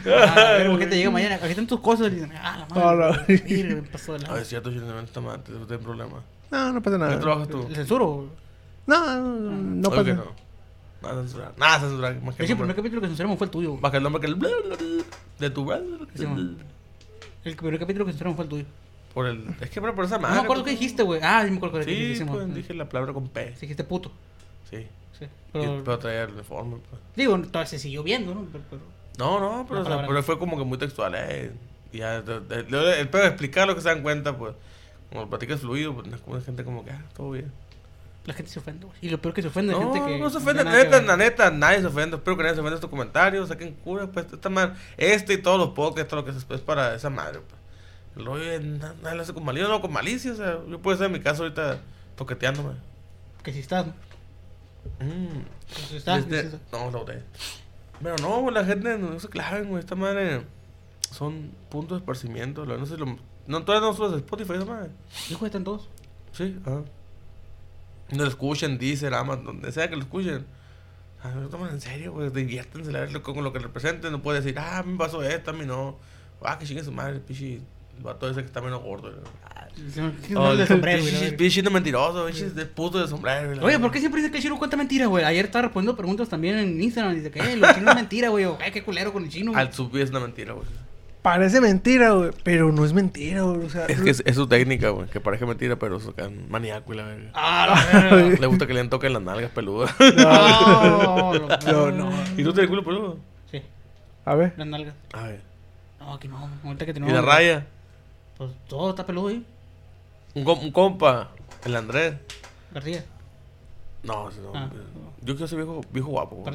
[0.04, 3.08] la verga, imagínate llega mañana, aquí están tus cosas y dicen, ah, la Ah, la
[3.10, 3.42] madre.
[3.46, 4.34] Mira, me pasó de A la.
[4.34, 6.22] ver, cierto, chino, no está mal, no tengo problema.
[6.50, 7.20] No, no pasa ¿Qué nada.
[7.20, 7.66] trabajas tú?
[7.68, 8.28] ¿Le censuro?
[8.86, 10.14] No, no, no pasa nada.
[10.24, 10.48] no.
[11.00, 11.52] Nada censurar.
[11.56, 12.22] Nada censurar.
[12.22, 13.76] Más que De hecho, el primer capítulo que censuramos fue el tuyo.
[13.76, 15.04] Más que el nombre que el.
[15.38, 15.72] De tu.
[15.72, 18.64] El primer capítulo que censuramos fue el tuyo.
[19.14, 19.44] Por el.
[19.60, 20.36] Es que, pero por esa No madre.
[20.36, 21.20] me acuerdo qué dijiste, güey.
[21.22, 22.24] Ah, sí me acuerdo qué dijiste.
[22.24, 23.54] Sí, pues, dije la palabra con P.
[23.60, 24.10] Dijiste puto.
[24.70, 24.86] Sí.
[25.18, 25.26] Sí.
[25.52, 27.00] Pero, Pero, traía el uniforme, pues.
[27.16, 28.46] digo, se siguió viendo, ¿no?
[29.18, 31.52] No, no, pero, fue como que muy textual, eh.
[31.92, 34.54] Y ya, el pedo de explicar lo que se dan cuenta, pues.
[35.10, 37.50] Como lo platicas fluido, pues no la gente como que, ah, todo bien.
[38.26, 38.98] La gente se ofende, güey.
[39.00, 40.18] Y lo peor que se ofende es No, gente que.
[40.18, 42.16] no se ofende, la neta, la neta, nadie se ofende.
[42.16, 45.58] Espero que nadie se ofenda estos comentarios, saquen cura, pues, esta madre, este y todos
[45.58, 47.58] los podcasts, todo lo que es, es para esa madre, pues.
[48.16, 48.44] El rollo
[49.00, 51.20] nadie lo hace con malicia, no, con malicia, o sea, yo puedo estar en mi
[51.20, 51.78] casa ahorita
[52.16, 52.74] toqueteándome.
[53.42, 53.92] Que si estás, ¿no?
[55.00, 55.44] Mm.
[55.68, 56.60] Que si estás, Este- que si estás.
[56.72, 57.22] no, la botella.
[58.02, 59.80] Pero no, güey, la gente no se claven, güey.
[59.80, 60.42] Esta madre
[61.12, 62.66] son puntos de esparcimiento.
[62.66, 63.16] la- No sé si lo.
[63.48, 64.90] No, todavía no subes a Spotify, esa madre.
[65.30, 65.88] Hijo, están todos.
[66.32, 66.82] Sí, ajá.
[68.10, 70.46] No lo escuchen, dicen, Amazon, donde sea que lo escuchen.
[71.22, 72.30] Ah, no lo toman en serio, güey.
[72.30, 74.12] Diviértense a ver con lo que representen.
[74.12, 75.98] No puede decir, ah, me pasó esto, a mí no.
[76.42, 77.60] Ah, que chingue su madre, pichi.
[77.96, 79.10] El vato ese que está menos gordo.
[79.10, 80.36] güey.
[80.36, 80.66] Oh, la
[81.36, 83.54] pichi, de mentiroso, pichi de puto de sombrero.
[83.54, 83.78] la Oye.
[83.78, 85.24] ¿por qué siempre dice que el chino cuenta mentiras, güey?
[85.24, 87.14] Ayer estaba respondiendo preguntas también en Instagram.
[87.14, 88.46] Dice que, eh, lo chino es mentira, güey.
[88.60, 89.52] Ay, qué culero con el chino.
[89.56, 90.66] Al subir es una mentira, güey.
[91.30, 93.66] Parece mentira, güey, pero no es mentira, güey.
[93.66, 95.08] O sea, Es que es, es su técnica, güey.
[95.08, 96.04] Que parece mentira, pero es
[96.48, 97.30] maníaco y la verga.
[97.34, 98.36] Ah, la verga.
[98.40, 99.94] Le gusta que le toquen las nalgas peludas.
[100.16, 102.10] No, lo- No, no.
[102.36, 103.18] ¿Y tú tienes el culo peludo?
[103.50, 103.62] Sí,
[104.24, 104.54] A ver.
[104.56, 104.94] las nalgas.
[105.12, 105.42] A ver.
[106.00, 106.48] No, aquí no.
[106.64, 107.14] Ahorita que ¿Y tenemos.
[107.14, 107.66] la raya?
[108.38, 109.44] Pues todo está peludo ahí.
[110.34, 111.30] Un, com- un compa,
[111.66, 112.14] el Andrés.
[112.72, 113.04] García.
[114.02, 114.52] No, no.
[114.54, 114.70] Ah.
[115.22, 116.36] Yo quiero ser viejo, viejo guapo.
[116.36, 116.54] güey.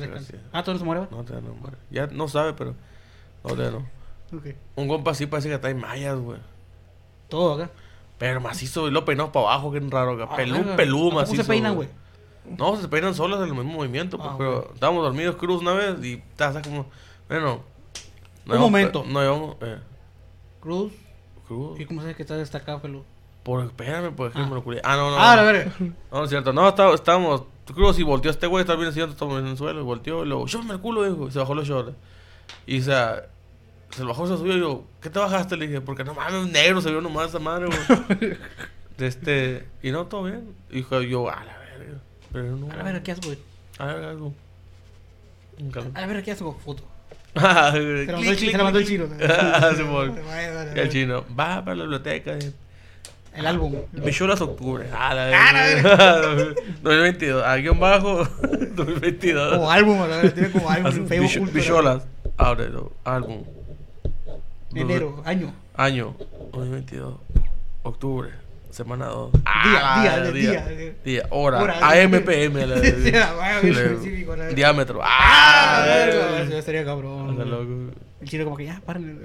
[0.52, 1.12] Ah, todo no se muere, güey?
[1.12, 1.78] No, todavía no, muere.
[1.92, 2.72] Ya no sabe, pero.
[3.44, 4.03] No, todavía no.
[4.32, 4.46] Ok.
[4.76, 6.40] Un compa así parece que está en mallas, güey.
[7.30, 7.72] Todo acá.
[8.18, 10.14] Pero macizo, y lo peinó para abajo, que es raro.
[10.14, 10.28] acá.
[10.32, 10.76] Ah, Pelú, verga.
[10.76, 11.42] peludo, ¿Cómo macizo.
[11.44, 11.90] se peinan, güey?
[12.58, 15.74] No, se peinan solos en el mismo movimiento, pues, Ah, pero estábamos dormidos cruz una
[15.74, 16.86] vez y estás como,
[17.28, 17.62] bueno,
[18.46, 19.04] Un momento.
[19.08, 19.80] No llevamos, eh,
[20.60, 20.92] Cruz.
[21.48, 21.80] cruz.
[21.80, 23.04] ¿Y cómo sabes que está destacado peludo?
[23.44, 24.32] Por, espérame, por Ah.
[24.36, 24.82] ejemplo, culé.
[24.84, 25.18] Ah, no, no.
[25.18, 25.42] Ah, no.
[25.44, 25.72] la verga.
[25.80, 26.54] No, no es cierto.
[26.54, 27.44] No, está- estábamos,
[27.74, 30.28] cruz y volteó este güey, estaba bien siguiendo, estábamos en el suelo, y volteó y
[30.28, 31.94] luego, me el culo, dijo, y se bajó los shorts.
[32.66, 33.24] Y o sea,
[33.96, 35.56] se lo bajó, se subió y yo, ¿qué te bajaste?
[35.58, 38.38] Le dije, porque no mames, negro se vio nomás esa madre, güey.
[38.98, 40.54] De este, y no, todo bien.
[40.70, 41.98] Y dijo yo, a la verga.
[42.32, 42.72] Pero no.
[42.72, 43.38] A la verga, ¿qué haces, güey?
[43.80, 44.34] A ver, algo.
[45.60, 45.92] Un calor.
[45.96, 46.56] A la verga, ¿qué haces, güey?
[46.64, 46.84] Foto.
[47.36, 49.08] Ah, Se la mandó el la el chino.
[49.22, 50.90] Ah, Y el vaya.
[50.90, 52.34] chino, va para la biblioteca.
[52.38, 52.54] eh.
[53.34, 53.74] El álbum.
[53.92, 54.88] Bichuelas octubre.
[54.96, 56.54] Ah, la Ah, la verga.
[56.84, 57.44] 2022.
[57.44, 58.24] A guion bajo.
[58.76, 59.54] 2022.
[59.58, 60.32] Como álbum, a la verga.
[60.36, 61.52] Tiene como álbum en Facebook.
[61.52, 62.04] Bicholas.
[62.38, 62.92] Ábrelo.
[63.04, 63.44] Álbum.
[64.76, 65.54] Enero, año.
[65.76, 66.16] Año.
[66.52, 67.16] 2022.
[67.84, 68.30] Octubre.
[68.72, 69.32] Semana 2.
[69.34, 70.96] Día, día, de día.
[71.06, 71.28] Día.
[71.30, 71.62] Hora.
[71.62, 71.90] Hora.
[71.92, 72.58] AMPM.
[73.16, 75.00] Ah, diámetro.
[75.04, 75.96] Ah, Ah, la
[76.32, 77.38] verga, estaría cabrón.
[77.50, 77.94] loco.
[78.22, 79.22] El chino como que ya, paren.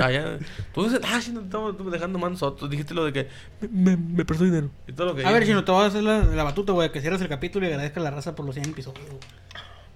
[0.00, 0.38] Ah, ya.
[0.72, 2.70] Tú dices, ah, sí, no estamos dejando más nosotros.
[2.70, 3.28] Dijiste lo de que
[3.60, 4.70] me, me, me prestó dinero.
[4.86, 6.90] Y todo lo que A ver, chino, te voy a hacer la, la batuta, güey.
[6.92, 9.04] Que cierres el capítulo y agradezca a la raza por los 100 episodios.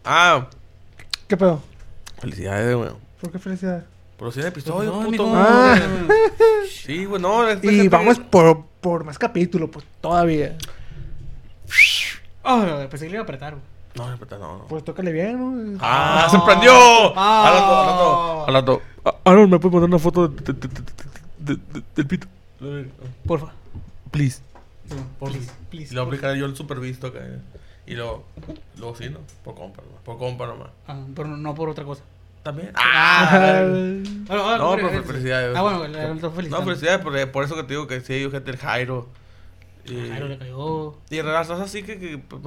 [0.04, 0.48] Ah,
[1.28, 1.62] ¿Qué pedo?
[2.20, 2.90] felicidades, güey.
[3.20, 3.84] ¿Por qué felicidad?
[4.20, 5.32] Los 100 episodios, No, puto.
[5.34, 5.78] Ah.
[6.70, 7.50] Sí, güey, no.
[7.62, 10.56] Y vamos por, por más capítulos, pues todavía.
[12.44, 13.64] Ah, pensé que le iba a apretar, güey.
[13.96, 14.64] No, no, no, no.
[14.68, 15.78] Pues tócale bien, ¿no?
[15.80, 16.26] ¡Ah!
[16.30, 16.72] ¡Se prendió!
[17.16, 17.46] Ah.
[17.48, 18.82] Hablando, hablando, hablando.
[19.04, 22.26] Ah, Aaron, ¿me puedes mandar una foto de, de- de- de- de- de- del pito?
[23.26, 23.52] Porfa.
[24.10, 24.42] Please.
[24.88, 25.92] Sí, Por please, please.
[25.92, 27.20] Y lo aplicaré yo el super visto acá.
[27.86, 28.24] Y luego,
[28.78, 29.18] luego sí, ¿no?
[29.44, 30.02] Por compra nomás.
[30.02, 30.70] Por compra nomás.
[30.88, 32.02] Ah, pero no, no por otra cosa.
[32.44, 32.70] También.
[32.74, 33.38] Ah,
[34.28, 35.56] No, pero eh, felicidades.
[35.56, 36.64] Ah, bueno, le No, felicidades.
[36.64, 39.08] felicidades, por, por eso que te digo que sí, yo gente el Jairo.
[39.86, 40.94] Y, Jairo le cayó.
[41.10, 42.40] y razas así que, que pues,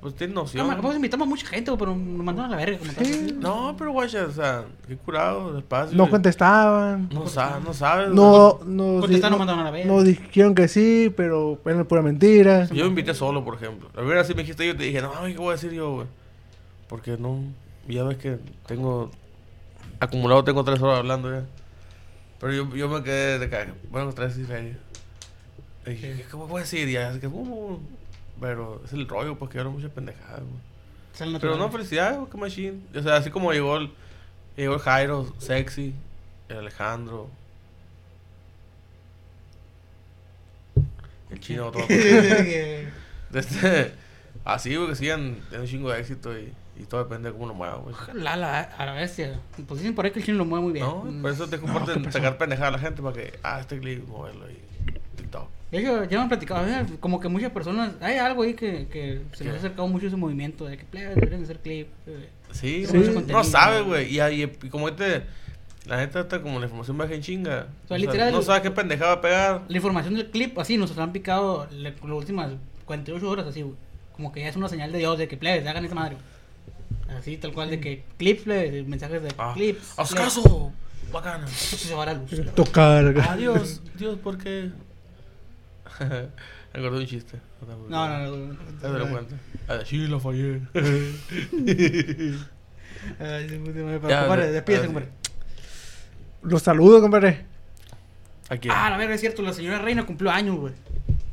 [0.00, 0.62] pues tienen noción.
[0.64, 2.78] Cámara, pues invitamos a mucha gente, pero nos mandaron a la verga.
[2.98, 3.34] Sí.
[3.38, 5.96] No, pero guacha, o sea, qué curado, despacio.
[5.96, 7.08] No contestaban.
[7.12, 8.08] No, sa no sabes.
[8.10, 9.90] No, no, Contestaron, no, mandaron a la verga.
[9.90, 12.66] no dijeron que sí, pero era pura mentira.
[12.66, 13.88] Yo invité solo, por ejemplo.
[13.96, 16.06] A ver, así me dijiste yo te dije, no, ¿qué voy a decir yo, güey?
[16.88, 17.38] Porque no,
[17.88, 19.10] ya ves que tengo,
[20.02, 21.44] acumulado tengo tres horas hablando ya.
[22.40, 23.74] Pero yo, yo me quedé de caga.
[23.90, 24.42] Bueno, tres y.
[24.42, 26.88] Y dije, ¿qué voy a decir?
[26.88, 27.80] Y ya, así que, uh,
[28.40, 31.38] pero es el rollo, pues que hablo muchas pendejadas, güey.
[31.40, 32.80] Pero no, felicidades, güey, qué machine.
[32.96, 33.92] O sea, así como llegó el,
[34.56, 35.94] llegó el Jairo, sexy,
[36.48, 37.28] el Alejandro.
[41.30, 41.86] El chino, todo.
[43.32, 43.94] Este,
[44.44, 47.46] así, güey, que sigan teniendo un chingo de éxito y, y todo depende de cómo
[47.48, 47.94] lo mueva, güey.
[48.14, 49.38] La, la, a la bestia.
[49.66, 50.84] Pues dicen por ahí que el chino lo mueve muy bien.
[50.86, 53.78] No, por eso te comporta en sacar pendejada a la gente para que, ah, este
[53.78, 54.56] clip, moverlo y
[55.16, 55.48] TikTok.
[55.70, 58.88] De hecho, ya me han platicado, ver, como que muchas personas, hay algo ahí que,
[58.88, 61.88] que se les ha acercado mucho ese movimiento de que plebes deberían hacer clip.
[62.06, 62.28] eh.
[62.50, 62.98] Sí, Sí.
[63.28, 64.14] no sabe, güey.
[64.14, 65.22] Y, y como este,
[65.86, 67.50] la neta está como la información baja en chinga.
[67.50, 69.62] O sea, O sea, literal- no sabe qué pendejada va a pegar.
[69.68, 72.50] La información del clip, así, nos han picado las últimas
[72.84, 73.74] 48 horas, así, güey.
[74.14, 76.18] Como que ya es una señal de Dios de que plebes, hagan esa madre.
[77.18, 79.94] Así, tal cual, de que clips, mensajes de Ah, clips.
[79.98, 80.72] ¡Haz caso!
[81.12, 81.46] Bacana.
[81.46, 82.30] Se va la luz.
[82.54, 83.14] Tocar.
[83.28, 84.70] Adiós, Dios, ¿por qué?
[86.00, 87.38] Me acordé de un chiste.
[87.88, 88.54] No, no, no.
[88.82, 89.34] Ya te lo cuento.
[89.68, 90.60] Ah, Sí, lo fallé.
[93.22, 94.86] Compadre, sí.
[94.86, 95.08] compadre.
[96.42, 97.44] Los saludo, compadre.
[98.48, 98.68] Aquí.
[98.70, 100.72] Ah, la verga, es cierto, la señora Reina cumplió años, güey.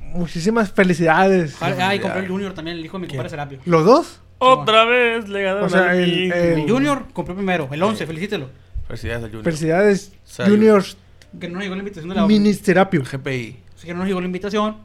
[0.02, 1.56] Muchísimas felicidades.
[1.62, 3.60] Ah, y compró el Junior también, el hijo de mi compadre Serapio.
[3.66, 4.20] ¿Los dos?
[4.40, 6.32] Otra vez le ganaron O sea, el- King.
[6.34, 8.48] el- El Junior compró primero, el 11, felicítelo.
[8.88, 9.44] Felicidades al Junior.
[9.44, 10.56] Felicidades, Salud.
[10.56, 10.98] Juniors
[11.40, 13.03] Que no nos llegó la invitación de la Ministerapio.
[13.03, 13.60] GPI.
[13.78, 14.78] Así que no nos llegó la invitación.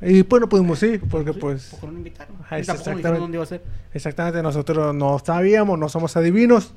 [0.00, 2.36] Y pues no pudimos ir, porque pues Tampoco no nos invitaron.
[2.42, 3.08] Ajá, exactamente.
[3.08, 3.62] dónde iba a ser.
[3.92, 6.72] exactamente nosotros no sabíamos, no somos adivinos,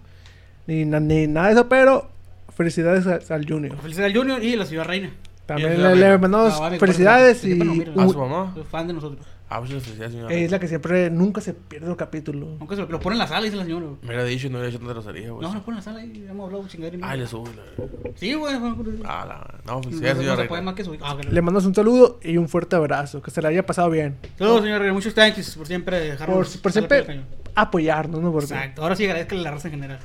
[0.67, 2.09] ni, na- ni nada de eso, pero
[2.53, 3.77] felicidades a- al Junior.
[3.77, 5.11] Felicidades al Junior y a la señora Reina.
[5.45, 7.53] También le, mandamos Ah, felicidades y.
[7.97, 8.53] ¿A su mamá?
[8.69, 9.25] Fan de nosotros.
[9.55, 10.33] Ah, muchas felicidades, señora.
[10.33, 12.57] es la que siempre, nunca se pierde un capítulo.
[12.59, 13.85] Aunque se lo, lo pone en la sala, dice la señora.
[14.01, 15.47] Me hubiera dicho y no hubiera hecho tanta grosería, güey.
[15.47, 17.45] No, lo pone en la sala y hemos hablado chingadera Ah, le subo.
[17.45, 18.57] la- Sí, güey.
[18.57, 19.59] bueno, Ah, la...
[19.65, 20.41] No, No, felicidades, no señora.
[20.41, 20.71] se puede Reina.
[20.71, 20.93] más que eso.
[21.01, 21.23] Ah, ok.
[21.25, 24.17] Le mandamos un saludo y un fuerte abrazo, que se la haya pasado bien.
[24.39, 24.93] Saludos, señor Reina.
[24.93, 26.49] Muchos thanks por siempre dejarnos.
[26.49, 27.21] Por, por siempre
[27.53, 28.31] apoyarnos, ¿no?
[28.31, 28.81] Porque Exacto.
[28.81, 29.99] Ahora sí agradezco la raza en general.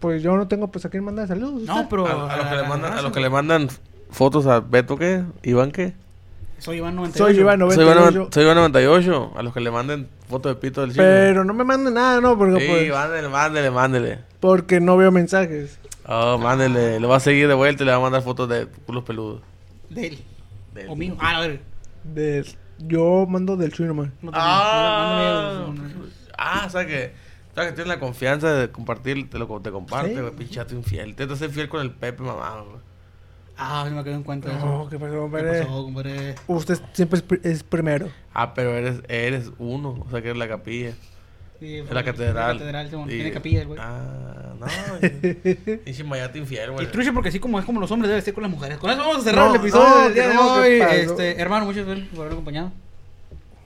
[0.00, 1.62] pues yo no tengo pues a quién mandar saludos.
[1.62, 2.06] No, pero.
[2.06, 3.68] A, a los que le mandan, a los que le mandan
[4.10, 5.22] fotos a Beto, ¿qué?
[5.42, 5.94] ¿Iván qué?
[6.62, 7.18] Soy Iván 98.
[7.34, 8.30] Soy Iván Soy Iván, 98.
[8.32, 9.32] soy Iván 98.
[9.36, 11.02] A los que le manden fotos de pito del chico.
[11.02, 12.38] Pero no me manden nada, ¿no?
[12.38, 14.18] Porque Sí, pues mándele, mándele, mándele.
[14.38, 15.78] porque no veo mensajes.
[16.06, 17.00] Oh, mándele.
[17.00, 19.40] Lo va a seguir de vuelta y le va a mandar fotos de culos peludos.
[19.90, 20.18] De él.
[20.74, 20.88] De él.
[20.88, 21.16] O mío.
[21.18, 21.60] Ah, a ver.
[22.04, 22.44] De,
[22.78, 24.10] yo mando del Chuy nomás.
[24.22, 25.94] No, Ah, mándame-
[26.38, 27.12] ah, o sea que,
[27.50, 30.20] o sea que tienes la confianza de compartir, te lo te comparte, Sí.
[30.20, 31.14] güey, pinchato infiel.
[31.16, 32.91] Te hace fiel con el Pepe, mamá, güey.
[33.64, 34.66] Ah, se me quedó en cuenta de eso.
[34.66, 35.62] No, ¿qué pasó, ¿Qué compadre?
[35.62, 36.34] pasó, compadre?
[36.48, 38.08] Usted siempre es, pri- es primero.
[38.34, 40.92] Ah, pero eres, eres uno, o sea que eres la capilla.
[41.60, 42.58] Sí, Es la catedral.
[42.58, 42.90] La catedral.
[42.90, 42.96] Sí.
[43.14, 43.78] Tiene capilla, güey.
[43.80, 44.66] Ah, no.
[45.84, 46.90] Pinche mayate infiel, Y güey.
[46.90, 48.78] truche porque así como es como los hombres debe ser con las mujeres.
[48.78, 50.98] Con eso vamos a cerrar No, el episodio no, del día de no, ¿qué hoy.
[50.98, 52.72] Este, hermano, muchas gracias por haberme acompañado.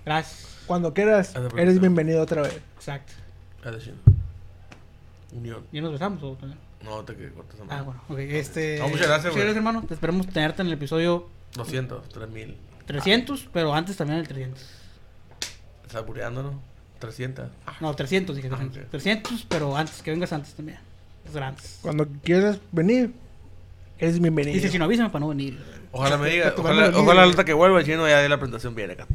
[0.04, 0.46] Gracias.
[0.66, 2.60] Cuando quieras, eres bienvenido otra vez.
[2.76, 3.12] Exacto.
[5.32, 5.64] Unión.
[5.72, 6.58] ¿Ya nos besamos o también?
[6.86, 8.00] No, te que cortas Ah, bueno.
[8.08, 8.78] Ok, este...
[8.78, 9.48] No, muchas gracias, güey.
[9.48, 9.82] hermano.
[9.82, 12.56] Te esperamos tenerte en el episodio 200, 3000.
[12.86, 14.64] 300, pero antes también el 300.
[15.84, 16.60] Estás bureando, ¿no?
[17.00, 17.48] 300.
[17.80, 18.84] No, 300, dije 300.
[18.84, 18.90] ok.
[18.90, 20.78] 300, pero antes, que vengas antes también.
[21.26, 21.78] Es grandes.
[21.82, 23.12] Cuando quieras venir,
[23.98, 24.54] eres bienvenido.
[24.54, 25.60] Dice, si no avísame para no venir.
[25.90, 28.92] Ojalá me diga, ojalá, ojalá ahorita que vuelva el chino ya de la presentación viene
[28.92, 29.06] acá.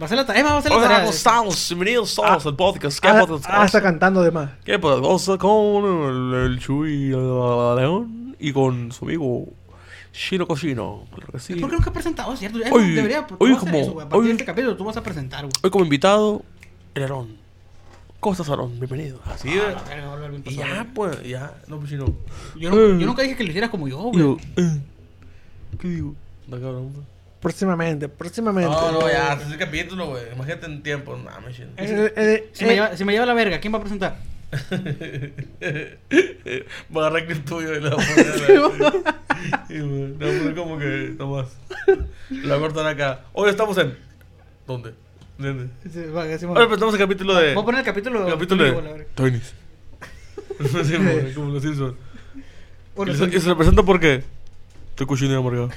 [0.00, 1.00] Va a ser la tarea, va a ser la Hola, tarea.
[1.04, 1.68] ¿cómo estamos?
[1.68, 2.98] Bienvenidos todos al podcast.
[2.98, 3.44] ¿Qué Ah, podcast?
[3.48, 4.50] ah, está cantando de más.
[4.64, 5.38] ¿Qué podcast?
[5.40, 9.46] Con el, el Chuy León y con su amigo
[10.12, 10.56] Chino que
[11.38, 11.54] sí.
[11.56, 12.36] ¿Por qué nunca he presentado?
[12.36, 12.58] ¿Cierto?
[12.58, 13.26] Eh, Hoy- debería.
[13.38, 14.06] hoy como- eso, güey.
[14.06, 15.52] A partir hoy- de este capítulo tú vas a presentar, güey.
[15.62, 16.42] Hoy como invitado,
[16.94, 17.36] el Aarón.
[18.18, 18.78] ¿Cómo estás, Aarón?
[18.80, 19.20] Bienvenido.
[19.26, 19.74] Así Ah, es.
[19.74, 20.94] la verga, va a volver bien Y ya, güey.
[20.94, 21.54] pues, ya.
[21.68, 22.06] No, pues, Chino.
[22.56, 24.18] Yo, no- yo nunca dije que lo hicieras como yo, güey.
[24.18, 24.80] yo, eh,
[25.78, 26.14] ¿Qué digo?
[26.48, 27.06] No, cabrón, pues.
[27.44, 28.70] Próximamente, próximamente.
[28.70, 30.22] No, no, ya, tercer capítulo, güey.
[30.34, 31.14] Imagínate en tiempo.
[31.14, 31.50] No, me.
[31.52, 34.16] Eh, eh, Si me, eh, lleva, si me lleva la verga, ¿quién va a presentar?
[36.94, 38.80] Va a agarrar el tuyo y le va a poner.
[38.80, 39.20] la-
[39.68, 41.14] Y, güey, Le va a poner como que.
[41.18, 41.48] Nomás.
[42.30, 43.20] Le va a cortar acá.
[43.34, 43.94] Hoy estamos en.
[44.66, 44.94] ¿Dónde?
[45.36, 45.68] ¿Dónde?
[45.92, 47.52] Sí, va, sí, Ahora empezamos el capítulo de.
[47.52, 48.26] Voy a poner el capítulo.
[48.26, 49.04] El capítulo la de.
[49.14, 49.54] Tony's.
[50.84, 51.94] Sí, güey, como los Simpsons.
[52.96, 54.22] Bueno, Y se, y se lo presento porque.
[54.90, 55.70] Estoy cochino amargado.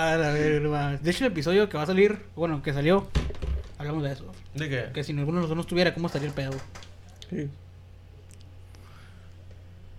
[0.00, 0.60] A la verga,
[0.92, 0.98] no.
[0.98, 3.08] De hecho, el episodio que va a salir, bueno, que salió,
[3.78, 4.30] hablamos de eso.
[4.54, 4.84] ¿De qué?
[4.92, 6.52] Que si ninguno de los dos no estuviera, ¿cómo estaría el pedo?
[7.30, 7.48] sí.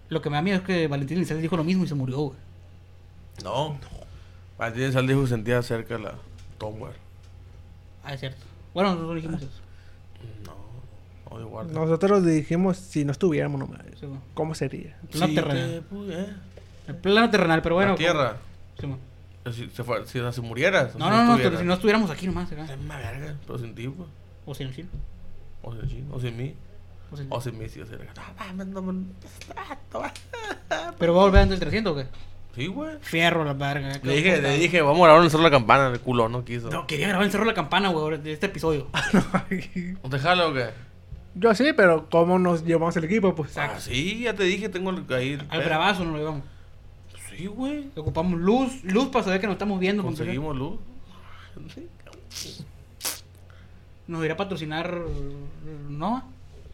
[0.09, 2.17] Lo que me da miedo es que Valentín Elizalde dijo lo mismo y se murió,
[2.17, 2.37] güey.
[3.43, 3.77] No.
[4.57, 6.15] Valentín Sal dijo que sentía cerca la
[6.57, 6.95] Tomware.
[8.03, 8.43] Ah, es cierto.
[8.73, 9.51] Bueno, nosotros dijimos eso.
[10.43, 11.37] No.
[11.39, 11.71] No, guarda.
[11.71, 13.81] Nosotros dijimos si no estuviéramos nomás.
[13.99, 14.07] Sí.
[14.33, 14.97] ¿Cómo sería?
[15.03, 15.69] El plano Sí, terrenal.
[15.69, 16.33] te- pues, eh.
[16.87, 17.91] El plano terrenal, pero bueno.
[17.91, 18.37] la tierra.
[18.79, 18.87] Sí.
[19.51, 20.95] Si, se fue, si, si murieras.
[20.95, 22.65] No, no, no, pero si no estuviéramos aquí nomás, acá.
[22.65, 23.35] Es una verga.
[23.47, 24.09] Pero sin ti, pues.
[24.45, 24.89] O sin el chino.
[25.61, 26.15] O sin chino.
[26.15, 26.55] O sin mí.
[27.11, 28.05] O sin- O sin mí, sí, o sin No,
[28.37, 28.81] mames, no
[30.99, 32.05] ¿Pero va a volver antes del 300 o qué?
[32.55, 32.97] Sí, güey.
[33.01, 33.99] Fierro la verga.
[34.03, 36.43] Le dije, le dije, vamos a grabar un cerro la campana en el culo, no
[36.43, 36.69] quiso.
[36.69, 38.87] No, quería grabar el cerro de la campana, güey, de este episodio.
[40.03, 40.69] ¿No te jalo o qué?
[41.35, 43.33] Yo sí, pero ¿cómo nos llevamos el equipo?
[43.35, 43.57] Pues.
[43.57, 45.33] Ah, sí, ya te dije, tengo el- ahí.
[45.33, 46.43] el Al bravazo nos lo llevamos.
[47.39, 47.89] Sí, güey.
[47.95, 50.03] Ocupamos luz, luz para saber que nos estamos viendo.
[50.03, 50.77] Conseguimos luz.
[54.07, 54.93] Nos irá a patrocinar.
[55.87, 56.23] ¿No?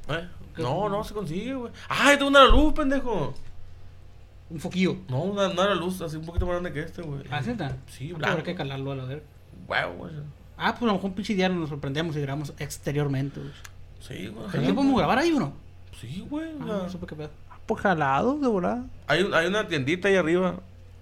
[0.09, 0.27] ¿Eh?
[0.57, 1.71] No, no se consigue, güey.
[1.87, 3.35] ¡Ay, tengo una luz, pendejo!
[4.49, 4.97] Un foquillo.
[5.07, 7.21] No, una, una luz así un poquito más grande que este, güey.
[7.29, 7.77] ¿Ah, neta?
[7.87, 8.31] Sí, Ah, blanco.
[8.31, 9.23] Habrá que calarlo a la verga.
[9.67, 10.13] Wow, güey.
[10.57, 13.51] Ah, pues a lo mejor un pinche día nos sorprendemos y grabamos exteriormente, güey.
[13.99, 14.49] Sí, güey.
[14.65, 15.53] ¿Sí podemos grabar ahí o no?
[16.01, 16.49] Sí, güey.
[16.61, 17.29] Ah, no supe qué pedo.
[17.65, 18.85] Pues jalado, de volada.
[19.07, 20.55] hay, un- hay una tiendita ahí arriba.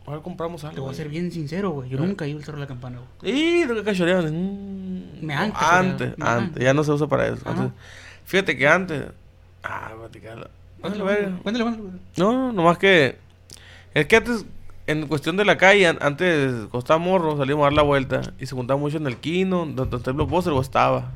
[0.06, 0.76] A ver, compramos algo.
[0.76, 1.90] Te voy a ser bien sincero, güey.
[1.90, 3.32] Yo nunca he ido al Cerro de la Campana, güey.
[3.62, 4.26] Y lo que cachoreaban.
[4.34, 6.38] mm, Me han no, cachoreado, Antes, me han.
[6.40, 6.64] antes.
[6.64, 7.42] Ya no se usa para eso.
[7.46, 7.72] Antes-
[8.26, 9.04] fíjate que antes.
[9.64, 10.48] Ah, platicarlo.
[10.82, 11.76] Cuéntale, cuéntale.
[12.18, 13.18] No, no, nomás que.
[13.94, 14.46] Es que antes,
[14.88, 18.46] en cuestión de la calle, an- antes costaba morro, salíamos a dar la vuelta y
[18.46, 21.12] se juntaba mucho en el Kino, donde está el Blockbuster, o estaba.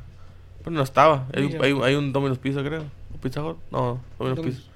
[0.64, 1.26] Pero no estaba.
[1.34, 2.84] Hay, hay, un- hay un Domino's Pizza, creo.
[3.14, 3.58] ¿O Pizza Hut?
[3.70, 4.56] No, Domino's Domino's.
[4.56, 4.70] Pizza.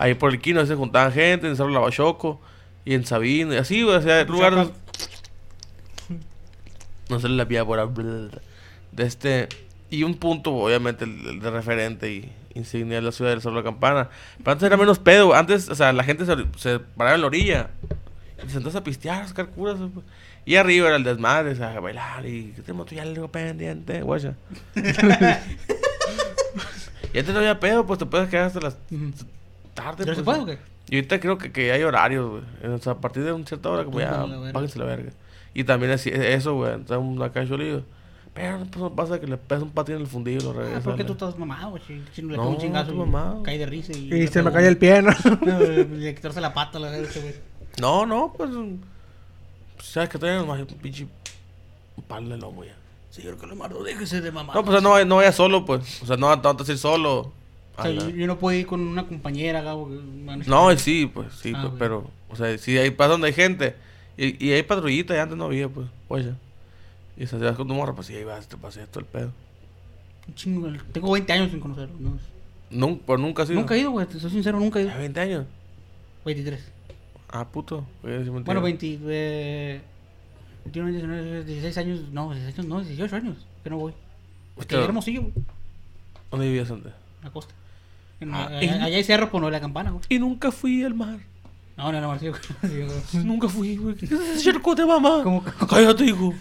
[0.00, 2.40] Ahí por el Kino se juntaban gente, en Cerro Lavachoco
[2.86, 4.70] y en Sabino, y así, o sea, lugares.
[7.10, 7.92] No se la pía por
[8.92, 9.50] de este
[9.90, 13.60] y un punto obviamente el, de referente y insignia de la ciudad del Cerro de
[13.60, 14.08] la Campana
[14.38, 17.26] pero antes era menos pedo antes o sea la gente se, se paraba en la
[17.26, 17.68] orilla
[18.38, 19.76] y se sentaba a pistear a sacar curas
[20.44, 23.28] y arriba era el desmadre o sea a bailar y que tenemos tú ya algo
[23.28, 24.34] pendiente guacha
[24.74, 24.78] y
[27.18, 28.78] antes no había pedo pues te puedes quedar hasta las.
[29.82, 30.38] Tarde ¿Ya se pues.
[30.38, 30.58] puede o qué?
[30.88, 32.72] Y ahorita creo que, que hay horarios, güey.
[32.74, 34.52] O sea, a partir de una cierta hora, como ya, Tómala, la verga.
[34.52, 35.10] páguense la verga.
[35.54, 36.74] Y también así, eso, güey.
[36.80, 37.82] Está un acá cholillo.
[38.34, 40.62] Pero pues, no pasa que le pesa un patín en el fundillo y lo Ah,
[40.62, 40.80] regresa.
[40.82, 41.82] porque la- tú estás mamado, güey.
[41.86, 43.42] Si si no le No, un chingazo, mamado.
[43.42, 44.12] cae de risa y...
[44.14, 45.10] Y se me cae el pie, ¿no?
[45.44, 47.34] No, le quitarse la pata, la verga, güey.
[47.80, 48.50] No, no, pues.
[48.50, 51.06] pues, Sabes que traen más un pinche.
[51.96, 52.74] Un palo de lomo ya.
[53.10, 54.54] Señor Calamardo, déjese de mamá.
[54.54, 56.00] No, pues no, vaya- no vaya solo, pues.
[56.02, 57.32] O sea, no, no vas a ir solo.
[57.80, 59.88] O sea, yo, yo no puedo ir con una compañera, Gabo.
[59.88, 62.10] No, sí, pues, sí, Ah, pues, pero.
[62.28, 63.74] O sea, sí, hay para donde hay gente.
[64.16, 65.88] Y, y hay patrullitas, y antes no había, pues.
[66.08, 66.34] Oye.
[67.16, 69.32] Y se vas con tu morra, pues sí, ahí vas, te pasé esto el pedo.
[70.26, 71.94] Un chingo, tengo 20 años sin conocerlo.
[71.98, 72.18] ¿no?
[72.70, 73.58] Nunca, pues nunca ha sido.
[73.60, 74.06] Nunca he ido, güey.
[74.06, 74.92] Te soy sincero, nunca he ido.
[74.92, 75.46] ¿A 20 años?
[76.24, 76.72] 23.
[77.28, 77.86] Ah, puto.
[78.02, 78.46] Voy a decir mentira.
[78.46, 79.80] Bueno, 20, eh,
[80.64, 82.00] 21, 19, 16 años.
[82.12, 83.46] No, 16 años, no, 18 años.
[83.62, 83.92] Que no voy.
[84.66, 85.30] Que Hermosillo.
[86.30, 86.92] ¿Dónde vivías antes?
[87.18, 87.54] En la costa.
[88.32, 90.02] Ah, allá, en- allá hay cerro por no la campana, güey.
[90.08, 91.18] Y nunca fui al mar.
[91.80, 92.32] No, no, no, güey.
[93.24, 93.94] Nunca fui, güey.
[93.94, 95.22] ¿Qué es ese cercote, mamá?
[95.22, 96.34] Como Cállate, hijo.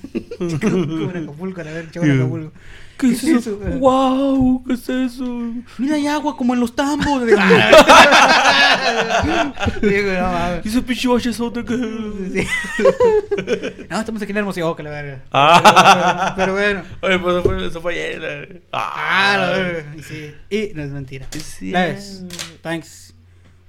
[0.61, 2.51] como en Acapulco, a ver, chaval, en Acapulco.
[2.97, 3.57] ¿Qué es ¿Qué es eso?
[3.79, 4.65] ¡Wow!
[4.65, 5.23] ¿Qué es eso?
[5.77, 7.23] Mira, hay agua como en los tambos.
[7.31, 7.37] No
[10.31, 10.65] mames.
[10.65, 12.47] ¿Y ese pinche bachezote que Sí.
[13.89, 15.23] No, estamos aquí en Hermosillo, que la verga.
[15.31, 16.33] Ah.
[16.35, 16.83] Pero bueno.
[17.01, 18.63] Oye, pues eso fue, eso fue ayer.
[18.73, 19.95] Ah, la verga.
[19.95, 20.33] Y sí.
[20.49, 21.27] Y no es mentira.
[21.31, 21.71] Sí.
[21.71, 22.25] Gracias.
[22.61, 23.13] Thanks.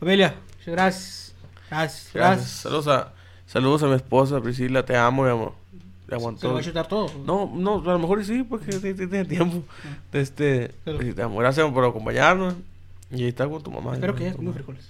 [0.00, 0.34] Familia,
[0.66, 1.29] gracias.
[1.70, 2.10] Gracias.
[2.12, 2.12] Gracias.
[2.14, 2.50] Gracias.
[2.50, 3.12] Saludos a,
[3.46, 4.84] saludos a mi esposa, Priscila.
[4.84, 5.52] Te amo, mi amor.
[5.72, 6.54] Te Se lo aguantó.
[6.54, 7.10] va a chutar todo.
[7.24, 9.62] No, no, a lo mejor sí, porque sí, sí tiene tiempo.
[10.12, 11.38] Este, Pero- sí, te amo.
[11.38, 12.54] Gracias por acompañarnos.
[13.12, 13.94] Y ahí está con tu mamá.
[13.94, 14.86] Espero que hayas comido frijoles.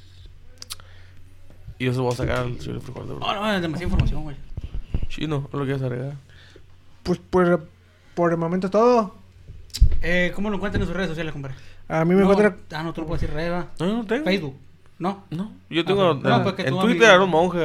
[1.79, 4.23] Y yo se voy a sacar el chile frijol de No, no, es demasiada información,
[4.25, 4.37] güey.
[5.09, 6.15] Chino, no lo quieres agregar.
[7.03, 7.67] Pues por,
[8.15, 9.15] por el momento es todo.
[10.03, 11.57] Eh, ¿Cómo lo encuentran en sus redes sociales, compadre?
[11.89, 13.69] A mí me no, Ah, no, tú lo puedes decir, Reba.
[13.79, 14.25] No, yo no tengo.
[14.27, 14.55] Facebook.
[15.01, 15.25] No.
[15.31, 17.15] No, yo tengo Ah, no, en, porque en tú, Twitter amigo.
[17.15, 17.59] Aaron Monje,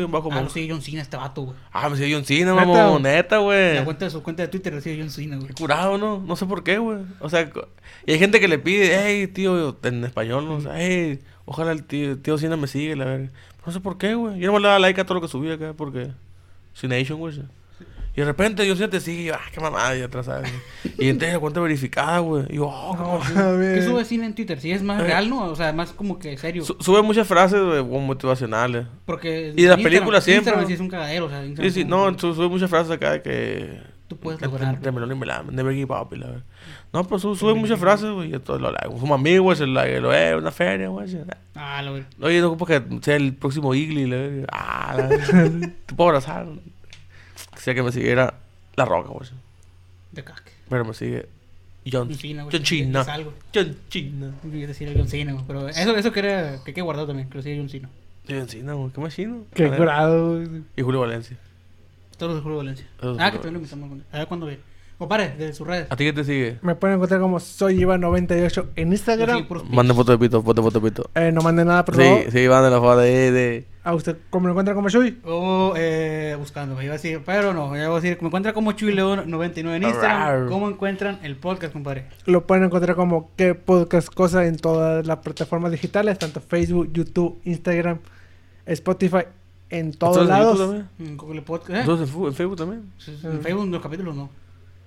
[0.00, 0.54] y un bajo Ah, lo monje.
[0.54, 1.56] sigue John Cena, este vato, güey.
[1.72, 2.64] Ah, me sigue John Cena, ¿Neta?
[2.64, 3.84] mamón, neta, La güey.
[3.84, 5.52] cuenta de su cuenta de Twitter lo sigue John Cena, güey.
[5.52, 6.22] Curado, ¿no?
[6.24, 6.98] No sé por qué, güey.
[7.20, 7.50] O sea,
[8.06, 10.60] y hay gente que le pide, hey, tío, en español, ¿no?
[10.60, 13.30] Sea, hey, ojalá el tío, tío Cena me siga, la verga.
[13.66, 14.38] No sé por qué, güey.
[14.38, 16.12] Yo no le daba like a todo lo que subía acá, porque...
[16.84, 17.40] Nation, güey.
[18.16, 20.52] Y de repente yo te sigue y yo, ah, qué mamada, y atrás, ¿sabes?
[20.98, 22.44] Y entonces la cuenta verificada, güey.
[22.48, 23.20] Y yo, oh,
[23.58, 23.74] ver.
[23.80, 24.60] ¿Qué sube Cena en Twitter?
[24.60, 25.04] Si es más Eh.
[25.06, 25.44] real, ¿no?
[25.46, 26.64] O sea, más como que serio.
[26.64, 28.86] Su- sube muchas frases, güey, motivacionales.
[29.04, 29.52] Porque.
[29.56, 30.68] Y de las películas siempre, Instagram ¿no?
[30.68, 31.40] sí es un cagadero, o sea.
[31.42, 33.80] Sí, Instagram sí, como no, su- sube muchas frases acá de que...
[34.06, 34.78] Tú puedes de- lograrlo.
[34.80, 36.42] De melón y melán, never give up, y la verdad.
[36.92, 38.28] No, pero sube, sube muchas frases, güey.
[38.30, 38.86] Yo todo lo like.
[39.00, 41.08] Somos amigos, el like, lo es, una feria, güey.
[41.56, 42.04] Ah, lo veo.
[42.20, 44.46] Oye, no ocupo que sea el próximo Igli, la verga.
[44.52, 45.08] Ah, la
[45.86, 46.46] Te puedo abrazar.
[47.64, 48.34] Quisiera que me siguiera
[48.76, 49.26] La Roca, güey.
[50.12, 50.42] De cac.
[50.68, 51.26] Pero me sigue
[51.90, 52.54] John, John Cena, güey.
[52.54, 53.04] John Cena.
[53.54, 54.34] John Cena.
[54.42, 55.44] Yo iba a decir John Cena, güey.
[55.46, 56.62] Pero eso, eso que era.
[56.62, 57.30] Que hay que guardar también.
[57.30, 57.88] Que lo sigue John Cena.
[58.28, 58.90] John Cena, güey.
[58.90, 59.44] Qué más chino.
[59.54, 60.42] Qué curado.
[60.76, 61.38] Y Julio Valencia.
[62.18, 62.86] Todos los de Julio Valencia.
[63.18, 63.98] Ah, que también lo invitamos.
[64.12, 64.60] A ver cuándo ve.
[65.04, 65.86] Compadre, de sus redes.
[65.90, 66.58] ¿A ti qué te sigue?
[66.62, 69.36] Me pueden encontrar como soy Iva98 en Instagram.
[69.36, 69.96] sigo puros Mande pics.
[69.96, 71.10] foto de pito, foto, foto de pito.
[71.14, 72.20] Eh, no manden nada, por favor.
[72.24, 73.32] Sí, sí, mande la foto de...
[73.32, 73.66] de...
[73.84, 75.18] A usted, ¿cómo lo encuentran como Shui?
[75.26, 78.54] O eh, buscando, me iba a decir, pero no, ya voy a decir, me encuentra
[78.54, 80.22] como Chuy León 99 en Instagram.
[80.22, 80.46] Arrar.
[80.48, 82.06] ¿Cómo encuentran el podcast, compadre?
[82.24, 87.38] Lo pueden encontrar como qué podcast cosa en todas las plataformas digitales, tanto Facebook, YouTube,
[87.44, 87.98] Instagram,
[88.64, 89.24] Spotify,
[89.68, 90.84] en todos ¿Estás en lados.
[90.98, 91.70] En Google Podcast.
[91.76, 91.80] ¿eh?
[91.80, 92.90] ¿Estás en fu- en Facebook también?
[93.22, 94.30] En Facebook los capítulos no.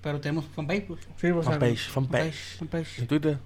[0.01, 1.01] Pero tenemos fanpage, pues.
[1.17, 2.57] Sí, sea, Fanpage, fanpage.
[2.59, 2.99] Fanpage.
[2.99, 3.37] ¿En Twitter?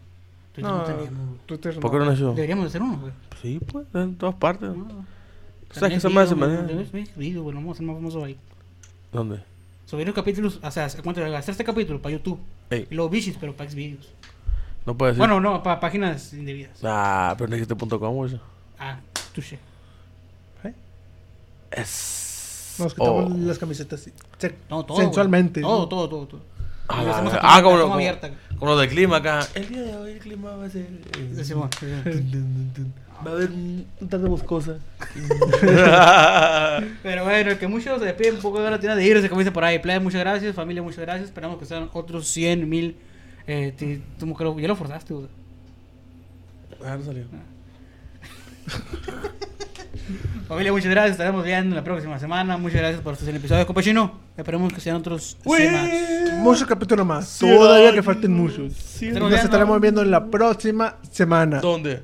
[0.53, 1.45] Twitter no, No, teníamos.
[1.45, 2.33] Twitter ¿Por qué no nació?
[2.33, 3.13] Deberíamos de hacer uno, güey.
[3.41, 4.69] Sí, pues, en todas partes.
[4.69, 5.05] No.
[5.71, 6.87] ¿Sabes qué se me hace, video, man?
[7.15, 8.37] video, güey, vamos a ser más famosos ahí.
[9.11, 9.41] ¿Dónde?
[9.85, 11.23] Subir los capítulos, o sea, ¿cuánto?
[11.23, 12.39] Hacer este capítulo para YouTube.
[12.69, 12.87] Ey.
[12.89, 14.13] Y luego bichis, pero para Xvideos.
[14.85, 15.19] No puedes decir.
[15.19, 16.79] Bueno, no, para páginas indebidas.
[16.83, 18.39] Ah, pero no dijiste punto .com, güey.
[18.77, 18.99] Ah,
[19.33, 19.59] touché.
[21.71, 22.20] Es.
[22.83, 24.11] Nos quitamos las camisetas sí.
[24.37, 24.95] Se- No, todo.
[24.95, 25.07] güey.
[25.07, 25.61] sensualmente.
[25.61, 26.41] Todo, todo, todo, todo.
[26.89, 29.47] Ah, ah, como, lo del clima acá.
[29.55, 30.87] El día de hoy el clima va a ser.
[31.17, 31.35] eh.
[33.25, 34.77] Va a haber un tarde boscosa.
[37.03, 39.51] Pero bueno, que muchos se despiden un poco de la tienda de irse, como dice
[39.51, 39.77] por ahí.
[39.79, 40.55] Playa, muchas gracias.
[40.55, 41.25] Familia, muchas gracias.
[41.29, 42.95] Esperamos que sean otros 100 mil.
[43.47, 44.01] Eh, te-
[44.37, 45.27] que lo- ya lo forzaste, güey.
[46.83, 47.25] Ah, no salió.
[50.47, 51.11] Familia, muchas gracias.
[51.13, 52.57] Estaremos viendo la próxima semana.
[52.57, 54.19] Muchas gracias por estos episodios, compachino.
[54.35, 55.89] Esperemos que sean otros 100 más.
[56.39, 57.27] Muchos capítulos más.
[57.27, 58.73] Sí, Todavía ay, que falten muchos.
[58.73, 59.07] sí.
[59.07, 59.45] Estaremos Nos viendo.
[59.45, 61.59] estaremos viendo en la próxima semana.
[61.61, 62.03] ¿Dónde?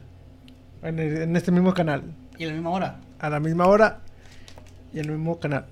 [0.84, 2.04] En, el- en este mismo canal.
[2.38, 3.00] Y a la misma hora.
[3.20, 4.00] A la misma hora
[4.94, 5.66] y en el mismo canal.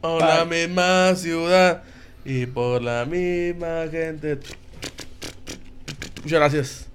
[0.00, 1.82] Por la misma ciudad
[2.24, 4.38] y por la misma gente.
[6.22, 6.86] Muchas gracias.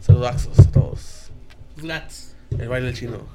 [0.00, 1.30] Saludazos a todos.
[1.76, 2.34] Glats.
[2.58, 3.18] El baile del chino.